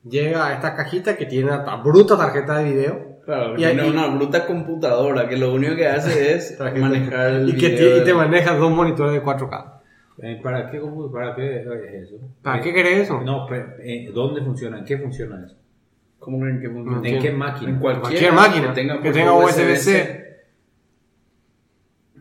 Llega 0.05 0.47
a 0.47 0.53
esta 0.55 0.74
cajita 0.74 1.16
que 1.16 1.26
tiene 1.26 1.47
una 1.51 1.64
ta- 1.64 1.76
bruta 1.76 2.16
tarjeta 2.16 2.59
de 2.59 2.64
video. 2.64 3.15
Claro, 3.26 3.58
Y 3.58 3.64
ahí- 3.64 3.78
una 3.78 4.06
bruta 4.06 4.46
computadora 4.46 5.28
que 5.28 5.36
lo 5.36 5.52
único 5.52 5.74
que 5.76 5.86
hace 5.88 6.32
es 6.34 6.56
Tarjeta- 6.56 6.80
manejar 6.80 7.30
el 7.34 7.48
y 7.50 7.56
que 7.58 7.68
video 7.70 7.94
te, 7.96 8.00
y 8.00 8.04
te 8.04 8.14
maneja 8.14 8.54
dos 8.56 8.70
monitores 8.70 9.12
de 9.12 9.22
4K. 9.22 9.72
Eh, 10.22 10.40
¿Para 10.42 10.70
qué, 10.70 10.80
¿Para 11.12 11.34
qué 11.34 11.56
es 11.58 11.66
eso? 12.04 12.16
¿Para 12.40 12.58
Eh, 12.58 12.62
qué 12.62 12.72
querés 12.72 12.98
eso? 13.00 13.20
No, 13.20 13.44
pero, 13.46 13.66
eh, 13.82 14.10
¿dónde 14.14 14.40
funciona? 14.42 14.78
¿En 14.78 14.84
qué 14.86 14.96
funciona 14.96 15.44
eso? 15.44 15.56
¿Cómo 16.18 16.40
creen 16.40 16.58
que 16.60 16.70
funciona? 16.70 17.06
¿En 17.06 17.20
qué 17.20 17.28
En 17.28 17.36
máquina? 17.38 17.78
cualquier, 17.78 18.00
Cualquier 18.02 18.32
máquina 18.32 18.68
que 18.68 18.74
tenga, 18.80 18.94
que 18.94 19.00
puerto 19.10 19.18
tenga 19.18 19.32
USB-C. 19.34 20.26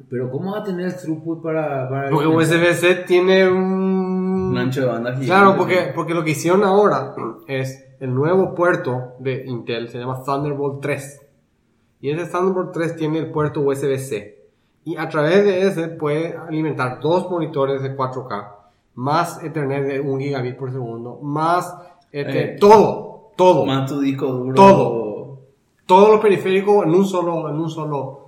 Pero 0.09 0.29
¿cómo 0.29 0.51
va 0.53 0.59
a 0.59 0.63
tener 0.63 0.93
throughput 0.93 1.41
para... 1.41 1.89
para 1.89 2.09
Porque 2.09 2.27
USB-C 2.27 2.95
tiene 3.07 3.47
un... 3.47 4.49
Un 4.51 4.57
ancho 4.57 4.81
de 4.81 4.87
banda 4.87 5.09
gigante. 5.11 5.25
Claro, 5.27 5.55
porque, 5.57 5.91
porque 5.95 6.13
lo 6.13 6.23
que 6.23 6.31
hicieron 6.31 6.63
ahora 6.63 7.13
es 7.47 7.84
el 7.99 8.13
nuevo 8.13 8.53
puerto 8.55 9.13
de 9.19 9.45
Intel, 9.45 9.89
se 9.89 9.99
llama 9.99 10.23
Thunderbolt 10.23 10.81
3. 10.81 11.21
Y 12.01 12.11
ese 12.11 12.29
Thunderbolt 12.31 12.71
3 12.73 12.95
tiene 12.95 13.19
el 13.19 13.31
puerto 13.31 13.61
USB-C. 13.61 14.35
Y 14.83 14.97
a 14.97 15.09
través 15.09 15.43
de 15.43 15.67
ese 15.67 15.87
puede 15.87 16.37
alimentar 16.37 16.99
dos 16.99 17.29
monitores 17.29 17.81
de 17.81 17.95
4K, 17.95 18.51
más 18.95 19.43
Ethernet 19.43 19.87
de 19.87 19.99
1 19.99 20.17
gigabit 20.19 20.55
por 20.57 20.71
segundo, 20.71 21.19
más 21.21 21.75
este, 22.11 22.53
Eh. 22.53 22.57
todo, 22.59 23.31
todo, 23.35 23.65
Más 23.65 23.89
tu 23.89 23.99
disco 23.99 24.27
duro. 24.27 24.55
Todo. 24.55 25.39
todos 25.85 26.09
los 26.09 26.19
periféricos 26.19 26.85
en 26.85 26.95
un 26.95 27.05
solo, 27.05 27.49
en 27.49 27.55
un 27.55 27.69
solo, 27.69 28.24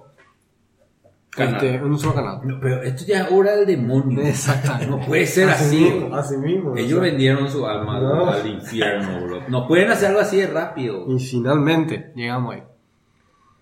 Canal. 1.37 1.53
este, 1.55 1.75
en 1.75 1.83
un 1.85 1.99
solo 1.99 2.13
canal. 2.15 2.39
No, 2.43 2.59
pero 2.59 2.81
esto 2.83 3.03
ya 3.07 3.21
es 3.23 3.31
hora 3.31 3.55
del 3.55 3.65
demonio. 3.65 4.21
Exactamente. 4.21 4.87
No 4.87 4.99
puede 4.99 5.25
ser 5.25 5.49
así. 5.49 5.77
mismo, 5.79 6.15
así 6.15 6.37
mismo. 6.37 6.75
Ellos 6.75 6.99
o 6.99 7.01
sea. 7.01 7.11
vendieron 7.11 7.47
su 7.49 7.65
alma 7.65 7.99
No. 7.99 8.29
al 8.29 8.45
infierno, 8.47 9.25
bro. 9.25 9.41
No 9.47 9.67
pueden 9.67 9.89
hacer 9.91 10.09
algo 10.09 10.19
así 10.19 10.37
de 10.37 10.47
rápido. 10.47 11.05
Y 11.07 11.19
finalmente 11.19 12.11
llegamos 12.15 12.55
ahí. 12.55 12.63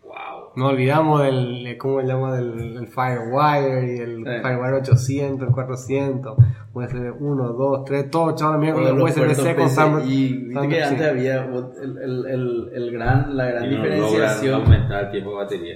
Wow. 0.04 0.14
No 0.56 0.68
olvidamos 0.68 1.22
del, 1.24 1.76
¿cómo 1.78 2.00
se 2.02 2.08
llama? 2.08 2.36
Del, 2.36 2.76
del 2.76 2.88
Firewire 2.88 3.94
y 3.96 4.00
el 4.00 4.16
Sí. 4.18 4.42
Firewire 4.42 4.74
800, 4.78 5.48
el 5.50 5.54
400, 5.54 6.38
USB 6.74 7.14
1, 7.20 7.48
2, 7.54 7.86
3, 7.86 8.10
todo 8.10 8.36
chaval 8.36 8.60
mierda 8.60 8.82
con 8.90 9.00
los 9.00 9.12
USB-C 9.12 9.56
con 9.56 9.66
PCI. 9.66 9.76
Thunderbolt. 9.76 10.06
Viste 10.06 10.68
que 10.70 10.84
antes 10.84 11.08
había 11.08 11.44
el, 11.44 11.98
el, 11.98 12.26
el, 12.28 12.70
el 12.74 12.92
gran, 12.92 13.36
la 13.36 13.46
gran 13.48 13.66
Y 13.66 13.68
no 13.68 13.76
diferenciación. 13.84 14.62
aumentar 14.62 15.06
el 15.06 15.12
tiempo 15.12 15.32
de 15.32 15.36
batería. 15.36 15.76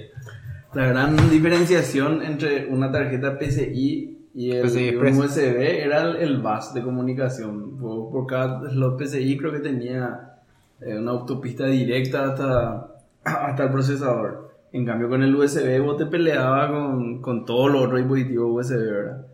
La 0.74 0.86
gran 0.86 1.16
diferenciación 1.30 2.22
entre 2.22 2.66
una 2.68 2.92
tarjeta 2.92 3.38
PCI 3.38 4.28
y 4.34 4.52
el 4.52 4.62
PCI 4.62 4.96
un. 4.96 5.18
USB 5.18 5.38
era 5.58 6.02
el, 6.02 6.16
el 6.16 6.40
bus 6.40 6.72
de 6.74 6.82
comunicación. 6.82 7.76
Por, 7.78 8.10
por 8.10 8.26
cada 8.26 8.70
slot 8.70 8.96
PCI 8.98 9.36
creo 9.36 9.52
que 9.52 9.58
tenía 9.60 10.36
eh, 10.80 10.96
una 10.98 11.10
autopista 11.10 11.66
directa 11.66 12.24
hasta, 12.24 12.86
hasta 13.24 13.64
el 13.64 13.70
procesador. 13.72 14.50
En 14.72 14.86
cambio 14.86 15.08
con 15.08 15.22
el 15.24 15.34
USB 15.34 15.80
vos 15.82 15.96
te 15.96 16.06
peleabas 16.06 16.70
con, 16.70 17.20
con 17.20 17.44
todos 17.44 17.72
los 17.72 17.82
otros 17.86 17.98
dispositivos 17.98 18.66
USB, 18.66 18.76
¿verdad? 18.78 19.26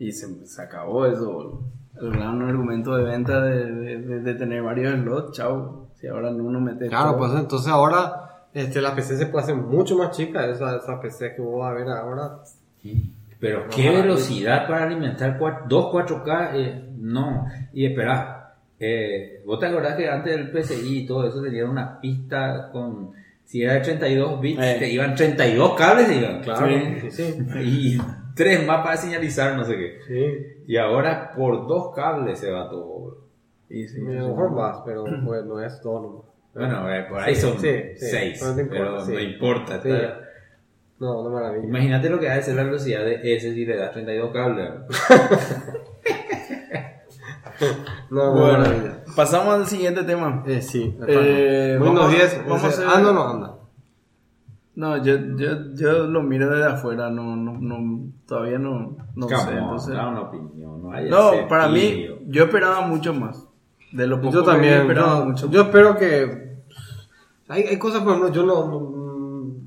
Y 0.00 0.10
se, 0.10 0.44
se 0.46 0.60
acabó 0.62 1.06
eso. 1.06 1.62
El 2.00 2.10
gran 2.10 2.42
argumento 2.42 2.96
de 2.96 3.04
venta 3.04 3.40
de, 3.40 3.70
de, 3.70 4.20
de- 4.20 4.34
tener 4.34 4.60
varios 4.64 4.98
slots, 5.00 5.36
chao. 5.36 5.86
Si 5.94 6.08
ahora 6.08 6.30
uno 6.30 6.60
mete 6.60 6.88
Claro, 6.88 7.10
todo. 7.10 7.18
pues 7.18 7.34
entonces 7.40 7.68
ahora 7.72 8.33
este, 8.54 8.80
la 8.80 8.94
PC 8.94 9.16
se 9.16 9.26
puede 9.26 9.44
hacer 9.44 9.56
mucho 9.56 9.96
más 9.98 10.16
chica, 10.16 10.46
esa, 10.46 10.76
esa 10.76 11.00
PC 11.00 11.34
que 11.34 11.42
vos 11.42 11.60
vas 11.60 11.72
a 11.72 11.74
ver 11.74 11.88
ahora. 11.88 12.38
Pero 13.40 13.66
qué 13.68 13.90
velocidad 13.90 14.66
para 14.66 14.84
alimentar 14.84 15.38
cua- 15.38 15.64
dos 15.68 15.92
4K, 15.92 16.50
eh, 16.54 16.84
no. 16.98 17.46
Y 17.72 17.86
espera, 17.86 18.54
eh, 18.80 19.42
vos 19.44 19.58
te 19.58 19.66
acordás 19.66 19.96
que 19.96 20.08
antes 20.08 20.34
del 20.36 20.50
PCI 20.50 21.00
y 21.00 21.06
todo 21.06 21.26
eso 21.28 21.42
tenía 21.42 21.66
una 21.66 22.00
pista 22.00 22.70
con 22.72 23.12
Si 23.46 23.62
era 23.62 23.74
de 23.74 23.80
32 23.80 24.40
bits, 24.40 24.62
Eh. 24.62 24.76
te 24.78 24.90
iban 24.90 25.14
32 25.14 25.74
cables, 25.74 26.06
te 26.06 26.14
iban. 26.16 26.40
Claro, 26.40 26.66
Sí. 26.66 27.10
sí, 27.10 27.10
sí. 27.10 27.46
Y 27.62 27.98
tres 28.34 28.66
más 28.66 28.82
para 28.82 28.96
señalizar, 28.96 29.54
no 29.54 29.64
sé 29.64 29.76
qué. 29.76 29.98
Sí, 30.08 30.62
Y 30.72 30.76
ahora 30.78 31.30
por 31.36 31.66
dos 31.66 31.94
cables 31.94 32.38
se 32.38 32.50
va 32.50 32.70
todo. 32.70 33.18
Y 33.68 33.86
sí, 33.86 34.00
mejor 34.00 34.50
más, 34.52 34.78
pero 34.86 35.04
pues, 35.26 35.44
no 35.44 35.60
es 35.60 35.78
todo 35.82 36.00
nomás. 36.00 36.24
Bueno, 36.54 36.92
eh, 36.94 37.06
por 37.08 37.20
ahí 37.20 37.34
Sí, 37.34 37.40
son 37.42 37.58
sí, 37.58 37.68
sí, 37.96 38.06
seis, 38.10 38.42
no 38.42 38.54
te 38.54 38.62
importa, 38.62 39.02
pero 39.06 39.18
no 39.18 39.20
importa. 39.20 39.74
Está- 39.76 40.20
No, 41.00 41.24
no 41.24 41.30
maravilla. 41.30 41.66
Imagínate 41.66 42.08
lo 42.08 42.20
que 42.20 42.28
ha 42.28 42.36
de 42.36 42.42
ser 42.42 42.54
la 42.54 42.62
velocidad 42.64 43.04
de 43.04 43.34
ese 43.36 43.52
si 43.52 43.66
le 43.66 43.76
das 43.76 43.90
32 43.92 44.32
cables. 44.32 44.70
No, 48.10 48.26
no 48.26 48.32
Bueno, 48.32 48.58
maravilla. 48.58 49.04
pasamos 49.16 49.54
al 49.54 49.66
siguiente 49.66 50.02
tema. 50.02 50.42
Eh, 50.46 50.60
sí, 50.60 50.96
Eh, 51.06 51.78
vamos- 51.80 52.10
10. 52.10 52.42
vamos 52.46 52.64
a 52.64 52.68
ese- 52.68 52.84
Anda 52.84 53.10
o 53.10 53.12
no 53.12 53.28
anda. 53.28 53.54
No, 54.76 54.96
yo, 55.04 55.14
yo, 55.36 55.72
yo 55.74 55.92
lo 56.08 56.22
miro 56.22 56.50
desde 56.50 56.68
afuera, 56.68 57.08
no, 57.10 57.36
no, 57.36 57.52
no 57.60 58.10
todavía 58.26 58.58
no, 58.58 58.96
no 59.14 59.26
Come 59.26 59.36
sé. 59.38 59.50
on, 59.50 59.58
Entonces, 59.58 59.94
da 59.94 60.08
una 60.08 60.20
opinión. 60.22 60.82
No, 60.82 60.88
vaya 60.88 61.06
a 61.06 61.10
no, 61.10 61.48
para 61.48 61.68
mí, 61.68 62.08
yo 62.26 62.44
esperaba 62.44 62.80
mucho 62.80 63.14
más. 63.14 63.46
De 63.94 64.06
lo 64.06 64.20
poco 64.20 64.34
Yo 64.34 64.44
que 64.44 64.50
también. 64.50 64.80
esperaba 64.82 65.18
Yo, 65.20 65.24
mucho 65.26 65.50
yo 65.50 65.62
espero 65.62 65.96
que. 65.96 66.54
Hay, 67.48 67.62
hay 67.62 67.78
cosas, 67.78 68.02
por 68.02 68.12
ejemplo, 68.14 68.32
yo 68.32 68.44
no. 68.44 68.66
no- 68.68 68.94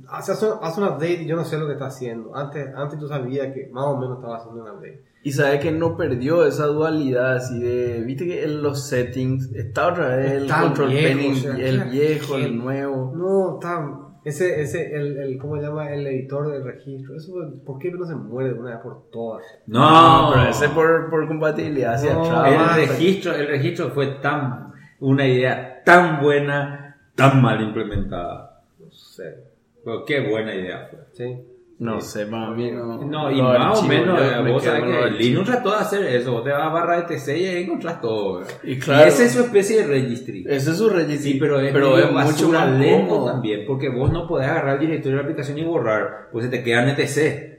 hace, 0.09 0.31
hace 0.31 0.47
hace 0.61 0.81
un 0.81 0.87
update 0.87 1.23
y 1.23 1.25
yo 1.27 1.35
no 1.35 1.43
sé 1.45 1.57
lo 1.57 1.67
que 1.67 1.73
está 1.73 1.87
haciendo. 1.87 2.35
Antes, 2.35 2.67
antes 2.75 2.97
tú 2.99 3.07
sabías 3.07 3.53
que 3.53 3.69
más 3.71 3.85
o 3.85 3.97
menos 3.97 4.17
estaba 4.17 4.37
haciendo 4.37 4.63
un 4.63 4.69
update. 4.69 5.03
Y 5.23 5.31
sabes 5.31 5.59
que 5.59 5.71
no 5.71 5.97
perdió 5.97 6.45
esa 6.45 6.65
dualidad 6.67 7.35
así 7.35 7.59
de, 7.59 8.01
viste 8.01 8.25
que 8.25 8.43
en 8.45 8.61
los 8.61 8.87
settings 8.87 9.51
está 9.53 9.87
otra 9.89 10.15
vez 10.15 10.31
el 10.33 10.43
Está 10.43 10.61
control 10.61 10.89
viejo, 10.89 11.17
panel, 11.17 11.31
o 11.31 11.35
sea, 11.35 11.55
el 11.67 11.83
viejo, 11.85 12.35
el 12.37 12.57
nuevo. 12.57 13.13
No, 13.15 13.53
está. 13.55 14.06
Ese, 14.27 14.59
ese, 14.61 14.93
el, 14.93 15.17
el, 15.17 15.37
¿cómo 15.37 15.55
se 15.55 15.63
llama? 15.63 15.89
El 15.89 16.05
editor 16.05 16.51
del 16.51 16.61
registro. 16.61 17.15
Eso, 17.15 17.31
¿por 17.65 17.79
qué 17.79 17.91
no 17.91 18.05
se 18.05 18.13
muere 18.13 18.53
de 18.53 18.59
una 18.59 18.71
vez 18.71 18.79
por 18.79 19.09
todas? 19.09 19.41
No, 19.67 20.31
pero 20.33 20.49
ese 20.49 20.67
por, 20.67 21.09
por 21.09 21.25
compatibilidad 21.29 21.93
hacia 21.93 22.13
No, 22.13 22.45
el 22.45 22.89
registro, 22.89 23.33
el 23.33 23.47
registro 23.47 23.89
fue 23.91 24.07
tan 24.21 24.73
una 24.99 25.25
idea 25.25 25.81
tan 25.85 26.21
buena, 26.21 26.97
tan 27.15 27.41
mal 27.41 27.61
implementada. 27.61 28.63
No 28.77 28.91
sé. 28.91 29.45
Pero 29.85 30.03
qué 30.03 30.19
buena 30.29 30.53
idea 30.53 30.89
fue. 30.91 30.99
Sí. 31.13 31.41
No 31.79 32.01
sé, 32.01 32.25
para 32.25 32.49
mí 32.51 32.71
no. 32.71 32.97
No, 33.03 33.31
y 33.31 33.39
más 33.39 33.79
o 33.79 33.83
menos, 33.83 34.19
eh, 34.19 34.41
me 34.41 34.51
vos 34.51 34.63
sabés 34.63 34.83
que. 34.83 35.11
Linux 35.11 35.45
trató 35.45 35.71
de 35.71 35.77
hacer 35.77 36.05
eso. 36.07 36.31
Vos 36.31 36.43
te 36.43 36.49
vas 36.49 36.63
a 36.63 36.69
barra 36.69 37.01
de 37.01 37.15
TC 37.15 37.37
y 37.37 37.45
ahí 37.45 37.63
encontrás 37.63 38.01
todo. 38.01 38.43
Y 38.63 38.79
claro. 38.79 39.05
Y 39.05 39.09
ese 39.09 39.25
es 39.25 39.33
su 39.33 39.41
especie 39.41 39.81
de 39.81 39.87
registry. 39.87 40.43
Ese 40.47 40.71
es 40.71 40.77
su 40.77 40.89
registro. 40.89 41.23
Sí, 41.23 41.37
pero 41.39 41.59
es, 41.59 41.71
pero 41.71 41.97
es 41.99 42.11
mucho 42.11 42.49
más 42.49 42.71
lento 42.79 43.25
también, 43.25 43.65
porque 43.67 43.89
vos 43.89 44.11
no 44.11 44.27
podés 44.27 44.47
agarrar 44.47 44.75
el 44.75 44.87
directorio 44.87 45.17
de 45.17 45.23
la 45.23 45.29
aplicación 45.29 45.59
y 45.59 45.63
borrar, 45.63 46.29
pues 46.31 46.45
se 46.45 46.51
te 46.51 46.63
queda 46.63 46.81
en 46.81 46.89
ETC. 46.89 47.57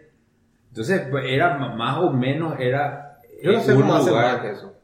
Entonces, 0.71 1.03
pues, 1.11 1.25
era 1.29 1.57
más 1.57 1.99
o 1.99 2.13
menos, 2.13 2.59
era 2.59 3.21
Yo 3.43 3.53
no 3.53 3.59
eh, 3.59 3.63
sé 3.63 3.75
un 3.75 3.83
cómo 3.83 4.03
Mac 4.03 4.45
eso. 4.45 4.78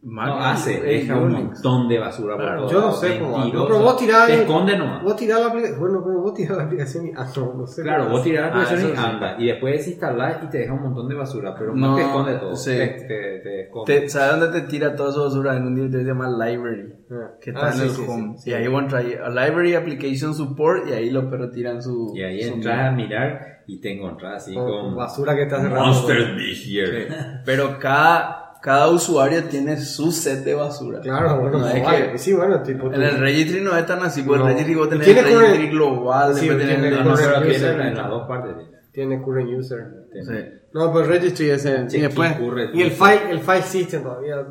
Mac 0.00 0.28
No 0.28 0.38
hace, 0.38 0.80
deja 0.80 1.16
un 1.16 1.32
montón 1.32 1.88
de 1.88 1.98
basura 1.98 2.36
por 2.36 2.44
Claro, 2.44 2.60
todo. 2.62 2.70
yo 2.70 2.80
no 2.82 2.92
sé 2.92 3.18
cómo. 3.18 3.44
No, 3.46 3.66
pero 3.66 3.80
vos 3.80 3.96
tirás 3.96 4.26
Te 4.28 4.34
esconde 4.42 4.78
nomás. 4.78 5.02
Vos 5.02 5.16
tirás 5.16 5.40
la 5.40 5.46
aplicación. 5.48 5.80
Bueno, 5.80 6.02
pero 6.04 6.20
vos 6.20 6.34
tirás 6.34 6.56
la 6.56 6.62
aplicación 6.64 7.06
y. 7.08 7.12
Ah, 7.16 7.26
no, 7.36 7.54
no 7.54 7.66
sé. 7.66 7.82
Claro, 7.82 8.08
vos 8.08 8.22
tirás 8.22 8.42
la 8.42 8.46
Ah, 8.46 8.62
aplicación 8.62 8.92
y 8.92 8.96
sí. 8.96 9.02
anda, 9.04 9.36
y 9.40 9.46
después 9.48 9.74
desinstalás 9.78 10.44
y 10.44 10.46
te 10.50 10.58
deja 10.58 10.72
un 10.72 10.82
montón 10.82 11.08
de 11.08 11.14
basura, 11.16 11.52
pero 11.58 11.74
no, 11.74 11.88
No, 11.90 11.96
te 11.96 12.02
esconde 12.02 12.34
todo. 12.36 12.54
sí. 12.54 12.70
Te, 12.70 12.86
te, 12.86 13.40
te 13.42 13.60
esconde. 13.64 14.00
Te- 14.00 14.08
¿Sabes 14.08 14.40
dónde 14.40 14.60
te 14.60 14.66
tira 14.68 14.94
toda 14.94 15.10
esa 15.10 15.20
basura? 15.20 15.56
En 15.56 15.66
un 15.66 15.74
directorio 15.74 16.06
que 16.06 16.12
se 16.12 16.14
llama 16.24 16.46
Library. 16.46 16.94
Ah. 17.10 17.30
Que 17.40 17.50
está 17.50 17.66
Ah, 17.66 17.70
en 17.70 17.74
sí, 17.74 17.82
el 17.82 17.90
sí, 17.90 18.02
home. 18.06 18.32
sí, 18.36 18.42
sí. 18.44 18.50
Y 18.50 18.54
ahí 18.54 18.66
a 18.72 18.86
traer 18.86 19.20
a 19.22 19.28
Library 19.30 19.74
Application 19.74 20.32
Support 20.32 20.88
y 20.88 20.92
ahí 20.92 21.10
los 21.10 21.24
perros 21.24 21.50
tiran 21.50 21.82
su. 21.82 22.12
Y 22.14 22.22
ahí 22.22 22.40
su 22.44 22.54
entras 22.54 22.86
a 22.86 22.90
mirar 22.92 23.40
y 23.66 23.80
te 23.80 23.92
encontrás 23.96 24.44
así 24.44 24.54
Con- 24.54 24.94
basura 24.94 25.34
que 25.34 25.42
está 25.42 25.56
cerrando. 25.60 25.86
Monsters 25.86 26.36
Be 26.36 26.52
Here. 26.54 27.08
Pero 27.44 27.78
cada, 27.80 28.47
cada 28.62 28.90
usuario 28.90 29.44
tiene 29.44 29.76
su 29.78 30.10
set 30.12 30.44
de 30.44 30.54
basura. 30.54 31.00
Claro, 31.00 31.40
bueno, 31.40 31.58
No 31.58 31.64
no 31.64 31.68
es 31.68 31.82
vale. 31.84 32.12
que- 32.12 32.18
Sí, 32.18 32.32
bueno, 32.34 32.62
tipo. 32.62 32.86
En 32.92 33.02
el 33.02 33.18
registry 33.18 33.60
no 33.60 33.76
es 33.76 33.86
tan 33.86 34.02
así, 34.02 34.22
porque 34.22 34.38
No. 34.40 34.48
el 34.48 34.52
registry 34.54 34.74
vos 34.74 34.88
tenés 34.88 35.04
Tiene 35.06 35.20
el 35.20 35.26
current- 35.26 35.40
registry 35.40 35.68
global, 35.70 36.34
Sí, 36.34 36.40
después 36.48 36.58
tenés 36.66 36.80
tiene 36.82 36.88
el 36.88 37.04
No, 37.04 37.10
no, 37.10 37.16
current 37.16 37.46
user. 37.46 37.58
tiene 37.74 37.88
en 37.88 37.94
las 37.96 38.08
dos 38.08 38.28
partes. 38.28 38.56
tiene. 38.92 39.22
Current 39.22 39.50
user. 39.58 39.86
Tiene. 40.12 40.26
Sí. 40.26 40.48
No, 40.74 40.92
pero 40.92 41.04
el 41.04 41.10
registry 41.10 41.50
es 41.50 41.64
el. 41.66 41.88
Sí, 41.90 41.98
y 41.98 42.00
después. 42.00 42.36
Y 42.74 42.82
el 42.82 42.90
file, 42.90 43.30
el 43.30 43.40
file 43.40 43.62
system 43.62 44.02
todavía. 44.02 44.44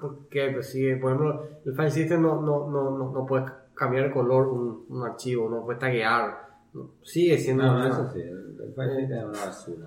¿Por 0.00 0.28
qué? 0.28 0.50
Pues 0.52 0.70
sí, 0.70 0.94
por 0.96 1.12
ejemplo, 1.12 1.46
el 1.64 1.74
file 1.74 1.90
system 1.90 2.22
no, 2.22 2.40
no, 2.40 2.68
no, 2.70 2.90
no, 2.96 3.12
no 3.12 3.26
puedes 3.26 3.50
cambiar 3.74 4.06
el 4.06 4.12
color 4.12 4.48
un, 4.48 4.86
un 4.88 5.04
archivo, 5.06 5.48
no 5.48 5.64
puedes 5.64 5.78
taguear. 5.80 6.48
No, 6.74 6.90
Sigue 7.02 7.38
siendo. 7.38 7.64
No, 7.64 7.76
una- 7.76 7.88
eso 7.88 8.10
sí, 8.12 8.20
el 8.20 8.56
el 8.60 8.74
file 8.74 8.96
system 9.00 9.18
es 9.18 9.24
una 9.24 9.46
basura. 9.46 9.86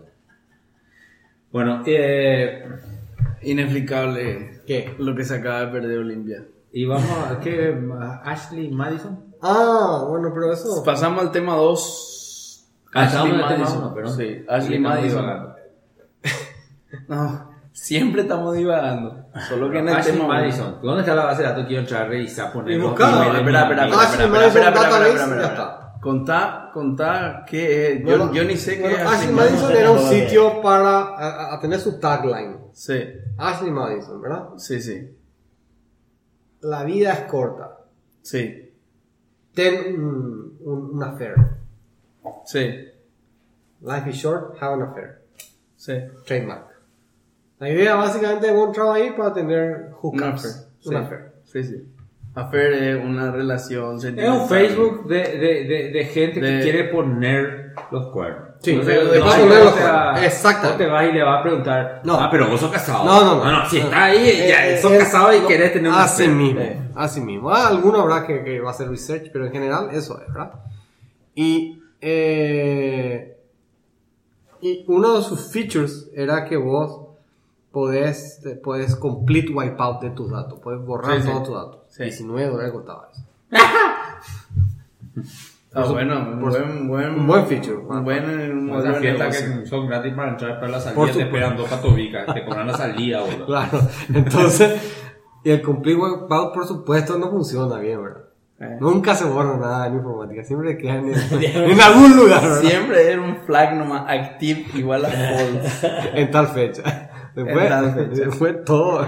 Bueno, 1.51 1.83
eh, 1.85 2.65
Inexplicable 3.43 4.61
¿Qué? 4.65 4.95
lo 4.99 5.15
que 5.15 5.25
se 5.25 5.35
acaba 5.35 5.61
de 5.61 5.67
perder 5.67 5.97
Olimpia. 5.99 6.45
y 6.71 6.85
vamos 6.85 7.09
a 7.29 7.39
que 7.39 7.75
Ashley 8.23 8.69
Madison. 8.71 9.25
Ah, 9.41 10.05
bueno, 10.07 10.31
pero 10.33 10.53
eso. 10.53 10.83
Pasamos 10.85 11.21
al 11.21 11.31
tema 11.31 11.55
2. 11.55 12.67
Ah, 12.93 13.05
estábamos 13.05 13.33
en 13.33 13.39
el 13.39 13.47
tema 13.47 13.59
Madison. 13.59 13.93
perdón. 13.93 14.17
Sí, 14.17 14.45
Ashley 14.47 14.79
Madison. 14.79 15.25
No, 17.07 17.49
siempre 17.71 18.21
estamos 18.23 18.53
divagando. 18.55 19.25
Solo 19.47 19.71
que 19.71 19.79
en 19.79 19.87
el 19.89 19.95
Ashley 19.95 20.13
tema 20.15 20.27
Madison. 20.27 20.77
¿Dónde 20.81 21.01
está 21.01 21.15
la 21.15 21.25
base 21.25 21.41
de 21.41 21.47
datos? 21.47 21.65
Quiero 21.65 21.81
entrar 21.81 22.03
a 22.03 22.07
revisar, 22.07 22.51
poner 22.51 22.73
Y 22.73 22.75
emails 22.75 22.97
de 22.97 23.05
Espera, 23.05 23.39
espera, 23.39 23.61
espera, 23.61 23.83
Ashley 23.83 24.25
espera, 24.25 24.27
Madison 24.27 24.61
espera, 24.61 24.69
espera, 24.69 25.07
espera, 25.07 25.80
Contá, 26.01 26.71
contá 26.73 27.45
qué 27.47 27.93
es. 27.93 27.99
Yo, 27.99 28.05
Bueno, 28.05 28.33
yo 28.33 28.43
ni 28.43 28.57
sé 28.57 28.75
qué 28.77 28.81
bueno, 28.81 28.97
es 28.97 29.03
Ashley 29.05 29.33
Madison 29.33 29.71
era 29.71 29.91
un 29.91 29.99
sitio 29.99 30.61
para 30.61 30.99
a, 31.01 31.53
a 31.55 31.59
tener 31.59 31.79
su 31.79 31.99
tagline. 31.99 32.57
Sí, 32.73 32.99
Ashley 33.37 33.71
Madison, 33.71 34.19
¿verdad? 34.21 34.49
sí, 34.57 34.81
sí. 34.81 35.15
La 36.61 36.83
vida 36.83 37.13
es 37.13 37.19
corta. 37.31 37.77
Sí, 38.21 38.69
Ten 39.53 39.99
un, 39.99 40.57
un, 40.61 40.89
un 40.95 41.03
affair. 41.03 41.35
sí, 42.45 42.87
Life 43.81 44.09
is 44.11 44.15
short, 44.15 44.55
have 44.61 44.73
an 44.75 44.81
affair. 44.83 45.21
sí. 45.75 45.93
Trademark. 46.25 46.67
La 47.59 47.69
idea 47.69 47.95
básicamente 47.95 48.47
de 48.47 48.53
un 48.57 48.71
trabajo 48.71 48.93
ahí 48.95 49.11
para 49.11 49.33
tener 49.33 49.87
Un 50.01 50.19
hookups. 50.19 50.45
affair. 50.45 50.53
Un 50.85 50.91
sí. 50.91 50.95
affair. 50.95 51.31
Sí, 51.43 51.63
sí. 51.63 51.93
Es 52.35 53.03
una 53.03 53.31
relación 53.31 53.95
Es 53.97 54.01
sentimental. 54.03 54.41
un 54.41 54.47
Facebook 54.47 55.07
de, 55.07 55.17
de, 55.17 55.63
de, 55.65 55.91
de 55.91 56.05
gente 56.05 56.39
De- 56.39 56.57
que 56.57 56.63
quiere 56.63 56.83
poner 56.85 57.73
los 57.91 58.07
cuernos. 58.07 58.49
Sí, 58.61 58.75
no, 58.75 58.83
no 58.83 58.85
poner 58.85 59.09
te 59.11 59.19
los 59.19 59.27
va- 59.27 59.37
cuernos. 60.13 60.23
Exacto. 60.23 60.69
No 60.69 60.75
te 60.75 60.85
vas 60.85 61.09
y 61.09 61.11
le 61.11 61.23
vas 61.23 61.39
a 61.39 61.43
preguntar, 61.43 62.01
No. 62.05 62.13
ah, 62.19 62.29
pero 62.31 62.47
vos 62.47 62.59
sos 62.59 62.71
casado. 62.71 63.03
No, 63.05 63.25
no, 63.43 63.51
no. 63.51 63.69
si 63.69 63.79
No. 63.79 63.85
está 63.85 64.03
ahí, 64.05 64.45
ya, 64.47 64.67
Eh, 64.67 64.77
sos 64.81 64.91
eh, 64.93 64.97
casado 64.99 65.35
y 65.35 65.39
no, 65.41 65.47
querés 65.47 65.73
tener 65.73 65.91
un 65.91 65.97
Así 65.97 66.27
mismo. 66.27 66.61
Eh. 66.61 66.77
Así 66.95 67.21
mismo. 67.21 67.49
Ah, 67.49 67.67
alguno 67.67 68.01
habrá 68.01 68.25
que, 68.25 68.43
que 68.43 68.59
va 68.61 68.69
a 68.69 68.71
hacer 68.71 68.87
research, 68.89 69.29
pero 69.33 69.45
en 69.47 69.51
general 69.51 69.89
eso 69.91 70.19
es, 70.21 70.27
¿verdad? 70.33 70.51
Y, 71.35 71.81
eh, 72.01 73.37
y 74.61 74.85
uno 74.87 75.17
de 75.17 75.23
sus 75.23 75.51
features 75.51 76.09
era 76.15 76.45
que 76.45 76.55
vos 76.55 77.00
podés, 77.71 78.41
podés 78.63 78.95
complete 78.95 79.51
wipeout 79.53 80.01
de 80.01 80.09
tus 80.11 80.29
datos. 80.31 80.59
Puedes 80.59 80.81
borrar 80.85 81.15
Sí, 81.17 81.21
sí. 81.23 81.27
todos 81.29 81.43
tus 81.43 81.55
datos. 81.55 81.79
Sí. 81.89 82.03
19 82.03 82.49
dólares 82.49 82.71
costaba 82.73 83.09
eso. 83.11 83.23
Ah, 85.73 85.85
bueno, 85.89 86.19
un 86.19 86.39
por- 86.41 86.49
buen, 86.51 86.87
buen, 86.89 87.09
un 87.11 87.27
buen 87.27 87.45
feature. 87.47 87.77
Un 87.77 88.03
buen 88.03 88.23
un 88.69 88.83
que 89.01 89.65
son 89.65 89.87
gratis 89.87 90.13
para 90.13 90.31
entrar, 90.31 90.59
pero 90.59 90.69
la 90.73 90.79
salida 90.81 90.95
Por 90.95 91.07
te 91.07 91.13
supuesto. 91.13 91.35
esperan 91.37 91.57
dos 91.57 91.69
patobicas, 91.69 92.33
te 92.33 92.43
cobran 92.45 92.67
la 92.67 92.73
salida, 92.77 93.21
boludo. 93.21 93.45
Claro. 93.47 93.79
Entonces, 94.13 94.81
y 95.45 95.49
el 95.49 95.61
complete 95.61 95.97
wipeout, 95.97 96.53
por 96.53 96.67
supuesto, 96.67 97.17
no 97.17 97.29
funciona 97.31 97.77
bien, 97.79 98.03
¿verdad? 98.03 98.23
Eh. 98.59 98.77
Nunca 98.81 99.15
se 99.15 99.23
borra 99.25 99.57
nada 99.57 99.87
en 99.87 99.93
informática, 99.95 100.43
siempre 100.43 100.77
quedan 100.77 101.07
en, 101.07 101.15
en 101.71 101.81
algún 101.81 102.17
lugar, 102.17 102.41
¿verdad? 102.41 102.59
Siempre 102.61 103.09
era 103.11 103.21
un 103.21 103.37
flag 103.37 103.75
nomás 103.77 104.03
active 104.09 104.65
igual 104.75 105.05
a 105.05 105.09
false. 105.09 105.87
en 106.15 106.31
tal 106.31 106.47
fecha. 106.47 107.10
Después, 107.35 108.09
después 108.17 108.65
todo. 108.65 109.05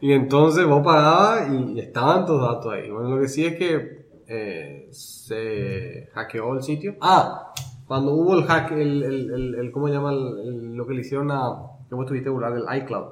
Y 0.00 0.12
entonces 0.12 0.66
vos 0.66 0.84
pagabas 0.84 1.48
y 1.52 1.78
estaban 1.80 2.26
tus 2.26 2.40
datos 2.40 2.72
ahí. 2.72 2.90
Bueno, 2.90 3.10
lo 3.16 3.20
que 3.22 3.28
sí 3.28 3.44
es 3.46 3.56
que 3.56 4.06
eh, 4.26 4.88
se 4.90 6.08
hackeó 6.14 6.54
el 6.54 6.62
sitio. 6.62 6.96
Ah, 7.00 7.52
cuando 7.86 8.12
hubo 8.12 8.34
el 8.34 8.44
hack, 8.44 8.72
el, 8.72 9.02
el, 9.02 9.30
el, 9.34 9.54
el- 9.56 9.72
¿cómo 9.72 9.88
se 9.88 9.94
llama? 9.94 10.12
Lo 10.12 10.86
que 10.86 10.94
le 10.94 11.00
hicieron 11.00 11.30
a, 11.30 11.56
que 11.88 11.94
vos 11.94 12.06
tuviste 12.06 12.28
burlar 12.30 12.54
del 12.54 12.64
iCloud. 12.82 13.06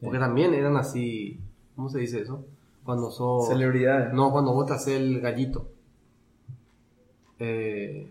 Porque 0.00 0.18
también 0.18 0.54
eran 0.54 0.76
así, 0.76 1.40
¿cómo 1.74 1.88
se 1.88 1.98
dice 1.98 2.20
eso? 2.20 2.44
Cuando 2.84 3.10
sos... 3.10 3.48
Celebridades. 3.48 4.12
No, 4.14 4.30
cuando 4.30 4.52
vos 4.52 4.66
te 4.66 4.74
haces 4.74 4.96
el 4.96 5.20
gallito. 5.20 5.66
Eh, 7.38 8.10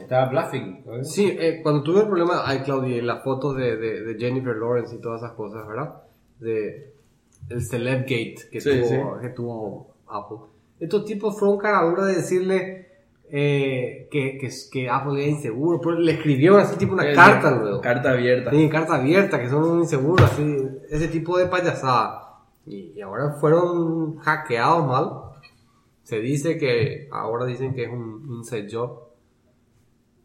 Estaba 0.00 0.28
bluffing. 0.30 0.84
Sí, 1.02 1.36
eh, 1.38 1.60
cuando 1.62 1.82
tuve 1.82 2.00
el 2.00 2.06
problema 2.06 2.42
de 2.50 2.56
iCloud 2.56 2.84
y 2.86 3.00
las 3.00 3.22
fotos 3.22 3.56
de, 3.56 3.76
de, 3.76 4.02
de 4.02 4.18
Jennifer 4.18 4.56
Lawrence 4.56 4.94
y 4.96 5.00
todas 5.00 5.22
esas 5.22 5.32
cosas, 5.34 5.66
¿verdad? 5.66 5.94
De 6.40 6.92
el 7.48 7.62
Celebgate 7.64 8.36
que, 8.50 8.60
Sí, 8.60 8.70
tuvo, 8.70 8.88
sí. 8.88 9.20
que 9.22 9.28
tuvo 9.30 9.86
Apple. 10.08 10.38
Estos 10.80 11.04
tipos 11.04 11.38
fueron 11.38 11.58
cara 11.58 11.82
dura 11.82 12.04
de 12.06 12.16
decirle 12.16 12.88
eh, 13.30 14.08
que, 14.10 14.38
que, 14.38 14.48
que 14.70 14.88
Apple 14.88 15.20
era 15.20 15.30
inseguro. 15.30 15.80
Pero 15.80 15.98
le 15.98 16.12
escribieron 16.12 16.60
así 16.60 16.76
tipo 16.76 16.92
una 16.94 17.12
carta 17.14 17.50
luego. 17.50 17.80
Carta 17.80 18.10
abierta. 18.10 18.50
Sí, 18.50 18.68
carta 18.68 18.94
abierta, 18.96 19.40
que 19.40 19.48
son 19.48 19.64
un 19.64 19.78
inseguro, 19.80 20.24
así, 20.24 20.56
ese 20.90 21.08
tipo 21.08 21.36
de 21.38 21.46
payasada. 21.46 22.24
Y, 22.66 22.92
y 22.94 23.00
ahora 23.00 23.32
fueron 23.40 24.16
hackeados 24.18 24.86
mal. 24.86 25.10
Se 26.04 26.20
dice 26.20 26.56
que, 26.58 27.08
ahora 27.10 27.44
dicen 27.44 27.74
que 27.74 27.84
es 27.84 27.90
un 27.90 28.24
inside 28.38 28.68
job. 28.70 29.07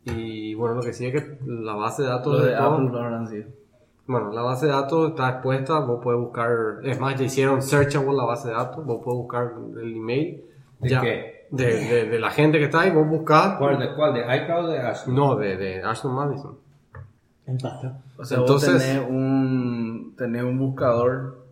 Y 0.06 0.54
bueno, 0.56 0.76
lo 0.76 0.82
que 0.82 0.94
sí 0.94 1.06
es 1.06 1.14
que 1.14 1.38
la 1.48 1.74
base 1.76 2.02
de 2.04 2.10
datos 2.10 2.34
Lo 2.34 2.44
de 2.46 2.52
de 2.52 2.58
todo- 2.58 2.74
Apple 2.74 2.90
no 2.92 2.98
habrán 3.00 3.28
sido. 3.28 3.46
bueno, 4.06 4.32
la 4.34 4.42
base 4.42 4.66
de 4.66 4.72
datos 4.74 5.10
está 5.12 5.30
expuesta, 5.30 5.80
vos 5.80 6.00
puedes 6.04 6.20
buscar, 6.20 6.52
es 6.84 7.00
más, 7.00 7.16
ya 7.18 7.26
hicieron 7.26 7.62
searchable 7.62 8.14
la 8.14 8.26
base 8.26 8.50
de 8.50 8.54
datos, 8.54 8.86
vos 8.86 9.02
puedes 9.04 9.18
buscar 9.20 9.54
el 9.82 9.96
email. 9.96 10.44
¿De 10.80 10.90
ya, 10.90 11.00
qué? 11.02 11.48
De, 11.52 11.66
de, 11.66 12.10
de 12.10 12.20
la 12.20 12.32
gente 12.32 12.58
que 12.58 12.66
está 12.66 12.82
ahí, 12.82 12.92
vos 12.92 13.08
buscás. 13.08 13.56
¿Cuál 13.58 13.80
de 13.80 13.94
cuál? 13.96 14.14
¿De 14.14 14.22
iCloud 14.38 14.66
o 14.66 14.68
de 14.70 14.80
Ashley? 14.80 15.16
No, 15.16 15.36
de, 15.36 15.56
de 15.56 15.82
Ashton 15.84 16.14
Madison. 16.14 16.58
Empató. 17.46 17.92
O 18.18 18.26
sea, 18.26 18.40
Entonces- 18.40 18.74
vos 18.74 18.82
tenés 18.82 19.10
un, 19.10 20.14
tenés 20.18 20.44
un 20.44 20.58
buscador. 20.60 21.43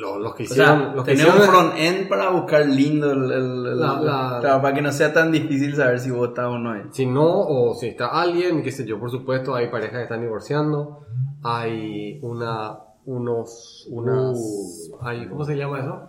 Los, 0.00 0.18
los 0.18 0.34
que 0.34 0.44
O 0.44 0.46
hicieron, 0.46 0.78
sea, 0.80 0.94
los 0.94 1.04
que 1.04 1.10
tenés 1.12 1.26
un 1.26 1.34
hicieron 1.40 1.54
front-end 1.54 2.08
para 2.08 2.30
buscar 2.30 2.64
lindo 2.66 3.10
el, 3.12 3.24
el- 3.24 3.66
el- 3.66 3.80
La- 3.80 4.00
la- 4.00 4.38
claro, 4.40 4.62
para 4.62 4.74
que 4.74 4.80
no 4.82 4.92
sea 4.92 5.12
tan 5.12 5.30
difícil 5.30 5.76
saber 5.76 6.00
si 6.00 6.10
vos 6.10 6.28
estás 6.28 6.46
o 6.46 6.58
no 6.58 6.72
ahí. 6.72 6.82
Si 6.92 7.04
no, 7.06 7.26
o 7.28 7.74
si 7.74 7.88
está 7.88 8.06
alguien, 8.06 8.62
qué 8.62 8.72
sé 8.72 8.86
yo, 8.86 8.98
por 8.98 9.10
supuesto, 9.10 9.54
hay 9.54 9.68
parejas 9.68 9.96
que 9.98 10.02
están 10.04 10.22
divorciando, 10.22 11.00
hay 11.42 12.18
una, 12.22 12.78
unos, 13.04 13.86
unas, 13.90 14.36
Uh. 14.38 14.96
hay, 15.02 15.26
¿cómo 15.28 15.44
se 15.44 15.56
llama 15.56 15.80
eso? 15.80 16.00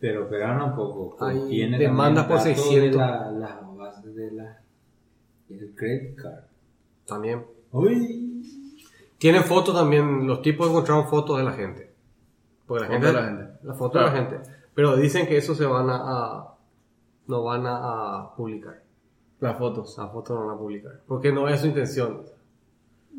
Pero 0.00 0.28
pegana 0.28 0.64
un 0.66 0.76
poco. 0.76 1.16
Hay 1.24 1.38
Contiene 1.38 1.78
demandas 1.78 2.26
por 2.26 2.36
también 2.36 2.56
datos 2.56 2.70
600. 2.70 3.00
De 3.00 3.06
la, 3.06 3.30
la 3.32 3.60
base 3.76 4.08
de 4.10 4.30
la. 4.32 4.58
El 5.50 5.74
credit 5.74 6.14
card. 6.16 6.44
También. 7.06 7.42
Uy. 7.72 8.42
Tienen 9.18 9.42
fotos 9.44 9.74
también, 9.74 10.26
los 10.26 10.42
tipos 10.42 10.68
encontraron 10.68 11.08
fotos 11.08 11.38
de 11.38 11.44
la 11.44 11.52
gente. 11.52 11.93
Porque 12.66 12.84
la 12.84 12.90
gente, 12.90 13.06
de 13.06 13.12
la 13.12 13.22
gente. 13.24 13.44
la 13.62 13.74
foto 13.74 13.98
de 13.98 14.04
la 14.04 14.10
gente. 14.12 14.40
Pero 14.74 14.96
dicen 14.96 15.26
que 15.26 15.36
eso 15.36 15.54
se 15.54 15.66
van 15.66 15.88
a, 15.90 15.96
a- 15.96 16.54
no 17.26 17.42
van 17.44 17.66
a, 17.66 17.76
a 18.20 18.34
publicar. 18.36 18.82
Las 19.40 19.58
fotos. 19.58 19.96
Las 19.98 20.10
fotos 20.12 20.38
no 20.38 20.46
van 20.46 20.56
a 20.56 20.58
publicar. 20.58 21.00
Porque 21.06 21.32
no 21.32 21.48
es 21.48 21.60
su 21.60 21.66
intención. 21.66 22.22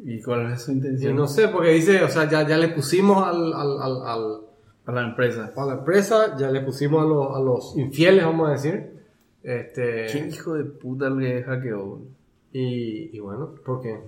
¿Y 0.04 0.22
cuál 0.22 0.52
es 0.52 0.64
su 0.64 0.72
Y 0.72 0.76
intención? 0.76 1.16
no 1.16 1.28
sé, 1.28 1.48
porque 1.48 1.70
dice, 1.70 2.04
o 2.04 2.10
sea, 2.10 2.30
ya, 2.30 2.48
ya 2.48 2.58
le 2.58 2.70
pusimos 2.70 3.26
al, 3.26 3.54
al, 3.54 3.82
al, 3.82 4.08
al- 4.08 4.42
A 4.86 4.92
la 4.92 5.02
empresa. 5.04 5.54
a 5.56 5.66
la 5.66 5.74
empresa, 5.76 6.36
ya 6.38 6.50
le 6.52 6.62
pusimos 6.62 7.02
a 7.04 7.06
los, 7.08 7.36
a 7.36 7.40
los 7.40 7.78
infieles, 7.78 8.26
vamos 8.26 8.50
a 8.50 8.52
decir. 8.54 8.94
Este, 9.44 10.08
¿Qué 10.12 10.28
hijo 10.32 10.54
de 10.56 10.66
puta 10.66 11.08
que 11.18 11.44
hackeó? 11.44 12.02
y, 12.52 13.16
y 13.16 13.20
bueno, 13.20 13.54
porque 13.66 14.02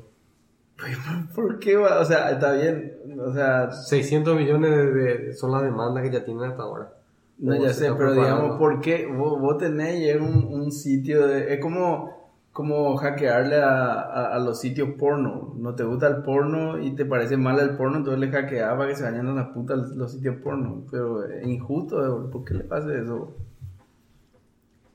¿Por 1.35 1.59
qué? 1.59 1.75
va? 1.75 1.99
O 1.99 2.05
sea, 2.05 2.31
está 2.31 2.53
bien. 2.53 2.93
O 3.19 3.33
sea, 3.33 3.71
600 3.71 4.35
millones 4.35 4.71
de, 4.71 4.91
de- 4.93 5.33
son 5.33 5.51
las 5.51 5.63
demandas 5.63 6.03
que 6.03 6.11
ya 6.11 6.23
tienen 6.23 6.43
hasta 6.43 6.63
ahora. 6.63 6.93
no, 7.39 7.55
ya 7.55 7.73
sé, 7.73 7.91
pero 7.93 8.13
digamos, 8.13 8.57
¿por 8.57 8.81
qué? 8.81 9.07
Vos, 9.07 9.39
vos 9.39 9.57
tenés 9.57 10.19
un, 10.21 10.45
un 10.53 10.71
sitio 10.71 11.27
de... 11.27 11.53
Es 11.53 11.59
como, 11.61 12.11
como 12.51 12.95
hackearle 12.97 13.57
a, 13.57 13.93
a, 14.01 14.35
a 14.35 14.39
los 14.39 14.59
sitios 14.59 14.89
porno. 14.99 15.53
No 15.57 15.73
te 15.75 15.83
gusta 15.83 16.07
el 16.07 16.23
porno 16.23 16.79
y 16.79 16.91
te 16.95 17.05
parece 17.05 17.37
mal 17.37 17.59
el 17.59 17.75
porno, 17.77 17.97
entonces 17.97 18.19
le 18.19 18.29
hackeas 18.31 18.75
para 18.75 18.87
que 18.89 18.95
se 18.95 19.03
vayan 19.03 19.27
a 19.27 19.33
la 19.33 19.53
puta 19.53 19.75
los, 19.75 19.89
los 19.95 20.11
sitios 20.11 20.35
porno. 20.37 20.83
Pero 20.91 21.23
es 21.25 21.47
injusto, 21.47 22.29
¿por 22.31 22.43
qué 22.45 22.53
le 22.55 22.63
pasa 22.63 22.93
eso? 22.95 23.33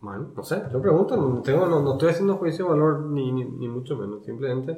Bueno, 0.01 0.31
no 0.37 0.43
sé, 0.43 0.61
yo 0.73 0.81
pregunto, 0.83 1.17
no, 1.17 1.43
tengo, 1.43 1.67
no, 1.67 1.81
no 1.81 1.93
estoy 1.93 2.11
haciendo 2.11 2.37
juicio 2.37 2.65
de 2.65 2.71
valor 2.73 3.01
ni, 3.07 3.31
ni, 3.31 3.45
ni 3.45 3.69
mucho 3.69 3.97
menos, 3.97 4.25
simplemente. 4.25 4.77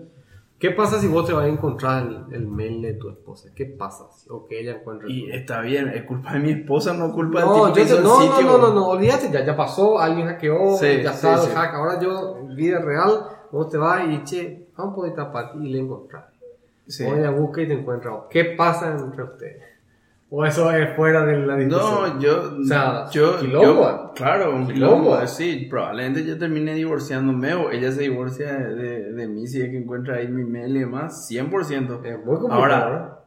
¿Qué 0.59 0.71
pasa 0.71 0.99
si 0.99 1.09
vos 1.09 1.27
te 1.27 1.33
vas 1.33 1.45
a 1.45 1.49
encontrar 1.49 2.07
el, 2.07 2.35
el 2.35 2.47
mail 2.47 2.81
de 2.81 2.95
tu 2.95 3.11
esposa? 3.11 3.51
¿Qué 3.55 3.67
pasa? 3.67 4.05
Si- 4.17 4.29
O 4.31 4.47
que 4.47 4.61
ella 4.61 4.77
encuentre 4.77 5.09
el 5.09 5.13
Y 5.13 5.31
está 5.31 5.61
bien, 5.61 5.89
es 5.89 6.05
culpa 6.05 6.33
de 6.35 6.39
mi 6.39 6.51
esposa, 6.53 6.95
no 6.95 7.13
culpa 7.13 7.41
del 7.41 7.49
No, 7.49 7.55
tipo 7.55 7.73
que 7.75 7.81
yo 7.81 7.85
hizo 7.87 7.95
te- 7.97 8.01
el 8.01 8.05
no, 8.07 8.19
no, 8.21 8.43
no, 8.43 8.59
no, 8.69 8.75
no, 8.75 8.89
olvídate, 8.89 9.31
ya, 9.31 9.45
ya 9.45 9.57
pasó, 9.57 9.99
alguien 9.99 10.27
hackeó, 10.27 10.77
Sí, 10.79 11.03
ya 11.03 11.11
sí, 11.13 11.17
está 11.27 11.39
sí. 11.39 11.51
el 11.51 11.57
hack. 11.57 11.75
Ahora 11.75 12.01
yo, 12.01 12.47
vida 12.57 12.79
real, 12.79 13.27
vos 13.51 13.69
te 13.69 13.77
vas 13.77 14.09
y 14.09 14.23
che, 14.25 14.69
vamos 14.77 15.07
esta 15.07 15.31
parte 15.31 15.59
y 15.59 15.69
le 15.73 15.81
encontrás. 15.81 16.25
Sí. 16.87 17.05
O 17.05 17.15
ella 17.15 17.31
busca 17.31 17.61
y 17.61 17.67
te 17.69 17.75
encuentra. 17.75 18.13
¿Qué 18.31 18.45
pasa 18.57 18.91
entre 18.97 19.23
ustedes? 19.25 19.63
O 20.37 20.45
eso 20.45 20.69
es 20.73 20.97
fuera 20.97 21.25
de 21.25 21.39
la 21.47 21.55
discusión. 21.57 21.95
No, 22.17 22.21
yo, 22.21 22.55
O 22.61 22.65
sea, 22.65 23.05
yo, 23.13 23.41
yo- 23.41 24.13
claro, 24.17 24.57
un 24.57 24.67
Quilombo. 24.67 24.97
quilombo, 25.13 25.27
sí, 25.29 25.69
probablemente 25.71 26.25
yo 26.25 26.37
termine 26.37 26.75
divorciándome 26.75 27.55
o 27.55 27.71
ella 27.71 27.93
se 27.93 28.03
divorcia 28.03 28.53
de, 28.53 28.75
de, 28.75 29.13
de 29.13 29.29
mí 29.29 29.47
si 29.47 29.63
es 29.63 29.71
que 29.71 29.79
encuentra 29.79 30.17
ahí 30.17 30.27
mi 30.27 30.43
mail 30.45 30.77
y 30.77 30.81
demás, 30.81 31.29
100%. 31.31 32.05
Es 32.05 32.19
muy 32.25 32.37
complicado. 32.37 32.53
Ahora, 32.53 33.19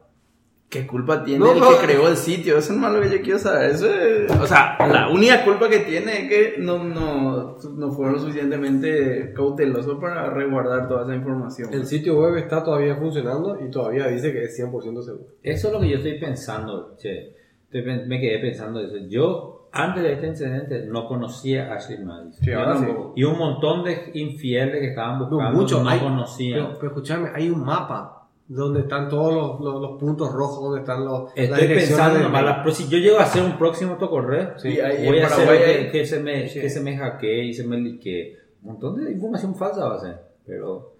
¿qué 0.68 0.86
culpa 0.86 1.24
tiene 1.24 1.40
No, 1.44 1.52
el 1.52 1.60
no. 1.60 1.70
que 1.70 1.86
creó 1.86 2.08
el 2.08 2.16
sitio? 2.16 2.58
Eso 2.58 2.72
es 2.72 2.78
más 2.78 2.92
lo 2.92 3.00
que 3.00 3.10
yo 3.10 3.22
quiero 3.22 3.38
saber. 3.38 3.70
Eso 3.70 3.86
es- 3.92 4.30
o 4.30 4.46
sea, 4.46 4.76
la 4.86 5.08
única 5.08 5.44
culpa 5.44 5.68
que 5.68 5.78
tiene 5.80 6.22
es 6.24 6.28
que 6.28 6.54
no, 6.58 6.84
no, 6.84 7.56
no 7.76 7.90
fueron 7.92 8.14
lo 8.14 8.20
suficientemente 8.20 9.32
cautelosos 9.34 9.98
para 9.98 10.30
resguardar 10.30 10.88
toda 10.88 11.04
esa 11.04 11.14
información. 11.14 11.72
El 11.72 11.86
sitio 11.86 12.18
web 12.20 12.36
está 12.36 12.62
todavía 12.62 12.96
funcionando 12.96 13.58
y 13.66 13.70
todavía 13.70 14.06
dice 14.08 14.32
que 14.32 14.44
es 14.44 14.56
100% 14.56 15.02
seguro. 15.02 15.24
Eso 15.42 15.68
es 15.68 15.72
lo 15.72 15.80
que 15.80 15.88
yo 15.88 15.96
estoy 15.96 16.18
pensando, 16.18 16.94
che. 16.98 17.34
Estoy 17.70 17.82
me 18.06 18.20
quedé 18.20 18.38
pensando 18.38 18.80
eso. 18.80 18.96
Yo, 19.08 19.68
antes 19.72 20.02
de 20.02 20.12
este 20.14 20.26
incidente, 20.26 20.86
no 20.86 21.06
conocía 21.06 21.70
a 21.70 21.76
Ashley 21.76 21.98
Madison. 22.02 22.42
Sí, 22.44 22.50
no- 22.50 22.78
sí. 22.78 22.86
Y 23.16 23.24
un 23.24 23.36
montón 23.38 23.84
de 23.84 24.10
infieles 24.14 24.80
que 24.80 24.88
estaban 24.88 25.18
No, 25.18 25.28
buscando 25.28 25.58
mucho. 25.60 25.82
no 25.82 25.88
hay, 25.90 25.98
conocían. 26.00 26.52
Pero, 26.60 26.74
pero 26.78 26.88
escúchame, 26.88 27.28
hay 27.34 27.50
un 27.50 27.62
mapa 27.64 28.17
donde 28.48 28.80
están 28.80 29.08
todos 29.10 29.34
los, 29.34 29.60
los, 29.60 29.80
los 29.82 29.98
puntos 30.00 30.32
rojos, 30.32 30.64
donde 30.64 30.80
están 30.80 31.04
los. 31.04 31.30
Estoy 31.36 31.68
pensando 31.68 32.18
nomás, 32.18 32.44
la- 32.44 32.62
pero 32.62 32.74
si 32.74 32.88
yo 32.88 32.96
llego 32.98 33.18
a 33.18 33.24
hacer 33.24 33.42
un 33.42 33.58
próximo 33.58 33.92
autocorreo, 33.92 34.58
Sí. 34.58 34.78
Voy 35.06 35.20
a 35.20 35.26
hacer 35.26 35.46
que, 35.58 35.64
hay- 35.64 35.90
que 35.90 36.06
se 36.06 36.20
me, 36.20 36.48
Sí. 36.48 36.60
que 36.60 36.70
se 36.70 36.80
me 36.80 36.96
hackee 36.96 37.44
y 37.44 37.52
se 37.54 37.66
me 37.66 37.76
liquee. 37.76 38.36
Un 38.62 38.72
montón 38.72 39.04
de 39.04 39.12
información 39.12 39.54
falsa 39.54 39.86
va 39.86 39.96
a 39.96 40.00
ser, 40.00 40.18
pero 40.46 40.94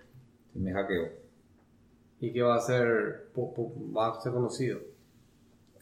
se 0.53 0.59
me 0.59 0.73
hackeó. 0.73 1.05
Y 2.21 2.33
que 2.33 2.43
va 2.43 2.57
a 2.57 2.61
ser. 2.61 3.29
va 3.37 4.09
a 4.09 4.21
ser 4.21 4.33
conocido. 4.33 4.79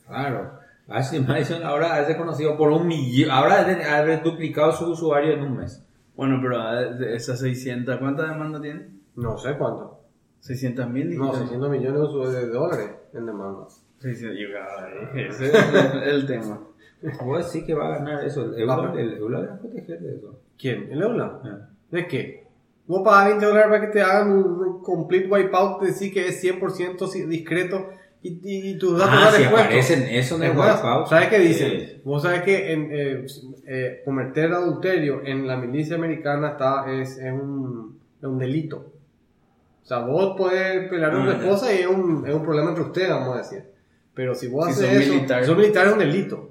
Claro. 0.07 0.53
Ashley 0.89 1.21
Madison 1.21 1.65
ahora 1.65 2.01
es 2.01 2.07
reconocido 2.07 2.57
por 2.57 2.71
un 2.71 2.87
millón, 2.87 3.31
ahora 3.33 3.67
ha 3.67 4.17
duplicado 4.19 4.71
su 4.71 4.89
usuario 4.93 5.33
en 5.33 5.43
un 5.43 5.57
mes. 5.57 5.83
Bueno, 6.15 6.39
pero 6.41 6.57
eh, 6.81 6.95
de 6.95 7.17
esas 7.17 7.41
600, 7.41 7.99
¿cuántas 7.99 8.29
demandas 8.29 8.63
tiene? 8.63 8.87
No 9.17 9.37
sé 9.37 9.57
cuánto. 9.59 9.96
600 10.47 10.89
mil. 10.91 11.17
No, 11.19 11.35
600 11.35 11.71
millones 11.71 12.33
de 12.35 12.47
dólares 12.49 12.91
en 13.13 13.27
demandas. 13.27 13.83
600, 13.99 14.39
yo, 14.39 14.49
ay, 14.59 15.23
ese 15.29 15.47
es 15.47 15.55
el, 16.07 16.27
tema. 16.27 16.61
Vos 17.25 17.51
sí 17.51 17.65
que 17.65 17.75
va 17.75 17.87
a 17.95 17.99
ganar 17.99 18.25
eso. 18.25 18.55
El 18.55 18.69
Ah, 18.71 18.93
pero- 18.93 18.99
el 18.99 19.35
va 19.35 19.55
a 19.55 19.59
proteger 19.59 20.01
de 20.01 20.17
eso. 20.17 20.39
¿Quién? 20.59 20.89
¿El 20.91 21.03
Eula? 21.03 21.41
Ah. 21.45 21.69
¿De 21.91 22.07
qué? 22.07 22.47
Vos 22.87 23.03
pagas 23.05 23.27
20 23.31 23.47
dólares 23.47 23.69
para 23.71 23.81
que 23.87 23.93
te 23.93 24.01
hagan 24.03 24.31
un 24.33 24.83
complete 24.83 25.29
wipeout, 25.29 25.81
te 25.81 25.87
decís 25.87 26.13
que 26.13 26.29
es 26.29 26.41
100% 26.41 27.07
si- 27.09 27.27
discreto 27.27 27.89
y, 28.23 28.29
y, 28.45 28.71
y 28.71 28.79
tus 28.79 28.99
datos 28.99 29.15
Ah, 29.15 29.25
van 29.25 29.35
si 29.35 29.43
aparecen 29.45 30.03
eso 30.05 30.37
en 30.37 30.43
el 30.45 30.51
wipeout. 30.57 31.07
¿Sabes 31.09 31.29
qué 31.29 31.39
dicen? 31.41 31.71
Sí. 31.81 32.01
Vos 32.05 32.23
sabés 32.23 32.43
que 32.43 32.73
en, 32.73 32.89
eh, 32.93 33.27
eh, 33.67 34.03
cometer 34.05 34.53
adulterio 34.53 35.23
en 35.25 35.47
la 35.47 35.57
milicia 35.57 35.97
americana 35.97 36.51
está, 36.53 36.91
es, 36.93 37.19
es, 37.19 37.33
un, 37.33 37.99
es 38.21 38.25
un 38.25 38.39
delito. 38.39 38.93
O 39.87 39.89
sea, 39.89 39.99
vos 40.01 40.37
podés 40.37 40.89
pelear 40.91 41.15
a 41.15 41.19
una 41.21 41.39
ya. 41.39 41.39
esposa 41.39 41.73
y 41.73 41.79
es 41.79 41.87
un, 41.87 42.27
es 42.27 42.35
un 42.35 42.43
problema 42.43 42.71
entre 42.71 42.83
ustedes, 42.83 43.09
vamos 43.09 43.37
a 43.37 43.39
decir. 43.39 43.63
Pero 44.15 44.35
si 44.35 44.49
vos 44.49 44.65
Si 44.67 44.73
haces 44.73 44.87
son 44.89 45.01
eso, 45.03 45.15
militares. 45.15 45.47
si 45.47 45.53
son 45.53 45.61
militares 45.61 45.89
es 45.89 45.93
un 45.93 45.99
delito. 46.01 46.51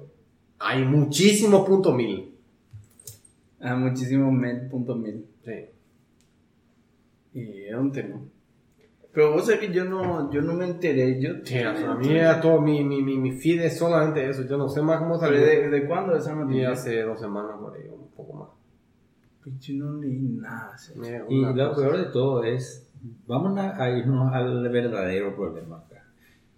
Hay 0.58 0.84
muchísimos 0.86 1.68
puntos 1.68 1.94
mil. 1.94 2.34
Ah, 3.60 3.76
muchísimo 3.76 4.32
mil, 4.32 4.68
punto 4.70 4.94
mil. 4.94 5.26
Sí. 5.44 5.66
Y 7.34 7.64
es 7.66 7.74
un 7.74 7.92
tema. 7.92 8.20
Pero 9.12 9.32
vos 9.32 9.44
sabés 9.44 9.60
que 9.60 9.72
yo 9.72 9.84
no, 9.84 10.30
yo 10.32 10.40
no 10.40 10.54
me 10.54 10.64
enteré. 10.66 11.20
Yo, 11.20 11.32
Sí, 11.44 11.58
a 11.58 11.72
mí 11.94 12.08
era 12.16 12.40
todo, 12.40 12.60
mi, 12.62 12.82
mi, 12.84 13.02
mi, 13.02 13.18
mi 13.18 13.32
feed 13.32 13.60
es 13.62 13.76
solamente 13.78 14.26
eso. 14.28 14.44
Yo 14.46 14.56
no 14.56 14.68
sé 14.70 14.80
más 14.80 14.98
cómo 14.98 15.18
¿Pero 15.20 15.34
salió. 15.34 15.46
de, 15.46 15.68
de 15.68 15.86
cuándo 15.86 16.16
esa 16.16 16.32
Y 16.32 16.36
noticia? 16.36 16.70
hace 16.72 17.02
dos 17.02 17.20
semanas 17.20 17.52
por 17.60 17.74
ahí, 17.76 17.86
un 17.88 18.08
poco 18.16 18.32
más. 18.32 18.48
Yo 19.60 19.74
no 19.74 20.00
leí 20.00 20.18
nada. 20.20 20.74
Y 21.28 21.40
lo 21.42 21.74
peor 21.74 21.96
de 21.98 22.04
todo 22.06 22.42
es, 22.44 22.85
vamos 23.26 23.58
a, 23.58 23.82
a 23.82 23.90
irnos 23.90 24.32
al 24.32 24.68
verdadero 24.68 25.34
problema 25.34 25.78
acá. 25.78 26.02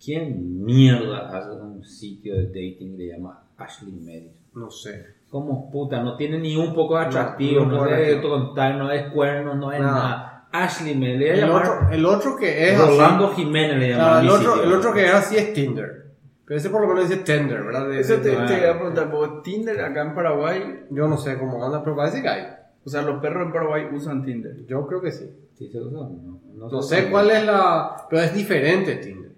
¿Quién 0.03 0.65
mierda 0.65 1.29
hace 1.37 1.51
un 1.51 1.85
sitio 1.85 2.35
de 2.37 2.47
dating 2.47 2.97
que 2.97 3.05
le 3.05 3.07
llama 3.09 3.43
Ashley 3.57 3.93
Madison? 3.93 4.33
No 4.55 4.71
sé. 4.71 5.07
Como 5.31 5.71
puta, 5.71 6.03
no 6.03 6.17
tiene 6.17 6.39
ni 6.39 6.57
un 6.57 6.75
poco 6.75 6.99
de 6.99 7.05
atractivo, 7.07 7.65
No, 7.65 7.73
no, 7.73 7.85
no 7.85 7.95
es 7.95 8.17
contar, 8.23 8.75
no 8.77 8.91
es 8.91 9.13
cuernos, 9.13 9.57
no 9.57 9.73
es 9.73 9.81
Nada. 9.81 9.93
nada. 9.93 10.49
Ashley 10.53 10.95
me 10.95 11.17
le 11.19 11.31
voy 11.33 11.41
El 11.41 11.51
otro, 11.51 11.91
el 11.91 12.07
otro 12.07 12.37
que 12.37 12.69
es 12.71 12.81
así- 12.81 12.91
Rolando 12.91 13.29
Jiménez 13.35 13.77
le 13.79 13.89
llama 13.91 14.03
Claro, 14.05 14.17
a 14.17 14.21
el, 14.23 14.29
otro, 14.31 14.53
sitio. 14.55 14.63
el 14.65 14.73
otro 14.79 14.93
que 14.95 15.05
es 15.05 15.13
así 15.15 15.37
es 15.37 15.53
Tinder. 15.53 16.07
Pero 16.47 16.59
ese 16.59 16.71
por 16.71 16.81
lo 16.81 16.89
menos 16.89 17.07
dice 17.11 17.21
Tender, 17.23 17.63
¿verdad? 17.63 17.89
De- 17.89 18.01
Eso 18.01 18.17
de- 18.17 18.23
te, 18.23 18.33
iba 18.33 18.71
a 18.71 18.79
preguntar, 18.79 19.11
porque 19.11 19.41
Tinder 19.51 19.79
acá 19.83 20.01
en 20.03 20.15
Paraguay, 20.15 20.87
Yo 20.91 21.07
no 21.07 21.19
sé 21.19 21.37
cómo 21.39 21.63
anda, 21.63 21.83
pero 21.85 21.95
parece 21.95 22.23
que 22.23 22.29
hay. 22.29 22.43
O 22.89 22.91
sea, 22.91 23.03
los 23.03 23.21
perros 23.21 23.47
en 23.47 23.53
Paraguay 23.53 23.87
usan 23.93 24.25
Tinder. 24.25 24.65
Yo 24.67 24.87
creo 24.87 25.01
que 25.03 25.13
sí. 25.13 25.31
Sí, 25.59 25.69
se 25.69 25.79
usa, 25.81 26.09
no, 26.09 26.69
No 26.71 26.83
sé 26.83 27.11
cuál 27.11 27.31
es 27.31 27.45
la... 27.45 28.07
Pero 28.09 28.23
es 28.23 28.35
diferente 28.35 28.97
Tinder. 28.97 29.33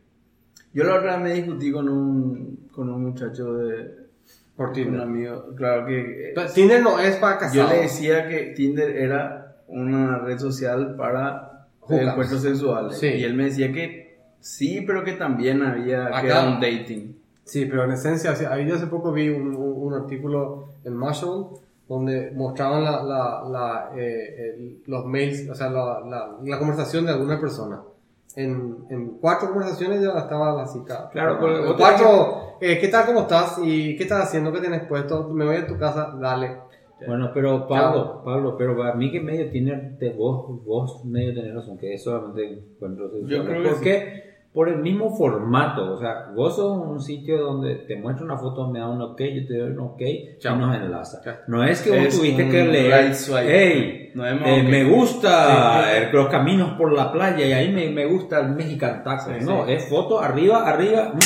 Yo 0.72 0.84
la 0.84 0.94
otra 0.96 1.16
vez 1.16 1.22
me 1.24 1.34
discutí 1.34 1.72
con 1.72 1.88
un, 1.88 2.68
con 2.72 2.88
un 2.88 3.03
muchacho 3.03 3.55
de... 3.55 3.98
Por 4.57 4.68
Un 4.68 4.72
Tinder. 4.74 5.01
amigo, 5.01 5.55
claro 5.57 5.86
que... 5.86 6.34
Tinder 6.55 6.82
no 6.82 6.98
es 7.01 7.16
para 7.16 7.34
Yo 7.34 7.40
casados. 7.62 7.70
le 7.72 7.78
decía 7.82 8.28
que 8.28 8.53
Tinder 8.55 8.90
era 8.96 9.57
una 9.68 10.18
red 10.18 10.38
social 10.38 10.94
para 10.96 11.66
encuentros 11.88 12.42
sexuales. 12.42 12.98
Sí. 12.98 13.07
Y 13.09 13.24
él 13.24 13.34
me 13.34 13.44
decía 13.44 13.72
que 13.72 14.18
sí, 14.38 14.82
pero 14.86 15.03
que 15.03 15.12
también 15.14 15.62
había 15.62 16.07
que 16.09 16.14
Acá- 16.14 16.26
era 16.26 16.48
un 16.48 16.61
dating. 16.61 17.16
Sí, 17.44 17.64
pero 17.66 17.82
en 17.84 17.92
esencia, 17.92 18.36
sí, 18.36 18.44
ahí 18.44 18.68
yo 18.68 18.76
hace 18.76 18.86
poco 18.86 19.12
vi 19.12 19.28
un, 19.30 19.57
un- 19.57 19.74
un 19.76 19.94
artículo 19.94 20.74
en 20.84 20.92
Mashable 20.94 21.46
donde 21.91 22.30
mostraban 22.30 22.84
la, 22.84 23.03
la, 23.03 23.43
la, 23.51 23.91
eh, 23.97 24.55
el- 24.55 24.82
los 24.86 25.05
mails, 25.07 25.51
o 25.51 25.55
sea, 25.55 25.68
la, 25.70 26.01
la, 26.09 26.36
la 26.43 26.59
conversación 26.59 27.05
de 27.05 27.12
alguna 27.12 27.41
persona. 27.41 27.80
En, 28.36 28.76
en 28.91 29.18
cuatro 29.20 29.49
conversaciones 29.51 30.01
ya 30.01 30.16
estaba 30.16 30.53
la 30.55 30.66
cita. 30.66 31.11
Claro, 31.11 31.38
pero 31.41 31.76
cuatro, 31.76 32.57
eh, 32.61 32.78
¿qué 32.80 32.86
tal, 32.86 33.07
cómo 33.07 33.22
estás? 33.22 33.59
¿Y 33.64 33.97
qué 33.97 34.05
estás 34.05 34.22
haciendo? 34.28 34.53
¿Qué 34.53 34.61
tienes 34.61 34.84
puesto? 34.86 35.28
Me 35.30 35.45
voy 35.45 35.57
a 35.57 35.66
tu 35.66 35.76
casa, 35.76 36.16
dale. 36.20 36.59
Bueno, 37.07 37.30
pero 37.34 37.66
Pablo, 37.66 38.22
Pablo, 38.24 38.57
pero 38.57 38.76
para 38.76 38.95
mí 38.95 39.11
que 39.11 39.20
medio 39.20 39.51
tiene 39.51 39.97
de 39.99 40.11
vos, 40.11 40.64
vos 40.64 41.05
medio 41.07 41.34
tenés 41.34 41.55
razón, 41.55 41.76
que 41.76 41.95
es 41.95 42.05
solamente 42.05 42.47
encuentros 42.47 43.11
sexuales. 43.11 43.49
creo 43.49 43.62
que 43.62 43.68
¿Por 43.70 43.80
qué? 43.80 44.30
Por 44.53 44.68
el 44.68 44.78
mismo 44.78 45.16
formato, 45.16 45.94
o 45.94 45.98
sea, 46.01 46.28
vos 46.34 46.57
sos 46.57 46.76
un 46.76 47.01
sitio 47.01 47.38
donde 47.38 47.76
te 47.86 47.94
muestro 47.94 48.24
una 48.26 48.36
foto, 48.36 48.66
me 48.68 48.80
da 48.80 48.88
un 48.88 49.01
ok, 49.01 49.20
yo 49.20 49.46
te 49.46 49.57
doy 49.59 49.70
un 49.70 49.78
ok 49.78 50.01
Chao. 50.40 50.57
y 50.57 50.59
nos 50.59 50.74
enlaza. 50.76 51.20
Chao. 51.22 51.34
No 51.46 51.62
es 51.62 51.80
que 51.82 51.90
vos 51.90 51.98
Es 52.01 52.18
tuviste 52.18 52.48
que 52.48 52.64
leer, 52.64 53.12
hey, 53.46 54.11
No 54.14 54.26
es 54.26 54.32
eh, 54.44 54.62
me 54.64 54.84
gusta 54.90 55.84
Sí. 55.84 56.07
los 56.12 56.26
caminos 56.28 56.72
por 56.76 56.92
la 56.92 57.12
playa 57.12 57.46
y 57.46 57.53
ahí 57.53 57.72
me, 57.72 57.90
me 57.90 58.07
gusta 58.07 58.40
el 58.40 58.48
Mexican 58.51 59.05
Taco. 59.05 59.30
Sí, 59.38 59.44
no, 59.44 59.66
es 59.66 59.88
foto, 59.88 60.18
arriba, 60.20 60.68
arriba, 60.68 61.12
mm, 61.14 61.18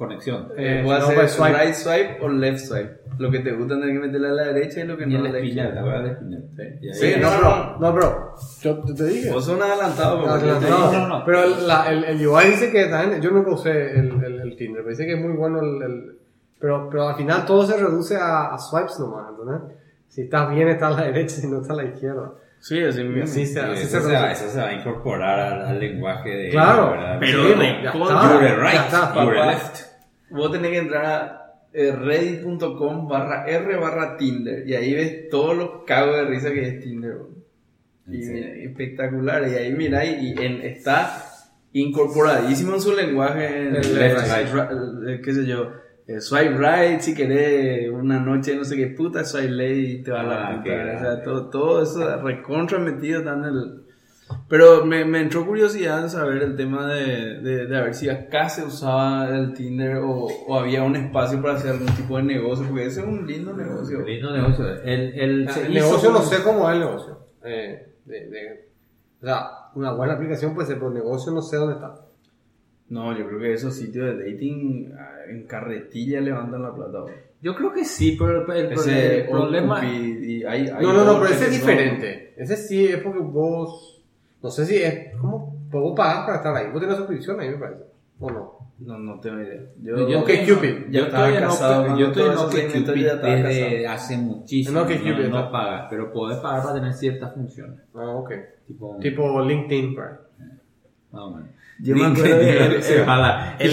conexión. 0.00 0.48
Eh, 0.56 0.80
Voy 0.84 0.94
a 0.94 0.98
no, 0.98 1.04
hacer 1.04 1.14
pues, 1.16 1.30
swipe. 1.32 1.52
right 1.64 1.74
swipe 1.74 2.18
o 2.22 2.28
left 2.28 2.58
swipe. 2.58 3.00
Lo 3.18 3.30
que 3.30 3.38
te 3.40 3.52
gusta 3.52 3.74
tener 3.78 3.92
que 3.92 4.06
meterle 4.06 4.28
a 4.28 4.32
la 4.32 4.44
derecha 4.44 4.80
y 4.80 4.84
lo 4.86 4.96
que 4.96 5.04
Y 5.04 5.06
no 5.08 5.18
a 5.24 5.28
la 5.28 5.38
izquierda. 5.40 6.16
Sí. 6.56 6.92
Sí, 6.94 7.14
no, 7.20 7.30
no, 7.30 7.38
pero, 7.38 7.76
no, 7.78 7.94
pero, 7.94 8.34
yo 8.62 8.78
te, 8.82 8.94
te 8.94 9.04
dije. 9.04 9.30
Vos 9.30 9.44
sos 9.44 9.56
un 9.56 9.62
adelantado. 9.62 10.18
No, 10.26 10.26
no, 10.26 10.46
no, 10.46 10.58
dije- 10.60 10.70
no, 10.70 11.08
no. 11.08 11.24
Pero 11.26 11.46
la- 11.66 11.90
el, 11.92 12.04
el 12.04 12.26
UI 12.26 12.44
dice 12.46 12.70
que 12.72 12.86
también, 12.86 13.20
yo 13.20 13.30
nunca 13.30 13.50
usé 13.52 13.92
el, 13.98 14.24
el, 14.24 14.40
el 14.40 14.56
Tinder, 14.56 14.78
pero 14.82 14.88
dice 14.90 15.04
que 15.06 15.12
es 15.14 15.20
muy 15.20 15.36
bueno 15.36 15.60
el, 15.60 15.82
el- 15.82 16.16
pero, 16.58 16.88
pero 16.90 17.08
al 17.08 17.14
final 17.16 17.44
todo 17.44 17.64
se 17.66 17.76
reduce 17.76 18.16
a, 18.16 18.54
a 18.54 18.58
swipes 18.58 18.98
nomás, 18.98 19.26
¿entendés? 19.30 19.76
Si 20.08 20.22
estás 20.22 20.50
bien, 20.54 20.68
estás 20.68 20.96
a 20.96 21.00
la 21.00 21.06
derecha, 21.06 21.36
si 21.36 21.46
no 21.46 21.56
estás 21.60 21.78
a 21.78 21.82
la 21.82 21.88
izquierda. 21.88 22.32
Sí, 22.58 22.82
así 22.84 23.02
mismo. 23.04 23.26
se, 23.26 23.46
Sí, 23.46 23.58
así 23.58 23.82
eso, 23.82 24.00
se 24.00 24.06
se 24.06 24.12
va, 24.12 24.32
eso 24.32 24.48
se 24.50 24.58
va 24.60 24.66
a 24.68 24.72
incorporar 24.74 25.40
al, 25.40 25.62
al 25.66 25.78
lenguaje 25.80 26.28
de 26.28 26.50
Claro, 26.50 26.90
¿verdad? 26.90 27.16
pero 27.20 27.42
Sí, 27.44 27.48
de 27.54 27.82
ya 27.82 27.92
contra- 27.92 28.16
está, 28.16 28.32
You're 28.32 28.48
ya 28.48 28.54
right, 28.56 28.80
está. 28.80 29.14
you're 29.14 29.36
Papá, 29.38 29.50
left. 29.52 29.89
Vos 30.30 30.52
tenés 30.52 30.70
que 30.70 30.78
entrar 30.78 31.04
a 31.06 31.36
eh, 31.72 31.92
reddit.com 31.92 33.08
barra 33.08 33.44
r 33.46 33.76
barra 33.76 34.16
Tinder 34.16 34.66
y 34.68 34.74
ahí 34.74 34.94
ves 34.94 35.28
todos 35.30 35.56
los 35.56 35.70
cagos 35.86 36.16
de 36.16 36.24
risa 36.24 36.50
que 36.52 36.66
es 36.66 36.80
Tinder. 36.80 37.16
Y 38.08 38.22
Sí. 38.22 38.32
mira, 38.32 38.48
espectacular. 38.56 39.46
Y 39.48 39.54
ahí 39.54 39.72
mira, 39.72 40.04
y 40.04 40.34
en- 40.38 40.62
está 40.62 41.24
incorporadísimo 41.72 42.74
en 42.74 42.80
su 42.80 42.92
lenguaje. 42.94 43.46
En 43.68 43.76
El 43.76 43.94
left, 43.94 43.94
left, 44.28 44.54
right, 44.54 44.70
right, 45.06 45.24
qué 45.24 45.32
sé 45.32 45.46
yo. 45.46 45.70
eh, 46.08 46.20
swipe 46.20 46.56
right 46.58 46.98
si 47.00 47.14
querés 47.14 47.88
una 47.92 48.18
noche 48.18 48.56
no 48.56 48.64
sé 48.64 48.76
qué 48.76 48.88
puta, 48.88 49.22
swipe 49.24 49.48
left 49.48 49.76
y 49.78 50.02
te 50.02 50.10
va 50.10 50.20
a 50.20 50.24
la 50.24 50.48
Ah, 50.48 50.50
puta. 50.56 50.62
claro. 50.64 50.96
O 50.96 51.00
sea, 51.00 51.22
todo, 51.22 51.50
todo 51.50 51.82
eso 51.84 52.20
recontra 52.22 52.78
metido 52.80 53.20
está 53.20 53.34
en 53.34 53.44
el... 53.44 53.82
Pero 54.48 54.84
me, 54.84 55.04
me 55.04 55.20
entró 55.20 55.46
curiosidad 55.46 56.08
saber 56.08 56.42
el 56.42 56.56
tema 56.56 56.86
de, 56.86 57.40
de, 57.40 57.66
de 57.66 57.76
a 57.76 57.82
ver 57.82 57.94
si 57.94 58.08
acá 58.08 58.48
se 58.48 58.64
usaba 58.64 59.28
el 59.28 59.52
Tinder 59.54 59.96
o, 59.96 60.26
o 60.46 60.58
había 60.58 60.82
un 60.82 60.96
espacio 60.96 61.40
para 61.40 61.54
hacer 61.54 61.72
algún 61.72 61.88
tipo 61.94 62.16
de 62.16 62.22
negocio, 62.24 62.66
porque 62.66 62.86
ese 62.86 63.00
es 63.00 63.06
un 63.06 63.26
lindo 63.26 63.56
negocio. 63.56 64.00
Lindo 64.02 64.32
negocio. 64.36 64.68
El, 64.82 65.18
el, 65.18 65.48
Ah, 65.48 65.54
El 65.66 65.74
negocio 65.74 66.10
no 66.10 66.18
un- 66.20 66.24
sé 66.26 66.42
cómo 66.42 66.68
es 66.68 66.74
el 66.74 66.80
negocio. 66.80 67.18
Eh, 67.44 67.92
de, 68.04 68.26
de- 68.28 68.68
o 69.22 69.24
sea, 69.26 69.48
una 69.74 69.92
buena 69.92 70.14
aplicación 70.14 70.54
puede 70.54 70.66
ser, 70.68 70.76
pero 70.76 70.88
el 70.88 70.94
negocio 70.94 71.32
no 71.32 71.42
sé 71.42 71.56
dónde 71.56 71.74
está. 71.74 71.94
No, 72.88 73.16
yo 73.16 73.26
creo 73.28 73.38
que 73.38 73.52
esos 73.52 73.74
sitios 73.74 74.04
de 74.18 74.32
dating 74.32 74.92
ah, 74.98 75.10
en 75.28 75.46
carretilla 75.46 76.20
levantan 76.20 76.62
la 76.62 76.74
plata. 76.74 76.90
bro. 77.02 77.10
Yo 77.42 77.54
creo 77.54 77.72
que 77.72 77.84
sí, 77.84 78.16
pero 78.18 78.52
el, 78.52 78.72
Ese 78.72 79.26
problema... 79.30 79.82
Y 79.84 80.42
hay- 80.44 80.68
hay 80.68 80.82
No, 80.84 80.92
no, 80.92 81.04
no, 81.04 81.20
pero 81.20 81.32
ese 81.32 81.46
es 81.46 81.52
diferente. 81.52 82.34
Ese 82.36 82.56
sí 82.56 82.86
es 82.86 82.98
porque 82.98 83.20
vos, 83.20 83.89
no 84.42 84.50
sé 84.50 84.66
si 84.66 84.76
es, 84.76 85.14
¿cómo? 85.20 85.56
Pues 85.70 85.82
vos 85.82 85.94
pagás 85.96 86.24
para 86.26 86.36
estar 86.38 86.56
ahí. 86.56 86.70
Vos 86.72 86.80
tenés 86.80 86.96
suscripción 86.96 87.38
ahí, 87.40 87.50
me 87.50 87.56
parece. 87.58 87.82
¿O 88.18 88.30
no? 88.30 88.58
No, 88.80 88.98
no 88.98 89.20
tengo 89.20 89.40
idea. 89.40 89.60
Yo, 89.82 90.08
Yo, 90.08 90.20
Ok, 90.20 90.28
estoy- 90.30 90.54
Cupid. 90.54 90.74
Ya 90.90 91.00
yo 91.00 91.04
estaba 91.06 91.28
estoy 91.28 91.42
en 91.42 91.48
casado 91.48 91.82
cuando 91.84 91.98
Yo 92.00 92.06
estoy 92.06 92.22
en 92.22 92.28
todo 92.28 92.32
eso 92.34 92.46
Ok 92.46 92.52
se 92.52 92.66
inventó, 92.66 92.92
Cupid 92.92 93.04
ya 93.04 93.12
estaba 93.12 93.34
desde 93.34 93.86
hace 93.86 94.16
muchísimo. 94.18 94.78
En 94.80 94.84
OkCupid 94.84 95.28
no, 95.28 95.42
no 95.42 95.50
pagas, 95.52 95.86
pero 95.90 96.12
podés 96.12 96.38
pagar 96.38 96.62
para 96.62 96.74
tener 96.74 96.92
ciertas 96.94 97.34
funciones. 97.34 97.78
Ah, 97.94 98.08
ok. 98.08 98.30
Tipo, 98.66 98.96
Tipo 99.00 99.42
LinkedIn, 99.44 99.94
por 99.94 100.04
ahí. 100.04 100.14
más 101.12 101.22
o 101.22 101.30
menos. 101.30 101.48
Yo 101.82 101.96
me 101.96 102.06
acuerdo 102.06 102.38
que 102.40 102.66
el, 102.76 102.82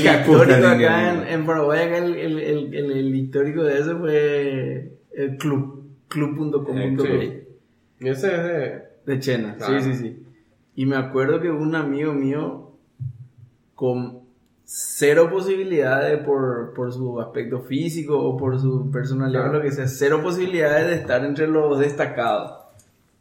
histórico 0.04 0.68
acá 0.68 1.30
en, 1.34 1.46
Paraguay, 1.46 1.80
acá 1.88 1.98
el, 1.98 2.16
el, 2.16 2.40
el, 2.40 2.74
el, 2.76 2.92
el 2.92 3.16
histórico 3.16 3.64
de 3.64 3.80
eso 3.80 3.98
fue 4.00 4.92
el 5.14 5.38
club, 5.38 5.90
club.com.pe 6.08 7.48
ese 8.00 8.28
es 8.36 8.44
de... 8.44 8.82
de 9.06 9.20
Chena, 9.20 9.56
Claro. 9.56 9.82
sí, 9.82 9.94
sí, 9.94 10.00
sí. 10.00 10.24
Y 10.78 10.86
me 10.86 10.96
acuerdo 10.96 11.42
que 11.42 11.50
un 11.50 11.74
amigo 11.76 12.14
mío 12.14 12.70
con 13.76 14.20
cero 14.64 15.28
posibilidades 15.32 16.24
por, 16.24 16.74
por 16.76 16.94
su 16.94 17.20
aspecto 17.20 17.62
físico 17.62 18.18
o 18.20 18.38
por 18.38 18.60
su 18.60 18.92
personalidad 18.92 19.42
Claro. 19.46 19.56
o 19.56 19.58
lo 19.58 19.62
que 19.64 19.72
sea, 19.72 19.88
cero 19.88 20.20
posibilidades 20.22 20.86
de 20.88 20.96
estar 20.96 21.26
entre 21.26 21.48
los 21.48 21.80
destacados. 21.80 22.54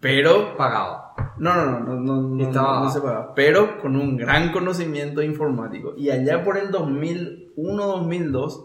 Pero 0.00 0.54
Pagado. 0.58 1.02
no, 1.38 1.54
no, 1.54 1.80
no, 1.80 1.94
no, 2.00 2.20
no, 2.28 2.42
Estaba- 2.44 2.78
no, 2.80 2.84
no 2.84 2.90
se 2.90 3.00
pagaba. 3.00 3.34
Pero 3.34 3.80
con 3.80 3.96
un 3.96 4.16
gran 4.18 4.52
conocimiento 4.52 5.22
informático. 5.22 5.94
Y 5.96 6.10
allá 6.10 6.44
por 6.44 6.58
el 6.58 6.70
2001-2002, 6.70 8.64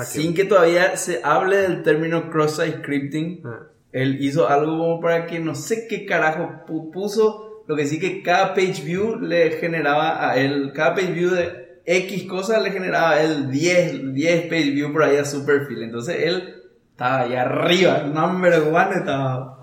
sin 0.00 0.34
que 0.34 0.44
todavía 0.44 0.96
se 0.96 1.20
hable 1.22 1.58
del 1.58 1.82
término 1.84 2.30
cross-site 2.30 2.78
scripting, 2.78 3.42
Ah. 3.44 3.60
él 3.92 4.18
hizo 4.24 4.48
algo 4.48 4.76
como 4.78 5.00
para 5.00 5.26
que 5.26 5.38
no 5.38 5.54
sé 5.54 5.86
qué 5.88 6.04
carajo 6.06 6.64
pu- 6.66 6.90
puso, 6.90 7.51
lo 7.66 7.76
que 7.76 7.86
sí 7.86 7.98
que 7.98 8.22
cada 8.22 8.54
page 8.54 8.82
view 8.84 9.18
le 9.20 9.50
generaba 9.52 10.28
a 10.30 10.36
él, 10.36 10.72
cada 10.74 10.94
page 10.94 11.12
view 11.12 11.30
de 11.30 11.80
X 11.84 12.24
cosas 12.24 12.62
le 12.62 12.70
generaba 12.70 13.10
a 13.10 13.22
él 13.22 13.50
10, 13.50 14.14
10 14.14 14.42
page 14.46 14.70
view 14.70 14.92
por 14.92 15.02
ahí 15.04 15.16
a 15.16 15.24
su 15.24 15.44
perfil. 15.44 15.82
Entonces 15.82 16.16
él 16.22 16.62
estaba 16.90 17.20
ahí 17.22 17.34
arriba, 17.34 18.02
number 18.04 18.60
one 18.72 18.94
estaba. 18.96 19.58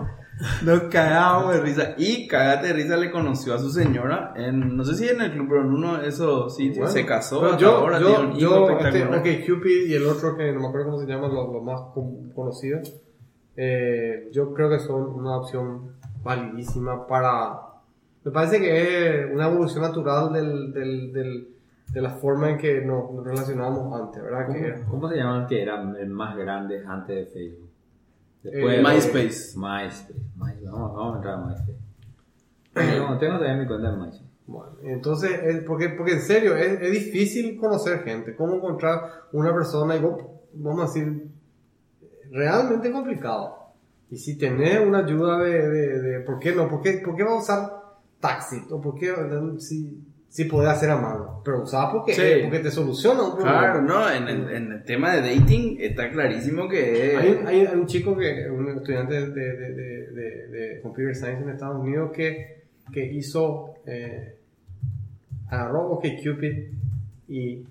Nos 0.64 0.84
cagábamos 0.84 1.54
de 1.54 1.60
risa. 1.62 1.95
Y 1.97 2.26
cagate 2.26 2.68
de 2.68 2.74
risa 2.74 2.95
le 2.95 3.12
conoció 3.12 3.54
a 3.56 3.60
su 3.60 3.70
señora 3.70 4.34
en, 4.38 4.78
no 4.78 4.86
sé 4.86 4.95
si 4.95 5.08
en 5.10 5.20
el 5.20 5.34
club, 5.34 5.47
pero 5.50 5.62
en 5.64 5.68
uno 5.74 5.97
de 5.97 6.08
esos 6.08 6.56
sitios 6.56 6.78
Bueno, 6.78 6.91
se 6.93 7.06
casó. 7.06 7.58
yo, 7.58 7.78
ahora 7.78 8.00
yo, 8.00 8.38
yo, 8.38 8.70
este, 8.80 9.04
ok, 9.04 9.45
Cupid 9.45 9.88
y 9.89 9.93
el 9.95 10.06
otro 10.06 10.38
que 10.38 10.50
no 10.54 10.62
me 10.62 10.68
acuerdo 10.68 10.91
cómo 10.91 11.00
se 11.02 11.08
llama, 11.08 11.28
los 11.28 11.52
lo 11.52 11.62
más 11.62 11.82
con- 11.93 12.30
conocidos, 12.32 13.02
eh, 13.58 14.30
yo 14.32 14.54
creo 14.54 14.70
que 14.70 14.80
son 14.80 15.10
una 15.10 15.38
opción 15.38 15.95
validísima 16.24 17.06
para... 17.06 17.60
Me 18.30 18.34
parece 18.34 18.60
que 18.60 19.22
es 19.26 19.32
una 19.34 19.48
evolución 19.48 19.82
natural 19.82 20.32
del, 20.32 20.72
del, 20.72 21.12
del- 21.14 21.48
de 21.92 22.00
la 22.02 22.12
forma 22.12 22.52
en 22.52 22.60
que 22.60 22.82
nos, 22.82 23.12
nos 23.12 23.26
relacionábamos 23.26 24.00
antes, 24.00 24.22
¿verdad? 24.22 24.48
Que, 24.54 24.74
¿Cómo, 24.86 24.92
cómo 24.92 25.10
se 25.10 25.16
llaman 25.18 25.48
que 25.48 25.64
eran 25.64 25.96
el 25.96 26.10
más 26.12 26.38
grandes 26.38 26.86
antes 26.86 27.16
de 27.16 27.26
Facebook? 27.26 27.70
Eh, 28.44 28.84
MySpace. 28.84 29.58
MySpace. 29.58 30.14
My- 30.36 30.64
Vamos, 30.66 30.94
vamos 30.94 31.14
a 31.14 31.18
entrar 31.18 31.34
a 31.34 31.38
MySpace. 31.48 31.80
Tengo, 32.76 33.18
tengo 33.18 33.34
también 33.40 33.60
mi 33.62 33.66
cuenta 33.66 33.90
en 33.90 34.00
MySpace. 34.00 34.24
Bueno, 34.46 34.72
entonces, 34.84 35.32
es 35.44 35.64
porque, 35.64 35.89
porque 35.89 36.12
en 36.14 36.22
serio, 36.22 36.56
es, 36.56 36.80
es 36.80 36.92
difícil 36.92 37.58
conocer 37.58 38.04
gente. 38.04 38.36
¿Cómo 38.36 38.54
encontrar 38.58 39.01
una 39.32 39.51
persona? 39.51 39.96
Y 39.96 40.00
vos- 40.01 40.22
vamos 40.54 40.82
a 40.82 40.93
decir, 40.93 41.26
realmente 42.30 42.92
complicado. 42.92 43.58
Y 44.12 44.18
si 44.18 44.38
tenés 44.38 44.80
una 44.86 45.00
ayuda 45.00 45.39
de, 45.39 45.68
de, 45.70 46.01
de- 46.01 46.20
¿por 46.20 46.38
qué 46.38 46.54
no? 46.54 46.68
¿Por 46.70 46.82
qué, 46.84 47.01
por 47.04 47.16
qué 47.16 47.24
vas 47.24 47.34
a 47.34 47.38
usar 47.38 47.79
taxi? 48.20 48.58
¿O 48.70 48.79
por 48.82 48.96
qué 48.96 49.13
si, 49.59 49.97
si 50.29 50.46
podés 50.46 50.70
hacer 50.71 50.89
a 50.91 50.97
mano? 50.97 51.41
Pero 51.43 51.63
usás 51.63 51.89
porque, 51.91 52.13
Sí. 52.13 52.43
porque 52.43 52.59
te 52.59 52.71
soluciona 52.71 53.24
un 53.24 53.36
problema. 53.36 53.59
Claro, 53.59 53.82
no, 53.82 54.09
en 54.12 54.28
el, 54.28 54.50
en 54.51 54.71
el 54.74 54.83
tema 54.83 55.16
de 55.16 55.21
dating 55.36 55.78
está 55.79 56.09
clarísimo 56.12 56.67
que 56.67 57.16
Hay, 57.17 57.32
un- 57.32 57.47
hay 57.47 57.62
un 57.66 57.86
chico 57.87 58.16
que, 58.17 58.50
un 58.50 58.70
estudiante 58.70 59.13
de, 59.13 59.29
de, 59.29 59.54
de, 59.74 60.08
de, 60.12 60.47
de 60.47 60.82
Computer 60.82 61.16
Science 61.16 61.43
en 61.43 61.50
Estados 61.50 61.82
Unidos 61.82 62.12
que, 62.13 62.63
que 62.91 63.05
hizo, 63.13 63.74
eh, 63.86 64.36
agarró 65.50 65.91
OkCupid 65.91 66.67
y 67.28 67.63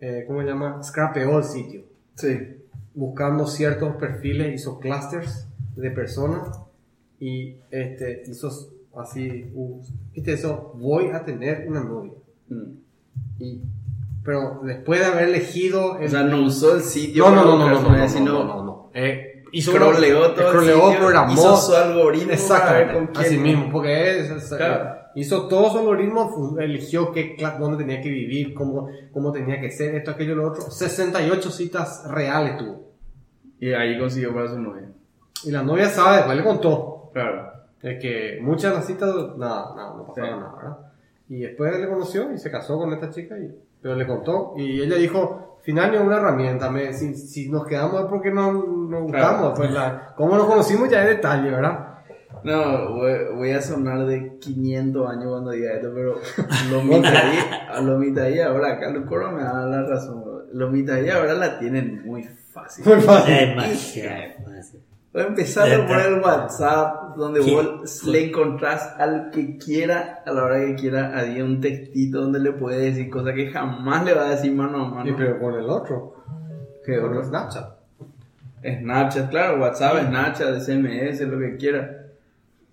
eh, 0.00 0.24
¿cómo 0.26 0.40
se 0.42 0.46
llama? 0.48 0.82
Scrapeó 0.82 1.38
el 1.38 1.44
sitio. 1.44 1.82
Sí. 2.14 2.56
buscando 2.94 3.46
ciertos 3.46 3.94
perfiles, 3.96 4.52
hizo 4.54 4.80
clusters 4.80 5.46
de 5.76 5.90
personas 5.92 6.58
y 7.20 7.54
este, 7.70 8.24
hizo 8.26 8.50
así, 9.00 9.50
uh, 9.54 9.80
viste 10.12 10.32
eso, 10.32 10.72
voy 10.76 11.08
a 11.08 11.24
tener 11.24 11.66
una 11.68 11.82
novia. 11.84 12.12
Mm. 12.48 12.72
Y, 13.40 13.60
pero 14.24 14.60
después 14.64 15.00
de 15.00 15.06
haber 15.06 15.28
elegido... 15.28 15.92
O 15.92 15.98
el- 15.98 16.10
sea, 16.10 16.22
no 16.22 16.42
usó 16.44 16.74
el 16.76 16.82
sitio. 16.82 17.24
no, 17.30 17.34
no, 17.34 17.44
no, 17.44 17.58
no, 17.58 17.68
no, 17.70 17.80
no, 17.90 17.96
no, 17.96 18.08
sino 18.08 18.32
no, 18.32 18.44
no, 18.44 18.64
no. 18.64 18.90
Eh, 18.94 19.44
hizo 19.52 19.70
Scrolleó 19.72 20.32
todo 20.32 20.42
el 20.42 20.48
scrolleó, 20.48 20.82
sitio, 20.86 20.98
programó, 20.98 21.32
hizo 21.32 21.56
su 21.56 21.74
algoritmo 21.74 22.32
Exactamente, 22.32 22.84
para 22.86 22.98
ver 22.98 23.06
con 23.06 23.06
quién. 23.14 23.26
así 23.26 23.38
mismo, 23.38 23.68
porque 23.72 24.18
es, 24.20 24.30
es- 24.30 24.48
Claro. 24.54 24.98
hizo 25.14 25.48
todo 25.48 25.70
su 25.70 25.78
algoritmo, 25.78 26.56
eligió 26.60 27.12
qué, 27.12 27.36
dónde 27.58 27.78
tenía 27.84 28.02
que 28.02 28.10
vivir, 28.10 28.52
cómo, 28.52 28.88
cómo 29.12 29.32
tenía 29.32 29.60
que 29.60 29.70
ser, 29.70 29.94
esto, 29.94 30.10
aquello, 30.10 30.34
lo 30.34 30.48
otro. 30.48 30.62
68 30.70 31.50
citas 31.50 32.04
reales 32.10 32.58
tuvo. 32.58 32.88
Y 33.60 33.72
ahí 33.72 33.98
consiguió 33.98 34.34
para 34.34 34.48
su 34.48 34.58
novia. 34.58 34.90
Y 35.44 35.50
la 35.50 35.62
novia 35.62 35.88
sabe, 35.88 36.16
después 36.18 36.36
le 36.36 36.44
contó. 36.44 37.10
Claro. 37.14 37.52
Es 37.82 38.00
que 38.00 38.38
muchas 38.42 38.72
de 38.72 38.76
las 38.78 38.86
citas, 38.86 39.14
nada, 39.36 39.74
nada, 39.76 39.94
no 39.96 40.06
pasaba 40.06 40.26
Sí. 40.26 40.34
nada, 40.34 40.54
¿verdad? 40.56 40.78
Y 41.28 41.40
después 41.40 41.78
le 41.78 41.88
conoció 41.88 42.32
y 42.32 42.38
se 42.38 42.50
casó 42.50 42.78
con 42.78 42.92
esta 42.92 43.10
chica, 43.10 43.38
y, 43.38 43.54
pero 43.82 43.94
le 43.94 44.06
contó. 44.06 44.54
Y 44.56 44.80
ella 44.80 44.96
dijo, 44.96 45.58
final 45.62 45.94
es 45.94 46.00
una 46.00 46.16
herramienta, 46.16 46.70
me, 46.70 46.92
si, 46.92 47.14
si 47.14 47.50
nos 47.50 47.66
quedamos 47.66 48.00
es 48.00 48.06
porque 48.06 48.30
no, 48.30 48.52
nos 48.52 49.02
gustamos. 49.02 49.52
Pues 49.56 49.70
la, 49.70 50.14
cómo 50.16 50.36
nos 50.36 50.46
conocimos 50.46 50.88
ya 50.88 51.02
es 51.02 51.08
detalle, 51.08 51.50
¿verdad? 51.50 51.84
No, 52.44 52.94
voy, 52.94 53.12
voy 53.34 53.50
a 53.50 53.60
sonar 53.60 54.06
de 54.06 54.38
500 54.38 55.10
años 55.10 55.26
cuando 55.28 55.50
diga 55.50 55.74
esto, 55.74 55.90
pero 55.94 56.16
lo 56.70 56.82
mitaí, 56.82 57.38
a 57.70 57.80
lo 57.80 57.98
mitaí 57.98 58.40
ahora, 58.40 58.78
Carlos 58.78 59.04
Coro 59.06 59.32
me 59.32 59.42
da 59.42 59.66
la 59.66 59.82
razón. 59.82 60.24
Lo 60.52 60.70
mitaí 60.70 61.10
ahora 61.10 61.34
la 61.34 61.58
tienen 61.58 62.02
muy 62.06 62.22
fácil. 62.24 62.84
Muy 62.86 63.00
fácil. 63.00 63.34
Demasiado 63.34 64.32
fácil. 64.44 64.57
Voy 65.12 65.22
a 65.22 65.26
empezar 65.26 65.68
a 65.72 65.86
poner 65.86 66.06
el 66.06 66.20
WhatsApp 66.20 67.16
donde 67.16 67.40
vos 67.40 68.04
le 68.04 68.26
encontrás 68.28 68.94
al 68.98 69.30
que 69.30 69.56
quiera, 69.56 70.22
a 70.26 70.30
la 70.32 70.44
hora 70.44 70.60
que 70.66 70.74
quiera, 70.74 71.18
había 71.18 71.44
un 71.44 71.60
textito 71.60 72.20
donde 72.20 72.38
le 72.40 72.52
puede 72.52 72.80
decir 72.90 73.08
cosas 73.10 73.34
que 73.34 73.50
jamás 73.50 74.04
le 74.04 74.14
va 74.14 74.26
a 74.26 74.30
decir 74.30 74.52
mano 74.54 74.84
a 74.84 74.88
mano. 74.88 75.08
Y 75.10 75.14
pero 75.14 75.38
con 75.38 75.54
el 75.54 75.68
otro, 75.68 76.14
¿Qué 76.84 77.00
con 77.00 77.10
otro? 77.10 77.24
Snapchat. 77.24 77.78
Snapchat, 78.62 79.30
claro, 79.30 79.60
WhatsApp, 79.60 80.08
Snapchat, 80.08 80.60
SMS, 80.60 81.20
lo 81.26 81.38
que 81.38 81.56
quiera. 81.56 81.90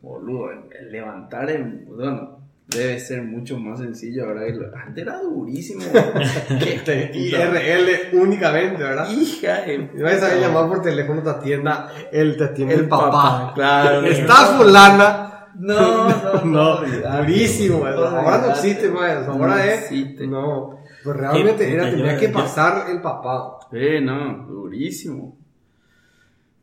Boludo, 0.01 0.51
el- 0.51 0.59
el 0.79 0.91
levantar 0.91 1.49
en. 1.49 1.85
Bueno, 1.87 2.34
debe 2.67 2.99
ser 2.99 3.21
mucho 3.23 3.57
más 3.59 3.79
sencillo 3.79 4.25
ahora 4.25 4.45
que 4.45 4.53
lo- 4.53 4.75
Antes 4.75 5.03
era 5.03 5.19
durísimo. 5.21 5.83
Este, 6.49 7.11
IRL 7.13 8.17
únicamente, 8.19 8.81
¿verdad? 8.83 9.07
Hija 9.09 9.61
de. 9.61 9.89
Y 9.95 10.01
vas 10.01 10.15
a 10.15 10.19
saber 10.21 10.39
llamar 10.41 10.67
por 10.67 10.81
teléfono, 10.81 11.21
te 11.21 11.29
atienda 11.29 11.91
el, 12.11 12.37
te 12.37 12.43
atiende 12.45 12.73
el, 12.75 12.79
El 12.81 12.87
papá. 12.89 13.11
papá, 13.11 13.51
claro. 13.53 14.05
Está 14.05 14.35
fulana. 14.57 15.21
No, 15.57 16.09
no, 16.09 16.41
No, 16.45 16.75
olvidate. 16.79 17.17
durísimo, 17.21 17.87
eso. 17.87 18.07
ahora 18.07 18.37
no 18.39 18.49
existe 18.51 18.89
más, 18.89 19.25
ahora 19.27 19.47
No 19.47 19.57
es, 19.57 19.79
existe. 19.83 20.27
no, 20.27 20.79
pues 21.03 21.15
realmente 21.15 21.71
era, 21.73 21.89
tenía 21.89 22.13
yo- 22.15 22.19
que 22.19 22.27
yo- 22.27 22.33
pasar 22.33 22.89
el 22.89 23.01
papá, 23.01 23.59
Sí, 23.71 24.01
no, 24.01 24.45
durísimo. 24.47 25.37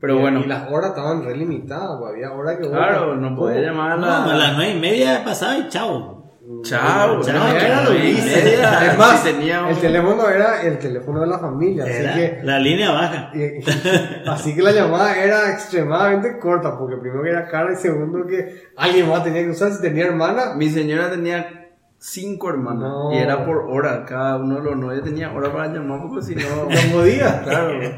Pero 0.02 0.16
Y- 0.16 0.20
bueno, 0.20 0.40
y 0.40 0.46
las 0.48 0.68
horas 0.70 0.90
estaban 0.90 1.24
re 1.24 1.36
limitadas, 1.36 1.90
pues, 2.00 2.12
había 2.12 2.32
horas 2.32 2.56
que 2.60 2.68
claro, 2.68 3.14
no 3.16 3.36
podía 3.36 3.60
llamar 3.60 3.92
a 3.92 3.96
No, 3.96 4.06
la. 4.06 4.24
a 4.24 4.34
las 4.36 4.56
nueve 4.56 4.72
y 4.72 4.80
media 4.80 5.22
pasaba 5.24 5.56
y 5.58 5.68
chao. 5.68 6.18
Chao, 6.64 7.18
no, 7.18 7.48
era 7.48 7.82
durísimo. 7.84 8.26
media, 8.26 8.86
Es 8.92 8.98
más, 8.98 9.20
si 9.20 9.32
tenía 9.32 9.62
un- 9.62 9.68
el 9.68 9.76
teléfono 9.78 10.28
era 10.28 10.62
el 10.62 10.78
teléfono 10.78 11.20
de 11.20 11.26
la 11.28 11.38
familia, 11.38 11.84
así 11.84 12.02
que 12.18 12.40
la 12.42 12.58
línea 12.58 12.90
baja. 12.90 13.30
Y- 13.34 14.28
Así 14.28 14.54
que 14.56 14.62
la 14.62 14.72
llamada 14.72 15.16
era 15.16 15.52
extremadamente 15.52 16.36
corta, 16.40 16.76
porque 16.76 16.96
primero 16.96 17.22
que 17.22 17.30
era 17.30 17.46
cara 17.48 17.72
y 17.72 17.76
segundo 17.76 18.26
que 18.26 18.60
alguien 18.76 19.08
más 19.08 19.22
tenía 19.22 19.42
que 19.44 19.50
usar 19.50 19.70
si 19.72 19.80
tenía 19.80 20.06
hermana. 20.06 20.54
Mi 20.56 20.68
señora 20.68 21.10
tenía 21.10 21.61
cinco 22.04 22.50
hermanas 22.50 22.90
No. 22.90 23.12
y 23.12 23.16
era 23.18 23.44
por 23.46 23.58
hora. 23.70 24.04
Cada 24.04 24.36
uno 24.38 24.56
de 24.56 24.62
los 24.62 24.76
nueve 24.76 25.02
tenía 25.02 25.32
hora 25.32 25.52
para 25.52 25.72
llamar 25.72 26.00
porque 26.02 26.22
si 26.22 26.34
no. 26.34 26.42
No 26.68 26.92
podía. 26.98 27.42
claro. 27.42 27.80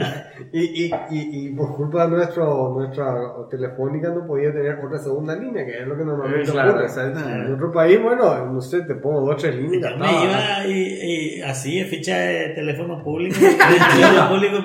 Y, 0.52 0.60
y, 0.86 0.90
y, 1.10 1.46
y 1.48 1.54
por 1.54 1.74
culpa 1.76 2.04
de 2.06 2.16
nuestro, 2.16 2.74
nuestra 2.76 3.14
telefónica 3.50 4.10
no 4.10 4.26
podía 4.26 4.52
tener 4.52 4.78
otra 4.84 4.98
segunda 4.98 5.34
línea, 5.36 5.64
que 5.64 5.80
es 5.82 5.86
lo 5.86 5.96
que 5.96 6.04
normalmente 6.04 6.48
Eh, 6.48 6.52
claro, 6.52 6.70
ocurre. 6.70 6.84
exactamente. 6.86 7.46
En 7.46 7.54
otro 7.54 7.72
país, 7.72 8.02
bueno, 8.02 8.46
no 8.52 8.60
sé, 8.60 8.82
te 8.82 8.94
pongo 8.96 9.20
dos, 9.22 9.40
tres 9.40 9.54
líneas. 9.56 9.96
Me 9.96 10.06
iba 10.06 10.66
y, 10.66 11.38
y 11.38 11.42
así, 11.42 11.78
en 11.78 11.86
ficha 11.88 12.16
de 12.18 12.48
teléfono 12.50 13.02
público, 13.02 13.36
de 13.40 13.46
teléfono 13.54 14.28
público, 14.28 14.56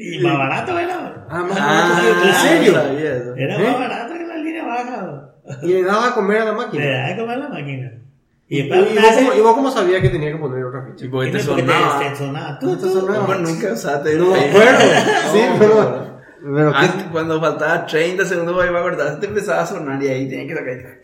y 0.00 0.18
más 0.20 0.38
barato 0.38 0.78
era. 0.78 1.26
Ah, 1.28 1.42
más 1.42 1.58
Ah, 1.60 2.00
barato 2.02 2.22
que- 2.22 2.28
¿En 2.28 2.34
serio? 2.34 3.34
Era 3.36 3.56
¿Eh? 3.56 3.64
más 3.70 3.78
barato 3.78 4.14
que 4.14 4.26
la 4.26 4.36
línea 4.36 4.64
baja. 4.64 5.30
Y 5.62 5.66
le 5.68 5.82
daba 5.84 6.08
a 6.08 6.14
comer 6.14 6.38
a 6.38 6.44
la 6.46 6.50
Le 6.52 6.56
máquina. 6.56 6.84
da 6.84 7.08
de 7.08 7.16
comer 7.16 7.38
la 7.38 7.48
máquina. 7.48 7.92
Y 8.48 8.60
¿Y, 8.60 8.68
vos 8.70 9.12
cómo, 9.16 9.34
y 9.34 9.40
vos 9.40 9.54
cómo 9.54 9.70
sabías 9.72 10.00
que 10.02 10.08
tenía 10.10 10.30
que 10.32 10.38
poner 10.38 10.64
otra 10.64 10.84
ficha? 10.86 11.04
Y 11.04 11.08
porque 11.08 11.30
te 11.32 11.38
no, 11.38 11.44
porque 11.46 11.62
sonaba. 11.62 11.98
te- 11.98 12.10
te 12.10 12.16
sonaba. 12.16 12.58
Tú, 12.60 12.66
No 12.66 12.78
tú. 12.78 12.92
sonaba. 12.92 13.26
Como 13.26 13.38
nunca 13.38 13.72
usaste 13.72 14.14
No 14.16 14.30
me 14.30 14.38
acuerdo. 14.40 14.78
Sí, 15.32 15.40
No, 15.48 15.58
pero. 15.58 16.16
Pero 16.42 16.70
¿qué? 16.70 16.76
Antes, 16.78 17.02
cuando 17.10 17.40
faltaba 17.40 17.86
30 17.86 18.24
segundos 18.24 18.56
para 18.56 18.70
ir 18.70 18.76
a 18.76 18.82
cortar, 18.82 19.18
te 19.20 19.26
empezaba 19.26 19.62
a 19.62 19.66
sonar 19.66 20.00
y 20.02 20.06
ahí 20.08 20.28
tenía 20.28 20.46
que 20.46 20.54
sacar. 20.54 21.00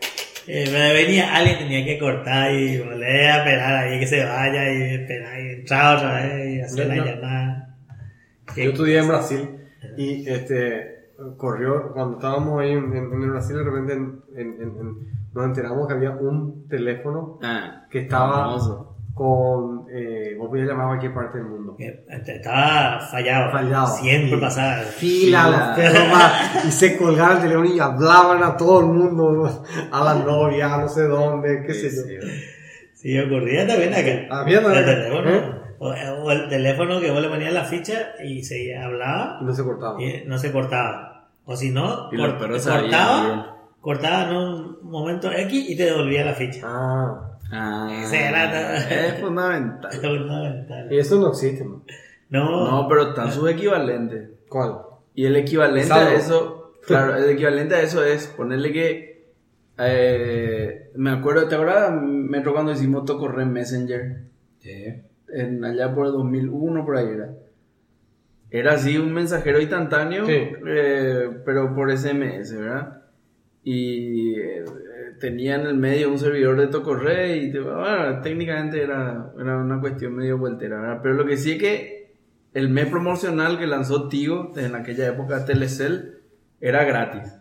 Eh, 0.47 0.69
me 0.71 0.93
venía 0.93 1.35
alguien, 1.35 1.57
tenía 1.57 1.85
que 1.85 1.99
cortar 1.99 2.51
y 2.53 2.77
volver 2.79 3.03
a 3.29 3.37
esperar 3.39 3.75
ahí 3.83 3.99
que 3.99 4.07
se 4.07 4.23
vaya 4.23 4.71
y 4.71 4.93
esperar 5.01 5.39
y 5.41 5.49
entrar 5.51 5.97
otra 5.97 6.13
vez 6.21 6.47
y 6.55 6.61
hacer 6.61 6.87
No, 6.87 6.95
la 6.95 7.01
no. 7.01 7.05
llamada. 7.11 7.75
Yo 8.55 8.63
estudié 8.71 8.99
en 8.99 9.07
Brasil 9.07 9.49
y 9.97 10.29
este 10.29 11.09
corrió 11.37 11.91
cuando 11.93 12.17
estábamos 12.17 12.61
ahí 12.61 12.71
en, 12.71 12.93
en- 12.95 13.11
en 13.13 13.31
Brasil 13.31 13.55
de 13.57 13.63
repente 13.63 13.93
en- 13.93 14.19
en- 14.35 14.61
en- 14.61 14.77
en- 14.79 15.22
nos 15.33 15.45
enteramos 15.45 15.87
que 15.87 15.93
había 15.93 16.11
un 16.11 16.67
teléfono 16.67 17.39
Ah, 17.43 17.85
que 17.89 17.99
estaba 18.01 18.45
famoso. 18.45 18.95
con 19.13 19.85
eh, 19.93 20.35
vos 20.39 20.49
podías 20.49 20.67
llamar 20.67 20.85
a 20.85 20.87
cualquier 20.89 21.13
parte 21.13 21.37
del 21.37 21.47
mundo 21.47 21.75
Que 21.77 22.03
Estaba 22.09 22.99
fallado. 22.99 23.51
Fallado. 23.51 23.87
Siempre 23.97 24.37
pasaba. 24.39 24.77
fila, 24.83 25.43
Fila. 25.43 25.49
los 25.49 25.77
perros 25.77 26.07
más, 26.11 26.65
y 26.65 26.71
se 26.71 26.97
colgaban 26.97 27.37
el 27.37 27.43
teléfono 27.43 27.65
y 27.65 27.79
hablaban 27.79 28.43
a 28.43 28.57
todo 28.57 28.79
el 28.81 28.85
mundo 28.87 29.65
a 29.91 30.03
la 30.03 30.15
novia 30.15 30.73
a 30.73 30.81
no 30.81 30.87
sé 30.89 31.03
dónde 31.03 31.63
qué 31.65 31.73
sé 31.73 31.89
Sí, 31.89 31.97
yo 32.15 32.21
sí. 32.21 32.29
Sí, 32.95 33.19
ocurría 33.19 33.67
también 33.67 33.93
acá. 33.93 34.39
Había 34.41 34.59
el 34.59 34.63
también, 34.63 34.85
teléfono. 34.85 35.29
¿eh? 35.29 35.51
O, 35.79 35.87
o 35.89 36.31
el 36.31 36.47
teléfono 36.47 37.01
que 37.01 37.11
vos 37.11 37.21
le 37.21 37.27
ponías 37.27 37.51
la 37.53 37.65
ficha 37.65 38.13
y 38.23 38.41
se 38.43 38.77
hablaba 38.77 39.39
y 39.41 39.45
no 39.45 39.53
se 39.53 39.63
cortaba 39.63 40.01
y 40.01 40.23
no 40.25 40.37
se 40.37 40.51
cortaba. 40.53 41.27
O 41.45 41.55
si 41.57 41.71
no, 41.71 42.09
cort- 42.09 42.39
bien. 43.27 43.45
Cortaba, 43.83 44.29
en 44.31 44.35
un 44.35 44.77
momento 44.89 45.29
X 45.31 45.69
y 45.69 45.75
te 45.77 45.83
devolvía 45.85 46.25
la 46.25 46.33
ficha. 46.33 46.61
ah 46.63 47.29
Ah, 47.55 47.87
Ese 48.01 48.25
era- 48.25 48.77
es 48.77 49.19
fundamental. 49.21 49.91
Es 49.91 49.99
fundamental. 50.01 50.87
y 50.91 50.97
eso 50.97 51.19
no 51.19 51.29
existe 51.29 51.63
man. 51.63 51.83
No, 52.29 52.81
No, 52.81 52.87
pero 52.87 53.09
están 53.09 53.31
sus 53.31 53.47
equivalentes. 53.51 54.29
¿cuál? 54.49 54.77
Y 55.13 55.25
el 55.25 55.35
equivalente 55.35 55.93
a 55.93 56.13
eso, 56.15 56.71
claro, 56.87 57.15
el 57.15 57.29
equivalente 57.29 57.75
a 57.75 57.81
eso 57.81 58.03
es 58.03 58.25
ponerle 58.25 58.71
que, 58.73 59.27
eh, 59.77 60.89
me 60.95 61.11
acuerdo, 61.11 61.47
¿te 61.47 61.53
acuerdas, 61.55 61.91
Metro, 62.01 62.53
cuando 62.53 62.71
hicimos 62.71 63.05
Tocorre 63.05 63.45
Messenger? 63.45 64.23
En, 65.35 65.63
allá 65.65 65.93
por 65.93 66.07
el 66.07 66.13
2001, 66.13 66.85
por 66.85 66.97
ahí 66.97 67.07
era. 67.09 67.29
Era 68.49 68.73
así 68.73 68.97
un 68.97 69.13
mensajero 69.13 69.59
instantáneo, 69.59 70.25
Sí. 70.25 70.33
eh, 70.67 71.29
pero 71.45 71.75
por 71.75 71.91
SMS, 71.91 72.53
¿verdad? 72.57 73.02
Y 73.63 74.35
eh, 74.39 74.63
tenía 75.19 75.55
en 75.55 75.67
el 75.67 75.75
medio 75.75 76.09
un 76.09 76.19
servidor 76.19 76.59
de 76.59 76.67
Tocorre 76.67 77.37
y 77.37 77.51
bueno, 77.51 78.21
técnicamente 78.21 78.81
era, 78.81 79.31
era 79.39 79.57
una 79.57 79.79
cuestión 79.79 80.15
medio 80.15 80.37
vueltera. 80.37 80.99
Pero 81.01 81.15
lo 81.15 81.25
que 81.25 81.37
sí 81.37 81.53
es 81.53 81.57
que 81.59 82.13
el 82.53 82.69
mes 82.69 82.87
promocional 82.87 83.57
que 83.57 83.67
lanzó 83.67 84.09
Tigo 84.09 84.51
en 84.55 84.75
aquella 84.75 85.07
época 85.07 85.45
Telecel 85.45 86.19
era 86.59 86.83
gratis. 86.83 87.39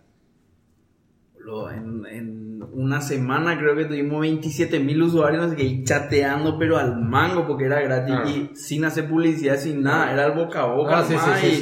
En 1.73 2.52
una 2.75 3.01
semana 3.03 3.59
creo 3.59 3.77
que 3.77 3.85
tuvimos 3.85 4.21
27 4.21 4.81
mil 4.81 5.03
usuarios 5.03 5.53
que 5.55 5.85
chateando 5.85 6.59
pero 6.59 6.79
al 6.79 6.99
mango 7.01 7.47
porque 7.47 7.67
era 7.67 7.81
gratis 7.81 8.15
Ah. 8.17 8.25
y 8.29 8.57
sin 8.57 8.85
hacer 8.85 9.09
publicidad, 9.09 9.57
sin 9.57 9.83
nada, 9.83 10.13
era 10.13 10.27
el 10.27 10.33
boca 10.33 10.63
a 10.63 10.67
boca. 10.67 10.99
Ah, 11.01 11.05
sí, 11.05 11.15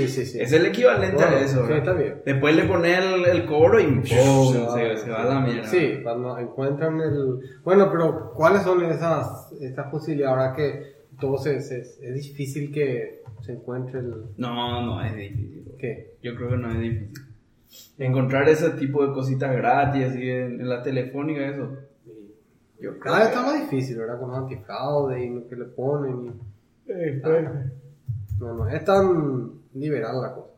sí, 0.07 0.25
sí. 0.25 0.39
Es 0.41 0.53
el 0.53 0.67
equivalente 0.67 1.17
Bueno, 1.17 1.37
a 1.37 1.41
eso. 1.41 1.69
está 1.69 1.93
bien. 1.95 2.23
Después 2.25 2.55
le 2.55 2.63
pone 2.65 2.97
el, 2.97 3.25
el 3.25 3.45
cobro 3.47 3.81
y 3.81 3.87
¡pum! 3.87 4.03
se, 4.05 4.97
se 4.97 5.11
va 5.11 5.23
a 5.23 5.35
la 5.35 5.41
mierda. 5.41 5.65
Sí, 5.69 5.95
cuando 6.03 6.39
encuentran 6.39 7.01
el... 7.01 7.39
Bueno, 7.65 7.89
pero 7.91 8.33
¿cuáles 8.35 8.63
son 8.63 8.85
esas, 8.85 9.53
estas 9.61 9.91
posibilidades? 9.91 10.31
Ahora 10.39 10.55
que 10.55 11.01
todo 11.21 11.39
se, 11.39 11.61
se- 11.61 11.81
es 11.81 12.15
difícil 12.15 12.73
que 12.73 13.23
se 13.43 13.53
encuentre 13.53 13.99
el... 14.01 14.13
No, 14.37 14.87
no 14.87 15.03
es 15.05 15.17
difícil. 15.17 15.65
¿Qué? 15.79 16.15
Yo 16.23 16.35
creo 16.37 16.51
que 16.51 16.57
no 16.57 16.71
es 16.71 16.81
difícil. 16.81 17.13
Encontrar 17.99 18.49
ese 18.49 18.71
tipo 18.71 19.07
de 19.07 19.13
cositas 19.13 19.55
gratis 19.55 20.07
así 20.07 20.29
en, 20.29 20.61
en 20.61 20.69
la 20.69 20.83
telefónica, 20.83 21.47
eso. 21.47 21.77
Yo 22.81 22.91
creo 22.99 23.01
Cada 23.01 23.19
vez 23.19 23.29
que- 23.29 23.35
está 23.35 23.47
más 23.47 23.61
difícil, 23.61 23.99
¿verdad? 23.99 24.19
Con 24.19 24.31
los 24.31 24.39
antifraude 24.39 25.25
y 25.25 25.31
lo 25.35 25.47
que 25.49 25.57
le 25.57 25.65
ponen. 25.67 26.33
No, 28.39 28.55
no, 28.55 28.69
es 28.69 28.85
tan 28.85 29.53
liberal 29.75 30.21
la 30.23 30.35
cosa. 30.35 30.49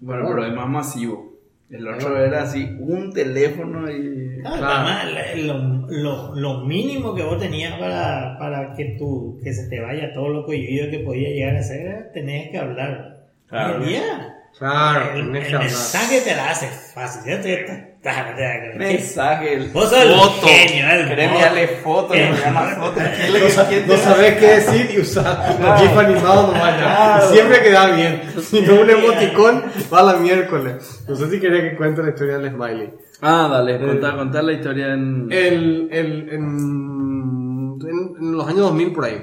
Bueno, 0.00 0.26
pero 0.28 0.46
es 0.46 0.52
más 0.54 0.68
masivo. 0.68 1.32
El 1.70 1.88
otro 1.88 2.22
era 2.22 2.42
así, 2.42 2.76
un 2.80 3.12
teléfono 3.14 3.90
y... 3.90 4.40
No, 4.42 4.50
además, 4.50 5.06
lo, 5.38 5.54
lo, 5.88 6.34
lo 6.34 6.66
mínimo 6.66 7.14
que 7.14 7.22
vos 7.22 7.38
tenías 7.38 7.78
para, 7.78 8.36
para 8.38 8.74
que 8.74 8.96
tu, 8.98 9.40
que 9.42 9.54
se 9.54 9.70
te 9.70 9.80
vaya 9.80 10.12
todo 10.12 10.28
lo 10.28 10.44
cohibido 10.44 10.90
que 10.90 10.98
podía 10.98 11.30
llegar 11.30 11.56
a 11.56 11.62
ser, 11.62 12.10
tenías 12.12 12.50
que 12.50 12.58
hablar. 12.58 13.26
Claro. 13.46 13.86
Y 13.88 13.94
ya. 13.94 14.36
Claro, 14.58 15.12
El, 15.14 15.18
el 15.20 15.58
mensaje 15.58 16.20
te 16.20 16.36
la 16.36 16.50
hace 16.50 16.68
fácil. 16.68 17.22
Ya 17.26 17.40
te- 17.40 17.56
te- 17.56 17.96
te- 18.00 18.10
te- 18.36 18.78
Mensaje, 18.78 19.54
el 19.54 19.70
Vos 19.70 19.88
sos 19.90 19.98
el 20.02 20.12
foto. 20.14 20.46
genio, 20.46 20.88
el 20.90 21.18
Eh. 21.18 21.30
las 21.70 21.80
fotos. 21.82 22.16
No, 22.16 23.48
sa- 23.48 23.68
no 23.86 23.96
sabés 23.96 24.34
qué 24.38 24.46
decir 24.46 24.90
y 24.94 25.00
usar 25.00 25.56
los 25.60 25.80
GIF 25.80 25.96
animados 25.98 26.52
nomás 26.52 26.76
ya. 26.78 26.82
Claro. 26.84 27.28
Siempre 27.32 27.62
queda 27.62 27.86
bien. 27.96 28.22
Si 28.42 28.60
no 28.60 28.80
un 28.82 28.90
emoticón, 28.90 29.64
va 29.92 30.02
la 30.02 30.12
miércoles. 30.18 31.04
No 31.08 31.16
sé 31.16 31.30
si 31.30 31.40
quería 31.40 31.62
que 31.70 31.76
cuente 31.76 32.02
la 32.02 32.10
historia 32.10 32.38
del 32.38 32.52
smiley. 32.52 32.90
Ah, 33.20 33.48
dale, 33.50 33.80
contá, 33.80 34.16
contá 34.16 34.42
la 34.42 34.52
historia 34.52 34.92
en... 34.94 35.28
El, 35.30 35.88
el, 35.92 36.28
en, 36.30 37.78
en- 37.80 38.16
en 38.20 38.32
los 38.32 38.46
años 38.46 38.60
2000 38.60 38.92
por 38.92 39.04
ahí, 39.06 39.20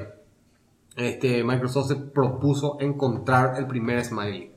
este, 0.97 1.43
Microsoft 1.43 1.87
se 1.89 1.95
propuso 1.97 2.77
encontrar 2.81 3.53
el 3.57 3.67
primer 3.67 4.03
smiley. 4.03 4.51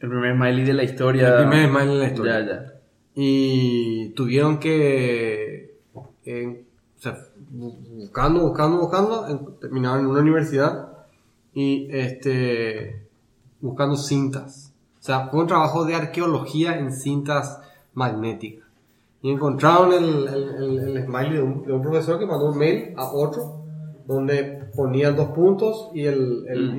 El 0.00 0.08
primer 0.08 0.34
smiley 0.36 0.64
de 0.64 0.74
la 0.74 0.82
historia. 0.82 1.28
El 1.28 1.48
primer 1.48 1.68
smiley 1.68 1.88
de 1.94 1.98
la 1.98 2.06
historia. 2.06 2.40
Ya, 2.40 2.46
ya. 2.46 2.72
Y 3.14 4.10
tuvieron 4.10 4.58
que, 4.58 5.76
eh, 6.24 6.64
o 6.98 7.00
sea, 7.02 7.18
bu- 7.52 7.76
buscando, 7.98 8.40
buscando, 8.40 8.78
buscando, 8.78 9.56
terminaron 9.60 10.00
en 10.00 10.06
una 10.06 10.20
universidad 10.20 10.88
y 11.52 11.88
este, 11.90 13.06
buscando 13.60 13.96
cintas. 13.96 14.72
O 15.00 15.02
sea, 15.02 15.28
fue 15.28 15.40
un 15.40 15.46
trabajo 15.46 15.84
de 15.84 15.94
arqueología 15.94 16.78
en 16.78 16.92
cintas 16.92 17.60
magnéticas. 17.94 18.66
Y 19.22 19.30
encontraron 19.32 19.92
el, 19.92 20.28
el, 20.28 20.48
el- 20.62 20.96
el 20.96 21.04
smiley 21.04 21.32
de 21.34 21.42
un, 21.42 21.66
de 21.66 21.72
un 21.74 21.82
profesor 21.82 22.18
que 22.18 22.26
mandó 22.26 22.50
un 22.50 22.56
mail 22.58 22.94
a 22.96 23.12
otro 23.12 23.56
donde 24.06 24.64
ponían 24.74 25.14
dos 25.14 25.30
puntos 25.32 25.90
y, 25.94 26.04
el, 26.06 26.44
el- 26.48 26.72
Mm. 26.74 26.78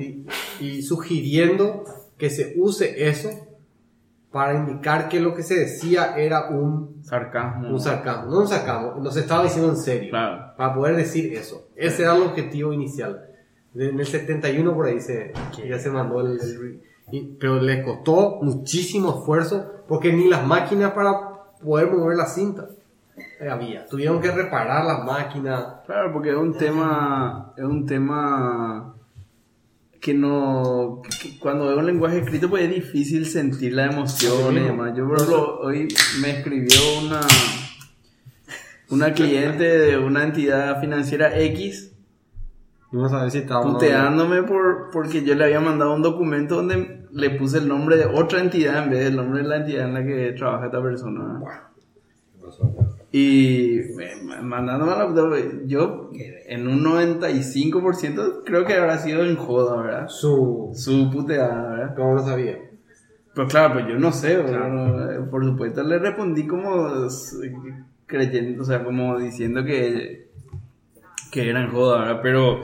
y, 0.60 0.66
y 0.66 0.82
sugiriendo 0.82 1.84
que 2.22 2.30
se 2.30 2.54
use 2.56 3.08
eso 3.08 3.30
para 4.30 4.54
indicar 4.54 5.08
que 5.08 5.18
lo 5.18 5.34
que 5.34 5.42
se 5.42 5.56
decía 5.56 6.14
era 6.16 6.50
un, 6.50 7.02
Sarcasmo. 7.02 7.68
un 7.68 7.80
sarcasmo. 7.80 8.30
No 8.30 8.38
un 8.42 8.46
sarcasmo, 8.48 8.94
nos 9.02 9.16
estaba 9.16 9.42
diciendo 9.42 9.70
en 9.72 9.76
serio. 9.76 10.10
Claro. 10.10 10.54
Para 10.56 10.72
poder 10.72 10.94
decir 10.94 11.32
eso. 11.34 11.66
Ese 11.74 12.04
era 12.04 12.14
el 12.14 12.22
objetivo 12.22 12.72
inicial. 12.72 13.26
En 13.74 13.98
el 13.98 14.06
71 14.06 14.72
por 14.72 14.86
ahí 14.86 15.00
se, 15.00 15.32
ya 15.68 15.80
se 15.80 15.90
mandó 15.90 16.20
el... 16.20 16.38
el 16.40 16.80
y- 17.10 17.36
pero 17.40 17.60
le 17.60 17.82
costó 17.82 18.38
muchísimo 18.40 19.18
esfuerzo 19.18 19.82
porque 19.88 20.12
ni 20.12 20.28
las 20.28 20.46
máquinas 20.46 20.92
para 20.92 21.12
poder 21.60 21.90
mover 21.90 22.16
la 22.16 22.26
cinta 22.26 22.68
eh, 23.40 23.48
había. 23.50 23.84
Tuvieron 23.86 24.20
que 24.20 24.30
reparar 24.30 24.84
las 24.84 25.04
máquinas. 25.04 25.64
Claro, 25.86 26.12
porque 26.12 26.30
es 26.30 26.36
un 26.36 26.54
tema, 26.56 27.52
es 27.56 27.64
un 27.64 27.84
tema 27.84 28.94
que 30.02 30.14
no, 30.14 31.00
que 31.20 31.38
cuando 31.38 31.70
es 31.70 31.78
un 31.78 31.86
lenguaje 31.86 32.18
escrito 32.18 32.50
pues 32.50 32.64
es 32.64 32.74
difícil 32.74 33.24
sentir 33.24 33.72
la 33.72 33.86
emoción 33.86 34.56
y 34.56 34.60
demás. 34.60 34.92
Yo 34.96 35.06
por 35.06 35.16
ejemplo 35.16 35.60
hoy 35.60 35.86
me 36.20 36.30
escribió 36.30 36.76
una, 37.04 37.20
una 38.90 39.12
cliente 39.14 39.62
de 39.62 39.96
una 39.96 40.24
entidad 40.24 40.80
financiera 40.80 41.38
X 41.40 41.92
Vamos 42.90 43.12
a 43.12 43.22
ver 43.22 43.30
si 43.30 43.38
estaba... 43.38 43.62
puteándome 43.62 44.42
por, 44.42 44.90
porque 44.92 45.22
yo 45.22 45.36
le 45.36 45.44
había 45.44 45.60
mandado 45.60 45.94
un 45.94 46.02
documento 46.02 46.56
donde 46.56 47.06
le 47.12 47.30
puse 47.30 47.58
el 47.58 47.68
nombre 47.68 47.96
de 47.96 48.06
otra 48.06 48.40
entidad 48.40 48.82
en 48.82 48.90
vez 48.90 49.04
del 49.04 49.16
nombre 49.16 49.42
de 49.42 49.48
la 49.48 49.56
entidad 49.58 49.86
en 49.86 49.94
la 49.94 50.04
que 50.04 50.32
trabaja 50.32 50.66
esta 50.66 50.82
persona. 50.82 51.40
Y 53.14 53.80
me- 53.94 54.40
mandándome 54.40 55.66
yo 55.66 56.10
en 56.46 56.66
un 56.66 56.82
95% 56.82 58.42
creo 58.44 58.64
que 58.64 58.74
habrá 58.74 58.98
sido 58.98 59.22
en 59.24 59.36
joda, 59.36 59.82
¿verdad? 59.82 60.08
Su... 60.08 60.72
Su 60.74 61.10
puteada, 61.10 61.70
¿verdad? 61.70 61.94
¿Cómo 61.94 62.14
lo 62.14 62.24
sabía? 62.24 62.58
Pero 63.34 63.48
claro, 63.48 63.74
pues 63.74 63.86
yo 63.88 63.98
no 63.98 64.12
sé. 64.12 64.42
No, 64.42 65.30
por 65.30 65.44
supuesto 65.44 65.82
le 65.82 65.98
respondí 65.98 66.46
como 66.46 66.88
creyendo, 68.06 68.62
o 68.62 68.64
sea, 68.66 68.82
como 68.84 69.18
diciendo 69.18 69.64
que, 69.64 70.28
que 71.30 71.48
era 71.50 71.62
en 71.62 71.70
joda, 71.70 72.00
¿verdad? 72.00 72.20
Pero 72.22 72.60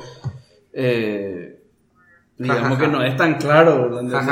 eh, 0.72 1.60
digamos 2.38 2.62
Ja, 2.70 2.76
ja, 2.76 2.76
ja. 2.76 2.84
que 2.84 2.88
no 2.88 3.02
es 3.02 3.16
tan 3.16 3.34
claro, 3.36 3.90
¿verdad? 3.90 4.22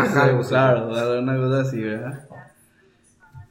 Claro, 0.48 0.88
una 1.20 1.36
cosa 1.36 1.60
así, 1.60 1.80
¿verdad? 1.82 2.26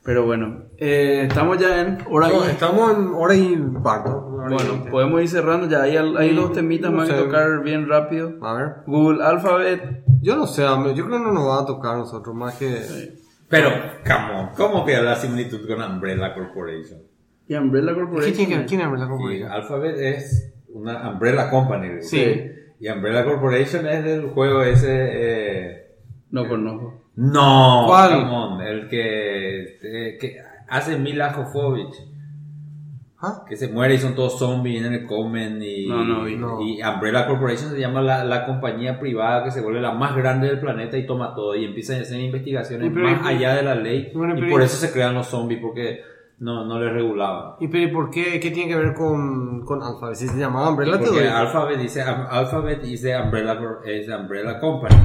Pero 0.04 0.26
bueno, 0.26 0.65
eh, 0.78 1.26
estamos 1.28 1.58
ya 1.58 1.82
en 1.82 1.98
hora 2.10 2.28
No, 2.30 2.46
y- 2.46 2.50
estamos 2.50 2.98
en 2.98 3.08
hora 3.14 3.36
y 3.36 3.56
cuarto. 3.82 4.32
y 4.50 4.54
Bueno, 4.54 4.86
podemos 4.92 5.22
ir 5.22 5.30
cerrando 5.30 5.68
ya. 5.68 5.84
Hay, 5.84 5.96
hay 5.98 6.36
dos 6.36 6.54
temitas 6.54 6.92
no 6.92 6.98
más 6.98 7.10
que 7.10 7.16
tocar 7.16 7.64
bien 7.64 7.88
rápido. 7.88 8.34
A 8.42 8.54
ver. 8.54 8.68
Google 8.86 9.24
Alphabet. 9.24 10.04
Yo 10.22 10.36
no 10.36 10.48
sé, 10.48 10.64
yo 10.64 10.84
creo 10.94 11.06
que 11.20 11.24
no 11.24 11.32
nos 11.32 11.48
va 11.48 11.62
a 11.62 11.66
tocar 11.66 11.96
a 11.96 11.98
nosotros 12.00 12.36
más 12.36 12.56
que... 12.56 12.80
Pero, 13.48 13.70
come 14.04 14.40
on, 14.40 14.50
¿cómo 14.56 14.84
queda 14.86 15.02
la 15.04 15.16
similitud 15.16 15.68
con 15.68 15.82
Umbrella 15.82 16.34
Corporation? 16.34 17.00
Y 17.48 17.54
Umbrella 17.56 17.94
¿Qué 17.94 18.00
Corporation. 18.00 18.48
que 18.48 18.58
ver? 18.58 18.66
¿Quién 18.66 18.82
habla 18.82 19.00
la 19.00 19.06
Y 19.06 19.10
compañía? 19.10 19.54
Alphabet 19.54 19.96
es 20.00 20.54
una 20.70 21.12
Umbrella 21.12 21.50
Company. 21.52 21.88
¿verdad? 21.90 22.02
Sí. 22.02 22.52
Y 22.80 22.90
Umbrella 22.90 23.24
Corporation 23.24 23.86
es 23.88 24.04
del 24.04 24.30
juego 24.30 24.64
ese... 24.64 24.88
eh, 24.90 25.88
No 26.32 26.48
conozco. 26.48 27.04
No, 27.18 27.84
¿Cuál? 27.88 28.14
come 28.24 28.32
on, 28.36 28.62
el 28.62 28.90
que, 28.90 29.62
eh, 29.84 30.18
que 30.20 30.38
hace 30.68 30.98
Mila 30.98 31.34
Jovovich. 31.34 31.94
¿Ah? 33.22 33.44
Que 33.48 33.56
se 33.56 33.70
muere 33.70 33.96
y 33.96 33.98
son 33.98 34.14
todos 34.14 34.38
zombies, 34.38 34.82
vienen 34.82 35.04
y 35.04 35.08
comen 35.08 35.60
y, 35.64 35.88
No, 35.88 36.04
no 36.04 36.24
vi. 36.26 36.36
No. 36.36 36.62
y 36.62 36.84
Umbrella 36.84 37.26
Corporation 37.26 37.72
se 37.72 37.80
llama 37.80 38.02
la, 38.02 38.24
la 38.26 38.46
compañía 38.46 39.00
privada 39.00 39.44
que 39.44 39.52
se 39.52 39.62
vuelve 39.62 39.80
la 39.82 39.94
más 39.94 40.16
grande 40.16 40.48
del 40.48 40.60
planeta 40.60 40.98
y 40.98 41.06
toma 41.08 41.34
todo 41.34 41.56
y 41.56 41.64
empieza 41.66 41.96
a 41.96 42.02
hacer 42.02 42.20
investigaciones 42.20 42.88
Y 42.88 42.90
pero- 42.94 43.08
más 43.10 43.26
allá 43.26 43.56
de 43.56 43.64
la 43.64 43.74
ley 43.76 44.12
Bueno, 44.14 44.36
y 44.38 44.42
pero- 44.42 44.52
por 44.52 44.62
eso 44.62 44.76
se 44.76 44.92
crean 44.92 45.16
los 45.16 45.28
zombies 45.28 45.60
porque 45.62 46.02
no, 46.40 46.66
no 46.66 46.78
les 46.80 46.92
regulaban. 46.92 47.54
¿Y 47.62 47.70
pero 47.70 47.84
¿y 47.86 47.88
por 47.94 48.10
qué? 48.12 48.38
¿Qué 48.42 48.52
tiene 48.52 48.70
que 48.74 48.78
ver 48.78 48.94
con, 48.94 49.64
con 49.66 49.82
Alphabet? 49.82 50.16
Si 50.18 50.28
se 50.28 50.38
llamaba 50.38 50.70
Umbrella, 50.72 51.00
Porque. 51.00 51.28
Alphabet 51.30 51.80
dice 51.80 52.02
Alphabet 52.02 52.82
dice 52.82 53.18
Umbrella, 53.20 53.58
es 53.86 54.10
Umbrella 54.10 54.60
Company 54.60 54.96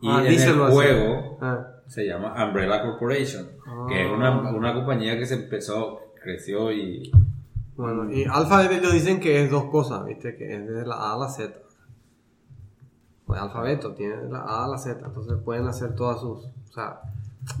y 0.00 0.08
Ah, 0.08 0.22
en 0.26 0.26
el 0.40 0.58
juego 0.70 1.38
Ah. 1.40 1.66
se 1.86 2.06
llama 2.06 2.34
Umbrella 2.46 2.82
Corporation, 2.82 3.46
que 3.88 4.04
es 4.06 4.10
una, 4.10 4.38
una 4.50 4.74
compañía 4.74 5.18
que 5.18 5.26
se 5.26 5.34
empezó, 5.34 6.00
creció 6.22 6.70
y... 6.72 7.10
Bueno, 7.76 8.10
y 8.10 8.24
Alphabet 8.24 8.72
ellos 8.72 8.92
dicen 8.92 9.20
que 9.20 9.42
es 9.44 9.50
dos 9.50 9.64
cosas, 9.66 10.04
¿viste? 10.04 10.36
Que 10.36 10.52
es 10.56 10.66
de 10.68 10.84
la 10.86 10.96
A 10.96 11.14
a 11.14 11.18
la 11.18 11.28
Z. 11.28 11.52
Pues 13.26 13.40
alfabeto, 13.40 13.92
tiene 13.94 14.16
de 14.16 14.28
la 14.30 14.40
A 14.40 14.64
a 14.64 14.68
la 14.68 14.78
Z, 14.78 15.00
entonces 15.04 15.34
pueden 15.44 15.66
hacer 15.66 15.94
todas 15.94 16.18
sus... 16.20 16.44
O 16.46 16.72
sea, 16.72 17.00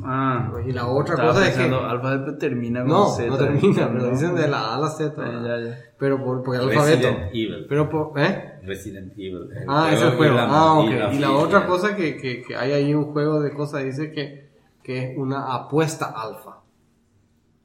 Ah. 0.04 0.52
y 0.66 0.72
la 0.72 0.86
otra 0.86 1.14
cosa 1.16 1.46
es 1.48 1.56
que... 1.56 1.62
Alphabet 1.64 2.38
termina 2.38 2.80
con 2.80 2.88
No, 2.88 3.08
Z. 3.10 3.28
no 3.28 3.36
termina, 3.38 3.88
pero 3.92 4.10
dicen 4.10 4.34
de 4.34 4.48
la 4.48 4.58
A 4.60 4.76
a 4.76 4.80
la 4.80 4.88
Z. 4.88 5.14
Eh, 5.26 5.32
ya, 5.44 5.58
ya. 5.70 5.78
Pero 5.98 6.22
por, 6.24 6.42
porque 6.42 6.62
el 6.62 6.68
alfabeto. 6.70 6.96
Resident 7.08 7.28
Evil. 7.32 7.66
Pero 7.68 7.88
por... 7.88 8.12
¿Eh? 8.18 8.47
Resident 8.68 9.12
Evil. 9.14 9.48
Ah, 9.66 9.90
es 9.92 10.00
el 10.02 10.12
y 10.12 10.16
juego. 10.16 10.34
la- 10.36 10.44
Ah, 10.48 10.78
ok. 10.78 10.90
y 11.12 11.16
Y 11.16 11.18
la 11.18 11.32
otra 11.32 11.66
cosa 11.66 11.96
que, 11.96 12.16
que, 12.16 12.42
que 12.42 12.54
hay 12.56 12.72
ahí 12.72 12.94
un 12.94 13.12
juego 13.12 13.40
de 13.40 13.52
cosas 13.52 13.84
dice 13.84 14.12
que, 14.12 14.48
que 14.82 15.12
es 15.12 15.18
una 15.18 15.54
apuesta 15.54 16.06
alfa. 16.16 16.58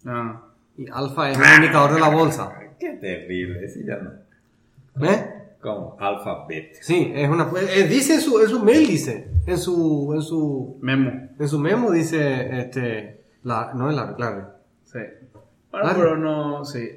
Ah. 0.06 0.42
Y 0.78 0.88
alfa 0.90 1.30
es 1.32 1.38
el 1.38 1.56
indicador 1.64 1.94
de 1.94 2.00
la 2.00 2.10
bolsa. 2.10 2.52
Qué 2.80 2.90
terrible, 2.94 3.68
sí, 3.70 3.82
ya 3.86 3.98
no. 3.98 5.08
¿Eh? 5.08 5.30
Como 5.62 5.96
Alphabet. 6.00 6.76
Sí, 6.82 7.12
es 7.16 7.30
una 7.30 7.48
eh, 7.74 7.88
dice 7.88 8.16
en 8.16 8.22
su, 8.22 8.38
en 8.40 8.50
su 8.50 8.60
mail 8.60 8.86
dice, 8.86 9.30
en 9.46 9.58
su 9.58 10.12
en 10.14 10.22
su 10.22 10.78
Memo. 10.82 11.30
en 11.40 11.48
su 11.48 11.58
memo 11.58 11.90
dice 11.92 12.60
este 12.60 13.22
la 13.44 13.72
no 13.74 13.90
es 13.90 13.96
la 13.96 14.14
claro. 14.14 14.50
Sí. 14.84 15.00
Bueno, 15.72 15.88
Ah. 15.88 15.94
pero 15.96 16.18
no, 16.18 16.66
sí. 16.66 16.90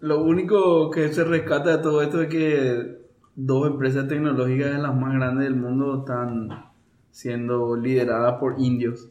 Lo 0.00 0.22
único 0.22 0.90
que 0.90 1.12
se 1.12 1.24
rescata 1.24 1.76
de 1.76 1.82
todo 1.82 2.02
esto 2.02 2.22
es 2.22 2.28
que 2.28 2.98
dos 3.34 3.66
empresas 3.66 4.06
tecnológicas 4.08 4.72
de 4.72 4.78
las 4.78 4.94
más 4.94 5.14
grandes 5.14 5.44
del 5.44 5.56
mundo 5.56 6.00
están 6.00 6.48
siendo 7.10 7.76
lideradas 7.76 8.38
por 8.38 8.54
indios. 8.58 9.08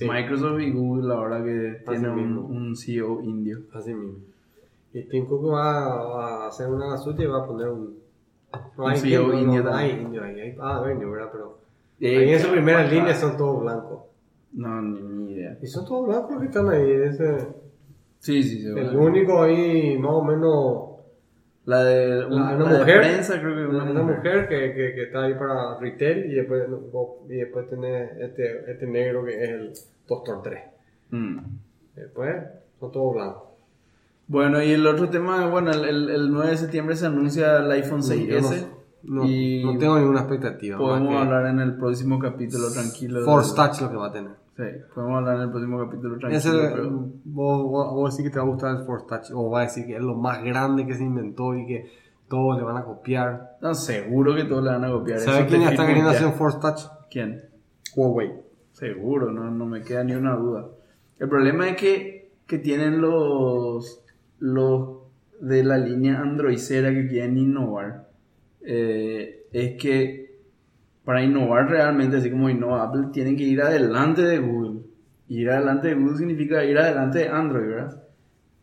Microsoft 0.00 0.60
y 0.60 0.70
Google 0.70 1.12
ahora 1.12 1.42
que 1.42 1.82
tiene 1.88 2.08
un, 2.08 2.76
CEO 2.76 3.22
indio. 3.22 3.60
Así 3.72 3.94
mismo. 3.94 4.18
Y 4.92 5.02
Tim 5.02 5.26
Cook 5.26 5.52
va, 5.52 6.44
a 6.44 6.48
hacer 6.48 6.68
una 6.68 6.96
suyas 6.96 7.20
y 7.20 7.26
va 7.26 7.42
a 7.42 7.46
poner 7.46 7.68
un 7.68 7.98
no 8.76 8.84
Un 8.84 8.90
hay 8.90 8.98
CEO 8.98 9.34
indio, 9.34 9.62
no, 9.62 9.70
no 9.70 9.76
hay 9.76 9.90
indio 9.90 10.24
ahí, 10.24 10.40
hay- 10.40 10.56
ah, 10.60 10.80
¿verdad? 10.82 11.28
Pero 11.30 11.58
Eh, 12.00 12.16
ahí 12.16 12.30
en 12.30 12.40
su 12.40 12.50
primera 12.50 12.86
línea 12.86 13.14
son 13.14 13.36
todos 13.36 13.60
blancos. 13.60 14.00
No, 14.52 14.80
ni, 14.80 15.00
ni 15.02 15.32
idea. 15.32 15.58
Y 15.60 15.66
son 15.66 15.84
todos 15.84 16.06
blancos 16.06 16.30
los 16.32 16.40
que 16.40 16.46
están 16.46 16.70
ahí, 16.70 16.90
ese 16.90 17.48
Sí, 18.18 18.42
sí, 18.42 18.60
sí. 18.62 18.66
El 18.68 18.96
único 18.96 19.42
ahí, 19.42 19.96
más 19.98 20.12
o 20.12 20.22
menos, 20.24 20.84
La 21.64 21.84
de 21.84 22.20
La- 22.20 22.26
una, 22.26 22.56
de 22.56 22.78
mujer, 22.78 23.00
prensa, 23.00 23.40
creo 23.40 23.54
que 23.54 23.66
Una, 23.66 23.84
mujer. 23.84 24.16
mujer 24.16 24.48
que, 24.48 24.58
que, 24.74 24.94
que 24.94 25.02
está 25.04 25.24
ahí 25.24 25.34
para 25.34 25.78
retail 25.78 26.30
y 26.32 26.34
después 26.34 26.64
y 27.28 27.34
después 27.36 27.68
tenés 27.68 28.10
este, 28.18 28.70
este 28.70 28.86
negro 28.86 29.24
que 29.24 29.34
es 29.44 29.48
el 29.50 29.72
Doctor 30.08 30.42
3. 30.42 30.62
Mm. 31.10 31.38
Después 31.94 32.36
son 32.80 32.90
todos 32.92 33.14
blancos. 33.14 33.42
Bueno, 34.26 34.62
y 34.62 34.72
el 34.72 34.86
otro 34.86 35.08
tema, 35.08 35.46
bueno, 35.48 35.70
el, 35.70 35.84
el, 35.84 36.10
el 36.10 36.32
9 36.32 36.50
de 36.50 36.56
septiembre 36.56 36.96
se 36.96 37.06
anuncia 37.06 37.58
el 37.58 37.70
iPhone 37.70 38.02
Yo 38.02 38.14
6S. 38.14 38.66
no, 39.04 39.22
no, 39.22 39.26
y 39.26 39.62
no 39.64 39.78
tengo 39.78 39.98
ninguna 39.98 40.20
expectativa. 40.20 40.76
podemos 40.78 41.14
hablar 41.22 41.46
en 41.46 41.60
el 41.60 41.76
próximo 41.76 42.18
capítulo 42.18 42.70
tranquilo. 42.72 43.20
Force 43.24 43.54
Touch 43.54 43.80
lo 43.82 43.90
que 43.90 43.96
va 43.96 44.08
a 44.08 44.12
tener. 44.12 44.32
Sí, 44.58 44.64
podemos 44.92 45.18
hablar 45.18 45.36
en 45.36 45.42
el 45.42 45.50
próximo 45.50 45.78
capítulo 45.78 46.18
tranquilo. 46.18 46.36
Ese, 46.38 46.50
pero- 46.74 46.90
vos, 47.26 47.62
vos, 47.62 47.92
vos 47.94 48.10
decís 48.16 48.28
que 48.28 48.32
te 48.34 48.40
va 48.40 48.44
a 48.44 48.48
gustar 48.48 48.76
el 48.76 48.84
Force 48.84 49.06
Touch 49.08 49.30
o 49.32 49.48
va 49.50 49.60
a 49.60 49.62
decir 49.62 49.86
que 49.86 49.94
es 49.94 50.02
lo 50.02 50.16
más 50.16 50.42
grande 50.42 50.84
que 50.84 50.94
se 50.94 51.04
inventó 51.04 51.54
y 51.54 51.64
que 51.64 51.88
todos 52.28 52.58
le 52.58 52.64
van 52.64 52.76
a 52.76 52.82
copiar. 52.84 53.56
No, 53.62 53.72
seguro 53.72 54.34
que 54.34 54.44
todos 54.44 54.64
le 54.64 54.70
van 54.70 54.84
a 54.84 54.90
copiar. 54.90 55.20
¿Sabes 55.20 55.46
quién 55.46 55.62
está 55.62 55.86
queriendo 55.86 56.10
hacer 56.10 56.26
un 56.26 56.32
Force 56.32 56.58
Touch? 56.60 56.80
¿Quién? 57.08 57.40
Huawei. 57.94 58.32
Seguro, 58.72 59.30
no, 59.32 59.48
no 59.48 59.64
me 59.64 59.82
queda 59.82 60.02
ni 60.02 60.14
una 60.14 60.34
duda. 60.34 60.66
El 61.20 61.28
problema 61.28 61.68
es 61.68 61.76
que, 61.76 62.32
que 62.46 62.58
tienen 62.58 63.00
los, 63.00 64.02
los 64.40 64.98
de 65.40 65.62
la 65.62 65.78
línea 65.78 66.20
androidera 66.20 66.90
que 66.90 67.06
quieren 67.06 67.38
innovar. 67.38 68.08
eh, 68.62 69.46
es 69.52 69.80
que 69.80 70.27
para 71.08 71.22
innovar 71.22 71.70
realmente, 71.70 72.18
así 72.18 72.30
como 72.30 72.50
innova 72.50 72.82
Apple, 72.82 73.06
tienen 73.14 73.34
que 73.34 73.42
ir 73.42 73.62
adelante 73.62 74.20
de 74.20 74.40
Google. 74.40 74.82
Ir 75.28 75.48
adelante 75.48 75.88
de 75.88 75.94
Google 75.94 76.18
significa 76.18 76.62
ir 76.66 76.76
adelante 76.76 77.20
de 77.20 77.28
Android, 77.28 77.66
¿verdad? 77.66 78.02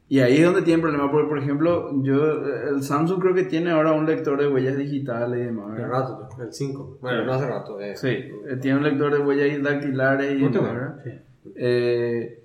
Y 0.10 0.20
ahí 0.20 0.38
es 0.38 0.46
donde 0.46 0.62
tienen 0.62 0.82
problema, 0.82 1.12
porque 1.12 1.28
por 1.28 1.40
ejemplo, 1.40 2.04
yo, 2.04 2.46
el 2.70 2.84
Samsung 2.84 3.20
creo 3.20 3.34
que 3.34 3.46
tiene 3.46 3.72
ahora 3.72 3.94
un 3.94 4.06
lector 4.06 4.40
de 4.40 4.48
huellas 4.48 4.78
digitales 4.78 5.40
y 5.40 5.44
demás. 5.46 5.72
Hace 5.72 5.82
¿verdad? 5.82 6.00
rato, 6.02 6.30
el 6.44 6.54
5. 6.54 6.98
Bueno, 7.02 7.26
no 7.26 7.34
hace 7.34 7.48
rato. 7.48 7.82
eh. 7.82 7.96
Sí, 7.96 8.10
eh, 8.10 8.58
tiene 8.62 8.78
un 8.78 8.84
lector 8.84 9.12
de 9.12 9.20
huellas 9.26 9.64
dactilares 9.64 10.32
y 10.34 10.48
demás. 10.48 10.62
¿verdad? 10.72 11.04
Eh, 11.56 12.44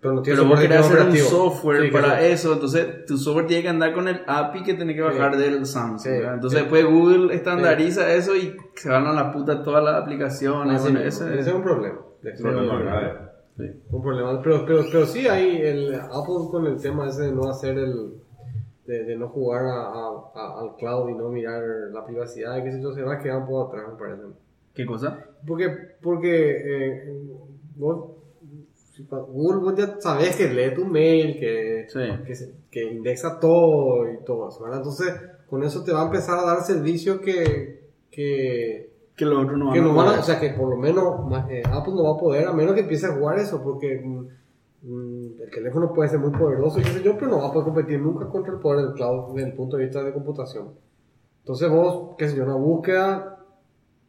Pero 0.00 0.14
no 0.14 0.22
tiene 0.22 0.38
pero 0.38 0.48
vos 0.48 0.60
querés 0.60 0.78
hacer 0.78 0.92
un 0.96 1.02
operativo. 1.08 1.26
software 1.28 1.82
Sí, 1.86 1.90
para 1.90 2.20
sí. 2.20 2.26
eso, 2.26 2.52
entonces 2.52 3.04
tu 3.04 3.16
software 3.18 3.46
tiene 3.46 3.62
que 3.64 3.68
andar 3.68 3.92
con 3.94 4.06
el 4.06 4.20
API 4.26 4.62
que 4.62 4.74
tiene 4.74 4.94
que 4.94 5.02
bajar 5.02 5.36
del 5.36 5.66
Samsung. 5.66 5.98
Sí. 5.98 6.10
Entonces 6.24 6.58
Sí. 6.60 6.64
después 6.64 6.84
Google 6.86 7.34
estandariza 7.34 8.12
eso 8.14 8.36
y 8.36 8.56
se 8.76 8.88
van 8.88 9.06
a 9.06 9.12
la 9.12 9.32
puta 9.32 9.62
todas 9.64 9.82
las 9.82 9.96
aplicaciones. 9.96 10.76
Así 10.80 10.92
bueno, 10.92 11.00
ese- 11.06 11.38
Ese 11.40 11.50
es 11.50 11.54
un 11.56 11.62
problema. 11.62 11.98
Ese 12.22 12.30
es 12.34 12.40
un 12.40 12.50
Problema 12.50 12.78
grave. 12.80 13.12
sí. 13.56 13.64
Un 13.90 14.02
problema. 14.02 14.40
Pero, 14.42 14.64
pero, 14.66 14.84
pero 14.90 15.04
sí 15.06 15.26
hay 15.26 15.60
el 15.62 15.94
Apple 15.96 16.48
con 16.50 16.66
el 16.66 16.80
tema 16.80 17.08
ese 17.08 17.22
de 17.22 17.32
no 17.32 17.48
hacer 17.48 17.76
el. 17.78 18.12
de, 18.86 19.04
de 19.04 19.16
no 19.18 19.28
jugar 19.28 19.66
a, 19.66 19.82
a- 19.82 20.30
a- 20.34 20.60
al 20.62 20.76
cloud 20.76 21.10
y 21.10 21.14
no 21.14 21.28
mirar 21.28 21.60
la 21.92 22.06
privacidad 22.06 22.56
y 22.56 22.62
qué 22.64 22.72
sé 22.72 22.80
yo, 22.80 22.90
se 22.94 23.02
va 23.02 23.16
a 23.16 23.18
quedar 23.18 23.36
un 23.40 23.46
poco 23.46 23.68
atrás, 23.68 23.84
me 23.92 23.98
parece. 23.98 24.22
¿Qué 24.74 24.86
cosa? 24.86 25.18
Porque, 25.46 25.68
porque 26.00 26.56
eh, 26.96 27.12
vos, 27.76 28.12
Google, 29.10 29.60
vos 29.60 29.74
ya 29.76 30.00
sabés 30.00 30.36
que 30.36 30.48
lee 30.48 30.74
tu 30.74 30.84
mail, 30.84 31.38
que, 31.38 31.86
Sí. 31.88 32.50
que, 32.70 32.84
indexa 32.84 33.38
todo 33.38 34.10
y 34.12 34.24
todo 34.24 34.48
eso, 34.48 34.62
¿verdad? 34.62 34.78
Entonces, 34.78 35.14
con 35.48 35.62
eso 35.62 35.84
te 35.84 35.92
va 35.92 36.02
a 36.02 36.06
empezar 36.06 36.38
a 36.38 36.42
dar 36.42 36.62
servicios 36.62 37.20
que, 37.20 37.88
que, 38.10 38.90
Que 39.16 39.24
los 39.24 39.42
otros 39.44 39.58
no 39.58 39.66
van 39.70 39.78
a 39.78 39.92
van 39.92 40.08
a, 40.16 40.20
o 40.20 40.22
sea, 40.22 40.38
que 40.40 40.50
por 40.50 40.68
lo 40.68 40.76
menos 40.76 41.04
eh, 41.50 41.62
Apple 41.64 41.94
no 41.94 42.04
va 42.04 42.16
a 42.16 42.20
poder, 42.20 42.46
a 42.46 42.52
menos 42.52 42.74
que 42.74 42.80
empiece 42.82 43.06
a 43.06 43.14
jugar 43.14 43.38
eso, 43.38 43.62
porque 43.62 44.00
mm, 44.04 44.28
mm, 44.82 45.40
el 45.42 45.50
teléfono 45.50 45.92
puede 45.92 46.08
ser 46.10 46.18
muy 46.20 46.30
poderoso, 46.30 46.78
y 46.80 46.84
qué 46.84 46.90
sé 46.90 47.02
yo, 47.02 47.16
pero 47.18 47.32
no 47.32 47.38
va 47.38 47.48
a 47.48 47.52
poder 47.52 47.64
competir 47.66 48.00
nunca 48.00 48.26
contra 48.28 48.52
el 48.54 48.60
poder 48.60 48.86
del 48.86 48.94
cloud 48.94 49.34
desde 49.34 49.50
el 49.50 49.56
punto 49.56 49.76
de 49.76 49.84
vista 49.84 50.02
de 50.04 50.12
computación. 50.12 50.68
Entonces 51.40 51.68
vos, 51.70 52.14
qué 52.18 52.28
sé 52.28 52.36
yo, 52.36 52.44
una 52.44 52.54
búsqueda, 52.56 53.44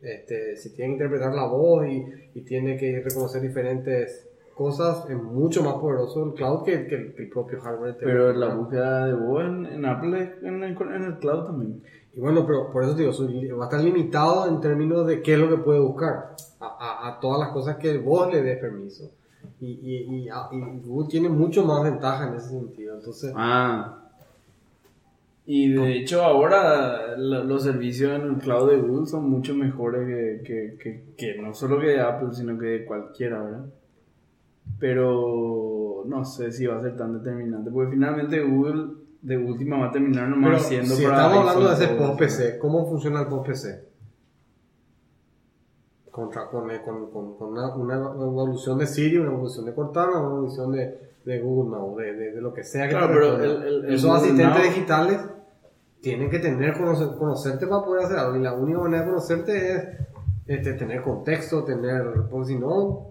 este, 0.02 0.56
si 0.58 0.74
tiene 0.74 0.90
que 0.98 1.04
interpretar 1.04 1.34
la 1.34 1.48
voz 1.48 1.86
y, 1.88 2.06
y 2.36 2.42
tiene 2.42 2.78
que 2.78 3.02
reconocer 3.04 3.42
diferentes 3.42 4.29
cosas, 4.60 5.10
es 5.10 5.16
mucho 5.18 5.64
más 5.64 5.76
poderoso 5.76 6.26
el 6.26 6.34
cloud 6.34 6.64
que, 6.66 6.86
que 6.88 6.96
el, 6.96 7.14
que 7.16 7.24
el 7.24 7.30
propio 7.30 7.60
hardware. 7.62 7.96
Pero 8.00 8.34
la 8.34 8.54
búsqueda 8.54 9.06
de 9.08 9.14
voz 9.14 9.44
en, 9.46 9.66
en 9.66 9.86
Apple 9.86 10.22
es 10.22 10.44
en 10.44 10.62
el, 10.64 10.78
en 10.78 11.04
el 11.04 11.18
cloud 11.18 11.46
también. 11.46 11.82
Y 12.14 12.20
bueno, 12.20 12.46
pero 12.46 12.70
por 12.72 12.84
eso 12.84 12.94
te 12.94 13.02
digo, 13.04 13.14
soy- 13.14 13.48
va 13.52 13.64
a 13.66 13.68
estar 13.70 13.82
limitado 13.84 14.48
en 14.50 14.60
términos 14.60 15.08
de 15.08 15.22
qué 15.22 15.34
es 15.34 15.40
lo 15.40 15.48
que 15.50 15.58
puede 15.64 15.80
buscar. 15.80 16.36
A, 16.60 16.66
a- 16.68 17.08
a 17.08 17.20
todas 17.20 17.40
las 17.40 17.50
cosas 17.50 17.78
que 17.78 17.98
vos 17.98 18.32
le 18.32 18.42
des 18.44 18.58
permiso. 18.60 19.10
Y, 19.62 19.68
y, 19.72 20.16
y, 20.26 20.30
a- 20.30 20.50
y 20.52 20.60
Google 20.86 21.08
tiene 21.10 21.30
mucho 21.30 21.64
más 21.66 21.84
ventaja 21.84 22.28
en 22.28 22.36
ese 22.36 22.50
sentido. 22.50 22.96
Entonces, 22.98 23.32
Ah. 23.36 23.96
Y 25.52 25.72
de 25.74 25.98
hecho 25.98 26.22
ahora 26.24 27.16
la- 27.18 27.44
los 27.44 27.64
servicios 27.64 28.12
en 28.12 28.34
el 28.34 28.38
cloud 28.38 28.70
de 28.70 28.78
Google 28.78 29.08
son 29.08 29.28
mucho 29.30 29.56
mejores 29.56 30.06
que, 30.08 30.44
que, 30.46 30.78
que, 30.78 31.04
que 31.18 31.42
no 31.42 31.54
solo 31.56 31.80
que 31.80 31.88
de 31.88 32.02
Apple, 32.02 32.30
sino 32.34 32.56
que 32.60 32.66
de 32.68 32.86
cualquiera, 32.86 33.42
¿verdad? 33.42 33.66
Pero 34.80 36.04
no 36.06 36.24
sé 36.26 36.52
si 36.52 36.66
va 36.66 36.78
a 36.78 36.82
ser 36.82 36.96
tan 36.96 37.14
determinante, 37.22 37.70
porque 37.72 37.92
finalmente 37.92 38.42
Google 38.42 38.94
de 39.22 39.38
última 39.38 39.78
va 39.78 39.88
a 39.88 39.92
terminar 39.92 40.30
nomás 40.30 40.50
pero 40.52 40.60
siendo 40.64 40.96
si 40.96 41.04
para 41.04 41.18
estamos 41.18 41.38
hablando 41.40 41.62
de 41.62 41.70
iPhone 41.76 41.84
ese 41.88 41.96
todo, 41.98 42.08
post 42.08 42.20
PC, 42.20 42.58
¿cómo 42.60 42.88
funciona 42.88 43.20
el 43.22 43.28
post 43.28 43.48
PC? 43.48 43.90
Contra, 46.12 46.48
con, 46.50 46.72
eh, 46.72 46.82
con, 46.84 47.12
con, 47.12 47.36
con 47.38 47.52
una, 47.54 47.76
una 47.76 47.96
evolución 47.96 48.78
de 48.80 48.88
Siri, 48.88 49.18
una 49.18 49.32
evolución 49.32 49.66
de 49.66 49.74
Cortana, 49.74 50.18
una 50.20 50.30
evolución 50.38 50.72
de, 50.72 51.12
de 51.24 51.40
Google 51.42 51.78
Now, 51.78 51.96
de, 51.98 52.14
de, 52.14 52.32
de 52.34 52.42
lo 52.42 52.54
que 52.54 52.64
sea 52.64 52.88
que 52.88 52.96
Claro, 52.96 53.14
pero 53.14 53.36
el- 53.44 53.64
el- 53.64 53.86
el 53.86 53.94
Esos 53.94 54.10
asistentes 54.16 54.48
Now- 54.48 54.64
digitales 54.64 55.20
tienen 56.02 56.30
que 56.30 56.40
tener 56.40 56.74
conocer- 56.74 57.16
conocerte 57.18 57.68
para 57.68 57.84
poder 57.86 58.06
hacer 58.06 58.18
algo. 58.18 58.38
Y 58.38 58.42
la 58.42 58.54
única 58.54 58.80
manera 58.80 59.04
de 59.04 59.10
conocerte 59.10 59.76
es 59.76 59.84
este, 60.48 60.74
tener 60.74 61.02
contexto, 61.04 61.64
tener. 61.64 62.04
Porque 62.32 62.48
si 62.48 62.56
no, 62.58 63.09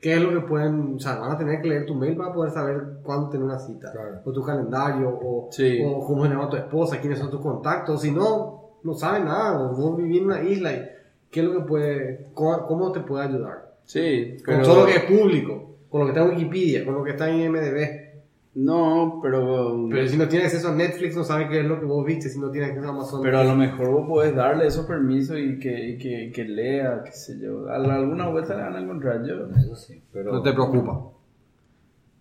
¿qué 0.00 0.14
es 0.14 0.20
lo 0.20 0.30
que 0.30 0.46
pueden.? 0.46 0.94
O 0.96 0.98
sea, 0.98 1.16
van 1.16 1.32
a 1.32 1.38
tener 1.38 1.60
que 1.60 1.68
leer 1.68 1.86
tu 1.86 1.94
mail 1.94 2.16
para 2.16 2.32
poder 2.32 2.52
saber 2.52 2.82
cuándo 3.02 3.28
tener 3.30 3.44
una 3.46 3.58
cita. 3.58 3.90
Claro. 3.92 4.20
O 4.24 4.32
tu 4.32 4.42
calendario, 4.42 5.08
o, 5.10 5.48
Sí. 5.50 5.80
o 5.84 6.00
cómo 6.06 6.24
se 6.24 6.30
llama 6.30 6.48
tu 6.48 6.56
esposa, 6.56 7.00
quiénes 7.00 7.18
son 7.18 7.30
tus 7.30 7.40
contactos. 7.40 8.02
Si 8.02 8.10
no, 8.10 8.70
no 8.82 8.94
saben 8.94 9.24
nada. 9.24 9.60
O 9.60 9.74
vos 9.74 9.96
vivís 9.96 10.18
en 10.20 10.26
una 10.26 10.42
isla 10.42 10.72
y 10.72 10.88
qué 11.30 11.40
es 11.40 11.46
lo 11.46 11.52
que 11.54 11.60
puede. 11.66 12.26
¿Cómo, 12.34 12.66
cómo 12.66 12.92
te 12.92 13.00
puede 13.00 13.24
ayudar? 13.24 13.74
Sí, 13.84 14.36
Con 14.44 14.62
todo 14.62 14.80
lo 14.80 14.86
que 14.86 14.96
es 14.96 15.04
público, 15.04 15.76
con 15.88 16.00
lo 16.00 16.06
que 16.06 16.12
está 16.12 16.24
en 16.24 16.30
Wikipedia, 16.36 16.84
con 16.84 16.94
lo 16.94 17.04
que 17.04 17.10
está 17.10 17.28
en 17.30 17.40
IMDb. 17.40 18.05
No, 18.58 19.20
pero... 19.22 19.86
Pero 19.90 20.08
si 20.08 20.16
no 20.16 20.26
tiene 20.28 20.46
acceso 20.46 20.68
a 20.68 20.74
Netflix, 20.74 21.14
no 21.14 21.24
sabe 21.24 21.46
qué 21.48 21.60
es 21.60 21.66
lo 21.66 21.78
que 21.78 21.84
vos 21.84 22.06
viste. 22.06 22.30
Si 22.30 22.40
no 22.40 22.50
tiene 22.50 22.68
acceso 22.68 22.86
a 22.86 22.90
Amazon. 22.90 23.20
Pero 23.22 23.38
a 23.38 23.44
lo 23.44 23.54
mejor 23.54 23.90
vos 23.90 24.08
podés 24.08 24.34
darle 24.34 24.66
esos 24.66 24.86
permisos 24.86 25.38
y 25.38 25.58
que, 25.58 25.90
y 25.90 25.98
que, 25.98 26.32
que 26.34 26.44
lea, 26.46 27.02
qué 27.04 27.12
sé 27.12 27.38
yo. 27.38 27.68
A 27.68 27.78
la- 27.78 27.96
alguna 27.96 28.28
vuelta 28.28 28.56
le 28.56 28.62
van 28.62 28.76
a 28.76 28.80
encontrar 28.80 29.22
yo. 29.26 29.46
Eso 29.58 29.76
sí, 29.76 30.00
pero... 30.10 30.32
no 30.32 30.42
te 30.42 30.52
preocupa. 30.54 31.02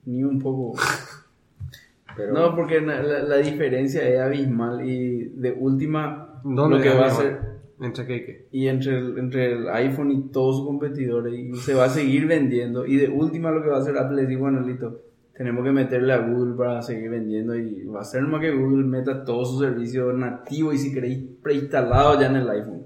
Ni 0.05 0.23
un 0.25 0.37
poco. 0.39 0.77
pero- 2.17 2.33
No, 2.33 2.53
porque 2.53 2.81
la, 2.81 3.01
la- 3.01 3.37
diferencia 3.37 4.07
es 4.07 4.19
abismal 4.19 4.85
y 4.87 5.29
de 5.35 5.53
última 5.53 6.41
¿Dónde 6.43 6.77
lo 6.77 6.83
que 6.83 6.89
va 6.89 7.05
a 7.05 7.07
hacer 7.07 7.39
¿Entre 7.79 8.05
qué 8.05 8.15
y 8.17 8.25
qué? 8.25 8.47
y 8.51 8.67
entre 8.67 8.97
el, 8.97 9.17
entre 9.17 9.53
el 9.53 9.69
iPhone 9.69 10.11
y 10.11 10.21
todos 10.31 10.57
sus 10.57 10.65
competidores 10.67 11.33
y 11.33 11.55
se 11.55 11.73
va 11.73 11.85
a 11.85 11.89
seguir 11.89 12.25
vendiendo 12.27 12.85
y 12.85 12.97
de 12.97 13.09
última 13.09 13.51
lo 13.51 13.61
que 13.63 13.69
va 13.69 13.77
a 13.77 13.79
hacer 13.79 13.97
Apple 13.97 14.21
es 14.21 14.27
decir, 14.27 14.37
bueno, 14.39 14.61
listo, 14.61 15.01
tenemos 15.37 15.63
que 15.65 15.71
meterle 15.71 16.13
a 16.13 16.19
Google 16.19 16.55
para 16.55 16.81
seguir 16.81 17.09
vendiendo 17.09 17.55
y 17.55 17.83
va 17.85 18.01
a 18.01 18.05
ser 18.05 18.23
más 18.23 18.39
que 18.41 18.51
Google 18.51 18.85
meta 18.85 19.23
todos 19.25 19.51
sus 19.51 19.61
servicios 19.61 20.13
nativos 20.15 20.75
y 20.75 20.77
si 20.77 20.93
queréis 20.93 21.19
preinstalados 21.43 22.19
ya 22.19 22.27
en 22.27 22.37
el 22.37 22.49
iPhone, 22.49 22.83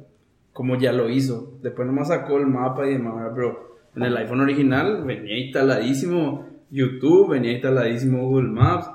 como 0.52 0.76
ya 0.78 0.92
lo 0.92 1.10
hizo. 1.10 1.58
Después 1.62 1.88
nomás 1.88 2.08
sacó 2.08 2.38
el 2.38 2.48
mapa 2.48 2.88
y 2.88 2.94
demás, 2.94 3.32
pero 3.36 3.78
en 3.96 4.04
el 4.04 4.18
iPhone 4.18 4.42
original 4.42 5.04
venía 5.06 5.38
instaladísimo 5.38 6.48
YouTube, 6.72 7.32
venía 7.32 7.54
instaladísimo 7.54 8.28
Google 8.28 8.50
Maps. 8.50 8.90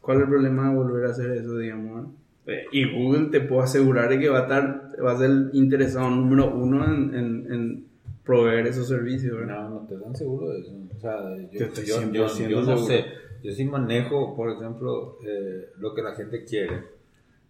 ¿Cuál 0.00 0.18
es 0.18 0.22
el 0.24 0.28
problema 0.30 0.70
de 0.70 0.76
volver 0.76 1.06
a 1.06 1.10
hacer 1.10 1.30
eso, 1.32 1.58
digamos? 1.58 1.94
¿verdad? 1.94 2.10
Eh, 2.46 2.64
Y 2.72 2.90
Google 2.90 3.28
te 3.30 3.40
puedo 3.40 3.62
asegurar 3.62 4.18
que 4.18 4.28
va 4.28 4.40
a 4.40 4.42
estar, 4.42 4.90
va 5.04 5.12
a 5.12 5.18
ser 5.18 5.30
interesado 5.52 6.10
número 6.10 6.54
uno 6.54 6.84
en, 6.84 7.14
en, 7.14 7.52
en 7.52 7.84
proveer 8.24 8.66
esos 8.66 8.88
servicios, 8.88 9.36
¿verdad? 9.36 9.68
No, 9.68 9.70
no 9.70 9.82
estoy 9.82 10.00
tan 10.02 10.16
seguro 10.16 10.48
de 10.50 10.60
eso. 10.60 10.72
O 11.00 11.02
sea, 11.02 11.16
Yo 11.50 11.66
yo, 11.66 11.82
yo, 11.82 12.12
yo- 12.12 12.28
100% 12.28 12.48
yo 12.48 12.62
no 12.62 12.76
sé. 12.76 13.04
Yo 13.42 13.52
sí 13.52 13.64
manejo, 13.64 14.36
por 14.36 14.50
ejemplo, 14.50 15.16
eh, 15.26 15.70
lo 15.78 15.94
que 15.94 16.02
la 16.02 16.14
gente 16.14 16.44
quiere. 16.44 16.84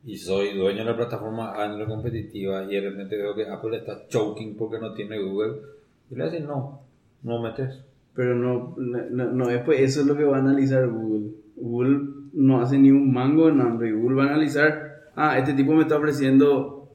Y 0.04 0.16
soy 0.16 0.56
dueño 0.56 0.78
de 0.78 0.84
la 0.84 0.96
plataforma 0.96 1.52
Android 1.62 1.88
competitiva 1.88 2.62
y 2.64 2.76
de 2.76 2.80
repente 2.80 3.16
veo 3.16 3.34
que 3.34 3.46
Apple 3.48 3.76
está 3.78 4.06
choking 4.06 4.56
porque 4.56 4.78
no 4.78 4.94
tiene 4.94 5.20
Google. 5.20 5.56
Y 6.10 6.14
le 6.14 6.24
dicen, 6.26 6.46
no, 6.46 6.80
no 7.24 7.42
metes. 7.42 7.80
Pero 8.14 8.36
no, 8.36 8.74
no, 8.78 9.24
no 9.32 9.50
es 9.50 9.62
pues 9.64 9.80
eso 9.80 10.02
es 10.02 10.06
lo 10.06 10.16
que 10.16 10.24
va 10.24 10.36
a 10.36 10.40
analizar 10.40 10.86
Google. 10.88 11.32
Google 11.56 11.98
no 12.34 12.60
hace 12.60 12.78
ni 12.78 12.90
un 12.92 13.12
mango 13.12 13.48
en 13.48 13.60
Android. 13.60 13.92
Google 13.94 14.16
va 14.16 14.24
a 14.24 14.28
analizar, 14.28 15.02
ah, 15.16 15.38
este 15.38 15.54
tipo 15.54 15.72
me 15.72 15.82
está 15.82 15.96
ofreciendo 15.96 16.88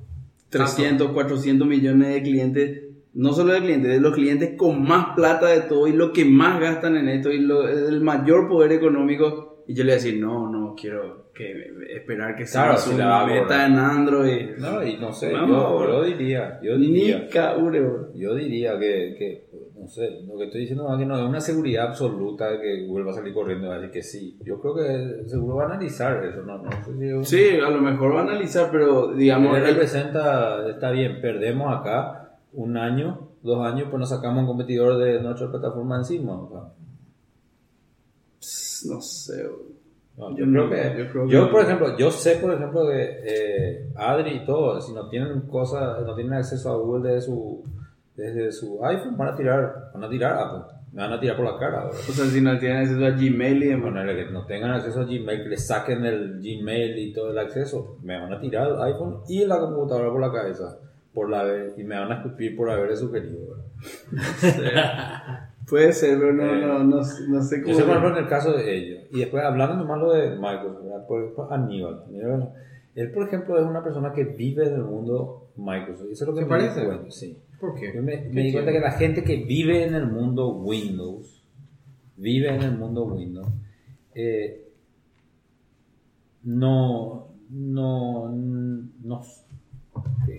300, 0.50 1.12
400 1.12 1.68
millones 1.68 2.14
de 2.14 2.24
clientes, 2.24 2.84
no 3.16 3.32
solo 3.34 3.54
de 3.54 3.60
clientes, 3.62 3.92
de 3.92 4.00
los 4.00 4.14
clientes 4.14 4.56
con 4.58 4.84
más 4.84 5.16
plata 5.16 5.48
de 5.48 5.62
todo 5.62 5.88
y 5.88 5.94
lo 5.94 6.12
que 6.14 6.26
más 6.26 6.60
gastan 6.60 6.98
en 6.98 7.10
esto 7.10 7.32
y 7.32 7.40
lo- 7.40 7.68
el 7.68 8.02
mayor 8.02 8.48
poder 8.48 8.72
económico. 8.74 9.64
Y 9.68 9.74
yo 9.74 9.84
le 9.84 9.92
voy 9.94 10.00
a 10.00 10.04
decir, 10.04 10.22
no, 10.22 10.48
no, 10.52 10.76
quiero 10.80 11.32
que 11.34 11.52
esperar 11.96 12.36
que 12.36 12.44
Claro, 12.46 12.78
sea 12.78 12.92
si 12.94 12.98
la 13.00 13.26
beta 13.26 13.66
en 13.66 13.78
Android. 13.80 14.58
No, 14.60 14.84
y 14.86 14.98
no 14.98 15.12
sé, 15.12 15.34
Vamos, 15.34 15.50
yo, 15.82 15.88
yo 15.88 16.04
diría, 16.04 16.60
yo 16.62 16.78
diría, 16.78 17.20
Ni 17.20 17.30
caure, 17.30 17.82
yo 18.14 18.36
diría 18.36 18.78
que, 18.78 19.16
que, 19.18 19.48
no 19.76 19.88
sé, 19.88 20.22
lo 20.28 20.38
que 20.38 20.46
estoy 20.46 20.62
diciendo 20.62 20.88
es 20.94 21.00
que 21.00 21.06
no 21.08 21.18
es 21.18 21.24
una 21.28 21.42
seguridad 21.42 21.88
absoluta 21.88 22.62
que 22.62 22.86
Google 22.86 23.06
va 23.06 23.12
a 23.12 23.16
salir 23.16 23.34
corriendo 23.34 23.66
y 23.66 23.70
va 23.70 23.76
a 23.76 23.80
decir 23.80 23.92
que 23.94 24.04
sí. 24.04 24.38
Yo 24.46 24.60
creo 24.62 24.76
que 24.76 25.28
seguro 25.30 25.56
va 25.56 25.64
a 25.64 25.68
analizar 25.74 26.24
eso, 26.24 26.44
no, 26.44 26.60
no 26.60 26.72
sé 26.72 27.26
si 27.26 27.36
Sí, 27.38 27.60
a 27.60 27.70
lo 27.72 27.82
mejor 27.82 28.14
va 28.16 28.20
a 28.20 28.24
analizar, 28.24 28.70
pero 28.72 29.14
digamos, 29.14 29.58
Él 29.58 29.64
representa, 29.66 30.70
está 30.70 30.92
bien, 30.92 31.22
perdemos 31.22 31.74
acá 31.76 32.25
un 32.56 32.78
año, 32.78 33.30
dos 33.44 33.66
años, 33.66 33.88
pues 33.90 34.00
nos 34.00 34.10
sacamos 34.10 34.42
un 34.42 34.48
competidor 34.48 34.98
de 34.98 35.22
nuestra 35.22 35.52
plataforma 35.52 35.98
encima. 35.98 36.34
o 36.42 36.50
sea. 36.50 36.74
no 38.90 39.02
sé, 39.02 39.44
bro. 39.44 39.76
No, 40.18 40.30
Yo 40.38 40.46
creo 40.46 40.70
que, 40.70 40.98
yo 41.04 41.12
creo 41.12 41.28
yo, 41.28 41.46
que- 41.48 41.52
por 41.52 41.62
ejemplo, 41.62 41.98
yo 41.98 42.10
sé, 42.10 42.38
por 42.38 42.54
ejemplo, 42.54 42.88
que 42.88 43.20
eh, 43.26 43.90
Adri 43.96 44.38
y 44.38 44.46
todo, 44.46 44.80
si 44.80 44.94
no 44.94 45.10
tienen 45.10 45.42
cosas, 45.42 46.02
no 46.06 46.16
tienen 46.16 46.36
acceso 46.36 46.72
a 46.72 46.78
Google 46.78 47.10
desde 47.12 47.26
su, 47.28 47.64
desde 48.16 48.50
su 48.54 48.80
iPhone, 48.86 49.18
van 49.18 49.34
a 49.34 49.36
tirar, 49.36 49.92
van 49.94 50.04
a 50.06 50.10
tirar 50.10 50.40
Apple, 50.40 50.74
me 50.94 51.02
van 51.02 51.12
a 51.12 51.20
tirar 51.20 51.36
por 51.36 51.46
la 51.46 51.60
cara. 51.60 51.84
¿verdad? 51.88 52.00
O 52.10 52.14
sea, 52.14 52.26
si 52.28 52.40
no 52.40 52.58
tienen 52.58 52.78
acceso 52.78 53.06
a 53.06 53.10
Gmail 53.10 53.64
y 53.64 53.68
demás. 53.68 53.84
Ponerle 53.90 54.26
que 54.26 54.32
no 54.32 54.46
tengan 54.46 54.72
acceso 54.72 55.02
a 55.02 55.04
Gmail, 55.04 55.44
que 55.44 55.50
le 55.50 55.58
saquen 55.58 56.06
el 56.06 56.40
Gmail 56.42 56.98
y 56.98 57.12
todo 57.12 57.32
el 57.32 57.38
acceso, 57.38 57.98
me 58.02 58.18
van 58.18 58.32
a 58.32 58.40
tirar 58.40 58.70
el 58.70 58.82
iPhone 58.84 59.18
y 59.28 59.44
la 59.46 59.60
computadora 59.60 60.12
por 60.12 60.22
la 60.22 60.32
cabeza, 60.32 60.78
por 61.16 61.30
la 61.32 61.44
y 61.76 61.84
me 61.84 61.98
van 61.98 62.12
a 62.12 62.16
escupir 62.18 62.56
por 62.56 62.70
haberle 62.70 62.96
sugerido. 62.96 63.58
Puede 65.68 65.92
ser, 65.94 66.20
pero 66.20 66.34
no, 66.34 66.44
Eh, 66.44 66.62
no, 66.62 66.84
no, 66.84 66.98
no 66.98 67.42
sé 67.42 67.58
Yo 67.60 67.64
cómo. 67.64 67.76
sé, 67.76 67.82
por 67.84 67.90
ejemplo, 67.98 68.10
en 68.18 68.24
el 68.24 68.30
caso 68.30 68.54
de 68.56 68.76
ellos. 68.78 69.04
Y 69.12 69.20
después, 69.22 69.44
hablando 69.44 69.76
nomás 69.78 70.00
lo 70.00 70.14
de 70.14 70.36
Microsoft, 70.36 70.84
¿verdad? 70.84 71.08
por 71.08 71.22
ejemplo, 71.24 71.52
Aníbal. 71.52 72.04
Aníbal, 72.08 72.54
Él, 72.94 73.12
por 73.12 73.24
ejemplo, 73.28 73.58
es 73.60 73.66
una 73.66 73.84
persona 73.84 74.14
que 74.14 74.26
vive 74.26 74.68
en 74.68 74.76
el 74.76 74.84
mundo 74.84 75.48
Microsoft. 75.56 76.10
Eso 76.12 76.24
es 76.26 76.28
lo 76.28 76.36
que 76.36 76.42
¿Te 76.42 76.46
me 76.46 76.56
di 76.58 76.64
parece? 76.68 76.86
cuenta, 76.86 77.10
sí. 77.12 77.38
¿Por 77.60 77.74
qué? 77.74 77.92
Yo 77.96 78.04
me, 78.04 78.22
¿Qué 78.24 78.30
me 78.30 78.42
di 78.44 78.52
cuenta 78.52 78.72
que 78.72 78.80
la 78.80 78.92
gente 78.92 79.24
que 79.24 79.38
vive 79.38 79.84
en 79.86 79.96
el 79.96 80.06
mundo 80.06 80.50
Windows, 80.50 81.44
vive 82.18 82.54
en 82.54 82.62
el 82.62 82.78
mundo 82.78 83.06
Windows, 83.06 83.48
eh, 84.14 84.68
no, 86.44 87.30
no, 87.50 88.30
no, 88.30 89.22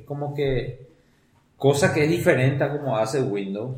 como 0.04 0.34
que 0.34 0.86
cosa 1.56 1.92
que 1.94 2.04
es 2.04 2.10
diferente 2.10 2.62
a 2.64 2.70
como 2.72 2.96
hace 2.96 3.22
Windows, 3.22 3.76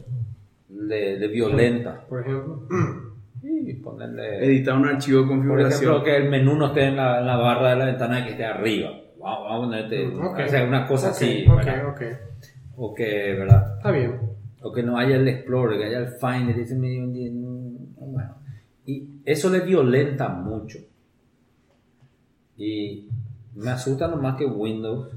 le, 0.71 1.19
le 1.19 1.29
violenta. 1.29 2.05
Por 2.09 2.21
ejemplo. 2.21 2.63
Y 3.41 3.75
ponerle... 3.75 4.45
Editar 4.45 4.77
un 4.77 4.87
archivo 4.89 5.21
de 5.21 5.27
Por 5.27 5.37
configuración. 5.37 5.81
ejemplo, 5.93 6.03
que 6.05 6.17
el 6.17 6.29
menú 6.29 6.57
no 6.57 6.67
esté 6.69 6.87
en 6.87 6.97
la, 6.97 7.21
en 7.21 7.27
la 7.27 7.37
barra 7.37 7.71
de 7.71 7.77
la 7.77 7.85
ventana 7.85 8.25
que 8.25 8.31
esté 8.33 8.45
arriba. 8.45 8.91
Vamos, 9.21 9.45
vamos 9.49 9.53
a 9.53 9.67
ponerte, 9.69 10.07
Mm, 10.07 10.27
ok. 10.27 10.39
o 10.45 10.49
sea, 10.49 10.65
una 10.65 10.87
cosa 10.87 11.11
así, 11.11 11.45
Ok, 11.49 11.57
¿verdad? 11.65 11.89
ok. 11.89 12.03
O 12.77 12.95
que, 12.95 13.05
¿verdad? 13.39 13.77
Está 13.77 13.91
bien. 13.93 14.17
O 14.63 14.73
que 14.73 14.83
no 14.83 14.99
haya 14.99 15.17
el 15.17 15.29
Explorer, 15.29 15.79
que 15.79 15.85
haya 15.85 15.99
el 15.99 16.09
Finder, 16.09 16.59
ese 16.59 16.75
medio, 16.75 17.07
bueno. 17.07 18.35
Y 18.87 19.09
eso 19.25 19.51
le 19.51 19.61
violenta 19.61 20.29
mucho. 20.31 20.79
Y 22.57 23.09
me 23.55 23.71
asusta 23.71 24.09
nomás 24.09 24.37
que 24.37 24.47
Windows 24.47 25.09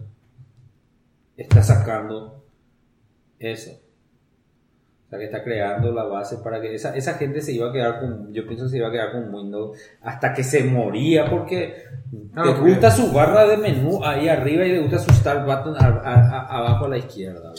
está 1.42 1.62
sacando 1.64 2.44
eso. 3.40 3.72
O 3.72 5.10
sea, 5.10 5.20
que 5.20 5.26
está 5.26 5.44
creando 5.44 5.92
la 5.92 6.04
base 6.06 6.38
para 6.38 6.62
que 6.62 6.74
esa, 6.74 6.96
esa 6.96 7.16
gente 7.16 7.42
se 7.42 7.52
iba 7.52 7.70
a 7.70 7.74
quedar 7.74 8.00
con, 8.00 8.32
yo 8.34 8.46
pienso 8.48 8.66
que 8.66 8.72
se 8.72 8.78
iba 8.78 8.88
a 8.88 8.92
quedar 8.92 9.12
con 9.12 9.34
Windows 9.34 9.78
hasta 10.02 10.34
que 10.34 10.42
se 10.44 10.64
moría 10.64 11.30
porque 11.30 11.84
Ah, 12.34 12.46
le 12.46 12.54
gusta 12.54 12.90
su 12.92 13.12
barra 13.12 13.46
de 13.46 13.58
menú 13.58 14.04
ahí 14.06 14.30
arriba 14.30 14.66
y 14.66 14.72
le 14.72 14.80
gusta 14.80 15.00
su 15.00 15.12
Start 15.12 15.46
button 15.46 15.76
a- 15.78 16.00
a- 16.02 16.30
a- 16.30 16.58
abajo 16.60 16.86
a 16.86 16.90
la 16.90 16.98
izquierda. 16.98 17.52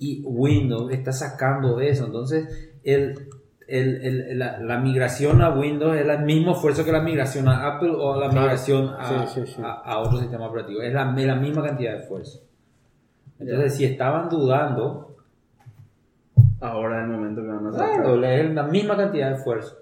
Y 0.00 0.22
Windows 0.24 0.92
está 0.92 1.12
sacando 1.12 1.78
eso. 1.80 2.06
Entonces, 2.06 2.72
el, 2.82 3.28
el- 3.68 4.04
el- 4.04 4.38
la, 4.40 4.58
la 4.58 4.78
migración 4.78 5.42
a 5.42 5.50
Windows 5.50 5.96
es 5.96 6.04
el 6.08 6.22
mismo 6.24 6.52
esfuerzo 6.54 6.84
que 6.84 6.90
la 6.90 7.00
migración 7.00 7.46
a 7.48 7.68
Apple 7.76 7.92
o 7.96 8.18
la 8.18 8.28
migración 8.30 8.88
a, 8.98 9.28
Sí, 9.28 9.40
sí, 9.46 9.52
sí. 9.54 9.62
a- 9.64 9.74
a 9.74 9.98
otro 10.00 10.18
sistema 10.18 10.48
operativo. 10.48 10.82
Es 10.82 10.92
la, 10.92 11.14
es 11.16 11.24
la 11.26 11.36
misma 11.36 11.62
cantidad 11.62 11.92
de 11.92 11.98
esfuerzo. 12.00 12.40
Entonces, 13.50 13.74
si 13.76 13.84
estaban 13.84 14.28
dudando, 14.28 15.16
Ahora 16.60 17.00
es 17.00 17.04
el 17.04 17.10
momento 17.10 17.42
que 17.42 17.48
van 17.48 17.66
a 17.66 17.72
sacar. 17.72 18.02
claro, 18.02 18.24
es 18.24 18.54
la 18.54 18.62
misma 18.66 18.96
cantidad 18.96 19.30
de 19.30 19.36
esfuerzo. 19.36 19.76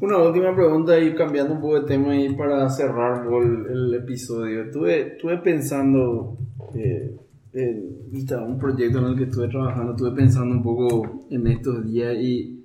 Una 0.00 0.18
última 0.18 0.54
pregunta 0.54 0.98
y 0.98 1.14
cambiando 1.14 1.54
un 1.54 1.60
poco 1.60 1.80
de 1.80 1.86
tema 1.86 2.12
ahí 2.12 2.32
para 2.34 2.68
cerrar 2.68 3.26
el, 3.26 3.66
el 3.66 3.94
episodio. 3.94 4.62
Estuve, 4.64 5.14
estuve 5.14 5.38
pensando, 5.38 6.36
eh, 6.74 7.16
en 7.52 8.06
un 8.46 8.58
proyecto 8.58 8.98
en 8.98 9.04
el 9.06 9.16
que 9.16 9.24
estuve 9.24 9.48
trabajando, 9.48 9.92
estuve 9.92 10.12
pensando 10.12 10.54
un 10.54 10.62
poco 10.62 11.26
en 11.30 11.46
estos 11.46 11.84
días 11.84 12.14
y 12.20 12.62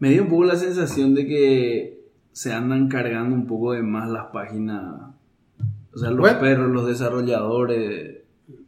me 0.00 0.10
dio 0.10 0.24
un 0.24 0.28
poco 0.28 0.44
la 0.44 0.56
sensación 0.56 1.14
de 1.14 1.26
que 1.26 2.00
se 2.32 2.52
andan 2.52 2.88
cargando 2.88 3.34
un 3.36 3.46
poco 3.46 3.72
de 3.72 3.82
más 3.82 4.10
las 4.10 4.26
páginas, 4.26 5.14
o 5.94 5.98
sea, 5.98 6.10
los 6.10 6.20
Web. 6.20 6.40
perros, 6.40 6.70
los 6.72 6.86
desarrolladores. 6.86 8.23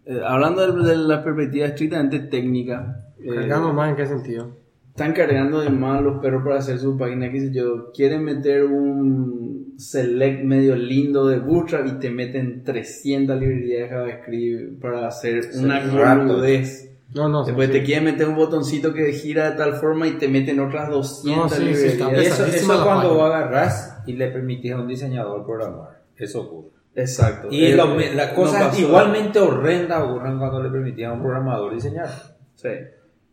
Eh, 0.07 0.21
hablando 0.25 0.73
de, 0.83 0.89
de 0.89 0.97
la 0.97 1.23
perspectiva 1.25 1.67
estrictamente 1.67 2.21
técnica. 2.21 3.05
eh, 3.21 3.35
Cargando 3.35 3.73
más 3.73 3.91
en 3.91 3.97
qué 3.97 4.07
sentido. 4.07 4.57
están 4.89 5.13
cargando 5.13 5.61
de 5.61 5.71
más 5.71 6.01
los 6.03 6.21
perros 6.21 6.43
para 6.45 6.59
hacer 6.59 6.79
su 6.79 6.97
página, 6.97 7.31
qué 7.31 7.41
sé 7.41 7.53
yo, 7.53 7.91
quieren 7.93 8.23
meter 8.25 8.65
un 8.65 9.75
select 9.79 10.43
medio 10.45 10.75
lindo 10.77 11.27
de 11.27 11.39
Bootstrap 11.39 11.87
y 11.87 11.99
te 11.99 12.09
meten 12.11 12.63
300 12.65 13.39
librerías 13.39 13.83
de 13.91 13.95
JavaScript 13.97 14.81
para 14.81 15.09
hacer 15.09 15.41
una 15.59 15.81
rato. 15.81 16.27
boludez. 16.35 16.93
No, 17.15 17.29
no. 17.29 17.45
Después 17.45 17.69
sí. 17.69 17.73
te 17.75 17.83
quieren 17.85 18.05
meter 18.05 18.29
un 18.29 18.37
botoncito 18.37 18.93
que 18.95 19.13
gira 19.13 19.51
de 19.51 19.57
tal 19.57 19.75
forma 19.75 20.07
y 20.09 20.13
te 20.19 20.29
meten 20.29 20.61
otras 20.61 20.89
200 20.91 21.37
No, 21.37 21.49
sí, 21.49 21.75
sí, 21.75 21.89
librerías. 21.99 22.41
eso, 22.41 22.47
eso 22.47 22.67
cuando 22.85 23.09
página. 23.09 23.15
vos 23.15 23.35
agarrás 23.35 23.99
y 24.07 24.13
le 24.15 24.29
permitís 24.31 24.73
a 24.73 24.81
un 24.81 24.89
diseñador 24.89 25.45
programar. 25.45 26.03
Eso 26.17 26.43
ocurre. 26.43 26.76
Exacto. 26.97 27.49
Y 27.51 27.67
Eh, 27.67 27.77
lo- 27.77 27.95
las 27.97 28.31
no 28.31 28.35
cosas 28.35 28.69
pasó. 28.69 28.81
igualmente 28.81 29.39
horrendas 29.39 30.03
ocurren 30.03 30.39
cuando 30.39 30.63
le 30.63 30.71
permitían 30.71 31.11
a 31.11 31.15
un 31.15 31.21
programador 31.23 31.75
diseñar. 31.75 32.09
Sí. 32.55 32.69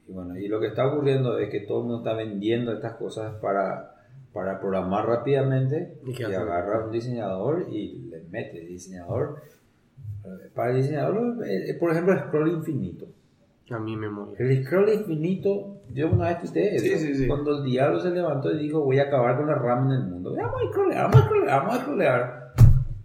Y 0.07 0.11
bueno, 0.11 0.37
y 0.37 0.47
lo 0.49 0.59
que 0.59 0.67
está 0.67 0.85
ocurriendo 0.85 1.37
es 1.39 1.49
que 1.49 1.61
todo 1.61 1.79
el 1.79 1.87
mundo 1.87 1.99
está 1.99 2.13
vendiendo 2.13 2.73
estas 2.73 2.95
cosas 2.95 3.35
para, 3.35 3.95
para 4.33 4.59
programar 4.59 5.07
rápidamente 5.07 5.97
¿Y 6.05 6.21
y, 6.21 6.25
agarra 6.25 6.81
a 6.81 6.85
un 6.85 6.91
diseñador 6.91 7.65
y 7.71 8.09
le 8.09 8.21
mete 8.29 8.59
diseñador. 8.59 9.41
Para 10.53 10.71
el 10.71 10.77
diseñador, 10.77 11.35
eh, 11.47 11.75
por 11.79 11.91
ejemplo, 11.91 12.13
el 12.13 12.19
scroll 12.19 12.49
infinito. 12.49 13.05
A 13.71 13.79
mí 13.79 13.95
me 13.95 14.09
morí. 14.09 14.33
El 14.39 14.65
scroll 14.65 14.89
infinito, 14.89 15.77
yo 15.93 16.09
una 16.09 16.27
vez 16.29 16.39
tuiteé 16.41 16.77
Sí, 16.79 16.95
sí, 16.97 17.15
sí. 17.15 17.27
cuando 17.27 17.57
el 17.57 17.63
diablo 17.63 17.99
se 17.99 18.09
levantó 18.11 18.51
y 18.51 18.57
dijo 18.59 18.81
voy 18.81 18.99
a 18.99 19.03
acabar 19.03 19.37
con 19.37 19.47
la 19.47 19.55
RAM 19.55 19.87
en 19.87 19.93
el 19.93 20.03
mundo. 20.03 20.33
Vamos 20.35 20.61
a 20.61 20.69
scrollear, 20.71 21.03
vamos 21.03 21.15
a 21.15 21.25
scrollear, 21.25 21.59
vamos 21.61 21.75
a 21.75 21.81
scrollear. 21.81 22.42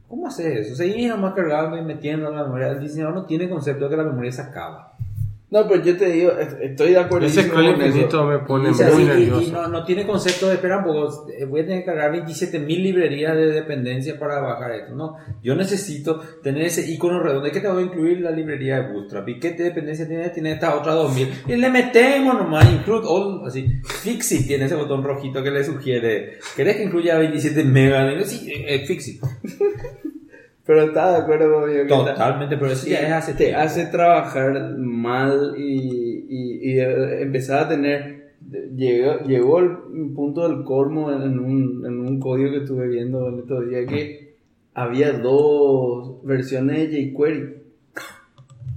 ¿Cómo 0.08 0.26
haces 0.26 0.66
eso? 0.66 0.74
Seguís 0.74 1.08
nomás 1.08 1.34
cargando 1.34 1.76
y 1.76 1.82
metiendo 1.82 2.30
la 2.30 2.44
memoria. 2.44 2.68
El 2.68 2.80
diseñador 2.80 3.14
no 3.14 3.26
tiene 3.26 3.48
concepto 3.48 3.84
de 3.84 3.90
que 3.90 3.96
la 3.98 4.04
memoria 4.04 4.32
se 4.32 4.40
acaba. 4.40 4.96
No, 5.50 5.66
pues 5.66 5.82
yo 5.82 5.96
te 5.96 6.10
digo, 6.10 6.32
est- 6.32 6.60
estoy 6.60 6.90
de 6.90 6.98
acuerdo 6.98 7.26
Ese 7.26 7.48
con 7.48 7.64
eso. 7.80 8.24
me 8.26 8.38
pone 8.40 8.68
muy 8.70 8.82
así, 8.82 9.00
y- 9.00 9.02
y, 9.02 9.06
nervioso. 9.06 9.52
no, 9.52 9.68
no 9.68 9.82
tiene 9.84 10.06
concepto 10.06 10.46
de, 10.46 10.56
espera 10.56 10.78
un 10.78 10.84
poco, 10.84 11.26
eh, 11.30 11.46
voy 11.46 11.60
a 11.62 11.64
tener 11.64 11.80
que 11.80 11.86
cargar 11.86 12.12
27 12.12 12.58
mil 12.58 12.82
librerías 12.82 13.34
de 13.34 13.46
dependencia 13.52 14.18
para 14.18 14.40
bajar 14.40 14.72
esto. 14.72 14.94
No, 14.94 15.16
yo 15.42 15.54
necesito 15.54 16.20
tener 16.42 16.64
ese 16.64 16.90
icono 16.90 17.20
redondo. 17.22 17.48
¿Y 17.48 17.50
qué 17.50 17.60
te 17.60 17.68
voy 17.68 17.82
a 17.82 17.86
incluir 17.86 18.20
la 18.20 18.30
librería 18.30 18.82
de 18.82 18.92
Bootstrap? 18.92 19.26
¿Y 19.26 19.40
qué 19.40 19.52
dependencia 19.52 20.06
tiene? 20.06 20.28
Tiene 20.28 20.52
esta 20.52 20.76
otra 20.76 20.92
2000. 20.92 21.30
Y 21.46 21.56
le 21.56 21.70
metemos 21.70 22.34
nomás, 22.34 22.70
include 22.70 23.06
all, 23.08 23.46
así. 23.46 23.66
Fixit 24.02 24.46
tiene 24.46 24.66
ese 24.66 24.74
botón 24.74 25.02
rojito 25.02 25.42
que 25.42 25.50
le 25.50 25.64
sugiere, 25.64 26.40
¿querés 26.56 26.76
que 26.76 26.84
incluya 26.84 27.16
27 27.16 27.64
megas? 27.64 28.28
Sí, 28.28 28.50
eh, 28.52 28.74
eh, 28.74 28.86
Fixit. 28.86 29.22
Pero 30.68 30.82
estaba 30.82 31.12
de 31.12 31.18
acuerdo 31.18 31.62
conmigo. 31.62 31.86
Totalmente, 31.88 32.58
pero 32.58 32.72
eso 32.72 32.84
Sí, 32.84 32.90
ya 32.90 33.00
es 33.00 33.12
hace 33.12 33.32
te 33.32 33.44
tiempo. 33.46 33.60
hace 33.62 33.86
trabajar 33.86 34.76
mal 34.76 35.54
y, 35.56 36.26
y, 36.28 36.72
y, 36.74 36.78
eh, 36.80 37.22
empezar 37.22 37.64
a 37.64 37.68
tener 37.70 38.34
llegó, 38.76 39.18
llegó 39.26 39.60
el 39.60 39.70
punto 40.14 40.46
del 40.48 40.64
colmo 40.64 41.10
en 41.10 41.38
un, 41.38 41.84
en 41.86 42.00
un 42.00 42.20
código 42.20 42.50
que 42.52 42.58
estuve 42.58 42.86
viendo 42.88 43.28
el 43.28 43.40
otro 43.40 43.62
día 43.62 43.86
que 43.86 44.36
había 44.74 45.12
dos 45.12 46.22
versiones 46.24 46.90
de 46.92 47.12
jQuery 47.12 47.54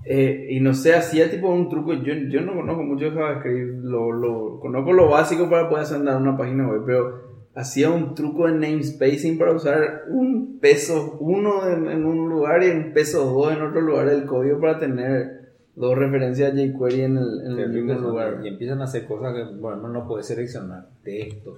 Eh, 0.05 0.47
y 0.51 0.59
no 0.61 0.73
sé, 0.73 0.95
hacía 0.95 1.29
tipo 1.29 1.49
un 1.49 1.69
truco, 1.69 1.93
yo, 1.93 2.13
yo 2.29 2.41
no 2.41 2.55
conozco 2.55 2.83
mucho 2.83 3.05
de 3.05 3.11
JavaScript, 3.11 3.83
lo, 3.83 4.11
lo, 4.11 4.59
conozco 4.59 4.93
lo 4.93 5.09
básico 5.09 5.49
para 5.49 5.69
poder 5.69 5.85
andar 5.93 6.21
una 6.21 6.35
página 6.37 6.67
web, 6.67 6.83
pero 6.85 7.30
hacía 7.55 7.89
un 7.89 8.15
truco 8.15 8.47
de 8.47 8.53
namespacing 8.53 9.37
para 9.37 9.51
usar 9.53 10.03
un 10.09 10.59
peso 10.59 11.17
1 11.19 11.67
en, 11.69 11.87
en 11.91 12.05
un 12.05 12.29
lugar 12.29 12.63
y 12.63 12.69
un 12.69 12.93
peso 12.93 13.25
2 13.25 13.53
en 13.53 13.61
otro 13.63 13.81
lugar 13.81 14.09
del 14.09 14.25
código 14.25 14.59
para 14.59 14.79
tener 14.79 15.41
dos 15.75 15.97
referencias 15.97 16.53
a 16.53 16.55
jQuery 16.55 17.01
en 17.01 17.17
el, 17.17 17.41
en 17.45 17.59
el 17.59 17.69
mismo 17.69 17.93
¿no? 17.93 18.09
lugar. 18.09 18.39
Y 18.43 18.47
empiezan 18.49 18.81
a 18.81 18.85
hacer 18.85 19.05
cosas 19.05 19.33
que, 19.33 19.43
bueno, 19.55 19.87
no 19.89 20.07
puede 20.07 20.23
seleccionar 20.23 20.87
texto. 21.03 21.57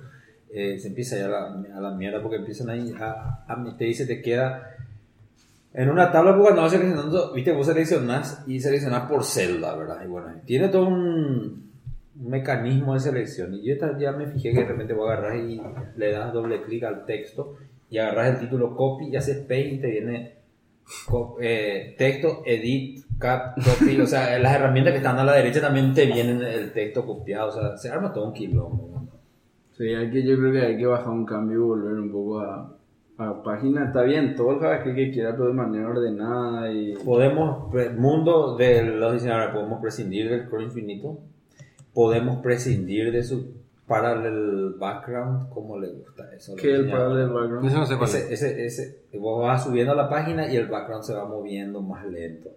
eh, 0.51 0.77
se 0.79 0.87
empieza 0.89 1.17
ya 1.17 1.25
a 1.25 1.29
la, 1.29 1.63
a 1.77 1.81
la 1.81 1.91
mierda 1.91 2.21
porque 2.21 2.37
empiezan 2.37 2.69
ahí 2.69 2.93
a, 2.99 3.43
a- 3.47 3.77
te 3.77 3.85
dice, 3.85 4.05
te 4.05 4.21
queda 4.21 4.69
en 5.73 5.89
una 5.89 6.11
tabla 6.11 6.37
porque 6.37 6.53
vas 6.59 6.71
seleccionando, 6.71 7.33
viste, 7.33 7.51
vos 7.51 7.65
seleccionás 7.65 8.43
y 8.45 8.59
seleccionás 8.59 9.09
por 9.09 9.23
celda, 9.23 9.75
¿verdad? 9.75 10.03
Y 10.05 10.07
bueno, 10.07 10.27
tiene 10.45 10.69
todo 10.69 10.87
un 10.87 11.62
mecanismo 12.23 12.93
de 12.93 12.99
selección. 12.99 13.53
Y 13.53 13.63
yo 13.65 13.75
ya 13.99 14.11
me 14.11 14.27
fijé 14.27 14.51
que 14.51 14.59
de 14.61 14.65
repente 14.67 14.93
voy 14.93 15.09
a 15.09 15.13
agarrar 15.13 15.37
y 15.37 15.61
le 15.97 16.11
das 16.11 16.33
doble 16.33 16.61
clic 16.63 16.83
al 16.83 17.05
texto 17.05 17.55
y 17.89 17.97
agarras 17.97 18.29
el 18.35 18.39
título 18.39 18.75
copy 18.75 19.09
y 19.09 19.15
haces 19.15 19.37
paste 19.39 19.67
y 19.73 19.77
te 19.79 19.87
viene 19.87 20.33
eh, 21.39 21.95
texto, 21.97 22.41
edit, 22.45 23.05
cut, 23.19 23.63
copy. 23.63 23.99
o 24.01 24.05
sea, 24.07 24.37
las 24.39 24.55
herramientas 24.55 24.91
que 24.93 24.97
están 24.97 25.17
a 25.19 25.23
la 25.23 25.33
derecha 25.33 25.61
también 25.61 25.93
te 25.93 26.05
vienen 26.05 26.41
el 26.41 26.71
texto 26.73 27.05
copiado. 27.05 27.49
O 27.49 27.51
sea, 27.51 27.77
se 27.77 27.89
arma 27.89 28.11
todo 28.11 28.27
un 28.27 28.33
quilombo. 28.33 28.89
¿no? 28.93 29.07
Sí, 29.77 29.85
hay 29.93 30.09
que, 30.11 30.23
yo 30.23 30.37
creo 30.37 30.51
que 30.51 30.61
hay 30.61 30.77
que 30.77 30.85
bajar 30.85 31.09
un 31.09 31.25
cambio 31.25 31.57
y 31.57 31.61
volver 31.63 31.93
un 31.93 32.11
poco 32.11 32.39
a, 32.39 32.75
a 33.17 33.43
página. 33.43 33.85
Está 33.85 34.03
bien, 34.03 34.35
todo 34.35 34.51
el 34.53 34.59
JavaScript 34.59 34.95
que 34.95 35.11
quiera, 35.11 35.31
pero 35.31 35.47
de 35.47 35.53
manera 35.53 35.89
ordenada 35.89 36.71
y... 36.71 36.93
Podemos, 37.03 37.71
pre- 37.71 37.89
mundo 37.91 38.55
de 38.55 38.83
los 38.83 39.13
diseñadores, 39.13 39.53
podemos 39.53 39.81
prescindir 39.81 40.29
del 40.29 40.49
core 40.49 40.65
infinito, 40.65 41.19
podemos 41.93 42.37
prescindir 42.41 43.11
de 43.11 43.23
su 43.23 43.53
parallel 43.87 44.75
background, 44.79 45.49
como 45.49 45.77
le 45.77 45.89
gusta 45.89 46.23
eso. 46.35 46.55
¿Qué 46.55 46.73
el 46.73 46.89
parallel 46.89 47.29
background? 47.29 47.67
Eso 47.67 47.77
no 47.77 47.85
sé 47.85 47.97
cuál 47.97 48.09
es. 48.09 48.15
Ese, 48.15 48.33
ese, 48.33 48.65
ese, 48.65 49.17
vos 49.19 49.41
vas 49.43 49.63
subiendo 49.63 49.91
a 49.93 49.95
la 49.95 50.09
página 50.09 50.51
y 50.51 50.55
el 50.55 50.67
background 50.67 51.03
se 51.03 51.13
va 51.13 51.25
moviendo 51.25 51.81
más 51.81 52.05
lento. 52.05 52.49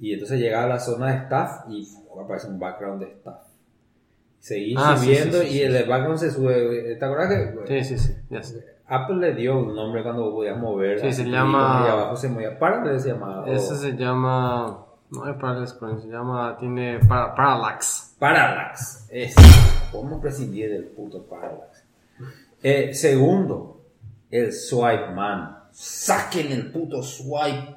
Y 0.00 0.12
entonces 0.14 0.40
llega 0.40 0.64
a 0.64 0.66
la 0.66 0.80
zona 0.80 1.12
de 1.12 1.18
staff 1.18 1.64
y 1.68 1.84
¡fu! 1.84 2.20
aparece 2.20 2.48
un 2.48 2.58
background 2.58 3.02
de 3.02 3.10
staff. 3.12 3.40
Seguís 4.40 4.76
Ah, 4.78 4.96
subiendo 4.96 5.38
sí, 5.38 5.46
sí, 5.46 5.54
y 5.54 5.58
sí, 5.58 5.62
el 5.62 5.76
sí. 5.84 5.88
background 5.88 6.18
se 6.18 6.30
sube. 6.32 6.96
¿Te 6.96 7.04
acuerdas 7.04 7.28
que 7.68 7.84
Sí, 7.84 7.96
sí, 7.96 7.98
sí. 8.30 8.42
Sé. 8.42 8.66
Apple 8.88 9.16
le 9.18 9.34
dio 9.34 9.56
un 9.58 9.74
nombre 9.74 10.02
cuando 10.02 10.32
podías 10.32 10.58
mover? 10.58 10.98
Sí, 11.00 11.12
se 11.12 11.24
llama- 11.30 11.84
Y 11.86 11.90
abajo 11.90 12.16
se 12.16 12.28
movía. 12.28 12.58
Parallel 12.58 12.98
se 13.00 13.10
llamaba. 13.10 13.44
o- 13.44 13.46
Ese 13.46 13.76
se 13.76 13.92
llama. 13.96 14.84
No 15.12 15.28
es 15.28 15.36
Parallel 15.36 15.68
Scrolling, 15.68 16.00
se 16.00 16.08
llama. 16.08 16.56
Tiene 16.58 16.98
para, 17.06 17.34
Parallax. 17.34 18.16
Parallax. 18.18 19.06
Es. 19.10 19.34
¿Cómo 19.92 20.20
prescindir 20.20 20.70
del 20.70 20.86
puto 20.86 21.22
Parallax? 21.24 21.84
Eh, 22.62 22.94
segundo, 22.94 23.80
el 24.30 24.52
swipe 24.52 25.10
man. 25.14 25.58
Saquen 25.70 26.52
el 26.52 26.70
puto 26.72 27.02
swipe. 27.02 27.76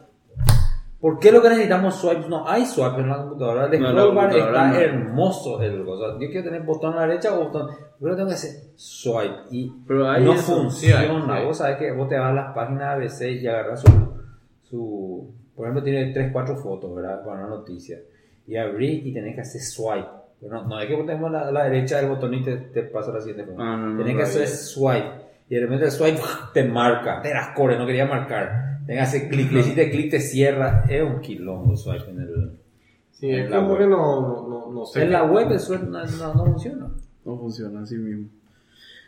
¿Por 1.02 1.20
qué 1.20 1.32
lo 1.32 1.42
que 1.42 1.50
necesitamos 1.50 1.96
swipes? 1.96 2.28
No 2.30 2.48
hay 2.48 2.66
swipe 2.66 3.00
en 3.02 3.10
la 3.10 3.18
computadora. 3.18 3.66
El 3.68 3.82
No, 3.82 3.90
scroll 3.90 4.16
bar 4.16 4.36
está 4.36 4.68
no. 4.70 4.76
hermoso. 4.76 5.62
El, 5.62 5.88
o 5.88 5.98
sea, 6.00 6.08
yo 6.14 6.28
quiero 6.32 6.44
tener 6.46 6.62
botón 6.64 6.94
a 6.94 7.02
la 7.02 7.08
derecha 7.08 7.34
o 7.38 7.46
botón. 7.46 7.70
Yo 8.00 8.16
tengo 8.16 8.28
que 8.30 8.34
hacer 8.34 8.52
swipe 8.76 9.36
y 9.52 9.72
Pero 9.88 10.10
hay 10.10 10.24
no 10.24 10.34
funciona. 10.36 11.02
hay, 11.02 11.40
hay. 11.42 11.46
Vos 11.46 11.58
sabés 11.58 11.78
que 11.78 11.92
vos 11.92 12.08
te 12.10 12.18
vas 12.18 12.32
a 12.32 12.34
las 12.34 12.54
páginas 12.56 12.96
ABC 12.96 13.22
y 13.42 13.48
agarras 13.48 13.82
su, 13.82 14.14
su. 14.64 15.34
Por 15.56 15.66
ejemplo, 15.66 15.84
tiene 15.84 16.12
3, 16.12 16.32
4 16.32 16.56
fotos, 16.58 16.94
¿verdad? 16.96 17.24
Para 17.24 17.42
una 17.46 17.50
noticia. 17.56 18.00
Y 18.48 18.56
abrís 18.58 19.06
y 19.06 19.14
tenés 19.14 19.36
que 19.36 19.42
hacer 19.42 19.62
swipe. 19.62 20.08
Pero 20.42 20.54
no, 20.54 20.68
no 20.68 20.80
es 20.80 20.88
que 20.88 20.96
tengas 21.04 21.32
la, 21.32 21.52
la 21.52 21.64
derecha 21.64 21.98
del 21.98 22.10
botón 22.10 22.34
y 22.34 22.44
te, 22.44 22.58
te 22.58 22.84
pasa 22.84 23.12
la 23.14 23.22
siguiente 23.22 23.46
forma. 23.46 23.74
Ah, 23.74 23.78
no, 23.78 23.88
no, 23.92 23.98
tenés 23.98 24.14
que 24.14 24.22
no, 24.22 24.28
hacer 24.28 24.42
ya. 24.48 24.48
swipe. 24.56 25.12
Y 25.50 25.56
de 25.56 25.62
repente 25.62 25.86
el 25.86 25.92
swipe 25.92 26.20
te 26.54 26.64
marca. 26.66 27.22
Te 27.22 27.34
las 27.34 27.50
core, 27.56 27.78
no 27.78 27.86
quería 27.86 28.06
marcar. 28.06 28.80
Tenés 28.86 28.98
que 29.12 29.18
hacer 29.18 29.30
clic, 29.30 29.52
le 29.52 29.60
hiciste 29.62 29.90
clic, 29.90 30.12
te 30.12 30.20
cierra. 30.20 30.84
Es 30.90 31.02
un 31.02 31.20
quilombo 31.22 31.76
swipe 31.78 32.10
en 32.12 32.20
el. 32.20 32.52
Sí, 33.12 33.30
En 33.30 33.46
es 33.46 33.50
la 33.50 33.58
como 33.58 33.70
web. 33.72 33.78
que 33.80 33.88
no, 33.88 34.22
no, 34.22 34.48
no, 34.50 34.72
no 34.74 34.86
sé. 34.86 35.04
En 35.04 35.12
la 35.12 35.24
web 35.24 35.50
el 35.52 35.60
swipe 35.60 35.86
no, 35.86 36.04
no, 36.06 36.34
no 36.34 36.46
funciona. 36.46 36.88
No 37.24 37.38
funciona 37.40 37.82
así 37.82 37.96
mismo. 37.96 38.28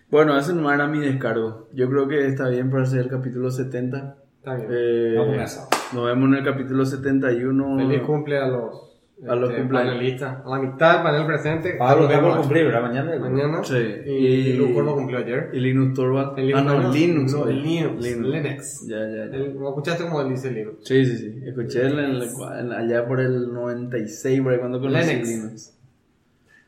Bueno, 0.09 0.37
ese 0.39 0.53
no 0.53 0.71
era 0.73 0.87
mi 0.87 0.99
descargo. 0.99 1.67
Yo 1.73 1.89
creo 1.89 2.07
que 2.07 2.25
está 2.25 2.47
bien 2.47 2.69
para 2.71 2.83
hacer 2.83 3.01
el 3.01 3.09
capítulo 3.09 3.51
70. 3.51 4.15
Está 4.47 4.55
bien. 4.55 4.67
Eh, 4.71 5.45
nos 5.93 6.05
vemos 6.05 6.29
en 6.29 6.33
el 6.35 6.43
capítulo 6.43 6.85
71. 6.85 7.77
Feliz 7.77 8.01
cumple 8.03 8.37
a 8.37 8.47
los. 8.47 8.83
A 9.27 9.33
los 9.35 9.49
este, 9.49 9.61
cumpleaños. 9.63 9.93
panelistas. 9.95 10.45
A 10.45 10.49
la 10.49 10.59
mitad 10.59 10.93
del 10.93 11.03
panel 11.03 11.25
presente. 11.25 11.73
Pablo 11.73 12.07
por 12.07 12.15
Vemos 12.15 12.37
cumplir, 12.37 12.65
¿verdad? 12.65 12.81
Mañana. 12.83 13.19
Mañana. 13.19 13.63
Sí. 13.63 13.75
Y, 14.05 14.11
Y- 14.11 14.53
Lucas 14.53 14.85
lo 14.85 14.95
cumplió 14.95 15.17
ayer. 15.19 15.49
Y 15.53 15.59
Linux 15.59 15.95
Torvald. 15.95 16.37
El 16.39 16.55
ah, 16.55 16.61
no, 16.61 16.73
Linux, 16.77 16.95
Linux. 16.95 17.33
no, 17.33 17.39
güey. 17.43 17.55
Linux, 17.61 18.05
Linux. 18.05 18.87
Ya, 18.87 18.97
ya, 18.99 19.15
ya. 19.15 19.23
El- 19.35 19.59
¿No 19.59 19.69
escuchaste 19.69 20.03
cómo 20.03 20.21
él 20.21 20.29
dice 20.29 20.51
Linux? 20.51 20.77
Sí, 20.87 21.03
sí, 21.05 21.17
sí. 21.17 21.41
Escuché 21.45 21.87
en 21.87 21.99
el- 21.99 22.21
en- 22.59 22.71
allá 22.71 23.07
por 23.07 23.19
el 23.19 23.51
96, 23.51 24.41
por 24.41 24.53
ahí 24.53 24.59
cuando 24.59 24.79
conocí 24.79 25.09
Linux. 25.09 25.27
Linux. 25.29 25.77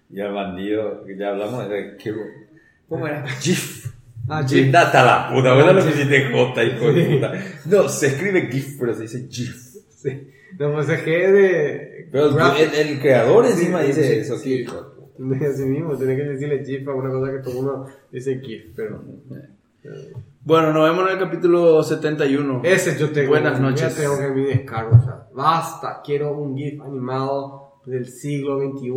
Y 0.09 0.19
el 0.19 0.33
bandido, 0.33 1.05
ya 1.07 1.29
hablamos 1.29 1.69
de 1.69 1.97
que. 1.97 2.13
¿Cómo 2.89 3.07
era? 3.07 3.25
GIF. 3.27 3.78
Ah, 4.29 4.45
GIF, 4.47 4.71
data 4.71 5.03
la 5.03 5.29
puta, 5.33 5.53
¿verdad 5.55 5.73
lo 5.75 5.83
pusiste 5.85 6.31
J, 6.31 6.63
hijo 6.63 6.93
de 6.93 7.03
puta? 7.05 7.33
No, 7.65 7.89
se 7.89 8.07
escribe 8.07 8.47
GIF, 8.51 8.77
pero 8.79 8.93
se 8.93 9.01
dice 9.03 9.27
GIF. 9.29 9.55
Sí. 9.89 10.27
No, 10.57 10.73
pues 10.73 10.89
es 10.89 11.01
que 11.01 11.25
es 11.25 11.33
de. 11.33 12.07
Pero 12.11 12.29
el, 12.55 12.61
el- 12.73 12.87
el 12.89 12.99
creador 12.99 13.45
Sí, 13.47 13.51
encima 13.53 13.81
sí, 13.81 13.87
dice 13.87 14.03
sí, 14.03 14.19
eso. 14.19 14.37
sí. 14.37 14.65
Así 15.45 15.63
mismo, 15.63 15.97
tiene 15.97 16.15
que 16.15 16.23
decirle 16.23 16.63
GIF 16.65 16.87
a 16.87 16.93
una 16.93 17.09
cosa 17.09 17.31
que 17.31 17.39
todo 17.39 17.59
uno 17.59 17.85
dice 18.11 18.39
GIF, 18.39 18.67
pero. 18.75 19.03
Bueno, 20.43 20.73
nos 20.73 20.89
vemos 20.89 21.05
en 21.09 21.17
el 21.17 21.23
capítulo 21.23 21.83
71. 21.83 22.61
Ese 22.63 22.97
yo 22.97 23.09
tengo. 23.11 23.29
Buenas 23.29 23.59
noches. 23.59 23.95
Ya 23.95 24.01
tengo 24.03 24.17
que 24.17 24.29
mi 24.29 24.43
descargo, 24.45 24.95
o 24.95 25.03
sea, 25.03 25.27
basta, 25.33 26.01
quiero 26.03 26.31
un 26.33 26.55
GIF 26.57 26.81
animado 26.81 27.81
del 27.85 28.07
siglo 28.07 28.59
XXI. 28.59 28.89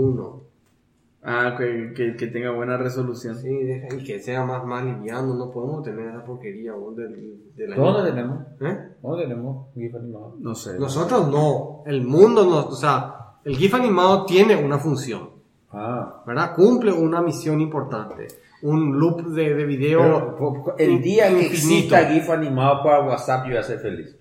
Ah, 1.24 1.55
que, 1.57 1.93
que, 1.94 2.16
que 2.16 2.27
tenga 2.27 2.51
buena 2.51 2.77
resolución. 2.77 3.36
Sí, 3.36 3.49
deja- 3.49 3.94
y 3.94 4.03
que 4.03 4.19
sea 4.19 4.44
más, 4.44 4.65
más 4.65 4.85
liviano, 4.85 5.35
no 5.35 5.51
podemos 5.53 5.85
tener 5.85 6.09
esa 6.09 6.24
porquería 6.24 6.73
vos, 6.73 6.97
del, 6.97 7.39
de 7.55 7.69
la 7.69 7.77
¿Dónde 7.77 8.11
tenemos? 8.11 8.39
¿Eh? 8.61 8.78
¿Dónde 9.01 9.23
tenemos 9.28 9.66
GIF 9.74 9.94
animado? 9.94 10.35
No 10.40 10.55
sé. 10.55 10.77
Nosotros 10.81 11.28
no, 11.28 11.82
el 11.86 12.03
mundo 12.03 12.44
no, 12.44 12.66
o 12.66 12.74
sea, 12.74 13.15
el 13.44 13.57
GIF 13.57 13.73
animado 13.74 14.27
tiene 14.27 14.57
una 14.57 14.78
función, 14.78 15.31
Ah. 15.73 16.23
¿verdad? 16.27 16.55
Cumple 16.57 16.93
una 16.93 17.23
misión 17.23 17.61
importante, 17.61 18.27
un 18.62 18.99
loop 18.99 19.23
de, 19.28 19.55
de 19.55 19.65
video. 19.65 20.35
Pero, 20.36 20.74
el 20.77 21.01
día 21.03 21.28
que 21.28 21.47
exista 21.47 22.05
GIF 22.07 22.28
animado 22.31 22.82
para 22.82 23.01
WhatsApp, 23.03 23.44
yo 23.44 23.51
voy 23.51 23.59
a 23.59 23.62
ser 23.62 23.78
feliz. 23.78 24.16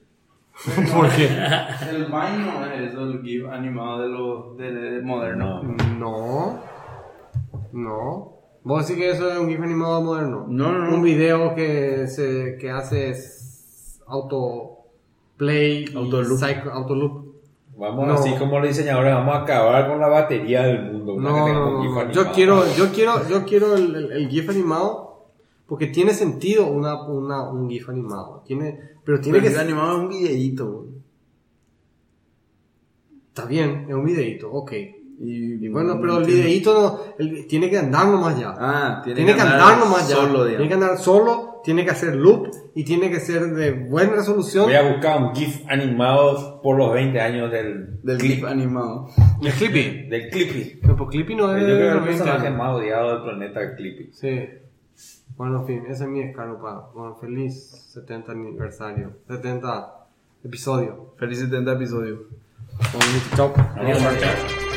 ¿Por 0.93 1.09
qué? 1.09 1.25
El 1.89 2.05
Vine 2.05 2.45
no 2.45 2.65
es 2.65 2.93
el 2.93 3.21
GIF 3.23 3.47
animado 3.49 4.01
de 4.03 4.07
los 4.09 4.57
de, 4.57 4.71
de 4.71 5.01
moderno. 5.01 5.63
No, 5.63 5.97
no. 5.97 6.59
¿Vos 8.63 8.87
decís 8.87 9.01
que 9.01 9.09
eso 9.11 9.31
es 9.31 9.37
un 9.39 9.49
GIF 9.49 9.59
animado 9.61 10.01
moderno? 10.01 10.45
No, 10.47 10.71
no, 10.71 10.87
no. 10.89 10.95
Un 10.95 11.01
video 11.03 11.55
que, 11.55 12.07
se, 12.07 12.57
que 12.59 12.69
hace 12.69 13.13
auto 14.07 14.77
play, 15.37 15.85
cycle- 15.85 16.71
autoloop. 16.71 17.31
Vamos 17.77 18.07
No. 18.07 18.13
así 18.13 18.35
como 18.35 18.59
los 18.59 18.67
diseñadores, 18.67 19.13
vamos 19.13 19.33
a 19.35 19.39
acabar 19.41 19.87
con 19.89 19.99
la 19.99 20.07
batería 20.07 20.61
del 20.63 20.91
mundo. 20.91 21.15
No, 21.19 21.45
que 21.45 21.53
no, 21.53 21.71
no, 21.71 21.81
GIF 21.81 21.91
no. 21.91 21.99
animado. 22.01 22.11
Yo 22.25 22.31
quiero, 22.31 22.63
yo 22.75 22.91
quiero, 22.91 23.27
yo 23.27 23.45
quiero 23.45 23.75
el, 23.75 23.95
el- 23.95 24.11
el 24.11 24.27
GIF 24.29 24.49
animado 24.49 25.25
porque 25.65 25.87
tiene 25.87 26.13
sentido 26.13 26.67
una, 26.67 27.01
una, 27.07 27.49
un 27.49 27.69
GIF 27.69 27.89
animado. 27.89 28.43
Tiene, 28.45 28.79
pero 29.03 29.19
tiene 29.21 29.39
Pero 29.39 29.49
que 29.49 29.55
que 29.55 29.59
animado 29.61 29.93
es 29.93 29.97
un 30.03 30.09
videíto. 30.09 30.71
güey. 30.71 30.89
Está 33.29 33.45
bien, 33.45 33.85
es 33.87 33.95
un 33.95 34.03
videito, 34.05 34.51
ok. 34.51 34.71
Y, 35.23 35.65
Y 35.65 35.67
bueno, 35.69 35.99
pero 36.01 36.17
el 36.17 36.25
videito 36.25 36.73
no, 36.73 37.13
el- 37.19 37.45
tiene 37.47 37.69
que 37.69 37.77
andar 37.77 38.07
nomás 38.07 38.39
ya. 38.39 38.55
Ah, 38.57 39.01
tiene, 39.03 39.17
tiene 39.17 39.35
que 39.35 39.41
andar 39.41 39.77
nomás 39.77 40.09
ya. 40.09 40.15
Solo, 40.15 40.47
tiene 40.47 40.67
que 40.67 40.73
andar 40.73 40.97
solo, 40.97 41.61
tiene 41.63 41.85
que 41.85 41.91
hacer 41.91 42.15
loop 42.15 42.47
y 42.73 42.83
tiene 42.83 43.11
que 43.11 43.19
ser 43.19 43.53
de 43.53 43.71
buena 43.71 44.13
resolución. 44.13 44.65
Voy 44.65 44.73
a 44.73 44.91
buscar 44.91 45.21
un 45.21 45.35
GIF 45.35 45.61
animado 45.69 46.59
por 46.63 46.75
los 46.77 46.91
20 46.93 47.21
años 47.21 47.51
del, 47.51 47.99
Del 48.01 48.17
clip, 48.17 48.35
GIF 48.37 48.45
animado. 48.45 49.09
El 49.43 49.51
Clippy. 49.53 50.07
del 50.09 50.29
Clippy. 50.29 50.79
Pues 50.81 51.09
Clippy 51.11 51.35
no 51.35 51.47
Yo 51.51 51.57
es 51.57 51.63
creo 51.65 51.77
que 51.77 51.83
el 51.87 52.03
20 52.03 52.07
personaje 52.23 52.49
más 52.49 52.75
odiado 52.75 53.13
del 53.13 53.21
planeta, 53.23 53.61
el 53.61 53.75
Clippy. 53.75 54.09
Sí. 54.13 54.49
Bueno, 55.37 55.61
en 55.61 55.67
fin, 55.67 55.83
ese 55.87 56.03
es 56.03 56.09
mi 56.09 56.23
descargo 56.23 56.59
para. 56.61 56.79
Bueno, 56.95 57.15
feliz 57.15 57.69
70 57.93 58.31
aniversario. 58.31 59.11
70 59.27 59.93
episodio. 60.43 61.13
Feliz 61.17 61.39
70 61.39 61.73
episodios. 61.73 62.19
Bueno, 62.91 63.05
chao. 63.35 63.53
Adiós. 63.77 64.70